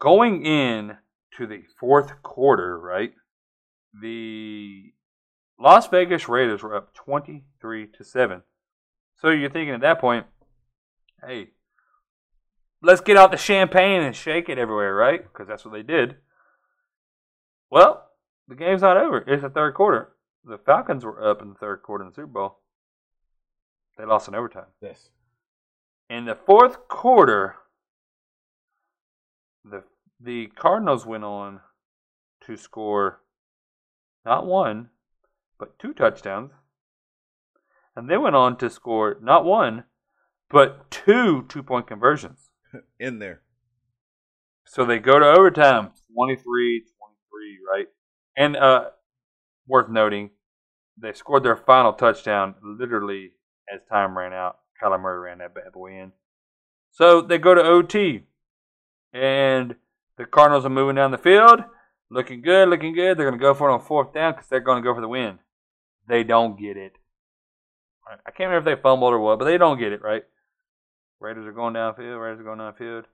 going 0.00 0.44
in 0.44 0.96
to 1.36 1.46
the 1.46 1.62
fourth 1.78 2.22
quarter, 2.22 2.78
right? 2.78 3.12
The 4.00 4.92
Las 5.58 5.88
Vegas 5.88 6.28
Raiders 6.28 6.62
were 6.62 6.74
up 6.74 6.94
twenty 6.94 7.44
three 7.60 7.86
to 7.86 8.04
seven. 8.04 8.42
So 9.16 9.30
you're 9.30 9.50
thinking 9.50 9.74
at 9.74 9.80
that 9.82 10.00
point, 10.00 10.26
hey, 11.24 11.50
let's 12.82 13.00
get 13.00 13.16
out 13.16 13.30
the 13.30 13.36
champagne 13.36 14.02
and 14.02 14.16
shake 14.16 14.48
it 14.48 14.58
everywhere, 14.58 14.94
right? 14.94 15.22
Because 15.22 15.46
that's 15.46 15.64
what 15.64 15.72
they 15.72 15.82
did. 15.82 16.16
Well, 17.70 18.08
the 18.48 18.56
game's 18.56 18.82
not 18.82 18.96
over. 18.96 19.18
It's 19.26 19.42
the 19.42 19.50
third 19.50 19.74
quarter. 19.74 20.12
The 20.44 20.58
Falcons 20.58 21.04
were 21.04 21.24
up 21.24 21.40
in 21.40 21.50
the 21.50 21.54
third 21.54 21.82
quarter 21.82 22.04
in 22.04 22.10
the 22.10 22.14
Super 22.14 22.26
Bowl. 22.26 22.58
They 23.96 24.04
lost 24.04 24.26
in 24.26 24.34
overtime. 24.34 24.66
Yes. 24.80 25.10
In 26.10 26.24
the 26.24 26.34
fourth 26.34 26.88
quarter, 26.88 27.56
the 29.64 29.84
the 30.18 30.48
Cardinals 30.48 31.06
went 31.06 31.24
on 31.24 31.60
to 32.46 32.56
score 32.56 33.21
not 34.24 34.46
one, 34.46 34.90
but 35.58 35.78
two 35.78 35.92
touchdowns. 35.92 36.52
And 37.94 38.08
they 38.08 38.16
went 38.16 38.36
on 38.36 38.56
to 38.58 38.70
score 38.70 39.16
not 39.22 39.44
one, 39.44 39.84
but 40.50 40.90
two 40.90 41.44
two 41.48 41.62
point 41.62 41.86
conversions. 41.86 42.50
In 42.98 43.18
there. 43.18 43.42
So 44.66 44.84
they 44.84 44.98
go 44.98 45.18
to 45.18 45.26
overtime 45.26 45.90
23 46.14 46.84
23, 46.98 47.58
right? 47.70 47.86
And 48.36 48.56
uh, 48.56 48.90
worth 49.66 49.90
noting, 49.90 50.30
they 50.96 51.12
scored 51.12 51.42
their 51.42 51.56
final 51.56 51.92
touchdown 51.92 52.54
literally 52.62 53.32
as 53.72 53.80
time 53.90 54.16
ran 54.16 54.32
out. 54.32 54.58
Kyler 54.82 55.00
Murray 55.00 55.20
ran 55.28 55.38
that 55.38 55.54
bad 55.54 55.72
boy 55.72 55.92
in. 55.92 56.12
So 56.90 57.20
they 57.20 57.38
go 57.38 57.54
to 57.54 57.62
OT. 57.62 58.22
And 59.12 59.76
the 60.16 60.24
Cardinals 60.24 60.64
are 60.64 60.70
moving 60.70 60.96
down 60.96 61.10
the 61.10 61.18
field. 61.18 61.60
Looking 62.12 62.42
good, 62.42 62.68
looking 62.68 62.94
good. 62.94 63.16
They're 63.16 63.26
going 63.26 63.38
to 63.38 63.42
go 63.42 63.54
for 63.54 63.70
it 63.70 63.72
on 63.72 63.80
fourth 63.80 64.12
down 64.12 64.34
because 64.34 64.46
they're 64.46 64.60
going 64.60 64.82
to 64.82 64.86
go 64.86 64.94
for 64.94 65.00
the 65.00 65.08
win. 65.08 65.38
They 66.06 66.24
don't 66.24 66.60
get 66.60 66.76
it. 66.76 66.92
I 68.06 68.30
can't 68.30 68.50
remember 68.50 68.70
if 68.70 68.76
they 68.76 68.82
fumbled 68.82 69.14
or 69.14 69.18
what, 69.18 69.38
but 69.38 69.46
they 69.46 69.56
don't 69.56 69.78
get 69.78 69.92
it, 69.92 70.02
right? 70.02 70.22
Raiders 71.20 71.46
are 71.46 71.52
going 71.52 71.72
downfield. 71.72 72.22
Raiders 72.22 72.40
are 72.40 72.44
going 72.44 72.58
downfield. 72.58 73.04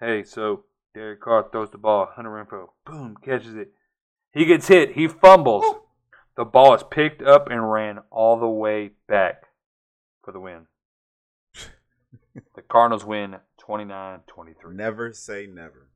Hey, 0.00 0.24
so 0.24 0.64
Derek 0.94 1.20
Carr 1.20 1.46
throws 1.52 1.70
the 1.70 1.76
ball. 1.76 2.08
Hunter 2.10 2.30
Renfrow, 2.30 2.68
boom, 2.86 3.16
catches 3.22 3.54
it. 3.54 3.72
He 4.32 4.46
gets 4.46 4.68
hit. 4.68 4.92
He 4.92 5.08
fumbles. 5.08 5.82
The 6.36 6.46
ball 6.46 6.74
is 6.74 6.84
picked 6.90 7.20
up 7.20 7.50
and 7.50 7.70
ran 7.70 7.98
all 8.10 8.38
the 8.38 8.48
way 8.48 8.92
back 9.08 9.42
for 10.24 10.32
the 10.32 10.40
win. 10.40 10.68
the 12.54 12.62
Cardinals 12.62 13.04
win 13.04 13.36
29 13.58 14.20
23. 14.26 14.74
Never 14.74 15.12
say 15.12 15.46
never. 15.46 15.88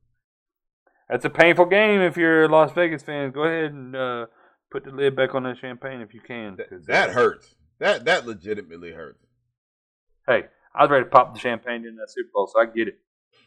That's 1.09 1.25
a 1.25 1.29
painful 1.29 1.65
game 1.65 2.01
if 2.01 2.17
you're 2.17 2.45
a 2.45 2.47
Las 2.47 2.71
Vegas 2.73 3.03
fans. 3.03 3.33
Go 3.33 3.43
ahead 3.43 3.71
and 3.71 3.95
uh, 3.95 4.25
put 4.71 4.83
the 4.83 4.91
lid 4.91 5.15
back 5.15 5.35
on 5.35 5.43
that 5.43 5.57
champagne 5.57 6.01
if 6.01 6.13
you 6.13 6.21
can. 6.21 6.57
That, 6.57 6.87
that 6.87 7.09
hurts. 7.11 7.55
That 7.79 8.05
that 8.05 8.25
legitimately 8.25 8.91
hurts. 8.91 9.25
Hey, 10.27 10.45
I 10.73 10.83
was 10.83 10.89
ready 10.89 11.03
to 11.03 11.09
pop 11.09 11.33
the 11.33 11.39
champagne 11.39 11.85
in 11.85 11.95
that 11.97 12.09
Super 12.09 12.29
Bowl, 12.33 12.49
so 12.51 12.61
I 12.61 12.65
get 12.65 12.87
it. 12.87 12.99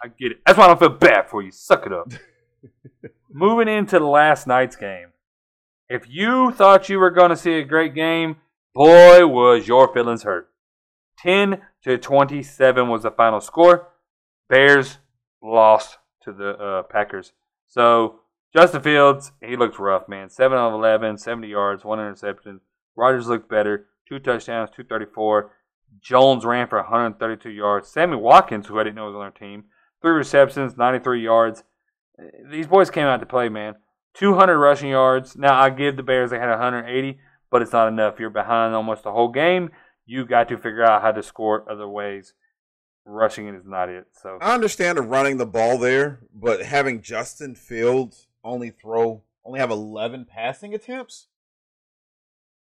I 0.03 0.09
get 0.09 0.33
it. 0.33 0.39
That's 0.45 0.59
why 0.59 0.65
I 0.65 0.69
don't 0.69 0.79
feel 0.79 0.91
bad 0.91 1.31
for 1.31 1.43
you. 1.43 1.51
Suck 1.51 1.87
it 1.87 1.93
up. 1.93 2.13
Moving 3.33 3.69
into 3.69 3.99
last 3.99 4.47
night's 4.47 4.77
game. 4.77 5.09
If 5.89 6.07
you 6.09 6.53
thought 6.53 6.89
you 6.89 6.99
were 6.99 7.11
going 7.11 7.31
to 7.31 7.37
see 7.37 7.55
a 7.55 7.65
great 7.65 7.95
game, 7.95 8.37
boy, 8.75 9.27
was 9.27 9.67
your 9.67 9.93
feelings 9.93 10.25
hurt. 10.25 10.51
10 11.19 11.63
to 11.85 11.97
27 11.97 12.89
was 12.89 13.05
the 13.05 13.11
final 13.11 13.41
score. 13.41 13.89
Bears 14.49 14.99
lost 15.43 15.99
to 16.23 16.33
the 16.33 16.51
uh, 16.51 16.83
Packers. 16.83 17.33
So, 17.69 18.21
Justin 18.55 18.83
Fields, 18.83 19.33
he 19.43 19.57
looked 19.57 19.79
rough, 19.79 20.09
man. 20.09 20.31
7 20.31 20.57
of 20.57 20.73
11, 20.73 21.19
70 21.19 21.49
yards, 21.49 21.85
one 21.85 21.99
interception. 21.99 22.61
Rodgers 22.97 23.27
looked 23.27 23.51
better. 23.51 23.87
Two 24.09 24.19
touchdowns, 24.19 24.71
234. 24.71 25.53
Jones 26.01 26.45
ran 26.45 26.69
for 26.69 26.79
132 26.79 27.51
yards. 27.51 27.89
Sammy 27.89 28.17
Watkins, 28.17 28.67
who 28.67 28.79
I 28.79 28.85
didn't 28.85 28.97
know 28.97 29.07
was 29.07 29.15
on 29.15 29.21
their 29.21 29.31
team, 29.31 29.65
three 30.01 30.13
receptions, 30.13 30.77
93 30.77 31.23
yards. 31.23 31.65
These 32.51 32.67
boys 32.67 32.91
came 32.91 33.07
out 33.07 33.21
to 33.21 33.27
play, 33.27 33.49
man. 33.49 33.75
200 34.15 34.59
rushing 34.59 34.91
yards. 34.91 35.37
Now, 35.37 35.61
I 35.61 35.71
give 35.71 35.97
the 35.97 36.03
Bears 36.03 36.31
they 36.31 36.39
had 36.39 36.49
180, 36.49 37.19
but 37.51 37.63
it's 37.63 37.73
not 37.73 37.89
enough. 37.89 38.19
You're 38.19 38.31
behind 38.31 38.75
almost 38.75 39.03
the 39.03 39.13
whole 39.13 39.29
game. 39.29 39.71
You 40.07 40.25
got 40.25 40.49
to 40.49 40.57
figure 40.57 40.85
out 40.85 41.03
how 41.03 41.13
to 41.13 41.23
score 41.23 41.71
other 41.71 41.89
ways. 41.89 42.33
Rushing 43.09 43.47
it 43.47 43.55
is 43.55 43.65
not 43.65 43.89
it. 43.89 44.09
So 44.21 44.39
I 44.41 44.53
understand 44.53 44.99
running 45.11 45.37
the 45.37 45.47
ball 45.47 45.79
there, 45.79 46.19
but 46.35 46.63
having 46.63 47.01
Justin 47.03 47.55
Fields 47.55 48.27
only 48.43 48.71
throw 48.71 49.23
only 49.45 49.61
have 49.61 49.71
eleven 49.71 50.25
passing 50.25 50.75
attempts. 50.75 51.29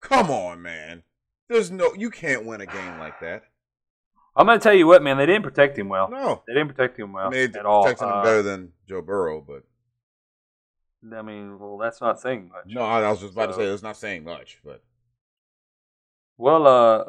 Come 0.01 0.31
on, 0.31 0.61
man. 0.61 1.05
There's 1.49 1.71
no 1.71 1.95
you 1.95 2.11
can't 2.11 2.45
win 2.45 2.61
a 2.61 2.67
game 2.67 2.99
like 2.99 3.21
that. 3.21 3.45
I'm 4.37 4.47
going 4.47 4.59
to 4.59 4.63
tell 4.63 4.75
you 4.75 4.89
what, 4.89 5.01
man. 5.05 5.17
They 5.17 5.27
didn't 5.27 5.45
protect 5.45 5.79
him 5.79 5.89
well. 5.89 6.11
No. 6.11 6.43
They 6.49 6.55
didn't 6.55 6.75
protect 6.75 6.99
him 6.99 7.13
well 7.13 7.29
I 7.29 7.31
mean, 7.31 7.57
at 7.57 7.65
all. 7.65 7.85
protecting 7.85 8.09
him 8.09 8.15
Uh, 8.15 8.23
better 8.25 8.43
than 8.43 8.73
Joe 8.89 9.01
Burrow, 9.03 9.41
but 9.41 9.63
I 11.17 11.23
mean, 11.23 11.59
well, 11.61 11.79
that's 11.79 12.01
not 12.01 12.19
saying 12.21 12.49
much. 12.49 12.65
no, 12.75 12.83
I 12.83 13.03
I 13.03 13.11
was 13.11 13.21
just 13.21 13.35
about 13.35 13.47
to 13.47 13.55
say 13.55 13.65
it's 13.67 13.83
not 13.85 13.97
saying 13.97 14.25
much, 14.25 14.59
but 14.65 14.83
Well, 16.39 16.67
uh, 16.67 17.05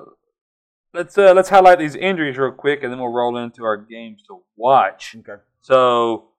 let's 0.96 1.18
uh, 1.18 1.34
let's 1.34 1.50
highlight 1.50 1.78
these 1.80 1.96
injuries 1.96 2.38
real 2.38 2.52
quick, 2.52 2.82
and 2.84 2.92
then 2.92 3.00
we'll 3.00 3.12
roll 3.14 3.38
into 3.38 3.64
our 3.64 3.78
games 3.78 4.24
to 4.28 4.42
watch. 4.56 5.16
okay. 5.20 5.42
So, 5.62 6.30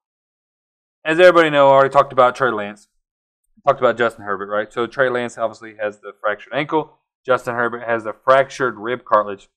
as 1.05 1.19
everybody 1.21 1.51
know, 1.51 1.69
I 1.69 1.73
already 1.73 1.91
talked 1.93 2.13
about 2.13 2.35
Trey 2.37 2.51
Lance. 2.51 2.89
Talked 3.67 3.81
about 3.81 3.99
Justin 3.99 4.25
Herbert, 4.25 4.49
right? 4.49 4.73
So 4.73 4.87
Trey 4.87 5.09
Lance 5.09 5.37
obviously 5.39 5.75
has 5.81 5.99
the 5.99 6.13
fractured 6.21 6.53
ankle. 6.55 6.99
Justin 7.25 7.55
Herbert 7.57 7.83
has 7.85 8.05
the 8.05 8.13
fractured 8.13 8.77
rib 8.79 9.05
cartilage, 9.05 9.49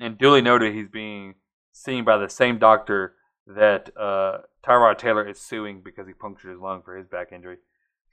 and 0.00 0.16
duly 0.16 0.40
noted 0.40 0.72
he's 0.72 0.88
being 0.88 1.34
seen 1.72 2.04
by 2.04 2.16
the 2.16 2.28
same 2.28 2.58
doctor 2.60 3.14
that 3.48 3.90
uh, 3.96 4.38
Tyrod 4.64 4.98
Taylor 4.98 5.28
is 5.28 5.40
suing 5.40 5.80
because 5.84 6.06
he 6.06 6.12
punctured 6.12 6.52
his 6.52 6.60
lung 6.60 6.82
for 6.82 6.96
his 6.96 7.08
back 7.08 7.32
injury. 7.32 7.56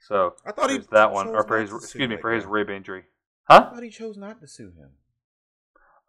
So 0.00 0.34
I 0.44 0.50
thought 0.50 0.70
he 0.70 0.78
there's 0.78 0.88
that 0.88 1.12
one, 1.12 1.28
or 1.28 1.46
for 1.46 1.60
his 1.60 1.72
excuse 1.72 2.08
me 2.08 2.16
that 2.16 2.20
for 2.20 2.32
his 2.32 2.44
guy. 2.44 2.50
rib 2.50 2.70
injury. 2.70 3.04
I 3.48 3.54
Huh? 3.54 3.70
thought 3.72 3.82
he 3.84 3.90
chose 3.90 4.16
not 4.16 4.40
to 4.40 4.48
sue 4.48 4.72
him. 4.76 4.90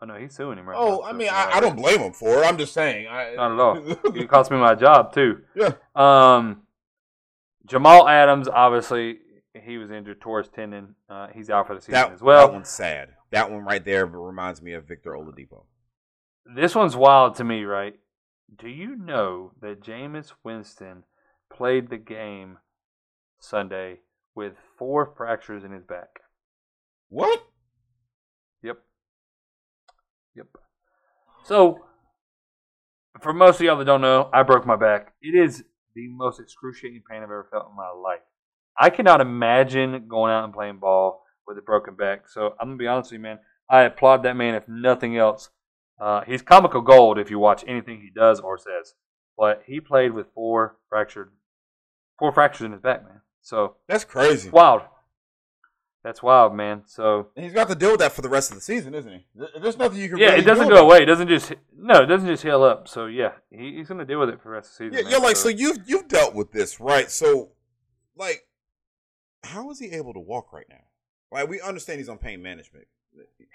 Oh 0.04 0.06
no, 0.06 0.16
he's 0.16 0.36
suing 0.36 0.58
him 0.58 0.68
right 0.68 0.76
Oh, 0.78 0.89
now. 0.89 0.99
Oh, 0.99 1.01
I 1.04 1.12
so 1.12 1.18
mean, 1.18 1.30
I, 1.32 1.51
I 1.54 1.60
don't 1.62 1.78
blame 1.78 1.99
him 2.01 2.12
for 2.12 2.43
it. 2.43 2.45
I'm 2.45 2.58
just 2.58 2.74
saying. 2.74 3.08
I, 3.08 3.36
Not 3.36 3.51
at 3.54 3.60
all. 3.60 4.16
It 4.18 4.28
cost 4.28 4.51
me 4.51 4.58
my 4.58 4.76
job 4.76 5.14
too. 5.14 5.39
yeah. 5.56 5.72
Um, 5.95 6.64
Jamal 7.66 8.10
Adams, 8.10 8.49
obviously, 8.49 9.20
he 9.54 9.78
was 9.78 9.91
injured, 9.91 10.20
his 10.22 10.49
tendon. 10.49 10.95
Uh, 11.10 11.28
he's 11.34 11.49
out 11.49 11.68
for 11.68 11.76
the 11.76 11.80
season 11.80 11.93
That, 11.93 12.12
as 12.12 12.22
well. 12.22 12.47
that 12.47 12.54
one's 12.54 12.68
sad. 12.68 13.12
That 13.32 13.49
one 13.49 13.64
right 13.64 13.84
there 13.84 14.06
reminds 14.06 14.62
me 14.62 14.74
of 14.74 14.86
Victor 14.86 15.12
Oladipo. 15.14 15.64
This 16.54 16.76
one's 16.76 16.97
wild 16.97 17.36
to 17.36 17.45
me, 17.45 17.64
right? 17.64 17.95
Do 18.54 18.68
you 18.68 18.97
know 18.97 19.54
that 19.62 19.82
Jameis 19.82 20.34
Winston 20.43 21.06
played 21.49 21.89
the 21.89 21.97
game 21.97 22.58
Sunday 23.39 23.99
with 24.36 24.56
four 24.78 25.14
fractures 25.16 25.64
in 25.64 25.72
his 25.72 25.86
back? 25.86 26.20
What? 27.08 27.41
Yep. 30.35 30.47
So, 31.45 31.80
for 33.22 33.34
most 33.34 33.55
of 33.60 33.61
y'all 33.61 33.77
that 33.77 33.85
don't 33.85 34.01
know, 34.01 34.30
I 34.34 34.43
broke 34.43 34.65
my 34.65 34.76
back. 34.76 35.14
It 35.22 35.35
is 35.35 35.64
the 35.95 36.07
most 36.07 36.39
excruciating 36.39 37.03
pain 37.10 37.18
I've 37.18 37.23
ever 37.23 37.47
felt 37.51 37.68
in 37.69 37.76
my 37.76 37.89
life. 37.89 38.22
I 38.80 38.89
cannot 38.89 39.22
imagine 39.22 40.07
going 40.07 40.31
out 40.31 40.43
and 40.45 40.53
playing 40.53 40.80
ball 40.80 41.23
with 41.47 41.57
a 41.57 41.61
broken 41.61 41.95
back. 41.95 42.27
So, 42.27 42.55
I'm 42.60 42.69
going 42.69 42.77
to 42.77 42.84
be 42.84 42.88
honest 42.88 43.11
with 43.11 43.19
you, 43.19 43.23
man. 43.23 43.39
I 43.69 43.81
applaud 43.81 44.23
that 44.23 44.35
man, 44.35 44.55
if 44.55 44.68
nothing 44.68 45.18
else. 45.18 45.49
Uh, 45.99 46.22
he's 46.26 46.41
comical 46.41 46.81
gold 46.81 47.18
if 47.19 47.30
you 47.30 47.39
watch 47.39 47.64
anything 47.68 48.01
he 48.01 48.10
does 48.10 48.39
or 48.39 48.57
says. 48.57 48.95
But 49.38 49.64
he 49.65 49.80
played 49.80 50.14
with 50.14 50.27
four 50.34 50.77
fractured, 50.89 51.31
four 52.19 52.31
fractures 52.31 52.65
in 52.65 52.72
his 52.72 52.81
back, 52.81 53.03
man. 53.03 53.22
So, 53.41 53.76
That's 53.88 54.03
crazy. 54.03 54.49
wild. 54.49 54.81
That's 56.03 56.21
wild, 56.21 56.53
man. 56.53 56.84
So, 56.85 57.30
And 57.35 57.45
he's 57.45 57.53
got 57.53 57.69
to 57.69 57.75
deal 57.75 57.91
with 57.91 58.01
that 58.01 58.11
for 58.11 58.21
the 58.21 58.27
rest 58.30 58.51
of 58.51 58.55
the 58.55 58.61
season, 58.61 58.93
isn't 58.93 59.09
he? 59.11 59.25
There- 59.35 59.47
There's 59.61 59.77
nothing 59.77 59.99
you 59.99 60.09
can. 60.09 60.17
Yeah, 60.17 60.30
really 60.31 60.39
it 60.41 60.45
doesn't 60.45 60.67
do 60.67 60.73
go 60.73 60.84
away. 60.85 61.03
It 61.03 61.05
doesn't 61.05 61.30
just 61.30 61.53
no, 61.77 62.03
it 62.03 62.07
doesn't 62.07 62.27
just 62.27 62.43
heal 62.43 62.61
up. 62.61 62.89
So 62.89 63.05
yeah, 63.05 63.31
he, 63.49 63.77
he's 63.77 63.88
gonna 63.88 64.03
deal 64.05 64.19
with 64.19 64.30
it 64.30 64.41
for 64.41 64.49
the 64.49 64.55
rest 64.55 64.71
of 64.71 64.77
the 64.77 64.84
season. 64.85 64.93
Yeah, 64.97 65.03
man. 65.03 65.11
you're 65.11 65.21
like 65.21 65.38
so 65.38 65.47
you've 65.49 65.77
you've 65.88 66.09
dealt 66.09 66.35
with 66.35 66.51
this, 66.51 66.80
right? 66.81 67.09
So, 67.09 67.51
like, 68.17 68.45
how 69.43 69.71
is 69.71 69.80
he 69.80 69.91
able 69.91 70.13
to 70.13 70.19
walk 70.19 70.51
right 70.51 70.65
now? 70.69 70.84
Like, 71.31 71.49
we 71.49 71.61
understand 71.61 71.99
he's 71.99 72.09
on 72.09 72.17
pain 72.17 72.41
management. 72.43 72.85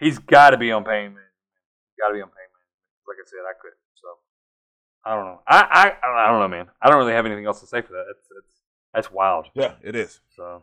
he's 0.00 0.18
got 0.18 0.50
to 0.50 0.56
be 0.56 0.72
on 0.72 0.84
pain, 0.84 1.14
man. 1.14 1.24
Got 2.00 2.08
to 2.08 2.14
be 2.14 2.22
on 2.22 2.28
pain, 2.28 2.48
man. 2.48 3.06
Like 3.06 3.16
I 3.20 3.26
said, 3.26 3.38
I 3.46 3.52
could. 3.60 3.72
So 3.94 4.08
I 5.04 5.14
don't 5.14 5.24
know. 5.26 5.40
I, 5.46 5.92
I 6.02 6.24
I 6.24 6.30
don't 6.30 6.40
know, 6.40 6.48
man. 6.48 6.68
I 6.80 6.88
don't 6.88 6.98
really 6.98 7.12
have 7.12 7.26
anything 7.26 7.44
else 7.44 7.60
to 7.60 7.66
say 7.66 7.82
for 7.82 7.92
that. 7.92 8.04
That's 8.08 8.26
that's 8.34 8.54
that's 8.94 9.12
wild. 9.12 9.48
Yeah, 9.54 9.74
it 9.82 9.94
is. 9.94 10.20
So 10.34 10.62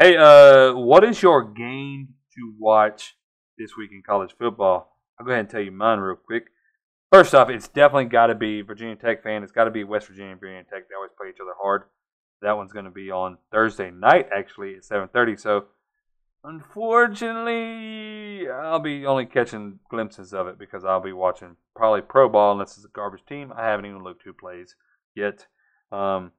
hey, 0.00 0.16
uh, 0.16 0.72
what 0.72 1.04
is 1.04 1.22
your 1.22 1.44
game 1.44 2.14
to 2.34 2.52
watch 2.58 3.14
this 3.58 3.76
week 3.76 3.90
in 3.92 4.02
college 4.02 4.34
football? 4.38 4.96
I'll 5.18 5.26
go 5.26 5.32
ahead 5.32 5.40
and 5.40 5.50
tell 5.50 5.60
you 5.60 5.70
mine 5.70 5.98
real 5.98 6.16
quick. 6.16 6.44
First 7.12 7.34
off, 7.34 7.50
it's 7.50 7.68
definitely 7.68 8.06
got 8.06 8.28
to 8.28 8.34
be 8.34 8.62
Virginia 8.62 8.96
Tech 8.96 9.22
fan. 9.22 9.42
It's 9.42 9.52
got 9.52 9.64
to 9.64 9.70
be 9.70 9.84
West 9.84 10.06
Virginia 10.06 10.32
and 10.32 10.40
Virginia 10.40 10.64
Tech. 10.64 10.88
They 10.88 10.94
always 10.94 11.10
play 11.18 11.28
each 11.28 11.42
other 11.42 11.52
hard. 11.60 11.82
That 12.40 12.56
one's 12.56 12.72
going 12.72 12.86
to 12.86 12.90
be 12.90 13.10
on 13.10 13.36
Thursday 13.52 13.90
night, 13.90 14.30
actually 14.34 14.76
at 14.76 14.86
seven 14.86 15.10
thirty. 15.12 15.36
So, 15.36 15.66
unfortunately, 16.44 18.48
I'll 18.48 18.78
be 18.78 19.04
only 19.04 19.26
catching 19.26 19.80
glimpses 19.90 20.32
of 20.32 20.46
it 20.46 20.58
because 20.58 20.82
I'll 20.82 21.02
be 21.02 21.12
watching 21.12 21.56
probably 21.76 22.00
pro 22.00 22.30
ball 22.30 22.52
unless 22.52 22.78
it's 22.78 22.86
a 22.86 22.90
garbage 22.94 23.26
team. 23.28 23.52
I 23.54 23.66
haven't 23.66 23.84
even 23.84 24.02
looked 24.02 24.22
who 24.24 24.32
plays 24.32 24.76
yet. 25.14 25.46
Um, 25.92 26.32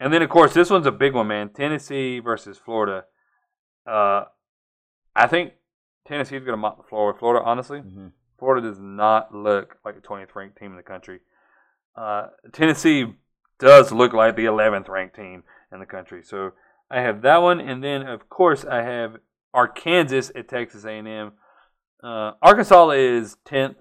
and 0.00 0.12
then, 0.12 0.22
of 0.22 0.28
course, 0.30 0.54
this 0.54 0.70
one's 0.70 0.86
a 0.86 0.92
big 0.92 1.14
one, 1.14 1.28
man. 1.28 1.48
Tennessee 1.50 2.18
versus 2.20 2.58
Florida. 2.58 3.04
Uh, 3.86 4.24
I 5.16 5.26
think 5.26 5.54
Tennessee's 6.06 6.40
going 6.40 6.52
to 6.52 6.56
mop 6.56 6.76
the 6.76 6.88
floor 6.88 7.08
with 7.08 7.18
Florida, 7.18 7.44
honestly. 7.44 7.80
Mhm. 7.80 8.12
Florida 8.38 8.66
does 8.68 8.78
not 8.78 9.34
look 9.34 9.78
like 9.84 9.96
a 9.96 10.00
20th 10.00 10.34
ranked 10.34 10.58
team 10.58 10.70
in 10.70 10.76
the 10.76 10.82
country. 10.82 11.20
Uh, 11.96 12.28
Tennessee 12.52 13.16
does 13.58 13.90
look 13.90 14.12
like 14.12 14.36
the 14.36 14.44
11th 14.44 14.88
ranked 14.88 15.16
team 15.16 15.42
in 15.72 15.80
the 15.80 15.86
country. 15.86 16.22
So 16.22 16.52
I 16.90 17.00
have 17.00 17.22
that 17.22 17.38
one, 17.38 17.60
and 17.60 17.82
then 17.82 18.06
of 18.06 18.28
course 18.28 18.64
I 18.64 18.82
have 18.82 19.16
Arkansas 19.52 20.30
at 20.36 20.48
Texas 20.48 20.84
A&M. 20.84 21.32
Uh, 22.02 22.32
Arkansas 22.40 22.90
is 22.90 23.36
10th. 23.44 23.76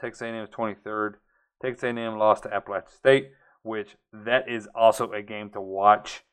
Texas 0.00 0.20
A&M 0.22 0.34
is 0.44 0.50
23rd. 0.50 1.14
Texas 1.62 1.84
A&M 1.84 2.18
lost 2.18 2.42
to 2.42 2.52
Appalachian 2.52 2.90
State, 2.90 3.30
which 3.62 3.96
that 4.12 4.48
is 4.48 4.68
also 4.74 5.12
a 5.12 5.22
game 5.22 5.50
to 5.50 5.60
watch 5.60 6.24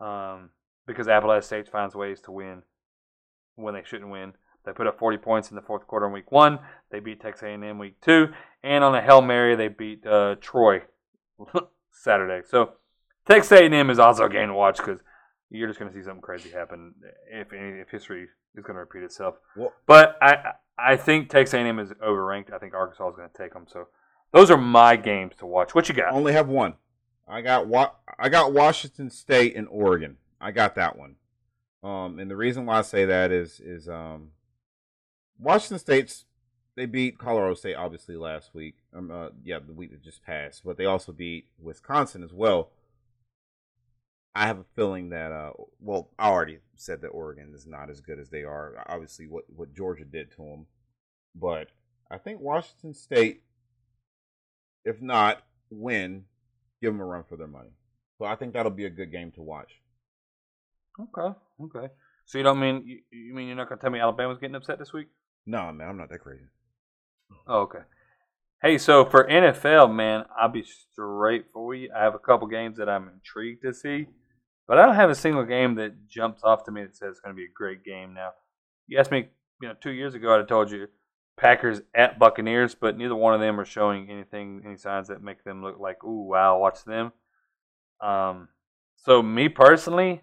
um, 0.00 0.50
because 0.86 1.08
Appalachian 1.08 1.42
State 1.42 1.68
finds 1.68 1.94
ways 1.94 2.20
to 2.22 2.32
win 2.32 2.62
when 3.56 3.74
they 3.74 3.82
shouldn't 3.84 4.10
win. 4.10 4.32
They 4.64 4.72
put 4.72 4.86
up 4.86 4.98
40 4.98 5.18
points 5.18 5.50
in 5.50 5.56
the 5.56 5.62
fourth 5.62 5.86
quarter 5.86 6.06
in 6.06 6.12
week 6.12 6.30
one. 6.30 6.58
They 6.90 7.00
beat 7.00 7.20
Texas 7.20 7.44
A&M 7.44 7.78
week 7.78 8.00
two, 8.00 8.28
and 8.62 8.84
on 8.84 8.94
a 8.94 9.00
hail 9.00 9.22
mary 9.22 9.56
they 9.56 9.68
beat 9.68 10.06
uh, 10.06 10.36
Troy 10.40 10.82
Saturday. 11.90 12.46
So 12.46 12.72
Texas 13.26 13.52
A&M 13.52 13.90
is 13.90 13.98
also 13.98 14.24
a 14.24 14.28
game 14.30 14.48
to 14.48 14.54
watch 14.54 14.78
because 14.78 15.00
you're 15.50 15.68
just 15.68 15.78
going 15.78 15.90
to 15.90 15.98
see 15.98 16.04
something 16.04 16.20
crazy 16.20 16.50
happen 16.50 16.94
if 17.32 17.48
if 17.52 17.88
history 17.90 18.28
is 18.54 18.64
going 18.64 18.74
to 18.74 18.80
repeat 18.80 19.02
itself. 19.02 19.36
Well- 19.56 19.72
but 19.86 20.16
I 20.20 20.52
I 20.78 20.96
think 20.96 21.28
Texas 21.28 21.54
A&M 21.54 21.78
is 21.78 21.90
overranked. 22.04 22.52
I 22.52 22.58
think 22.58 22.74
Arkansas 22.74 23.08
is 23.08 23.16
going 23.16 23.28
to 23.28 23.36
take 23.42 23.52
them. 23.52 23.66
So 23.68 23.88
those 24.32 24.50
are 24.50 24.56
my 24.58 24.96
games 24.96 25.34
to 25.38 25.46
watch. 25.46 25.74
What 25.74 25.88
you 25.88 25.94
got? 25.94 26.12
I 26.12 26.16
only 26.16 26.32
have 26.32 26.48
one. 26.48 26.74
I 27.26 27.42
got 27.42 27.66
wa- 27.66 27.92
I 28.18 28.28
got 28.28 28.52
Washington 28.52 29.10
State 29.10 29.56
and 29.56 29.68
Oregon. 29.70 30.16
I 30.40 30.50
got 30.50 30.74
that 30.76 30.98
one. 30.98 31.16
Um, 31.82 32.18
and 32.18 32.30
the 32.30 32.36
reason 32.36 32.66
why 32.66 32.78
I 32.78 32.82
say 32.82 33.04
that 33.04 33.30
is 33.30 33.60
is 33.60 33.88
um, 33.88 34.32
Washington 35.38 35.78
State's 35.78 36.24
they 36.74 36.86
beat 36.86 37.18
Colorado 37.18 37.54
State 37.54 37.74
obviously 37.74 38.16
last 38.16 38.54
week. 38.54 38.76
Um, 38.94 39.10
uh, 39.10 39.28
yeah, 39.42 39.58
the 39.64 39.72
week 39.72 39.90
that 39.90 40.02
just 40.02 40.24
passed, 40.24 40.62
but 40.64 40.76
they 40.76 40.84
also 40.84 41.12
beat 41.12 41.46
Wisconsin 41.60 42.22
as 42.22 42.32
well. 42.32 42.70
I 44.34 44.46
have 44.46 44.60
a 44.60 44.64
feeling 44.76 45.10
that 45.10 45.32
uh, 45.32 45.52
well, 45.80 46.10
I 46.18 46.28
already 46.28 46.58
said 46.76 47.02
that 47.02 47.08
Oregon 47.08 47.52
is 47.54 47.66
not 47.66 47.90
as 47.90 48.00
good 48.00 48.20
as 48.20 48.30
they 48.30 48.44
are. 48.44 48.84
Obviously, 48.86 49.26
what 49.26 49.44
what 49.54 49.74
Georgia 49.74 50.04
did 50.04 50.30
to 50.32 50.36
them, 50.42 50.66
but 51.34 51.68
I 52.10 52.18
think 52.18 52.40
Washington 52.40 52.94
State, 52.94 53.42
if 54.84 55.00
not 55.00 55.42
win, 55.70 56.24
give 56.80 56.92
them 56.92 57.00
a 57.00 57.04
run 57.04 57.24
for 57.28 57.36
their 57.36 57.46
money. 57.46 57.70
So 58.18 58.24
I 58.24 58.36
think 58.36 58.52
that'll 58.52 58.72
be 58.72 58.86
a 58.86 58.90
good 58.90 59.12
game 59.12 59.32
to 59.32 59.42
watch. 59.42 59.70
Okay, 61.00 61.36
okay. 61.64 61.92
So 62.26 62.38
you 62.38 62.44
don't 62.44 62.60
mean 62.60 62.82
you, 62.84 62.98
you 63.10 63.34
mean 63.34 63.46
you're 63.46 63.56
not 63.56 63.70
to 63.70 63.76
tell 63.76 63.90
me 63.90 64.00
Alabama's 64.00 64.38
getting 64.38 64.56
upset 64.56 64.78
this 64.78 64.92
week? 64.92 65.08
No, 65.46 65.72
man, 65.72 65.88
I'm 65.88 65.96
not 65.96 66.10
that 66.10 66.18
crazy. 66.18 66.44
Oh, 67.46 67.60
okay. 67.60 67.78
Hey, 68.60 68.76
so 68.76 69.04
for 69.04 69.24
NFL, 69.28 69.94
man, 69.94 70.24
I'll 70.36 70.48
be 70.48 70.64
straight 70.64 71.46
for 71.52 71.74
you. 71.74 71.90
I 71.96 72.02
have 72.02 72.14
a 72.14 72.18
couple 72.18 72.48
games 72.48 72.76
that 72.78 72.88
I'm 72.88 73.08
intrigued 73.08 73.62
to 73.62 73.72
see, 73.72 74.08
but 74.66 74.78
I 74.78 74.84
don't 74.84 74.96
have 74.96 75.10
a 75.10 75.14
single 75.14 75.44
game 75.44 75.76
that 75.76 76.08
jumps 76.08 76.42
off 76.42 76.64
to 76.64 76.72
me 76.72 76.82
that 76.82 76.96
says 76.96 77.12
it's 77.12 77.20
going 77.20 77.34
to 77.34 77.38
be 77.38 77.44
a 77.44 77.54
great 77.54 77.84
game. 77.84 78.14
Now, 78.14 78.30
you 78.88 78.98
asked 78.98 79.12
me, 79.12 79.28
you 79.62 79.68
know, 79.68 79.74
two 79.80 79.92
years 79.92 80.14
ago, 80.14 80.34
I'd 80.34 80.38
have 80.38 80.48
told 80.48 80.72
you 80.72 80.88
Packers 81.38 81.80
at 81.94 82.18
Buccaneers, 82.18 82.74
but 82.74 82.98
neither 82.98 83.14
one 83.14 83.34
of 83.34 83.40
them 83.40 83.58
are 83.58 83.64
showing 83.64 84.10
anything, 84.10 84.62
any 84.64 84.76
signs 84.76 85.08
that 85.08 85.22
make 85.22 85.44
them 85.44 85.62
look 85.62 85.78
like, 85.78 86.04
ooh, 86.04 86.28
wow, 86.28 86.58
watch 86.58 86.84
them. 86.84 87.12
Um, 88.00 88.48
so 88.96 89.22
me 89.22 89.48
personally, 89.48 90.22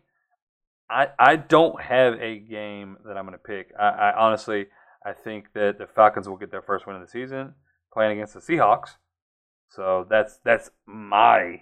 I 0.90 1.08
I 1.18 1.36
don't 1.38 1.82
have 1.82 2.14
a 2.22 2.38
game 2.38 2.98
that 3.06 3.18
I'm 3.18 3.26
going 3.26 3.38
to 3.38 3.44
pick. 3.44 3.72
I, 3.80 3.88
I 3.88 4.18
honestly. 4.18 4.68
I 5.06 5.14
think 5.14 5.54
that 5.54 5.78
the 5.78 5.86
Falcons 5.86 6.28
will 6.28 6.36
get 6.36 6.50
their 6.50 6.64
first 6.64 6.88
win 6.88 6.96
of 6.96 7.02
the 7.04 7.08
season 7.08 7.54
playing 7.94 8.14
against 8.14 8.34
the 8.34 8.40
Seahawks. 8.40 8.96
So 9.70 10.08
that's 10.10 10.40
that's 10.44 10.72
my 10.88 11.62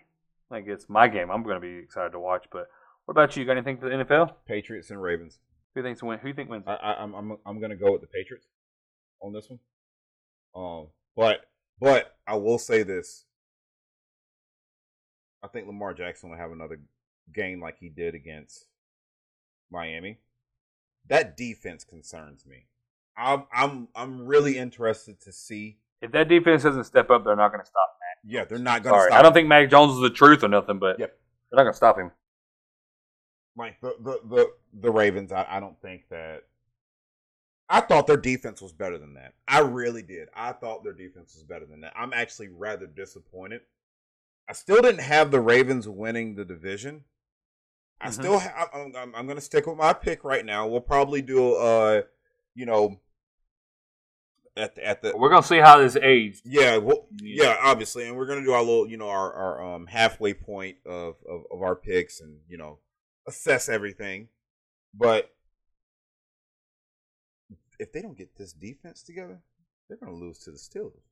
like 0.49 0.65
it's 0.67 0.87
my 0.87 1.09
game. 1.09 1.29
I'm 1.29 1.43
going 1.43 1.55
to 1.55 1.61
be 1.61 1.77
excited 1.77 2.13
to 2.13 2.19
watch. 2.19 2.45
But 2.51 2.67
what 3.05 3.11
about 3.11 3.35
you? 3.35 3.41
You 3.41 3.45
got 3.47 3.57
anything 3.57 3.77
for 3.77 3.89
the 3.89 3.95
NFL? 3.95 4.33
Patriots 4.47 4.91
and 4.91 5.01
Ravens. 5.01 5.39
Who 5.75 5.83
thinks 5.83 6.01
win? 6.01 6.19
Who 6.19 6.29
you 6.29 6.33
think 6.33 6.49
wins? 6.49 6.63
I, 6.67 6.75
I, 6.75 7.03
I'm 7.03 7.13
I'm 7.13 7.37
I'm 7.45 7.59
gonna 7.59 7.75
go 7.75 7.91
with 7.91 8.01
the 8.01 8.07
Patriots 8.07 8.47
on 9.23 9.33
this 9.33 9.49
one. 9.49 9.59
Um, 10.55 10.87
but 11.15 11.45
but 11.79 12.15
I 12.27 12.35
will 12.35 12.59
say 12.59 12.83
this. 12.83 13.25
I 15.41 15.47
think 15.47 15.67
Lamar 15.67 15.93
Jackson 15.93 16.29
will 16.29 16.37
have 16.37 16.51
another 16.51 16.79
game 17.33 17.59
like 17.59 17.77
he 17.79 17.89
did 17.89 18.13
against 18.15 18.67
Miami. 19.71 20.19
That 21.07 21.35
defense 21.35 21.83
concerns 21.83 22.45
me. 22.45 22.67
I'm 23.17 23.43
I'm 23.53 23.87
I'm 23.95 24.25
really 24.25 24.57
interested 24.57 25.19
to 25.21 25.31
see. 25.31 25.77
If 26.01 26.11
that 26.11 26.27
defense 26.27 26.63
doesn't 26.63 26.83
step 26.85 27.09
up, 27.09 27.23
they're 27.23 27.35
not 27.35 27.49
going 27.51 27.61
to 27.61 27.65
stop 27.65 27.97
Mac. 27.99 28.17
Yeah, 28.33 28.45
they're 28.45 28.57
not 28.59 28.83
gonna 28.83 28.97
Sorry, 28.97 29.09
stop. 29.11 29.19
I 29.19 29.21
don't 29.23 29.33
think 29.33 29.47
Mac 29.47 29.69
Jones 29.69 29.93
is 29.93 30.01
the 30.01 30.09
truth 30.09 30.43
or 30.43 30.49
nothing, 30.49 30.77
but 30.79 30.99
Yep. 30.99 31.17
they're 31.49 31.57
not 31.57 31.63
going 31.63 31.73
to 31.73 31.77
stop 31.77 31.97
him. 31.97 32.11
like 33.55 33.79
the 33.81 33.95
the 33.99 34.19
the, 34.27 34.51
the 34.81 34.91
Ravens. 34.91 35.31
I, 35.31 35.45
I 35.49 35.59
don't 35.59 35.79
think 35.81 36.03
that. 36.09 36.43
I 37.69 37.81
thought 37.81 38.07
their 38.07 38.17
defense 38.17 38.61
was 38.61 38.73
better 38.73 38.97
than 38.97 39.13
that. 39.15 39.33
I 39.47 39.59
really 39.59 40.03
did. 40.03 40.29
I 40.35 40.51
thought 40.51 40.83
their 40.83 40.93
defense 40.93 41.33
was 41.35 41.43
better 41.43 41.65
than 41.65 41.81
that. 41.81 41.93
I'm 41.95 42.13
actually 42.13 42.49
rather 42.49 42.85
disappointed. 42.85 43.61
I 44.47 44.53
still 44.53 44.81
didn't 44.81 45.01
have 45.01 45.31
the 45.31 45.39
Ravens 45.39 45.87
winning 45.87 46.35
the 46.35 46.45
division. 46.45 47.05
I 48.01 48.09
Mhm. 48.09 48.13
still 48.13 48.39
have. 48.39 48.69
I'm, 48.73 48.95
I'm, 48.95 49.15
I'm 49.15 49.25
going 49.25 49.37
to 49.37 49.41
stick 49.41 49.65
with 49.65 49.77
my 49.77 49.93
pick 49.93 50.23
right 50.25 50.45
now. 50.45 50.67
We'll 50.67 50.81
probably 50.81 51.21
do 51.21 51.55
uh, 51.55 52.01
you 52.53 52.65
know, 52.65 52.99
at 54.55 54.75
the, 54.75 54.85
at 54.85 55.01
the 55.01 55.17
We're 55.17 55.29
going 55.29 55.41
to 55.41 55.47
see 55.47 55.57
how 55.59 55.79
this 55.79 55.95
aged. 55.95 56.41
yeah, 56.45 56.77
well, 56.77 57.07
yeah, 57.21 57.57
obviously, 57.61 58.07
and 58.07 58.15
we're 58.15 58.27
gonna 58.27 58.43
do 58.43 58.51
our 58.51 58.61
little, 58.61 58.87
you 58.87 58.97
know, 58.97 59.09
our 59.09 59.33
our 59.33 59.63
um 59.75 59.87
halfway 59.87 60.33
point 60.35 60.77
of 60.85 61.15
of, 61.27 61.43
of 61.49 61.61
our 61.63 61.75
picks, 61.75 62.19
and 62.19 62.37
you 62.47 62.57
know, 62.57 62.77
assess 63.27 63.67
everything. 63.69 64.27
But 64.93 65.31
if 67.83 67.91
they 67.91 68.01
don't 68.01 68.17
get 68.17 68.37
this 68.37 68.53
defense 68.53 69.03
together, 69.03 69.39
they're 69.87 69.97
gonna 69.97 70.15
lose 70.15 70.39
to 70.39 70.51
the 70.51 70.57
Steelers. 70.57 71.03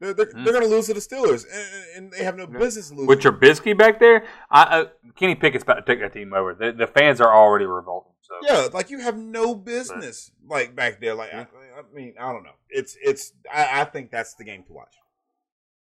They're 0.00 0.14
they're, 0.14 0.26
Hmm. 0.26 0.44
they're 0.44 0.52
gonna 0.52 0.66
lose 0.66 0.86
to 0.86 0.94
the 0.94 1.00
Steelers, 1.00 1.44
and, 1.50 1.96
and 1.96 2.12
they 2.12 2.24
have 2.24 2.36
no 2.36 2.46
business 2.46 2.90
losing. 2.90 3.06
With 3.06 3.20
Trubisky 3.20 3.76
back 3.76 4.00
there, 4.00 4.26
I, 4.50 4.62
uh, 4.62 4.84
Kenny 5.14 5.34
Pickett's 5.34 5.62
about 5.62 5.74
to 5.74 5.82
take 5.82 6.00
that 6.00 6.12
team 6.12 6.32
over. 6.34 6.54
The, 6.54 6.72
the 6.72 6.86
fans 6.86 7.20
are 7.20 7.32
already 7.34 7.64
revolting. 7.64 8.12
So 8.20 8.34
yeah, 8.42 8.68
like 8.72 8.90
you 8.90 9.00
have 9.00 9.16
no 9.16 9.54
business 9.54 10.30
like 10.48 10.74
back 10.74 11.00
there. 11.00 11.14
Like 11.14 11.32
I, 11.32 11.40
I 11.42 11.82
mean, 11.92 12.14
I 12.18 12.32
don't 12.32 12.42
know. 12.42 12.56
It's 12.70 12.96
it's. 13.02 13.32
I, 13.52 13.82
I 13.82 13.84
think 13.84 14.10
that's 14.10 14.34
the 14.34 14.44
game 14.44 14.64
to 14.64 14.72
watch. 14.72 14.94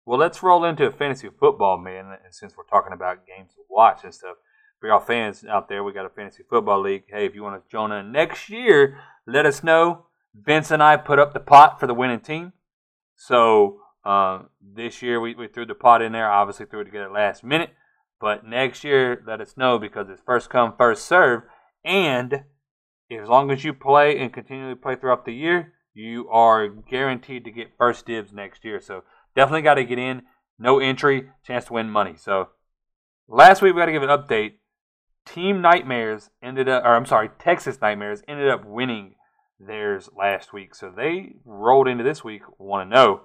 Well, 0.06 0.18
let's 0.18 0.42
roll 0.42 0.66
into 0.66 0.86
a 0.88 0.92
fantasy 0.92 1.30
football, 1.40 1.78
man. 1.78 2.06
And 2.24 2.34
since 2.34 2.56
we're 2.58 2.64
talking 2.64 2.94
about 2.94 3.28
games 3.28 3.54
to 3.56 3.62
watch 3.70 4.04
and 4.04 4.14
stuff, 4.14 4.38
for 4.80 4.88
y'all 4.88 5.00
fans 5.00 5.46
out 5.46 5.70
there, 5.70 5.84
we 5.84 5.94
got 5.94 6.06
a 6.06 6.10
fantasy 6.10 6.44
football 6.50 6.82
league. 6.82 7.04
Hey, 7.10 7.26
if 7.26 7.36
you 7.36 7.44
want 7.44 7.64
to 7.64 7.72
join 7.72 7.92
in 7.92 8.12
next 8.12 8.50
year, 8.50 9.00
let 9.28 9.46
us 9.46 9.64
know. 9.64 10.06
Vince 10.34 10.72
and 10.72 10.82
I 10.82 10.98
put 10.98 11.20
up 11.20 11.34
the 11.34 11.40
pot 11.40 11.80
for 11.80 11.88
the 11.88 11.94
winning 11.94 12.20
team. 12.20 12.54
So 13.16 13.82
uh, 14.06 14.44
this 14.62 15.02
year 15.02 15.20
we, 15.20 15.36
we 15.36 15.48
threw 15.48 15.66
the 15.66 15.76
pot 15.76 16.02
in 16.02 16.12
there. 16.12 16.32
Obviously, 16.32 16.66
threw 16.66 16.82
it 16.82 16.86
together 16.86 17.12
last 17.12 17.44
minute. 17.44 17.72
But 18.20 18.46
next 18.46 18.84
year, 18.84 19.24
let 19.26 19.42
us 19.42 19.56
know 19.58 19.80
because 19.80 20.10
it's 20.10 20.22
first 20.26 20.50
come, 20.50 20.74
first 20.78 21.06
serve. 21.06 21.44
And 21.84 22.44
as 23.12 23.28
long 23.28 23.52
as 23.52 23.64
you 23.64 23.74
play 23.74 24.18
and 24.20 24.32
continually 24.32 24.76
play 24.76 24.96
throughout 24.96 25.26
the 25.26 25.34
year, 25.34 25.74
you 25.94 26.30
are 26.30 26.68
guaranteed 26.68 27.44
to 27.46 27.52
get 27.52 27.78
first 27.78 28.06
dibs 28.06 28.32
next 28.32 28.64
year. 28.64 28.80
So 28.80 29.04
definitely 29.36 29.64
got 29.64 29.76
to 29.76 29.84
get 29.84 30.00
in. 30.00 30.24
No 30.58 30.80
entry, 30.80 31.30
chance 31.46 31.66
to 31.66 31.74
win 31.74 31.90
money. 31.90 32.16
So 32.18 32.50
last 33.28 33.62
week 33.62 33.74
we 33.74 33.82
got 33.82 33.86
to 33.86 33.92
give 33.94 34.04
an 34.04 34.10
update. 34.10 34.56
Team 35.26 35.62
Nightmares 35.62 36.30
ended 36.42 36.68
up, 36.68 36.84
or 36.84 36.96
I'm 36.96 37.06
sorry, 37.06 37.30
Texas 37.40 37.80
Nightmares 37.82 38.24
ended 38.28 38.50
up 38.50 38.66
winning 38.66 39.16
theirs 39.60 40.10
last 40.18 40.54
week. 40.54 40.74
So 40.74 40.92
they 40.96 41.34
rolled 41.46 41.88
into 41.88 42.04
this 42.04 42.24
week 42.24 42.42
one 42.58 42.88
to 42.88 42.96
know. 42.96 43.22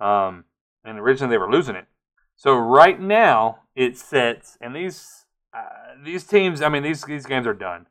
Um, 0.00 0.44
and 0.84 0.98
originally 0.98 1.32
they 1.32 1.38
were 1.38 1.50
losing 1.50 1.76
it. 1.76 1.86
So 2.36 2.54
right 2.54 2.98
now 2.98 3.60
it 3.74 3.98
sets, 3.98 4.56
and 4.60 4.74
these 4.74 5.26
uh, 5.54 6.02
these 6.02 6.24
teams, 6.24 6.62
I 6.62 6.68
mean 6.68 6.82
these 6.82 7.02
these 7.04 7.26
games 7.26 7.46
are 7.46 7.54
done. 7.54 7.86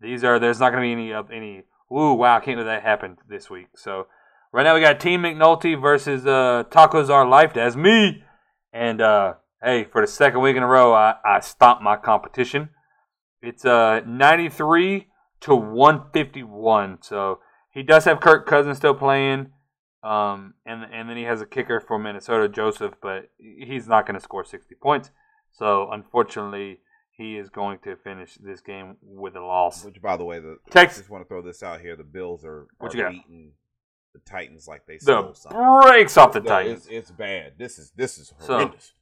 These 0.00 0.24
are 0.24 0.38
there's 0.38 0.60
not 0.60 0.70
going 0.70 0.82
to 0.82 0.86
be 0.86 0.92
any 0.92 1.12
of 1.12 1.30
any. 1.30 1.64
Ooh, 1.90 2.12
wow! 2.12 2.36
I 2.36 2.40
can't 2.40 2.56
believe 2.56 2.66
that 2.66 2.82
happened 2.82 3.16
this 3.28 3.48
week. 3.48 3.68
So 3.76 4.06
right 4.52 4.62
now 4.62 4.74
we 4.74 4.82
got 4.82 5.00
Team 5.00 5.22
McNulty 5.22 5.80
versus 5.80 6.26
uh, 6.26 6.64
Tacos 6.70 7.08
Are 7.08 7.26
Life. 7.26 7.54
That's 7.54 7.76
me. 7.76 8.24
And 8.74 9.00
uh, 9.00 9.34
hey, 9.62 9.84
for 9.84 10.00
the 10.00 10.06
second 10.06 10.40
week 10.40 10.56
in 10.56 10.62
a 10.62 10.66
row, 10.66 10.92
I, 10.94 11.14
I 11.24 11.40
stomped 11.40 11.82
my 11.82 11.96
competition. 11.96 12.70
It's 13.42 13.64
uh 13.64 14.00
93 14.06 15.08
to 15.42 15.54
151. 15.54 16.98
So 17.02 17.40
he 17.72 17.82
does 17.82 18.04
have 18.04 18.20
Kirk 18.20 18.46
Cousins 18.46 18.76
still 18.78 18.94
playing. 18.94 19.52
Um, 20.02 20.54
and 20.64 20.84
and 20.92 21.08
then 21.08 21.16
he 21.16 21.24
has 21.24 21.40
a 21.40 21.46
kicker 21.46 21.80
for 21.80 21.98
Minnesota, 21.98 22.48
Joseph, 22.48 22.94
but 23.02 23.30
he's 23.38 23.88
not 23.88 24.06
going 24.06 24.14
to 24.14 24.20
score 24.20 24.44
60 24.44 24.74
points. 24.76 25.10
So 25.52 25.88
unfortunately, 25.90 26.80
he 27.10 27.36
is 27.36 27.48
going 27.50 27.80
to 27.82 27.96
finish 27.96 28.36
this 28.40 28.60
game 28.60 28.96
with 29.02 29.34
a 29.34 29.40
loss. 29.40 29.84
Which, 29.84 30.00
by 30.00 30.16
the 30.16 30.24
way, 30.24 30.38
the 30.38 30.58
Texas- 30.70 30.98
just 30.98 31.10
want 31.10 31.24
to 31.24 31.28
throw 31.28 31.42
this 31.42 31.62
out 31.64 31.80
here: 31.80 31.96
the 31.96 32.04
Bills 32.04 32.44
are, 32.44 32.68
are 32.80 32.88
beating 32.90 33.52
the 34.14 34.20
Titans 34.20 34.68
like 34.68 34.86
they 34.86 34.94
The 34.98 35.00
stole 35.00 35.34
something. 35.34 35.60
breaks 35.82 36.16
off 36.16 36.32
the 36.32 36.40
Titans. 36.40 36.86
It's, 36.86 37.10
it's 37.10 37.10
bad. 37.10 37.54
This 37.58 37.78
is 37.78 37.90
this 37.96 38.18
is 38.18 38.32
horrendous. 38.38 38.92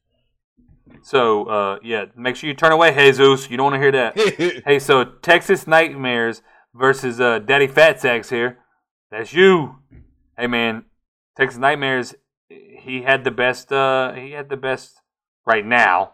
So, 1.02 1.44
uh, 1.44 1.78
yeah, 1.82 2.06
make 2.16 2.36
sure 2.36 2.48
you 2.48 2.54
turn 2.54 2.72
away, 2.72 2.94
Jesus. 2.94 3.50
You 3.50 3.56
don't 3.56 3.72
want 3.72 3.74
to 3.74 3.80
hear 3.80 3.92
that. 3.92 4.62
hey, 4.66 4.78
so 4.78 5.04
Texas 5.04 5.66
Nightmares 5.66 6.42
versus 6.74 7.20
uh, 7.20 7.38
Daddy 7.38 7.66
Fat 7.66 8.00
Sacks 8.00 8.30
here. 8.30 8.58
That's 9.10 9.32
you. 9.32 9.76
Hey, 10.36 10.46
man, 10.46 10.84
Texas 11.36 11.58
Nightmares. 11.58 12.14
He 12.48 13.02
had 13.02 13.24
the 13.24 13.30
best. 13.30 13.72
Uh, 13.72 14.12
he 14.12 14.32
had 14.32 14.48
the 14.48 14.56
best 14.56 15.00
right 15.44 15.64
now. 15.64 16.12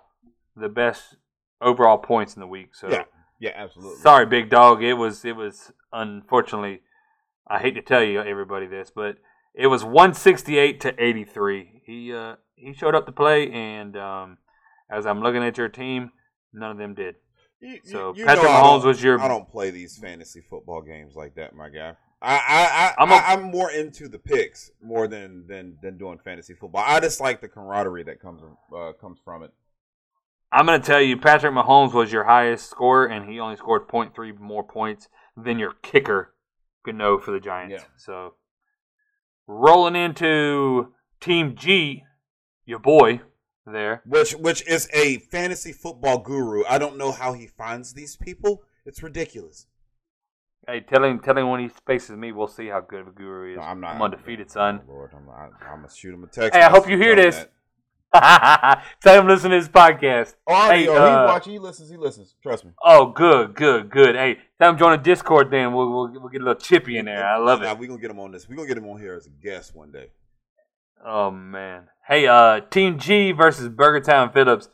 The 0.57 0.69
best 0.69 1.17
overall 1.61 1.99
points 1.99 2.35
in 2.35 2.41
the 2.41 2.47
week. 2.47 2.75
So, 2.75 2.91
yeah, 2.91 3.05
yeah, 3.41 3.53
absolutely. 3.57 4.01
sorry, 4.01 4.27
big 4.27 4.51
dog. 4.51 4.83
It 4.83 4.95
was. 4.95 5.25
It 5.25 5.37
was 5.37 5.73
unfortunately. 5.93 6.83
I 7.47 7.59
hate 7.59 7.75
to 7.75 7.83
tell 7.83 8.03
you 8.03 8.23
everybody 8.23 8.67
this, 8.67 8.91
but 8.95 9.17
it 9.55 9.67
was 9.67 9.85
168 9.85 10.81
to 10.83 11.03
83. 11.03 11.83
He 11.85 12.13
uh, 12.13 12.37
he 12.55 12.73
showed 12.73 12.95
up 12.95 13.07
to 13.07 13.13
play, 13.13 13.51
and 13.51 13.97
um, 13.97 14.39
as 14.91 15.07
I'm 15.07 15.21
looking 15.23 15.43
at 15.43 15.57
your 15.59 15.69
team, 15.69 16.11
none 16.53 16.71
of 16.73 16.79
them 16.79 16.95
did. 16.95 17.17
You- 17.61 17.81
So 17.85 18.15
you 18.15 18.25
Patrick 18.25 18.47
Mahomes 18.49 18.85
was 18.85 19.03
your. 19.03 19.21
I 19.21 19.29
don't 19.29 19.49
play 19.49 19.71
these 19.71 19.99
fantasy 19.99 20.41
football 20.41 20.83
games 20.83 21.15
like 21.15 21.35
that, 21.37 21.55
my 21.55 21.69
guy. 21.69 21.95
I, 22.21 22.35
I, 22.35 22.39
I, 22.39 22.95
I'm 22.99 23.09
I'm, 23.09 23.11
a- 23.13 23.27
I, 23.27 23.33
am 23.33 23.51
more 23.51 23.71
into 23.71 24.09
the 24.09 24.19
picks 24.19 24.71
more 24.81 25.09
than 25.09 25.47
than 25.49 25.77
than 25.83 25.99
doing 25.99 26.19
fantasy 26.25 26.55
football. 26.55 26.85
I 26.87 27.01
just 27.01 27.21
like 27.21 27.41
the 27.41 27.49
camaraderie 27.49 28.05
that 28.05 28.21
comes 28.21 28.43
uh, 28.77 28.93
comes 29.01 29.19
from 29.25 29.43
it. 29.43 29.51
I'm 30.53 30.67
going 30.67 30.79
to 30.81 30.87
tell 30.87 31.01
you, 31.01 31.17
Patrick 31.17 31.55
Mahomes 31.55 31.95
was 31.95 32.13
your 32.13 32.25
highest 32.25 32.69
scorer, 32.69 33.07
and 33.07 33.27
he 33.29 33.41
only 33.41 33.57
scored 33.57 33.89
0.3 33.89 34.39
more 34.39 34.63
points 34.63 35.09
than 35.35 35.59
your 35.59 35.73
kicker 35.81 36.35
Gano 36.85 37.19
for 37.19 37.31
the 37.31 37.41
Giants. 37.41 37.77
Yeah. 37.83 37.89
So, 37.97 38.35
rolling 39.47 39.97
into 39.97 40.93
Team 41.21 41.55
G, 41.57 42.05
your 42.67 42.79
boy 42.81 43.23
there. 43.67 44.03
Which 44.07 44.33
which 44.33 44.67
is 44.67 44.89
a 44.93 45.19
fantasy 45.19 45.73
football 45.73 46.19
guru. 46.19 46.65
I 46.69 46.79
don't 46.79 46.97
know 46.97 47.13
how 47.13 47.33
he 47.33 47.47
finds 47.47 47.93
these 47.93 48.17
people. 48.17 48.63
It's 48.85 49.03
ridiculous. 49.03 49.67
Hey, 50.67 50.81
tell 50.81 51.03
him, 51.03 51.19
tell 51.19 51.37
him 51.37 51.49
when 51.51 51.61
he 51.61 51.69
faces 51.87 52.17
me, 52.17 52.31
we'll 52.31 52.47
see 52.47 52.69
how 52.69 52.81
good 52.81 53.01
of 53.01 53.09
a 53.09 53.11
guru 53.11 53.47
he 53.49 53.53
is. 53.55 53.57
No, 53.59 53.65
I'm 53.65 53.81
not. 53.81 53.97
I'm 53.97 54.03
undefeated, 54.03 54.49
son. 54.51 54.81
Oh, 54.89 54.93
Lord, 54.93 55.11
I'm, 55.13 55.29
I, 55.29 55.49
I'm 55.69 55.77
gonna 55.81 55.91
shoot 55.93 56.15
him 56.15 56.23
a 56.23 56.29
text. 56.29 56.57
Hey, 56.57 56.63
I 56.63 56.71
hope 56.71 56.89
you 56.89 56.97
hear 56.97 57.17
this. 57.17 57.47
tell 59.03 59.21
him 59.21 59.27
listen 59.27 59.51
to 59.51 59.59
this 59.59 59.69
podcast. 59.69 60.35
Oh, 60.47 60.71
Hey, 60.71 60.87
oh, 60.87 60.95
uh, 60.95 61.27
he 61.27 61.33
watches. 61.33 61.53
He 61.53 61.59
listens. 61.59 61.91
He 61.91 61.97
listens. 61.97 62.35
Trust 62.43 62.65
me. 62.65 62.73
Oh, 62.85 63.07
good, 63.07 63.55
good, 63.55 63.91
good. 63.91 64.15
Hey, 64.15 64.39
tell 64.61 64.71
him 64.71 64.79
join 64.79 64.93
the 64.93 65.03
Discord 65.03 65.51
then. 65.51 65.73
We'll, 65.73 65.91
we'll, 65.91 66.13
we'll 66.13 66.29
get 66.29 66.43
a 66.43 66.45
little 66.45 66.61
chippy 66.61 66.99
in 66.99 67.07
there. 67.07 67.27
I 67.27 67.39
love 67.39 67.63
it. 67.63 67.79
we're 67.79 67.89
gonna 67.89 68.01
get 68.01 68.11
him 68.11 68.21
on 68.21 68.31
this. 68.31 68.49
We're 68.49 68.57
gonna 68.57 68.69
get 68.69 68.77
him 68.77 68.87
on 68.87 69.01
here 69.01 69.15
as 69.15 69.27
a 69.27 69.31
guest 69.31 69.75
one 69.75 69.91
day. 69.91 70.09
Oh 71.05 71.31
man. 71.31 71.89
Hey, 72.07 72.27
uh, 72.27 72.61
Team 72.71 72.99
G 72.99 73.33
versus 73.33 73.69
Burger 73.69 74.01
Town 74.01 74.33
Phillips. 74.33 74.69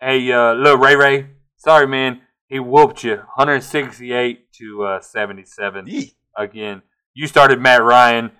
Hey, 0.00 0.30
uh, 0.32 0.54
little 0.54 0.78
Ray 0.78 0.96
Ray. 0.96 1.26
Sorry, 1.56 1.86
man. 1.86 2.22
He 2.48 2.58
whooped 2.58 3.04
you, 3.04 3.16
168 3.16 4.52
to 4.54 4.84
uh, 4.84 5.00
77. 5.00 5.86
Yee. 5.86 6.16
Again, 6.36 6.82
you 7.14 7.26
started 7.26 7.60
Matt 7.60 7.82
Ryan. 7.82 8.32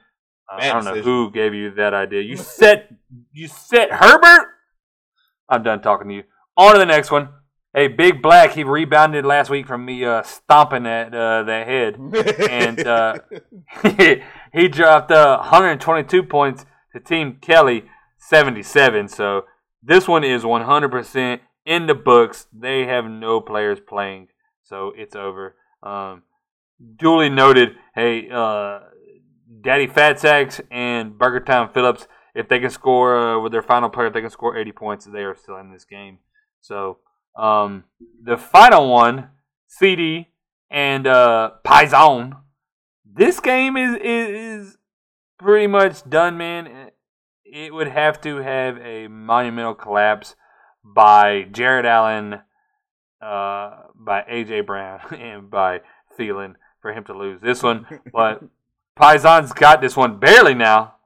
Uh, 0.51 0.57
I 0.59 0.69
don't 0.69 0.85
know 0.85 0.95
decision. 0.95 1.05
who 1.05 1.31
gave 1.31 1.55
you 1.55 1.71
that 1.73 1.95
idea. 1.95 2.23
You 2.23 2.37
set, 2.37 2.93
you 3.33 3.47
set 3.47 3.93
Herbert. 3.93 4.49
I'm 5.49 5.63
done 5.63 5.83
talking 5.83 6.09
to 6.09 6.15
you. 6.15 6.23
On 6.57 6.73
to 6.73 6.79
the 6.79 6.87
next 6.87 7.11
one. 7.11 7.29
Hey, 7.75 7.87
Big 7.89 8.21
Black. 8.21 8.53
He 8.53 8.65
rebounded 8.65 9.25
last 9.25 9.49
week 9.49 9.67
from 9.67 9.85
me 9.85 10.05
uh, 10.05 10.23
stomping 10.23 10.87
at 10.87 11.15
uh, 11.15 11.45
that 11.45 11.67
head. 11.67 11.97
And, 12.51 12.87
uh, 12.87 13.19
he 14.53 14.69
dropped 14.69 15.13
uh, 15.13 15.39
122 15.39 16.23
points 16.25 16.65
to 16.93 17.01
Team 17.01 17.39
Kelly 17.41 17.85
77. 18.19 19.09
So 19.09 19.45
this 19.83 20.07
one 20.07 20.25
is 20.25 20.43
100% 20.43 21.41
in 21.65 21.87
the 21.87 21.95
books. 21.95 22.47
They 22.53 22.87
have 22.87 23.05
no 23.05 23.41
players 23.41 23.79
playing, 23.81 24.29
so 24.63 24.93
it's 24.97 25.17
over. 25.17 25.57
Um, 25.83 26.23
duly 26.97 27.29
noted. 27.29 27.77
Hey, 27.95 28.29
uh, 28.31 28.81
Daddy 29.63 29.87
Fat 29.87 30.21
Sacks 30.21 30.61
and 30.71 31.19
Burger 31.19 31.41
Town 31.41 31.73
Phillips, 31.73 32.07
if 32.35 32.49
they 32.49 32.59
can 32.59 32.71
score 32.71 33.17
uh, 33.17 33.41
with 33.41 33.53
their 33.53 33.63
final 33.63 33.89
player, 33.89 34.07
if 34.09 34.15
they 34.15 34.21
can 34.21 34.31
score 34.31 34.57
80 34.57 34.73
points, 34.73 35.05
they 35.07 35.23
are 35.23 35.35
still 35.35 35.57
in 35.57 35.73
this 35.73 35.85
game. 35.85 36.19
So 36.61 36.99
um, 37.37 37.85
the 38.23 38.37
final 38.37 38.91
one, 38.91 39.31
CD 39.67 40.29
and 40.71 41.07
uh, 41.07 41.53
Paisan. 41.65 42.33
This 43.05 43.41
game 43.41 43.77
is 43.77 43.97
is 44.03 44.77
pretty 45.41 45.67
much 45.67 46.09
done, 46.09 46.37
man. 46.37 46.91
It 47.45 47.73
would 47.73 47.89
have 47.89 48.21
to 48.23 48.37
have 48.37 48.79
a 48.79 49.09
monumental 49.09 49.75
collapse 49.75 50.37
by 50.85 51.47
Jared 51.51 51.87
Allen, 51.87 52.35
uh, 53.21 53.83
by 53.95 54.23
AJ 54.31 54.67
Brown, 54.67 55.01
and 55.19 55.51
by 55.51 55.81
Thielen 56.19 56.55
for 56.81 56.93
him 56.93 57.05
to 57.05 57.17
lose 57.17 57.41
this 57.41 57.63
one. 57.63 57.87
But 58.13 58.43
Paisan's 58.97 59.53
got 59.53 59.81
this 59.81 59.97
one 59.97 60.19
barely 60.19 60.55
now, 60.55 60.97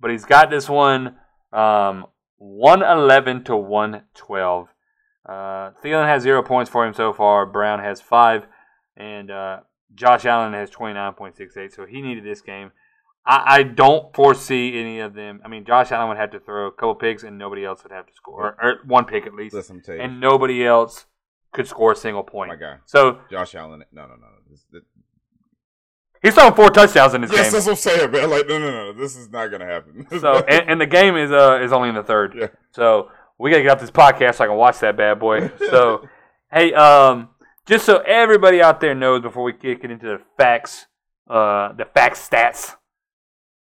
but 0.00 0.10
he's 0.10 0.24
got 0.24 0.50
this 0.50 0.68
one 0.68 1.16
um, 1.52 2.06
111 2.38 3.44
to 3.44 3.56
112. 3.56 4.68
Uh, 5.26 5.32
Thielen 5.82 6.06
has 6.06 6.22
zero 6.22 6.42
points 6.42 6.70
for 6.70 6.84
him 6.84 6.94
so 6.94 7.12
far. 7.12 7.46
Brown 7.46 7.78
has 7.78 8.00
five, 8.00 8.46
and 8.96 9.30
uh, 9.30 9.60
Josh 9.94 10.26
Allen 10.26 10.52
has 10.52 10.70
29.68. 10.70 11.74
So 11.74 11.86
he 11.86 12.02
needed 12.02 12.24
this 12.24 12.42
game. 12.42 12.72
I, 13.26 13.42
I 13.46 13.62
don't 13.62 14.14
foresee 14.14 14.78
any 14.78 15.00
of 15.00 15.14
them. 15.14 15.40
I 15.44 15.48
mean, 15.48 15.64
Josh 15.64 15.90
Allen 15.92 16.08
would 16.08 16.18
have 16.18 16.30
to 16.32 16.40
throw 16.40 16.66
a 16.66 16.72
couple 16.72 16.94
picks, 16.94 17.22
and 17.22 17.38
nobody 17.38 17.64
else 17.64 17.82
would 17.82 17.92
have 17.92 18.06
to 18.06 18.12
score, 18.14 18.56
or, 18.60 18.62
or 18.62 18.74
one 18.86 19.04
pick 19.06 19.26
at 19.26 19.34
least, 19.34 19.54
Listen, 19.54 19.80
tell 19.80 19.94
you, 19.94 20.02
and 20.02 20.20
nobody 20.20 20.66
else 20.66 21.06
could 21.52 21.66
score 21.66 21.92
a 21.92 21.96
single 21.96 22.22
point. 22.22 22.50
oh 22.50 22.54
my 22.54 22.60
guy, 22.60 22.76
So 22.84 23.20
Josh 23.30 23.54
Allen. 23.54 23.84
No, 23.92 24.02
no, 24.02 24.14
no. 24.16 24.26
This, 24.50 24.64
this, 24.70 24.82
he's 26.22 26.34
throwing 26.34 26.54
four 26.54 26.70
touchdowns 26.70 27.14
in 27.14 27.20
this 27.22 27.32
yes, 27.32 27.46
game. 27.46 27.52
that's 27.52 27.66
what 27.66 27.72
I'm 27.72 27.76
saying, 27.78 28.10
man. 28.10 28.30
Like, 28.30 28.48
no, 28.48 28.58
no, 28.58 28.70
no. 28.70 28.92
This 28.92 29.16
is 29.16 29.30
not 29.30 29.48
gonna 29.48 29.66
happen. 29.66 30.06
So 30.20 30.34
and, 30.48 30.70
and 30.70 30.80
the 30.80 30.86
game 30.86 31.16
is 31.16 31.30
uh 31.30 31.60
is 31.62 31.72
only 31.72 31.88
in 31.88 31.94
the 31.94 32.02
third. 32.02 32.34
Yeah. 32.38 32.48
So 32.72 33.08
we 33.38 33.50
gotta 33.50 33.62
get 33.62 33.72
off 33.72 33.80
this 33.80 33.90
podcast 33.90 34.36
so 34.36 34.44
I 34.44 34.46
can 34.48 34.56
watch 34.56 34.80
that 34.80 34.96
bad 34.96 35.18
boy. 35.18 35.50
So 35.70 36.08
hey, 36.52 36.74
um, 36.74 37.30
just 37.66 37.86
so 37.86 37.98
everybody 37.98 38.60
out 38.60 38.80
there 38.80 38.94
knows 38.94 39.22
before 39.22 39.44
we 39.44 39.52
kick 39.54 39.80
it 39.84 39.90
into 39.90 40.06
the 40.06 40.20
facts, 40.36 40.86
uh, 41.30 41.72
the 41.72 41.84
facts 41.86 42.28
stats, 42.28 42.74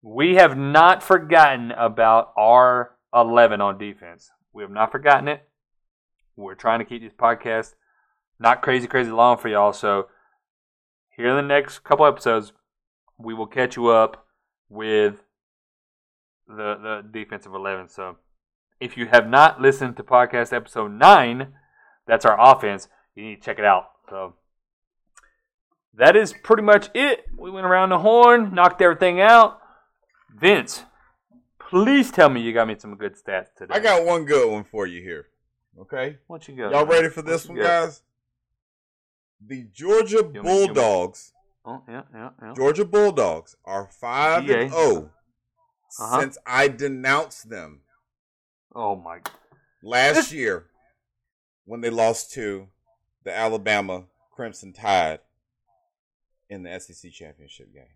we 0.04 0.36
have 0.36 0.58
not 0.58 1.02
forgotten 1.02 1.72
about 1.72 2.34
our 2.38 2.92
eleven 3.14 3.62
on 3.62 3.78
defense. 3.78 4.30
We 4.52 4.62
have 4.62 4.72
not 4.72 4.92
forgotten 4.92 5.30
it. 5.30 5.48
We're 6.36 6.56
trying 6.56 6.80
to 6.80 6.86
keep 6.86 7.02
this 7.02 7.14
podcast 7.14 7.74
not 8.38 8.62
crazy, 8.62 8.86
crazy 8.86 9.12
long 9.12 9.38
for 9.38 9.48
y'all. 9.48 9.72
So 9.72 10.08
here 11.16 11.30
in 11.30 11.38
the 11.38 11.42
next 11.42 11.80
couple 11.80 12.06
episodes, 12.06 12.52
we 13.18 13.34
will 13.34 13.48
catch 13.48 13.78
you 13.78 13.88
up 13.88 14.28
with 14.68 15.24
the 16.48 16.76
the 16.76 17.06
defensive 17.10 17.54
eleven. 17.54 17.88
So 17.88 18.18
if 18.82 18.98
you 18.98 19.08
have 19.08 19.28
not 19.30 19.62
listened 19.62 19.96
to 19.98 20.04
podcast 20.04 20.52
episode 20.52 20.92
nine, 20.92 21.54
that's 22.06 22.26
our 22.26 22.38
offense. 22.38 22.90
You 23.16 23.24
need 23.24 23.36
to 23.38 23.42
check 23.42 23.58
it 23.58 23.66
out. 23.66 23.86
So 24.10 24.34
that 25.94 26.18
is 26.18 26.34
pretty 26.34 26.64
much 26.64 26.90
it. 26.94 27.24
We 27.38 27.52
went 27.52 27.68
around 27.68 27.90
the 27.90 28.00
horn, 28.00 28.54
knocked 28.54 28.82
everything 28.82 29.22
out. 29.22 29.62
Vince, 30.40 30.84
please 31.60 32.12
tell 32.12 32.30
me 32.30 32.42
you 32.42 32.54
got 32.54 32.68
me 32.68 32.76
some 32.78 32.96
good 32.96 33.16
stats 33.16 33.54
today. 33.56 33.74
I 33.74 33.80
got 33.80 34.06
one 34.06 34.26
good 34.26 34.50
one 34.52 34.64
for 34.64 34.88
you 34.88 35.02
here. 35.02 35.28
Okay, 35.80 36.18
what 36.28 36.48
you 36.48 36.56
got. 36.56 36.72
y'all 36.72 36.86
ready 36.86 37.10
for 37.10 37.22
this 37.22 37.48
one, 37.48 37.58
got? 37.58 37.64
guys? 37.64 38.02
The 39.46 39.64
Georgia 39.74 40.24
Bulldogs, 40.24 41.34
Oh 41.66 41.82
yeah, 41.88 42.04
yeah, 42.14 42.30
yeah. 42.42 42.54
Georgia 42.56 42.86
Bulldogs, 42.86 43.56
are 43.66 43.88
five 43.88 44.46
GA. 44.46 44.62
and 44.64 44.72
zero 44.72 45.12
Uh-huh. 46.00 46.20
since 46.22 46.38
I 46.46 46.68
denounced 46.68 47.50
them 47.50 47.82
Oh 48.76 48.96
my. 48.96 49.22
last 49.82 50.16
This- 50.16 50.32
year 50.34 50.70
when 51.66 51.82
they 51.82 51.90
lost 51.90 52.32
to 52.34 52.68
the 53.24 53.36
Alabama 53.36 54.06
Crimson 54.32 54.74
Tide 54.74 55.20
in 56.50 56.64
the 56.64 56.70
SEC 56.80 57.10
championship 57.12 57.74
game. 57.74 57.96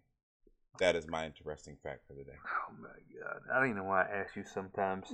That 0.80 0.96
is 0.96 1.08
my 1.08 1.26
interesting 1.26 1.78
fact 1.82 2.02
for 2.08 2.14
the 2.14 2.24
day. 2.24 2.38
Oh 2.46 2.74
my 2.82 2.90
god. 3.20 3.42
I 3.52 3.60
don't 3.60 3.70
even 3.70 3.78
know 3.78 3.86
why 3.86 4.04
I 4.04 4.22
ask 4.22 4.36
you 4.36 4.44
sometimes. 4.44 5.08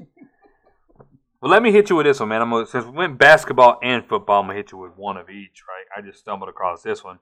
well, 1.42 1.52
let 1.52 1.64
me 1.64 1.72
hit 1.72 1.90
you 1.90 1.96
with 1.96 2.06
this 2.06 2.20
one, 2.20 2.30
man. 2.30 2.42
I'm 2.42 2.50
gonna, 2.50 2.68
since 2.68 2.86
we 2.86 2.92
went 2.92 3.18
basketball 3.18 3.80
and 3.82 4.06
football, 4.06 4.42
I'm 4.42 4.48
gonna 4.48 4.58
hit 4.58 4.72
you 4.72 4.78
with 4.78 4.98
one 4.98 5.18
of 5.18 5.30
each, 5.30 5.64
right? 5.68 5.86
I 5.98 6.06
just 6.06 6.20
stumbled 6.20 6.50
across 6.50 6.84
this 6.84 7.04
one. 7.04 7.20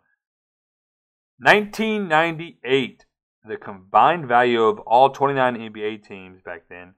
1998, 1.40 3.06
the 3.48 3.58
combined 3.58 4.28
value 4.28 4.64
of 4.64 4.80
all 4.80 5.10
29 5.10 5.56
NBA 5.56 6.08
teams 6.08 6.42
back 6.42 6.64
then, 6.70 6.94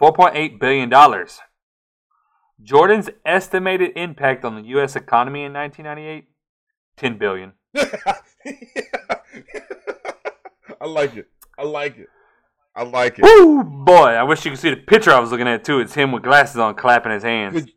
4.8 0.00 0.58
billion 0.58 0.88
dollars. 0.88 1.40
Jordan's 2.62 3.10
estimated 3.26 3.90
impact 3.96 4.44
on 4.44 4.54
the 4.54 4.68
U.S. 4.68 4.96
economy 4.96 5.44
in 5.44 5.52
1998, 5.52 6.28
10 6.96 7.18
billion. 7.18 7.52
I 10.84 10.86
like 10.86 11.16
it. 11.16 11.28
I 11.58 11.62
like 11.64 11.96
it. 11.96 12.08
I 12.76 12.82
like 12.82 13.18
it. 13.18 13.22
Woo, 13.22 13.64
boy! 13.64 13.92
I 13.92 14.22
wish 14.22 14.44
you 14.44 14.50
could 14.50 14.60
see 14.60 14.68
the 14.68 14.76
picture 14.76 15.12
I 15.12 15.18
was 15.18 15.30
looking 15.30 15.48
at 15.48 15.64
too. 15.64 15.80
It's 15.80 15.94
him 15.94 16.12
with 16.12 16.22
glasses 16.22 16.58
on, 16.58 16.74
clapping 16.74 17.12
his 17.12 17.22
hands. 17.22 17.54
Could, 17.54 17.72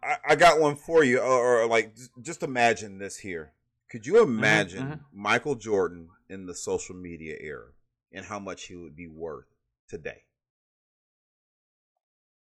I, 0.00 0.16
I 0.28 0.36
got 0.36 0.60
one 0.60 0.76
for 0.76 1.02
you, 1.02 1.18
or, 1.18 1.62
or 1.62 1.66
like 1.66 1.96
just- 2.22 2.42
imagine 2.44 2.98
this 2.98 3.18
here. 3.18 3.52
Could 3.90 4.06
you 4.06 4.22
imagine 4.22 4.86
mhm. 4.86 5.00
Michael 5.12 5.56
Jordan 5.56 6.10
in 6.28 6.46
the 6.46 6.54
social 6.54 6.94
media 6.94 7.36
era 7.40 7.70
and 8.12 8.24
how 8.26 8.38
much 8.38 8.66
he 8.66 8.76
would 8.76 8.94
be 8.94 9.08
worth 9.08 9.46
today? 9.88 10.22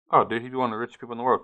Oh, 0.09 0.23
dude, 0.23 0.41
be 0.41 0.49
one 0.57 0.71
of 0.71 0.71
the 0.71 0.77
richest 0.77 0.99
people 0.99 1.13
in 1.13 1.19
the 1.19 1.23
world. 1.23 1.41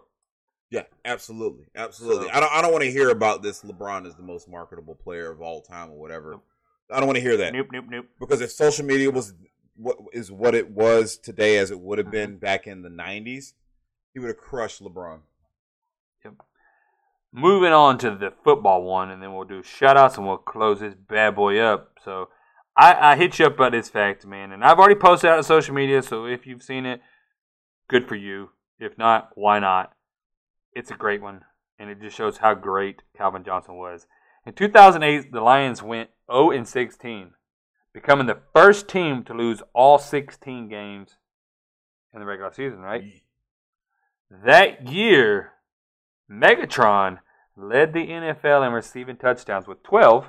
Yeah, 0.71 0.83
absolutely, 1.05 1.65
absolutely. 1.75 2.29
So- 2.29 2.33
I 2.33 2.39
don't. 2.39 2.51
I 2.53 2.61
don't 2.63 2.71
want 2.71 2.85
to 2.85 2.91
hear 2.91 3.11
about 3.11 3.43
this. 3.43 3.61
LeBron 3.61 4.07
is 4.07 4.15
the 4.15 4.23
most 4.23 4.49
marketable 4.49 4.95
player 4.95 5.29
of 5.29 5.41
all 5.41 5.61
time, 5.61 5.91
or 5.91 5.99
whatever. 5.99 6.39
I 6.91 6.97
don't 6.97 7.07
want 7.07 7.17
to 7.17 7.21
hear 7.21 7.37
that 7.37 7.53
Nope, 7.53 7.67
nope, 7.71 7.85
nope. 7.89 8.05
because 8.19 8.41
if 8.41 8.51
social 8.51 8.85
media 8.85 9.09
was 9.09 9.33
what 9.75 9.97
is 10.13 10.31
what 10.31 10.55
it 10.55 10.69
was 10.71 11.17
today, 11.17 11.57
as 11.57 11.71
it 11.71 11.79
would 11.79 11.97
have 11.97 12.07
uh-huh. 12.07 12.11
been 12.11 12.37
back 12.37 12.67
in 12.67 12.81
the 12.81 12.89
'90s, 12.89 13.53
he 14.13 14.19
would 14.19 14.27
have 14.27 14.37
crushed 14.37 14.81
LeBron. 14.81 15.19
Yep. 16.23 16.33
Moving 17.33 17.71
on 17.71 17.97
to 17.99 18.11
the 18.11 18.33
football 18.43 18.83
one, 18.83 19.09
and 19.09 19.21
then 19.23 19.33
we'll 19.33 19.45
do 19.45 19.63
shout 19.63 19.97
outs 19.97 20.17
and 20.17 20.27
we'll 20.27 20.37
close 20.37 20.81
this 20.81 20.93
bad 20.93 21.35
boy 21.35 21.59
up. 21.59 21.97
So 22.03 22.29
I, 22.75 23.11
I 23.11 23.15
hit 23.15 23.39
you 23.39 23.45
up 23.45 23.55
about 23.55 23.71
this 23.71 23.89
fact, 23.89 24.25
man, 24.25 24.51
and 24.51 24.63
I've 24.63 24.79
already 24.79 24.95
posted 24.95 25.27
it 25.27 25.31
out 25.31 25.37
on 25.37 25.43
social 25.43 25.73
media, 25.73 26.01
so 26.01 26.25
if 26.25 26.45
you've 26.45 26.63
seen 26.63 26.85
it, 26.85 27.01
good 27.87 28.07
for 28.07 28.15
you. 28.15 28.49
If 28.79 28.97
not, 28.97 29.29
why 29.35 29.59
not? 29.59 29.93
It's 30.73 30.91
a 30.91 30.95
great 30.95 31.21
one, 31.21 31.43
and 31.77 31.89
it 31.89 32.01
just 32.01 32.15
shows 32.15 32.37
how 32.37 32.53
great 32.53 33.01
Calvin 33.15 33.43
Johnson 33.43 33.75
was. 33.75 34.07
In 34.45 34.53
2008, 34.53 35.31
the 35.31 35.41
Lions 35.41 35.83
went 35.83 36.09
0 36.31 36.51
and 36.51 36.67
16, 36.67 37.31
becoming 37.93 38.25
the 38.25 38.39
first 38.53 38.87
team 38.87 39.23
to 39.23 39.33
lose 39.33 39.61
all 39.73 39.99
16 39.99 40.67
games 40.67 41.17
in 42.13 42.19
the 42.19 42.25
regular 42.25 42.51
season, 42.51 42.79
right? 42.79 43.03
That 44.29 44.87
year, 44.87 45.51
Megatron 46.29 47.19
led 47.55 47.93
the 47.93 48.07
NFL 48.07 48.65
in 48.65 48.73
receiving 48.73 49.17
touchdowns 49.17 49.67
with 49.67 49.83
12 49.83 50.27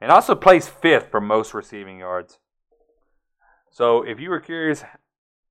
and 0.00 0.12
also 0.12 0.34
placed 0.34 0.70
fifth 0.70 1.10
for 1.10 1.20
most 1.20 1.54
receiving 1.54 1.98
yards. 1.98 2.38
So, 3.70 4.02
if 4.02 4.20
you 4.20 4.30
were 4.30 4.40
curious, 4.40 4.84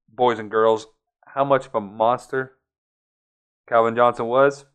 boys 0.08 0.40
and 0.40 0.50
girls, 0.50 0.88
how 1.28 1.44
much 1.44 1.66
of 1.66 1.76
a 1.76 1.82
monster 1.82 2.54
Calvin 3.68 3.96
Johnson 3.96 4.28
was, 4.28 4.66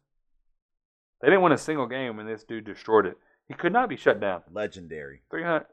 they 1.21 1.29
didn't 1.29 1.43
win 1.43 1.53
a 1.53 1.59
single 1.59 1.87
game 1.87 2.19
and 2.19 2.29
this 2.29 2.45
dude 2.45 2.65
destroyed 2.65 3.07
it. 3.07 3.19
He 3.47 3.55
could 3.55 3.73
not 3.73 3.89
be 3.89 3.97
shut 3.97 4.21
down. 4.21 4.43
Legendary. 4.53 5.23
300, 5.31 5.67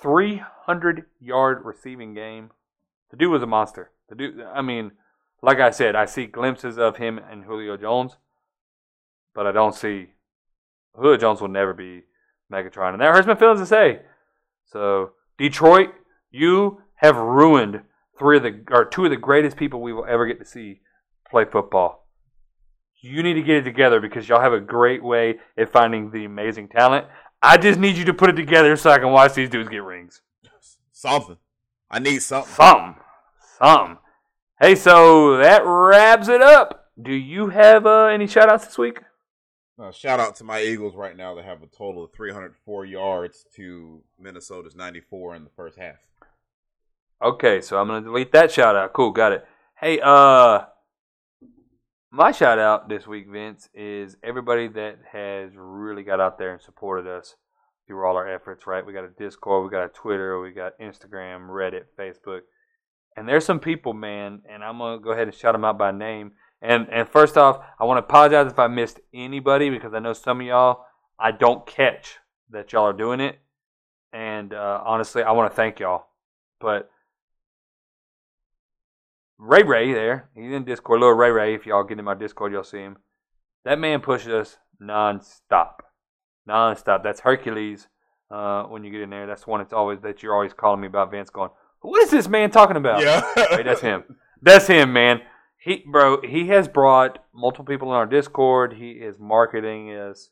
300 0.00 1.06
yard 1.20 1.64
receiving 1.64 2.14
game. 2.14 2.50
The 3.10 3.16
dude 3.16 3.30
was 3.30 3.42
a 3.42 3.46
monster. 3.46 3.90
The 4.08 4.14
dude, 4.14 4.40
I 4.40 4.62
mean, 4.62 4.92
like 5.42 5.60
I 5.60 5.70
said, 5.70 5.94
I 5.94 6.06
see 6.06 6.26
glimpses 6.26 6.78
of 6.78 6.96
him 6.96 7.18
and 7.18 7.44
Julio 7.44 7.76
Jones, 7.76 8.16
but 9.34 9.46
I 9.46 9.52
don't 9.52 9.74
see 9.74 10.08
Julio 10.94 11.16
Jones 11.16 11.40
will 11.40 11.48
never 11.48 11.72
be 11.72 12.04
Megatron, 12.52 12.92
and 12.92 13.00
that 13.00 13.14
hurts 13.14 13.26
my 13.26 13.34
feelings 13.34 13.60
to 13.60 13.66
say. 13.66 14.00
So 14.66 15.12
Detroit, 15.36 15.90
you 16.30 16.82
have 16.96 17.16
ruined 17.16 17.82
three 18.18 18.38
of 18.38 18.42
the 18.42 18.64
or 18.70 18.84
two 18.84 19.04
of 19.04 19.10
the 19.10 19.16
greatest 19.16 19.56
people 19.56 19.80
we 19.80 19.92
will 19.92 20.06
ever 20.06 20.26
get 20.26 20.38
to 20.40 20.44
see 20.44 20.80
play 21.30 21.44
football. 21.44 22.07
You 23.00 23.22
need 23.22 23.34
to 23.34 23.42
get 23.42 23.58
it 23.58 23.62
together 23.62 24.00
because 24.00 24.28
y'all 24.28 24.40
have 24.40 24.52
a 24.52 24.60
great 24.60 25.02
way 25.02 25.38
at 25.56 25.70
finding 25.70 26.10
the 26.10 26.24
amazing 26.24 26.68
talent. 26.68 27.06
I 27.40 27.56
just 27.56 27.78
need 27.78 27.96
you 27.96 28.04
to 28.06 28.14
put 28.14 28.30
it 28.30 28.34
together 28.34 28.76
so 28.76 28.90
I 28.90 28.98
can 28.98 29.12
watch 29.12 29.34
these 29.34 29.48
dudes 29.48 29.68
get 29.68 29.84
rings. 29.84 30.22
Something. 30.92 31.36
I 31.90 32.00
need 32.00 32.20
something. 32.22 32.52
Some. 32.52 32.96
Some. 33.58 33.98
Hey, 34.60 34.74
so 34.74 35.36
that 35.36 35.62
wraps 35.64 36.28
it 36.28 36.42
up. 36.42 36.90
Do 37.00 37.12
you 37.12 37.50
have 37.50 37.86
uh, 37.86 38.06
any 38.06 38.26
shout 38.26 38.50
outs 38.50 38.66
this 38.66 38.76
week? 38.76 39.00
Uh, 39.78 39.92
shout 39.92 40.18
out 40.18 40.34
to 40.34 40.42
my 40.42 40.60
Eagles 40.60 40.96
right 40.96 41.16
now 41.16 41.36
They 41.36 41.42
have 41.42 41.62
a 41.62 41.66
total 41.68 42.02
of 42.02 42.12
304 42.12 42.84
yards 42.84 43.46
to 43.54 44.02
Minnesota's 44.18 44.74
94 44.74 45.36
in 45.36 45.44
the 45.44 45.50
first 45.50 45.78
half. 45.78 45.98
Okay, 47.22 47.60
so 47.60 47.78
I'm 47.78 47.86
gonna 47.86 48.00
delete 48.00 48.32
that 48.32 48.50
shout 48.50 48.74
out. 48.74 48.92
Cool, 48.92 49.12
got 49.12 49.32
it. 49.32 49.46
Hey, 49.80 50.00
uh 50.02 50.64
my 52.10 52.32
shout 52.32 52.58
out 52.58 52.88
this 52.88 53.06
week, 53.06 53.28
Vince, 53.28 53.68
is 53.74 54.16
everybody 54.22 54.68
that 54.68 54.98
has 55.12 55.50
really 55.54 56.02
got 56.02 56.20
out 56.20 56.38
there 56.38 56.52
and 56.52 56.62
supported 56.62 57.06
us 57.06 57.36
through 57.86 58.06
all 58.06 58.16
our 58.16 58.28
efforts, 58.28 58.66
right? 58.66 58.84
We 58.84 58.92
got 58.92 59.04
a 59.04 59.10
Discord, 59.10 59.64
we 59.64 59.70
got 59.70 59.84
a 59.84 59.88
Twitter, 59.88 60.40
we 60.40 60.52
got 60.52 60.78
Instagram, 60.78 61.48
Reddit, 61.48 61.84
Facebook. 61.98 62.40
And 63.16 63.28
there's 63.28 63.44
some 63.44 63.60
people, 63.60 63.92
man, 63.92 64.42
and 64.48 64.62
I'm 64.62 64.78
gonna 64.78 65.00
go 65.00 65.10
ahead 65.10 65.28
and 65.28 65.34
shout 65.34 65.54
them 65.54 65.64
out 65.64 65.78
by 65.78 65.90
name. 65.90 66.32
And 66.62 66.88
and 66.90 67.08
first 67.08 67.36
off, 67.36 67.60
I 67.78 67.84
want 67.84 67.98
to 67.98 68.04
apologize 68.04 68.50
if 68.50 68.58
I 68.58 68.68
missed 68.68 69.00
anybody 69.12 69.70
because 69.70 69.92
I 69.92 69.98
know 69.98 70.12
some 70.12 70.40
of 70.40 70.46
y'all 70.46 70.84
I 71.18 71.32
don't 71.32 71.66
catch 71.66 72.18
that 72.50 72.72
y'all 72.72 72.84
are 72.84 72.92
doing 72.92 73.20
it. 73.20 73.38
And 74.12 74.54
uh, 74.54 74.80
honestly, 74.84 75.22
I 75.22 75.32
want 75.32 75.50
to 75.50 75.56
thank 75.56 75.80
y'all. 75.80 76.06
But 76.60 76.90
Ray 79.38 79.62
Ray 79.62 79.92
there. 79.92 80.30
He's 80.34 80.52
in 80.52 80.64
Discord. 80.64 81.00
Little 81.00 81.14
Ray 81.14 81.30
Ray. 81.30 81.54
If 81.54 81.66
y'all 81.66 81.84
get 81.84 81.98
in 81.98 82.04
my 82.04 82.14
Discord, 82.14 82.52
y'all 82.52 82.64
see 82.64 82.78
him. 82.78 82.96
That 83.64 83.78
man 83.78 84.00
pushes 84.00 84.32
us 84.32 84.56
non-stop. 84.80 85.82
Non-stop. 86.46 87.02
That's 87.02 87.20
Hercules. 87.20 87.86
Uh, 88.30 88.64
when 88.64 88.84
you 88.84 88.90
get 88.90 89.00
in 89.00 89.10
there, 89.10 89.26
that's 89.26 89.46
one. 89.46 89.60
It's 89.60 89.72
always 89.72 90.00
that 90.00 90.22
you're 90.22 90.34
always 90.34 90.52
calling 90.52 90.80
me 90.80 90.86
about. 90.86 91.10
Vince 91.10 91.30
going, 91.30 91.50
what 91.80 92.02
is 92.02 92.10
this 92.10 92.28
man 92.28 92.50
talking 92.50 92.76
about? 92.76 93.00
Yeah. 93.02 93.22
Wait, 93.52 93.64
that's 93.64 93.80
him. 93.80 94.04
That's 94.42 94.66
him, 94.66 94.92
man. 94.92 95.22
He, 95.56 95.84
bro, 95.90 96.20
he 96.20 96.48
has 96.48 96.68
brought 96.68 97.24
multiple 97.34 97.64
people 97.64 97.88
in 97.88 97.96
our 97.96 98.06
Discord. 98.06 98.74
He 98.74 98.90
is 98.90 99.18
marketing 99.18 99.90
is 99.90 100.30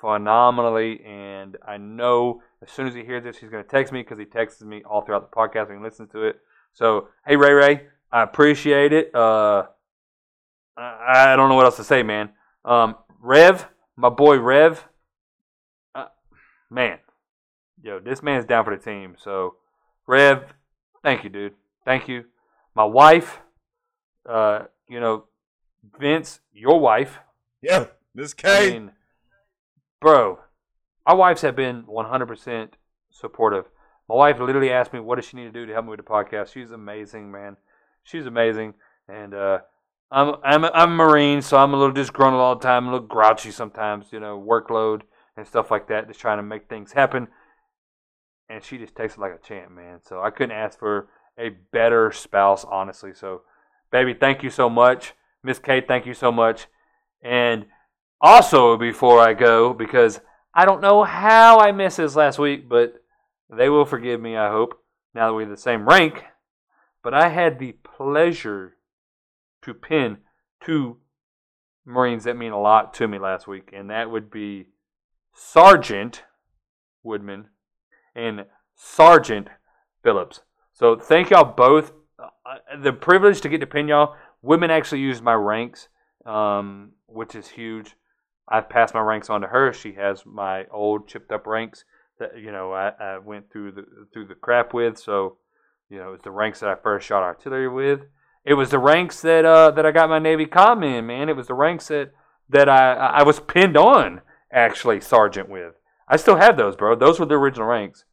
phenomenally, 0.00 1.00
and 1.04 1.56
I 1.66 1.76
know 1.76 2.42
as 2.62 2.70
soon 2.70 2.86
as 2.86 2.94
he 2.94 3.04
hears 3.04 3.24
this, 3.24 3.38
he's 3.38 3.50
going 3.50 3.62
to 3.62 3.68
text 3.68 3.92
me 3.92 4.02
because 4.02 4.18
he 4.18 4.24
texts 4.24 4.62
me 4.62 4.82
all 4.82 5.02
throughout 5.02 5.30
the 5.30 5.36
podcast 5.36 5.70
and 5.70 5.82
listens 5.82 6.10
to 6.12 6.24
it. 6.24 6.40
So, 6.72 7.08
hey, 7.26 7.36
Ray 7.36 7.52
Ray, 7.52 7.82
I 8.12 8.22
appreciate 8.22 8.92
it. 8.92 9.14
Uh, 9.14 9.64
I, 10.76 11.32
I 11.32 11.36
don't 11.36 11.48
know 11.48 11.54
what 11.56 11.66
else 11.66 11.76
to 11.76 11.84
say, 11.84 12.02
man. 12.02 12.30
Um, 12.64 12.96
Rev, 13.20 13.66
my 13.96 14.08
boy 14.08 14.38
Rev, 14.38 14.82
uh, 15.94 16.06
man, 16.70 16.98
yo, 17.82 17.98
this 18.00 18.22
man's 18.22 18.44
down 18.46 18.64
for 18.64 18.74
the 18.76 18.82
team. 18.82 19.16
So, 19.18 19.56
Rev, 20.06 20.54
thank 21.02 21.24
you, 21.24 21.30
dude. 21.30 21.54
Thank 21.84 22.08
you. 22.08 22.24
My 22.74 22.84
wife, 22.84 23.40
uh, 24.28 24.64
you 24.88 25.00
know, 25.00 25.24
Vince, 25.98 26.40
your 26.52 26.80
wife. 26.80 27.18
yeah. 27.62 27.86
Miss 28.14 28.34
I 28.42 28.42
K. 28.42 28.70
mean, 28.72 28.92
bro, 30.00 30.40
our 31.06 31.16
wives 31.16 31.42
have 31.42 31.54
been 31.54 31.84
100% 31.84 32.70
supportive. 33.10 33.66
My 34.10 34.16
wife 34.16 34.40
literally 34.40 34.72
asked 34.72 34.92
me, 34.92 34.98
what 34.98 35.20
does 35.20 35.24
she 35.24 35.36
need 35.36 35.44
to 35.44 35.52
do 35.52 35.66
to 35.66 35.72
help 35.72 35.84
me 35.84 35.92
with 35.92 36.00
the 36.00 36.04
podcast? 36.04 36.52
She's 36.52 36.72
amazing, 36.72 37.30
man. 37.30 37.56
She's 38.02 38.26
amazing. 38.26 38.74
And 39.08 39.32
uh, 39.32 39.60
I'm, 40.10 40.34
I'm, 40.42 40.64
a, 40.64 40.70
I'm 40.74 40.96
Marine, 40.96 41.40
so 41.42 41.56
I'm 41.56 41.74
a 41.74 41.76
little 41.76 41.94
disgruntled 41.94 42.42
all 42.42 42.56
the 42.56 42.60
time, 42.66 42.88
a 42.88 42.90
little 42.90 43.06
grouchy 43.06 43.52
sometimes, 43.52 44.06
you 44.10 44.18
know, 44.18 44.44
workload 44.44 45.02
and 45.36 45.46
stuff 45.46 45.70
like 45.70 45.86
that, 45.90 46.08
just 46.08 46.18
trying 46.18 46.38
to 46.38 46.42
make 46.42 46.68
things 46.68 46.90
happen. 46.90 47.28
And 48.48 48.64
she 48.64 48.78
just 48.78 48.96
takes 48.96 49.14
it 49.14 49.20
like 49.20 49.32
a 49.32 49.46
champ, 49.46 49.70
man. 49.70 50.00
So 50.02 50.20
I 50.20 50.30
couldn't 50.30 50.56
ask 50.56 50.76
for 50.76 51.06
a 51.38 51.50
better 51.70 52.10
spouse, 52.10 52.64
honestly. 52.64 53.14
So, 53.14 53.42
baby, 53.92 54.12
thank 54.12 54.42
you 54.42 54.50
so 54.50 54.68
much. 54.68 55.14
Miss 55.44 55.60
Kate, 55.60 55.86
thank 55.86 56.04
you 56.04 56.14
so 56.14 56.32
much. 56.32 56.66
And 57.22 57.66
also, 58.20 58.76
before 58.76 59.20
I 59.20 59.34
go, 59.34 59.72
because 59.72 60.20
I 60.52 60.64
don't 60.64 60.80
know 60.80 61.04
how 61.04 61.60
I 61.60 61.70
missed 61.70 61.98
this 61.98 62.16
last 62.16 62.40
week, 62.40 62.68
but 62.68 62.99
they 63.56 63.68
will 63.68 63.84
forgive 63.84 64.20
me, 64.20 64.36
I 64.36 64.50
hope, 64.50 64.82
now 65.14 65.28
that 65.28 65.34
we're 65.34 65.46
the 65.46 65.56
same 65.56 65.88
rank. 65.88 66.24
But 67.02 67.14
I 67.14 67.28
had 67.28 67.58
the 67.58 67.72
pleasure 67.72 68.76
to 69.62 69.74
pin 69.74 70.18
two 70.62 70.98
Marines 71.84 72.24
that 72.24 72.36
mean 72.36 72.52
a 72.52 72.60
lot 72.60 72.94
to 72.94 73.08
me 73.08 73.18
last 73.18 73.48
week, 73.48 73.70
and 73.72 73.90
that 73.90 74.10
would 74.10 74.30
be 74.30 74.66
Sergeant 75.34 76.22
Woodman 77.02 77.46
and 78.14 78.44
Sergeant 78.76 79.48
Phillips. 80.02 80.40
So 80.72 80.96
thank 80.96 81.30
y'all 81.30 81.54
both. 81.54 81.92
Uh, 82.18 82.78
the 82.82 82.92
privilege 82.92 83.40
to 83.40 83.48
get 83.48 83.60
to 83.60 83.66
pin 83.66 83.88
y'all. 83.88 84.14
Women 84.42 84.70
actually 84.70 85.00
used 85.00 85.22
my 85.22 85.34
ranks, 85.34 85.88
um, 86.26 86.92
which 87.06 87.34
is 87.34 87.48
huge. 87.48 87.96
I've 88.48 88.68
passed 88.68 88.94
my 88.94 89.00
ranks 89.00 89.30
on 89.30 89.40
to 89.42 89.46
her. 89.46 89.72
She 89.72 89.92
has 89.92 90.24
my 90.26 90.66
old 90.70 91.08
chipped 91.08 91.32
up 91.32 91.46
ranks 91.46 91.84
that 92.20 92.38
you 92.38 92.52
know 92.52 92.72
I, 92.72 92.92
I 93.00 93.18
went 93.18 93.50
through 93.50 93.72
the 93.72 93.84
through 94.12 94.28
the 94.28 94.36
crap 94.36 94.72
with. 94.72 94.98
So 94.98 95.38
you 95.88 95.98
know 95.98 96.12
it's 96.12 96.24
the 96.24 96.30
ranks 96.30 96.60
that 96.60 96.70
I 96.70 96.76
first 96.76 97.06
shot 97.06 97.24
artillery 97.24 97.68
with, 97.68 98.02
It 98.44 98.54
was 98.54 98.70
the 98.70 98.78
ranks 98.78 99.20
that 99.22 99.44
uh, 99.44 99.70
that 99.72 99.84
I 99.84 99.90
got 99.90 100.08
my 100.08 100.18
Navy 100.18 100.46
com 100.46 100.82
in, 100.82 101.06
man. 101.06 101.28
It 101.28 101.36
was 101.36 101.48
the 101.48 101.54
ranks 101.54 101.88
that 101.88 102.12
that 102.48 102.68
I 102.68 102.94
I 102.94 103.22
was 103.22 103.40
pinned 103.40 103.76
on 103.76 104.22
actually 104.52 105.00
sergeant 105.00 105.48
with. 105.48 105.74
I 106.08 106.16
still 106.16 106.36
have 106.36 106.56
those, 106.56 106.76
bro. 106.76 106.94
Those 106.94 107.20
were 107.20 107.26
the 107.26 107.34
original 107.34 107.66
ranks. 107.66 108.04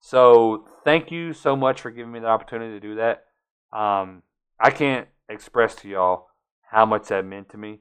So 0.00 0.66
thank 0.84 1.10
you 1.10 1.32
so 1.32 1.54
much 1.56 1.80
for 1.80 1.90
giving 1.90 2.12
me 2.12 2.20
the 2.20 2.26
opportunity 2.26 2.74
to 2.74 2.80
do 2.80 2.96
that. 2.96 3.24
Um, 3.72 4.22
I 4.58 4.70
can't 4.70 5.08
express 5.28 5.74
to 5.76 5.88
y'all 5.88 6.26
how 6.70 6.86
much 6.86 7.08
that 7.08 7.24
meant 7.24 7.50
to 7.50 7.58
me. 7.58 7.80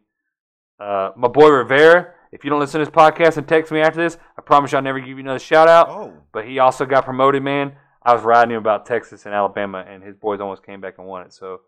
Uh, 0.80 1.12
my 1.16 1.28
boy 1.28 1.50
Rivera, 1.50 2.14
if 2.32 2.44
you 2.44 2.50
don't 2.50 2.60
listen 2.60 2.80
to 2.80 2.86
this 2.86 2.94
podcast 2.94 3.38
and 3.38 3.48
text 3.48 3.72
me 3.72 3.82
after 3.82 4.02
this, 4.02 4.18
I 4.38 4.42
promise 4.42 4.72
you 4.72 4.78
I'll 4.78 4.84
never 4.84 5.00
give 5.00 5.10
you 5.10 5.20
another 5.20 5.40
shout 5.40 5.68
out. 5.68 5.90
Oh, 5.90 6.14
But 6.32 6.46
he 6.48 6.60
also 6.60 6.86
got 6.86 7.06
promoted, 7.06 7.44
man. 7.44 7.74
I 8.04 8.14
was 8.14 8.24
riding 8.24 8.52
him 8.52 8.58
about 8.58 8.86
Texas 8.86 9.26
and 9.26 9.36
Alabama, 9.36 9.86
and 9.88 10.02
his 10.02 10.16
boys 10.16 10.40
almost 10.40 10.66
came 10.66 10.82
back 10.82 10.98
and 10.98 11.08
won 11.08 11.24
it. 11.24 11.34
So 11.34 11.62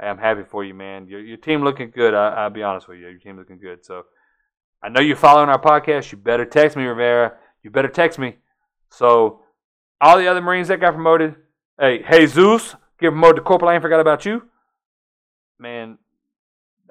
hey, 0.00 0.06
I'm 0.06 0.18
happy 0.18 0.44
for 0.44 0.64
you, 0.64 0.74
man. 0.74 1.06
Your, 1.08 1.20
your 1.20 1.36
team 1.36 1.62
looking 1.62 1.90
good. 1.90 2.14
I, 2.14 2.28
I'll 2.28 2.50
be 2.50 2.62
honest 2.62 2.88
with 2.88 2.98
you. 2.98 3.08
Your 3.08 3.18
team 3.18 3.36
looking 3.36 3.58
good. 3.58 3.84
So 3.84 4.04
I 4.82 4.88
know 4.88 5.00
you're 5.00 5.16
following 5.16 5.48
our 5.48 5.60
podcast. 5.60 6.12
You 6.12 6.18
better 6.18 6.44
text 6.44 6.76
me, 6.76 6.84
Rivera. 6.84 7.34
You 7.62 7.70
better 7.70 7.88
text 7.88 8.18
me. 8.18 8.36
So 8.90 9.40
all 10.00 10.18
the 10.18 10.28
other 10.28 10.40
Marines 10.40 10.68
that 10.68 10.80
got 10.80 10.94
promoted, 10.94 11.36
hey, 11.78 12.02
hey 12.02 12.26
Zeus, 12.26 12.74
get 12.98 13.10
promoted 13.10 13.36
to 13.36 13.42
corporal. 13.42 13.70
I 13.70 13.74
ain't 13.74 13.82
forgot 13.82 14.00
about 14.00 14.24
you, 14.24 14.42
man. 15.58 15.98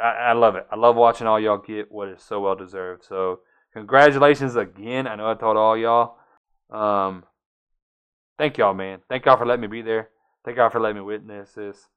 I, 0.01 0.29
I 0.29 0.33
love 0.33 0.55
it. 0.55 0.67
I 0.71 0.75
love 0.75 0.95
watching 0.95 1.27
all 1.27 1.39
y'all 1.39 1.57
get 1.57 1.91
what 1.91 2.09
is 2.09 2.21
so 2.21 2.39
well 2.41 2.55
deserved. 2.55 3.03
So 3.03 3.39
congratulations 3.73 4.55
again. 4.55 5.07
I 5.07 5.15
know 5.15 5.29
I 5.29 5.35
told 5.35 5.57
all 5.57 5.77
y'all. 5.77 6.17
Um, 6.69 7.23
thank 8.37 8.57
y'all, 8.57 8.73
man. 8.73 8.99
Thank 9.09 9.25
y'all 9.25 9.37
for 9.37 9.45
letting 9.45 9.61
me 9.61 9.67
be 9.67 9.81
there. 9.81 10.09
Thank 10.45 10.57
y'all 10.57 10.69
for 10.69 10.79
letting 10.79 10.97
me 10.97 11.03
witness 11.03 11.51
this. 11.53 11.87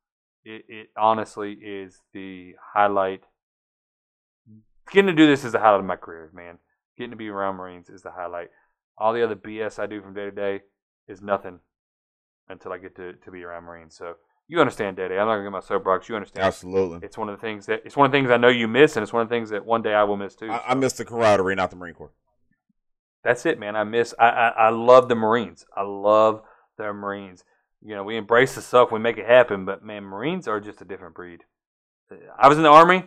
It, 0.44 0.64
it 0.68 0.88
honestly 0.96 1.52
is 1.52 2.00
the 2.12 2.54
highlight. 2.74 3.22
Getting 4.90 5.08
to 5.08 5.14
do 5.14 5.26
this 5.26 5.44
is 5.44 5.52
the 5.52 5.60
highlight 5.60 5.80
of 5.80 5.86
my 5.86 5.96
career, 5.96 6.30
man. 6.34 6.58
Getting 6.98 7.12
to 7.12 7.16
be 7.16 7.28
around 7.28 7.56
Marines 7.56 7.88
is 7.88 8.02
the 8.02 8.10
highlight. 8.10 8.48
All 8.98 9.12
the 9.12 9.24
other 9.24 9.36
BS 9.36 9.78
I 9.78 9.86
do 9.86 10.02
from 10.02 10.14
day 10.14 10.24
to 10.24 10.30
day 10.30 10.60
is 11.08 11.22
nothing 11.22 11.60
until 12.48 12.72
I 12.72 12.78
get 12.78 12.96
to, 12.96 13.14
to 13.14 13.30
be 13.30 13.42
around 13.44 13.64
Marines. 13.64 13.96
So 13.96 14.16
you 14.48 14.60
understand 14.60 14.96
day 14.96 15.08
day. 15.08 15.18
I'm 15.18 15.26
not 15.26 15.34
gonna 15.34 15.44
get 15.44 15.52
my 15.52 15.60
soapbox. 15.60 16.08
You 16.08 16.16
understand. 16.16 16.44
absolutely. 16.44 17.00
It's 17.02 17.16
one 17.16 17.28
of 17.28 17.36
the 17.38 17.40
things 17.40 17.66
that 17.66 17.82
it's 17.84 17.96
one 17.96 18.06
of 18.06 18.12
the 18.12 18.18
things 18.18 18.30
I 18.30 18.36
know 18.36 18.48
you 18.48 18.68
miss, 18.68 18.96
and 18.96 19.02
it's 19.02 19.12
one 19.12 19.22
of 19.22 19.28
the 19.28 19.34
things 19.34 19.50
that 19.50 19.64
one 19.64 19.82
day 19.82 19.94
I 19.94 20.04
will 20.04 20.16
miss 20.16 20.34
too. 20.34 20.50
I, 20.50 20.62
I 20.68 20.74
miss 20.74 20.94
the 20.94 21.04
camaraderie, 21.04 21.54
not 21.54 21.70
the 21.70 21.76
Marine 21.76 21.94
Corps. 21.94 22.12
That's 23.24 23.46
it, 23.46 23.58
man. 23.58 23.76
I 23.76 23.84
miss. 23.84 24.14
I, 24.18 24.28
I 24.28 24.48
I 24.48 24.68
love 24.70 25.08
the 25.08 25.14
Marines. 25.14 25.64
I 25.76 25.82
love 25.82 26.42
the 26.76 26.92
Marines. 26.92 27.44
You 27.80 27.94
know, 27.94 28.04
we 28.04 28.16
embrace 28.16 28.54
the 28.54 28.62
stuff, 28.62 28.92
we 28.92 29.00
make 29.00 29.18
it 29.18 29.26
happen. 29.26 29.64
But 29.64 29.84
man, 29.84 30.04
Marines 30.04 30.46
are 30.46 30.60
just 30.60 30.80
a 30.80 30.84
different 30.84 31.14
breed. 31.14 31.40
I 32.38 32.48
was 32.48 32.58
in 32.58 32.62
the 32.62 32.68
army, 32.70 33.04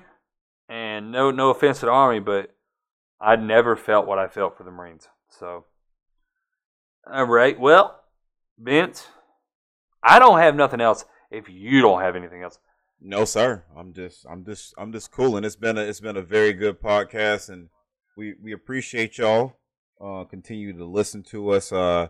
and 0.68 1.12
no 1.12 1.32
no 1.32 1.50
offense 1.50 1.80
to 1.82 1.86
the 1.86 1.92
army, 1.92 2.20
but 2.20 2.56
I 3.22 3.36
never 3.36 3.76
felt 3.76 4.08
what 4.08 4.20
I 4.20 4.28
felt 4.28 4.58
for 4.58 4.64
the 4.64 4.72
Marines. 4.72 5.08
So, 5.30 5.66
all 7.12 7.26
right. 7.26 7.60
Well, 7.60 8.02
Vince, 8.58 9.08
I 10.04 10.20
don't 10.20 10.40
have 10.40 10.56
nothing 10.56 10.82
else. 10.82 11.06
If 11.32 11.50
you 11.50 11.82
don't 11.82 12.02
have 12.02 12.16
anything 12.16 12.44
else, 12.44 12.58
No, 13.02 13.26
sir. 13.26 13.64
I'm 13.78 13.94
just, 13.94 14.26
I'm 14.30 14.46
just, 14.46 14.74
I'm 14.78 14.92
just 14.92 15.12
cool, 15.12 15.38
and 15.38 15.46
it's 15.46 15.56
been 15.56 15.78
a, 15.78 15.82
it's 15.82 16.00
been 16.00 16.18
a 16.18 16.22
very 16.22 16.54
good 16.54 16.82
podcast, 16.82 17.50
and 17.50 17.70
we 18.18 18.36
we 18.42 18.52
appreciate 18.54 19.18
y'all. 19.18 19.58
Uh, 20.00 20.24
continue 20.26 20.76
to 20.78 20.86
listen 20.86 21.24
to 21.24 21.50
us. 21.52 21.72
Uh, 21.72 22.08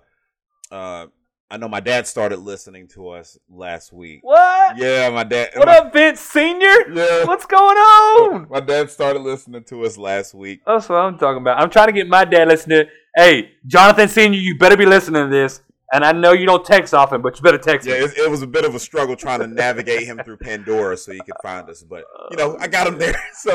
uh, 0.72 1.06
I 1.52 1.58
know 1.58 1.68
my 1.68 1.80
dad 1.80 2.08
started 2.08 2.40
listening 2.40 2.88
to 2.90 3.10
us 3.10 3.38
last 3.48 3.94
week. 3.94 4.20
what? 4.24 4.78
Yeah, 4.78 5.10
my 5.12 5.24
dad. 5.24 5.52
What 5.56 5.68
my- 5.68 5.78
up, 5.78 5.94
Vince 5.94 6.20
Senior? 6.20 6.92
Yeah, 6.92 7.24
What's 7.26 7.46
going 7.46 7.78
on? 7.78 8.48
my 8.50 8.60
dad 8.60 8.90
started 8.90 9.20
listening 9.22 9.64
to 9.66 9.86
us 9.86 9.96
last 9.98 10.34
week. 10.34 10.62
That's 10.66 10.90
what 10.90 10.96
I'm 10.98 11.18
talking 11.20 11.42
about. 11.42 11.62
I'm 11.62 11.70
trying 11.70 11.88
to 11.88 11.94
get 11.94 12.08
my 12.08 12.26
dad 12.26 12.48
listening. 12.48 12.86
Hey, 13.16 13.52
Jonathan 13.68 14.08
Senior, 14.10 14.40
you 14.40 14.58
better 14.58 14.76
be 14.76 14.88
listening 14.88 15.26
to 15.26 15.30
this. 15.32 15.62
And 15.96 16.04
I 16.06 16.12
know 16.12 16.34
you 16.34 16.46
don't 16.46 16.66
text 16.66 16.94
often, 16.94 17.22
but 17.22 17.36
you 17.38 17.42
better 17.42 17.58
text 17.58 17.88
Yeah, 17.88 18.00
me. 18.00 18.06
it, 18.06 18.18
it 18.18 18.30
was 18.30 18.42
a 18.42 18.48
bit 18.48 18.66
of 18.66 18.76
a 18.76 18.80
struggle 18.80 19.16
trying 19.16 19.40
to 19.40 19.48
navigate 19.48 20.04
him 20.04 20.20
through 20.26 20.38
Pandora 20.38 20.98
so 20.98 21.12
he 21.14 21.20
could 21.20 21.36
find 21.42 21.70
us, 21.70 21.84
but 21.84 22.04
you 22.32 22.38
know, 22.38 22.58
I 22.60 22.68
got 22.68 22.88
him 22.88 22.98
there. 22.98 23.16
So 23.34 23.52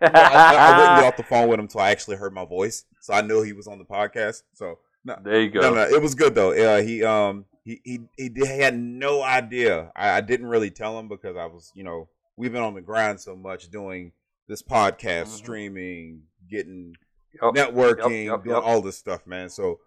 I, 0.00 0.08
I, 0.08 0.54
I 0.56 0.78
wouldn't 0.78 0.96
get 1.00 1.04
off 1.08 1.16
the 1.16 1.22
phone 1.24 1.48
with 1.48 1.58
him 1.58 1.64
until 1.66 1.80
I 1.80 1.90
actually 1.90 2.16
heard 2.16 2.32
my 2.32 2.44
voice, 2.44 2.84
so 3.00 3.12
I 3.12 3.20
knew 3.22 3.42
he 3.42 3.52
was 3.52 3.66
on 3.66 3.78
the 3.78 3.84
podcast. 3.84 4.42
So 4.54 4.78
there 5.04 5.40
you 5.40 5.50
go. 5.50 5.60
no, 5.60 5.74
no, 5.74 5.82
it 5.82 6.00
was 6.00 6.14
good 6.14 6.34
though. 6.34 6.52
Uh, 6.52 6.80
he 6.82 7.02
um 7.04 7.44
he 7.64 7.80
he 7.84 8.00
he, 8.16 8.28
did, 8.28 8.46
he 8.46 8.58
had 8.60 8.78
no 8.78 9.22
idea. 9.22 9.90
I, 9.96 10.10
I 10.18 10.20
didn't 10.20 10.46
really 10.46 10.70
tell 10.70 10.98
him 10.98 11.08
because 11.08 11.36
I 11.36 11.46
was 11.46 11.72
you 11.74 11.82
know 11.84 12.08
we've 12.36 12.52
been 12.52 12.62
on 12.62 12.74
the 12.74 12.80
grind 12.80 13.20
so 13.20 13.34
much 13.36 13.68
doing 13.70 14.12
this 14.48 14.62
podcast, 14.62 15.24
Mhm. 15.24 15.36
streaming, 15.36 16.22
getting 16.50 16.94
Yup. 17.42 17.54
networking, 17.54 18.26
Yup, 18.26 18.38
yup, 18.38 18.44
doing 18.44 18.62
all 18.62 18.80
this 18.80 18.96
stuff, 18.98 19.26
man. 19.26 19.48
So 19.48 19.80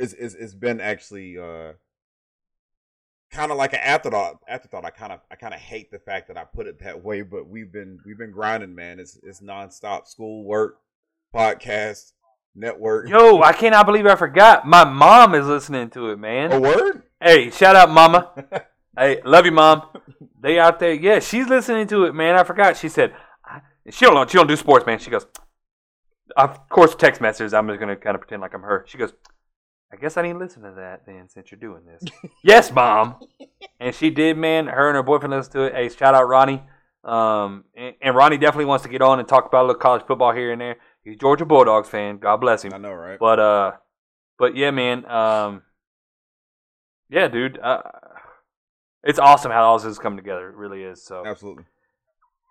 it's 0.00 0.12
it's, 0.14 0.34
it's 0.34 0.54
been 0.54 0.80
actually 0.80 1.38
uh, 1.38 1.72
kind 3.30 3.50
of 3.52 3.58
like 3.58 3.72
an 3.72 3.80
afterthought. 3.82 4.38
Afterthought. 4.48 4.84
I 4.84 4.90
kind 4.90 5.12
of 5.12 5.20
I 5.30 5.36
kind 5.36 5.54
of 5.54 5.60
hate 5.60 5.90
the 5.90 5.98
fact 5.98 6.28
that 6.28 6.36
I 6.36 6.44
put 6.44 6.66
it 6.66 6.80
that 6.80 7.02
way, 7.04 7.22
but 7.22 7.48
we've 7.48 7.70
been 7.72 7.98
we've 8.04 8.18
been 8.18 8.32
grinding, 8.32 8.74
man. 8.74 8.98
It's 8.98 9.18
it's 9.22 9.40
nonstop 9.40 10.06
school 10.06 10.44
work, 10.44 10.78
podcast, 11.34 12.12
network. 12.54 13.08
Yo, 13.08 13.42
I 13.42 13.52
cannot 13.52 13.86
believe 13.86 14.06
I 14.06 14.16
forgot. 14.16 14.66
My 14.66 14.84
mom 14.84 15.34
is 15.34 15.46
listening 15.46 15.90
to 15.90 16.10
it, 16.10 16.18
man. 16.18 16.52
a 16.52 16.60
word. 16.60 17.02
Hey, 17.22 17.50
shout 17.50 17.76
out, 17.76 17.90
mama. 17.90 18.32
hey, 18.98 19.20
love 19.24 19.44
you, 19.44 19.52
mom. 19.52 19.82
They 20.40 20.58
out 20.58 20.78
there. 20.80 20.94
Yeah, 20.94 21.18
she's 21.20 21.46
listening 21.48 21.86
to 21.88 22.04
it, 22.04 22.14
man. 22.14 22.36
I 22.36 22.44
forgot. 22.44 22.76
She 22.76 22.88
said 22.88 23.14
I- 23.44 23.60
she 23.90 24.04
don't 24.04 24.14
know. 24.14 24.26
She 24.26 24.38
don't 24.38 24.46
do 24.46 24.56
sports, 24.56 24.86
man. 24.86 24.98
She 24.98 25.10
goes, 25.10 25.26
of 26.36 26.68
course, 26.68 26.94
text 26.94 27.20
messages. 27.20 27.52
I'm 27.54 27.68
just 27.68 27.80
gonna 27.80 27.96
kind 27.96 28.14
of 28.14 28.20
pretend 28.22 28.42
like 28.42 28.54
I'm 28.54 28.62
her. 28.62 28.84
She 28.88 28.98
goes, 28.98 29.12
I 29.92 29.96
guess 29.96 30.16
I 30.16 30.22
need 30.22 30.34
to 30.34 30.38
listen 30.38 30.62
to 30.62 30.72
that 30.76 31.04
then, 31.04 31.28
since 31.28 31.50
you're 31.50 31.58
doing 31.60 31.82
this. 31.84 32.02
yes, 32.44 32.70
mom. 32.72 33.16
And 33.80 33.94
she 33.94 34.10
did, 34.10 34.36
man. 34.36 34.68
Her 34.68 34.88
and 34.88 34.96
her 34.96 35.02
boyfriend 35.02 35.34
listened 35.34 35.52
to 35.54 35.62
it. 35.62 35.74
Hey, 35.74 35.88
shout 35.88 36.14
out 36.14 36.28
Ronnie. 36.28 36.62
Um, 37.02 37.64
and, 37.76 37.94
and 38.00 38.14
Ronnie 38.14 38.38
definitely 38.38 38.66
wants 38.66 38.84
to 38.84 38.90
get 38.90 39.02
on 39.02 39.18
and 39.18 39.26
talk 39.26 39.46
about 39.46 39.64
a 39.64 39.66
little 39.66 39.80
college 39.80 40.06
football 40.06 40.32
here 40.32 40.52
and 40.52 40.60
there. 40.60 40.76
He's 41.02 41.14
a 41.14 41.18
Georgia 41.18 41.44
Bulldogs 41.44 41.88
fan. 41.88 42.18
God 42.18 42.36
bless 42.36 42.62
him. 42.62 42.72
I 42.74 42.78
know, 42.78 42.92
right? 42.92 43.18
But 43.18 43.40
uh, 43.40 43.72
but 44.38 44.54
yeah, 44.54 44.70
man. 44.70 45.10
Um, 45.10 45.62
yeah, 47.08 47.28
dude. 47.28 47.58
Uh, 47.58 47.82
it's 49.02 49.18
awesome 49.18 49.50
how 49.50 49.64
all 49.64 49.78
this 49.78 49.86
is 49.86 49.98
coming 49.98 50.18
together. 50.18 50.50
It 50.50 50.56
really 50.56 50.82
is. 50.82 51.02
So 51.02 51.24
Absolutely. 51.26 51.64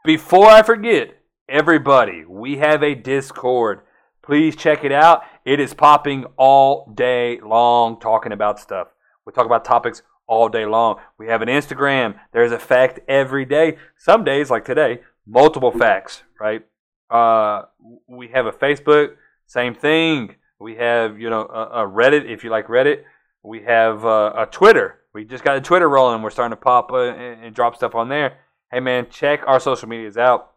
before 0.03 0.47
I 0.47 0.63
forget, 0.63 1.19
everybody, 1.47 2.25
we 2.25 2.57
have 2.57 2.83
a 2.83 2.95
Discord. 2.95 3.81
Please 4.23 4.55
check 4.55 4.83
it 4.83 4.91
out. 4.91 5.23
It 5.45 5.59
is 5.59 5.73
popping 5.73 6.25
all 6.37 6.91
day 6.93 7.39
long, 7.41 7.99
talking 7.99 8.31
about 8.31 8.59
stuff. 8.59 8.89
We 9.25 9.33
talk 9.33 9.45
about 9.45 9.65
topics 9.65 10.01
all 10.27 10.49
day 10.49 10.65
long. 10.65 10.99
We 11.17 11.27
have 11.27 11.41
an 11.41 11.49
Instagram. 11.49 12.19
There's 12.31 12.51
a 12.51 12.59
fact 12.59 12.99
every 13.07 13.45
day. 13.45 13.77
Some 13.97 14.23
days, 14.23 14.49
like 14.49 14.65
today, 14.65 15.01
multiple 15.25 15.71
facts. 15.71 16.23
Right. 16.39 16.65
Uh, 17.09 17.63
we 18.07 18.27
have 18.29 18.45
a 18.45 18.51
Facebook. 18.51 19.15
Same 19.47 19.73
thing. 19.73 20.35
We 20.59 20.75
have 20.75 21.19
you 21.19 21.29
know 21.29 21.41
a, 21.41 21.85
a 21.85 21.89
Reddit 21.89 22.29
if 22.29 22.43
you 22.43 22.49
like 22.49 22.67
Reddit. 22.67 23.03
We 23.43 23.63
have 23.63 24.05
uh, 24.05 24.33
a 24.35 24.45
Twitter. 24.45 24.99
We 25.13 25.25
just 25.25 25.43
got 25.43 25.57
a 25.57 25.61
Twitter 25.61 25.89
rolling. 25.89 26.21
We're 26.21 26.29
starting 26.29 26.55
to 26.55 26.61
pop 26.61 26.91
uh, 26.91 27.11
and, 27.11 27.45
and 27.45 27.55
drop 27.55 27.75
stuff 27.75 27.95
on 27.95 28.09
there. 28.09 28.37
Hey 28.71 28.79
man, 28.79 29.07
check 29.09 29.41
our 29.47 29.59
social 29.59 29.89
medias 29.89 30.17
out. 30.17 30.51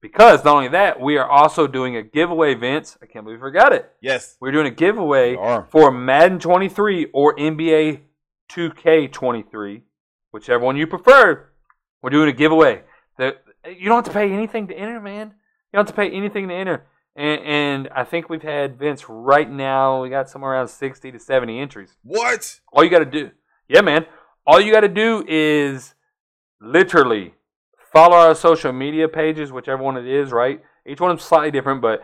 Because 0.00 0.44
not 0.44 0.54
only 0.54 0.68
that, 0.68 1.00
we 1.00 1.18
are 1.18 1.28
also 1.28 1.66
doing 1.66 1.96
a 1.96 2.02
giveaway, 2.02 2.54
Vince. 2.54 2.96
I 3.02 3.06
can't 3.06 3.24
believe 3.24 3.40
we 3.40 3.42
forgot 3.42 3.72
it. 3.72 3.90
Yes. 4.00 4.36
We're 4.40 4.52
doing 4.52 4.66
a 4.66 4.70
giveaway 4.70 5.36
for 5.70 5.90
Madden 5.90 6.38
23 6.38 7.08
or 7.12 7.34
NBA 7.36 8.02
2K 8.50 9.10
23, 9.10 9.82
whichever 10.30 10.64
one 10.64 10.76
you 10.76 10.86
prefer. 10.86 11.48
We're 12.00 12.10
doing 12.10 12.28
a 12.28 12.32
giveaway. 12.32 12.82
You 13.18 13.88
don't 13.88 13.96
have 13.96 14.04
to 14.04 14.12
pay 14.12 14.32
anything 14.32 14.68
to 14.68 14.74
enter, 14.74 15.00
man. 15.00 15.34
You 15.72 15.78
don't 15.78 15.86
have 15.88 15.94
to 15.94 16.00
pay 16.00 16.10
anything 16.10 16.48
to 16.48 16.54
enter. 16.54 16.86
And, 17.16 17.40
and 17.42 17.88
I 17.94 18.04
think 18.04 18.28
we've 18.28 18.42
had 18.42 18.78
Vince 18.78 19.08
right 19.08 19.50
now. 19.50 20.00
We 20.02 20.10
got 20.10 20.30
somewhere 20.30 20.52
around 20.52 20.68
60 20.68 21.10
to 21.10 21.18
70 21.18 21.58
entries. 21.58 21.96
What? 22.04 22.60
All 22.72 22.84
you 22.84 22.90
got 22.90 23.00
to 23.00 23.04
do, 23.04 23.32
yeah, 23.68 23.80
man. 23.80 24.06
All 24.46 24.60
you 24.60 24.72
got 24.72 24.80
to 24.80 24.88
do 24.88 25.24
is 25.26 25.94
literally 26.60 27.34
follow 27.98 28.16
our 28.16 28.34
social 28.34 28.72
media 28.72 29.08
pages, 29.08 29.50
whichever 29.50 29.82
one 29.82 29.96
it 29.96 30.06
is, 30.06 30.30
right? 30.30 30.62
Each 30.86 31.00
one 31.00 31.16
is 31.16 31.22
slightly 31.22 31.50
different, 31.50 31.82
but 31.82 32.02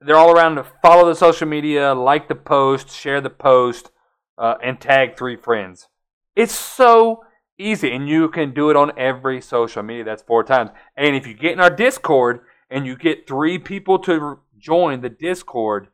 they're 0.00 0.16
all 0.16 0.32
around 0.32 0.56
to 0.56 0.66
follow 0.82 1.08
the 1.08 1.14
social 1.14 1.46
media, 1.46 1.94
like 1.94 2.26
the 2.26 2.34
post, 2.34 2.90
share 2.90 3.20
the 3.20 3.30
post, 3.30 3.92
uh, 4.36 4.56
and 4.64 4.80
tag 4.80 5.16
three 5.16 5.36
friends. 5.36 5.86
It's 6.34 6.54
so 6.54 7.24
easy, 7.56 7.92
and 7.92 8.08
you 8.08 8.28
can 8.30 8.52
do 8.52 8.68
it 8.70 8.74
on 8.76 8.90
every 8.98 9.40
social 9.40 9.84
media. 9.84 10.02
That's 10.02 10.24
four 10.24 10.42
times. 10.42 10.70
And 10.96 11.14
if 11.14 11.24
you 11.24 11.34
get 11.34 11.52
in 11.52 11.60
our 11.60 11.70
Discord 11.70 12.40
and 12.68 12.84
you 12.84 12.96
get 12.96 13.28
three 13.28 13.60
people 13.60 14.00
to 14.00 14.40
join 14.58 15.02
the 15.02 15.08
Discord, 15.08 15.86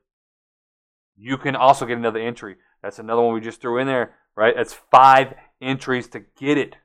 you 1.17 1.37
can 1.37 1.55
also 1.55 1.85
get 1.85 1.99
another 1.99 2.21
entry. 2.21 2.57
That's 2.83 2.99
another 2.99 3.21
one 3.21 3.35
we 3.35 3.41
just 3.43 3.61
threw 3.61 3.79
in 3.79 3.89
there, 3.89 4.15
right? 4.35 4.55
That's 4.57 4.73
five 4.91 5.35
entries 5.61 6.09
to 6.09 6.21
get 6.41 6.57
it. 6.57 6.77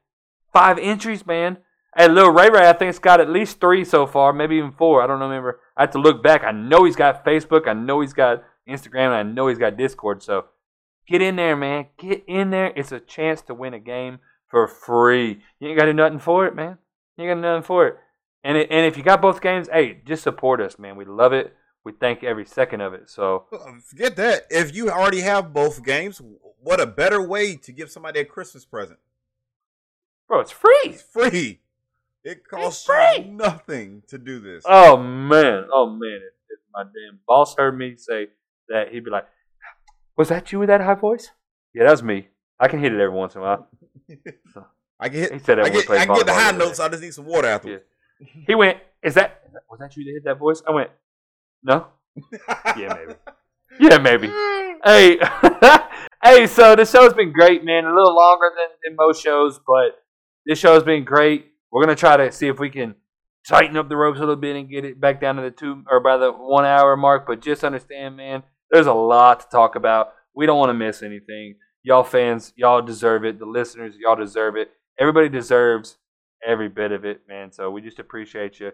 five 0.51 0.77
entries, 0.77 1.25
man. 1.25 1.59
Hey, 1.95 2.07
Lil 2.07 2.31
Ray 2.31 2.49
Ray, 2.49 2.67
I 2.67 2.73
think 2.73 2.89
it's 2.89 2.99
got 2.99 3.21
at 3.21 3.29
least 3.29 3.59
three 3.59 3.85
so 3.85 4.07
far, 4.07 4.33
maybe 4.33 4.55
even 4.55 4.71
four. 4.71 5.01
I 5.03 5.07
don't 5.07 5.19
remember. 5.19 5.59
I 5.77 5.83
have 5.83 5.91
to 5.91 5.99
look 5.99 6.23
back. 6.23 6.43
I 6.43 6.51
know 6.51 6.85
he's 6.85 6.95
got 6.95 7.23
Facebook. 7.23 7.67
I 7.67 7.73
know 7.73 8.01
he's 8.01 8.13
got 8.13 8.43
Instagram. 8.67 9.07
And 9.07 9.13
I 9.13 9.23
know 9.23 9.47
he's 9.47 9.59
got 9.59 9.77
Discord. 9.77 10.23
So 10.23 10.45
get 11.07 11.21
in 11.21 11.35
there, 11.35 11.55
man. 11.55 11.87
Get 11.97 12.23
in 12.27 12.49
there. 12.49 12.73
It's 12.75 12.91
a 12.91 12.99
chance 12.99 13.41
to 13.43 13.53
win 13.53 13.75
a 13.75 13.79
game 13.79 14.19
for 14.47 14.67
free. 14.67 15.41
You 15.59 15.69
ain't 15.69 15.77
got 15.77 15.85
to 15.85 15.91
do 15.91 15.97
nothing 15.97 16.19
for 16.19 16.47
it, 16.47 16.55
man. 16.55 16.79
You 17.17 17.25
ain't 17.25 17.29
got 17.29 17.35
to 17.35 17.41
do 17.41 17.47
nothing 17.47 17.63
for 17.63 17.87
it. 17.87 17.97
And 18.43 18.57
it, 18.57 18.69
and 18.71 18.85
if 18.85 18.97
you 18.97 19.03
got 19.03 19.21
both 19.21 19.39
games, 19.39 19.69
hey, 19.71 20.01
just 20.05 20.23
support 20.23 20.61
us, 20.61 20.79
man. 20.79 20.95
We 20.95 21.05
love 21.05 21.31
it. 21.31 21.55
We 21.85 21.91
thank 21.91 22.23
every 22.23 22.45
second 22.45 22.81
of 22.81 22.93
it. 22.93 23.09
So 23.09 23.45
uh, 23.53 23.79
Forget 23.85 24.15
that. 24.15 24.47
If 24.49 24.75
you 24.75 24.89
already 24.89 25.21
have 25.21 25.53
both 25.53 25.83
games, 25.83 26.21
what 26.59 26.79
a 26.79 26.85
better 26.87 27.21
way 27.21 27.55
to 27.57 27.71
give 27.71 27.91
somebody 27.91 28.21
a 28.21 28.25
Christmas 28.25 28.65
present. 28.65 28.99
bro, 30.27 30.39
it's 30.39 30.51
free. 30.51 30.71
It's 30.85 31.03
free. 31.03 31.59
It 32.23 32.47
costs 32.47 32.85
free. 32.85 33.25
you 33.25 33.31
nothing 33.31 34.03
to 34.07 34.17
do 34.17 34.39
this. 34.39 34.63
Oh 34.65 34.97
man, 34.97 35.67
oh 35.73 35.89
man! 35.89 36.19
If, 36.21 36.33
if 36.49 36.59
my 36.73 36.83
damn 36.83 37.19
boss 37.27 37.55
heard 37.57 37.77
me 37.77 37.95
say 37.97 38.27
that, 38.69 38.91
he'd 38.91 39.03
be 39.03 39.11
like, 39.11 39.27
"Was 40.17 40.29
that 40.29 40.51
you 40.51 40.59
with 40.59 40.69
that 40.69 40.81
high 40.81 40.95
voice?" 40.95 41.31
Yeah, 41.73 41.83
that 41.83 41.91
was 41.91 42.03
me. 42.03 42.29
I 42.59 42.67
can 42.69 42.79
hit 42.79 42.93
it 42.93 42.99
every 43.01 43.15
once 43.15 43.35
in 43.35 43.41
a 43.41 43.43
while. 43.43 43.67
I 44.99 45.09
can 45.09 45.19
hit. 45.19 45.33
He 45.33 45.39
said 45.39 45.57
that 45.57 45.59
I 45.59 45.63
when 45.63 45.73
get, 45.73 45.89
I 45.89 46.05
can 46.05 46.15
get 46.15 46.25
the 46.25 46.33
high 46.33 46.51
the 46.51 46.55
other 46.55 46.65
notes. 46.65 46.79
I 46.79 46.87
just 46.87 47.01
need 47.01 47.13
some 47.13 47.25
water 47.25 47.47
afterwards. 47.47 47.83
He 48.47 48.55
went, 48.55 48.77
"Is 49.01 49.15
that 49.15 49.41
was 49.69 49.79
that 49.79 49.97
you 49.97 50.05
that 50.05 50.11
hit 50.11 50.23
that 50.25 50.39
voice?" 50.39 50.61
I 50.67 50.71
went, 50.71 50.89
"No." 51.61 51.87
Yeah, 52.77 52.95
maybe. 52.95 53.15
Yeah, 53.79 53.97
maybe. 53.97 54.27
Hey, 54.85 55.17
hey. 56.23 56.47
So 56.47 56.75
the 56.75 56.85
show's 56.85 57.13
been 57.13 57.33
great, 57.33 57.65
man. 57.65 57.85
A 57.85 57.89
little 57.89 58.15
longer 58.15 58.49
than, 58.55 58.69
than 58.83 58.95
most 58.95 59.21
shows, 59.23 59.59
but 59.65 59.99
this 60.45 60.59
show's 60.59 60.83
been 60.83 61.03
great. 61.03 61.47
We're 61.73 61.83
gonna 61.83 61.95
try 61.95 62.17
to 62.17 62.31
see 62.31 62.47
if 62.47 62.59
we 62.59 62.69
can 62.69 62.93
tighten 63.47 63.77
up 63.77 63.89
the 63.89 63.97
ropes 63.97 64.17
a 64.17 64.19
little 64.19 64.35
bit 64.35 64.55
and 64.55 64.69
get 64.69 64.85
it 64.85 65.01
back 65.01 65.19
down 65.19 65.37
to 65.37 65.41
the 65.41 65.49
two 65.49 65.83
or 65.89 65.99
by 65.99 66.17
the 66.17 66.31
one 66.31 66.65
hour 66.65 66.95
mark. 66.95 67.25
But 67.25 67.41
just 67.41 67.63
understand, 67.63 68.15
man, 68.15 68.43
there's 68.69 68.85
a 68.85 68.93
lot 68.93 69.39
to 69.39 69.47
talk 69.49 69.75
about. 69.75 70.13
We 70.35 70.45
don't 70.45 70.59
want 70.59 70.69
to 70.69 70.75
miss 70.75 71.01
anything. 71.01 71.55
Y'all 71.81 72.03
fans, 72.03 72.53
y'all 72.55 72.83
deserve 72.83 73.25
it. 73.25 73.39
The 73.39 73.47
listeners, 73.47 73.95
y'all 73.99 74.15
deserve 74.15 74.55
it. 74.55 74.69
Everybody 74.99 75.29
deserves 75.29 75.97
every 76.47 76.69
bit 76.69 76.91
of 76.91 77.05
it, 77.05 77.21
man. 77.27 77.51
So 77.51 77.71
we 77.71 77.81
just 77.81 77.97
appreciate 77.97 78.59
you, 78.59 78.71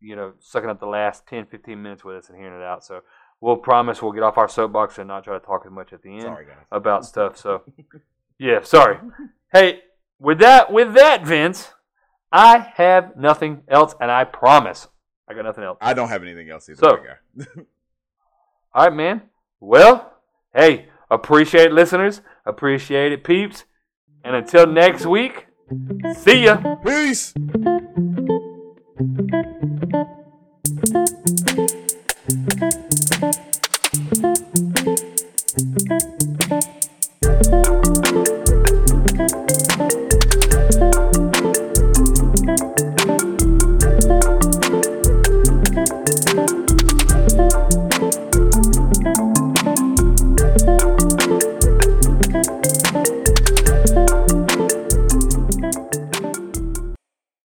you 0.00 0.16
know, 0.16 0.32
sucking 0.40 0.68
up 0.68 0.80
the 0.80 0.86
last 0.86 1.28
10, 1.28 1.46
15 1.46 1.80
minutes 1.80 2.04
with 2.04 2.16
us 2.16 2.28
and 2.28 2.36
hearing 2.36 2.60
it 2.60 2.64
out. 2.64 2.84
So 2.84 3.02
we'll 3.40 3.58
promise 3.58 4.02
we'll 4.02 4.12
get 4.12 4.24
off 4.24 4.38
our 4.38 4.48
soapbox 4.48 4.98
and 4.98 5.06
not 5.06 5.22
try 5.22 5.38
to 5.38 5.44
talk 5.44 5.62
as 5.64 5.72
much 5.72 5.92
at 5.92 6.02
the 6.02 6.12
end 6.12 6.22
Sorry, 6.22 6.46
about 6.72 7.06
stuff. 7.06 7.36
So, 7.36 7.62
yeah, 8.38 8.62
sorry. 8.62 8.98
Hey, 9.52 9.82
with 10.18 10.40
that, 10.40 10.72
with 10.72 10.94
that, 10.94 11.24
Vince, 11.24 11.72
I 12.32 12.58
have 12.74 13.16
nothing 13.16 13.62
else, 13.68 13.94
and 14.00 14.10
I 14.10 14.24
promise 14.24 14.88
I 15.28 15.34
got 15.34 15.44
nothing 15.44 15.64
else. 15.64 15.78
I 15.80 15.94
don't 15.94 16.08
have 16.08 16.22
anything 16.22 16.50
else 16.50 16.68
either. 16.68 17.18
So-. 17.36 17.44
All 18.74 18.84
right, 18.84 18.92
man. 18.92 19.22
Well, 19.58 20.12
hey, 20.54 20.88
appreciate 21.10 21.66
it, 21.66 21.72
listeners. 21.72 22.20
Appreciate 22.46 23.12
it, 23.12 23.24
peeps. 23.24 23.64
And 24.24 24.36
until 24.36 24.66
next 24.66 25.06
week, 25.06 25.46
see 26.14 26.44
ya. 26.44 26.76
Peace. 26.84 27.34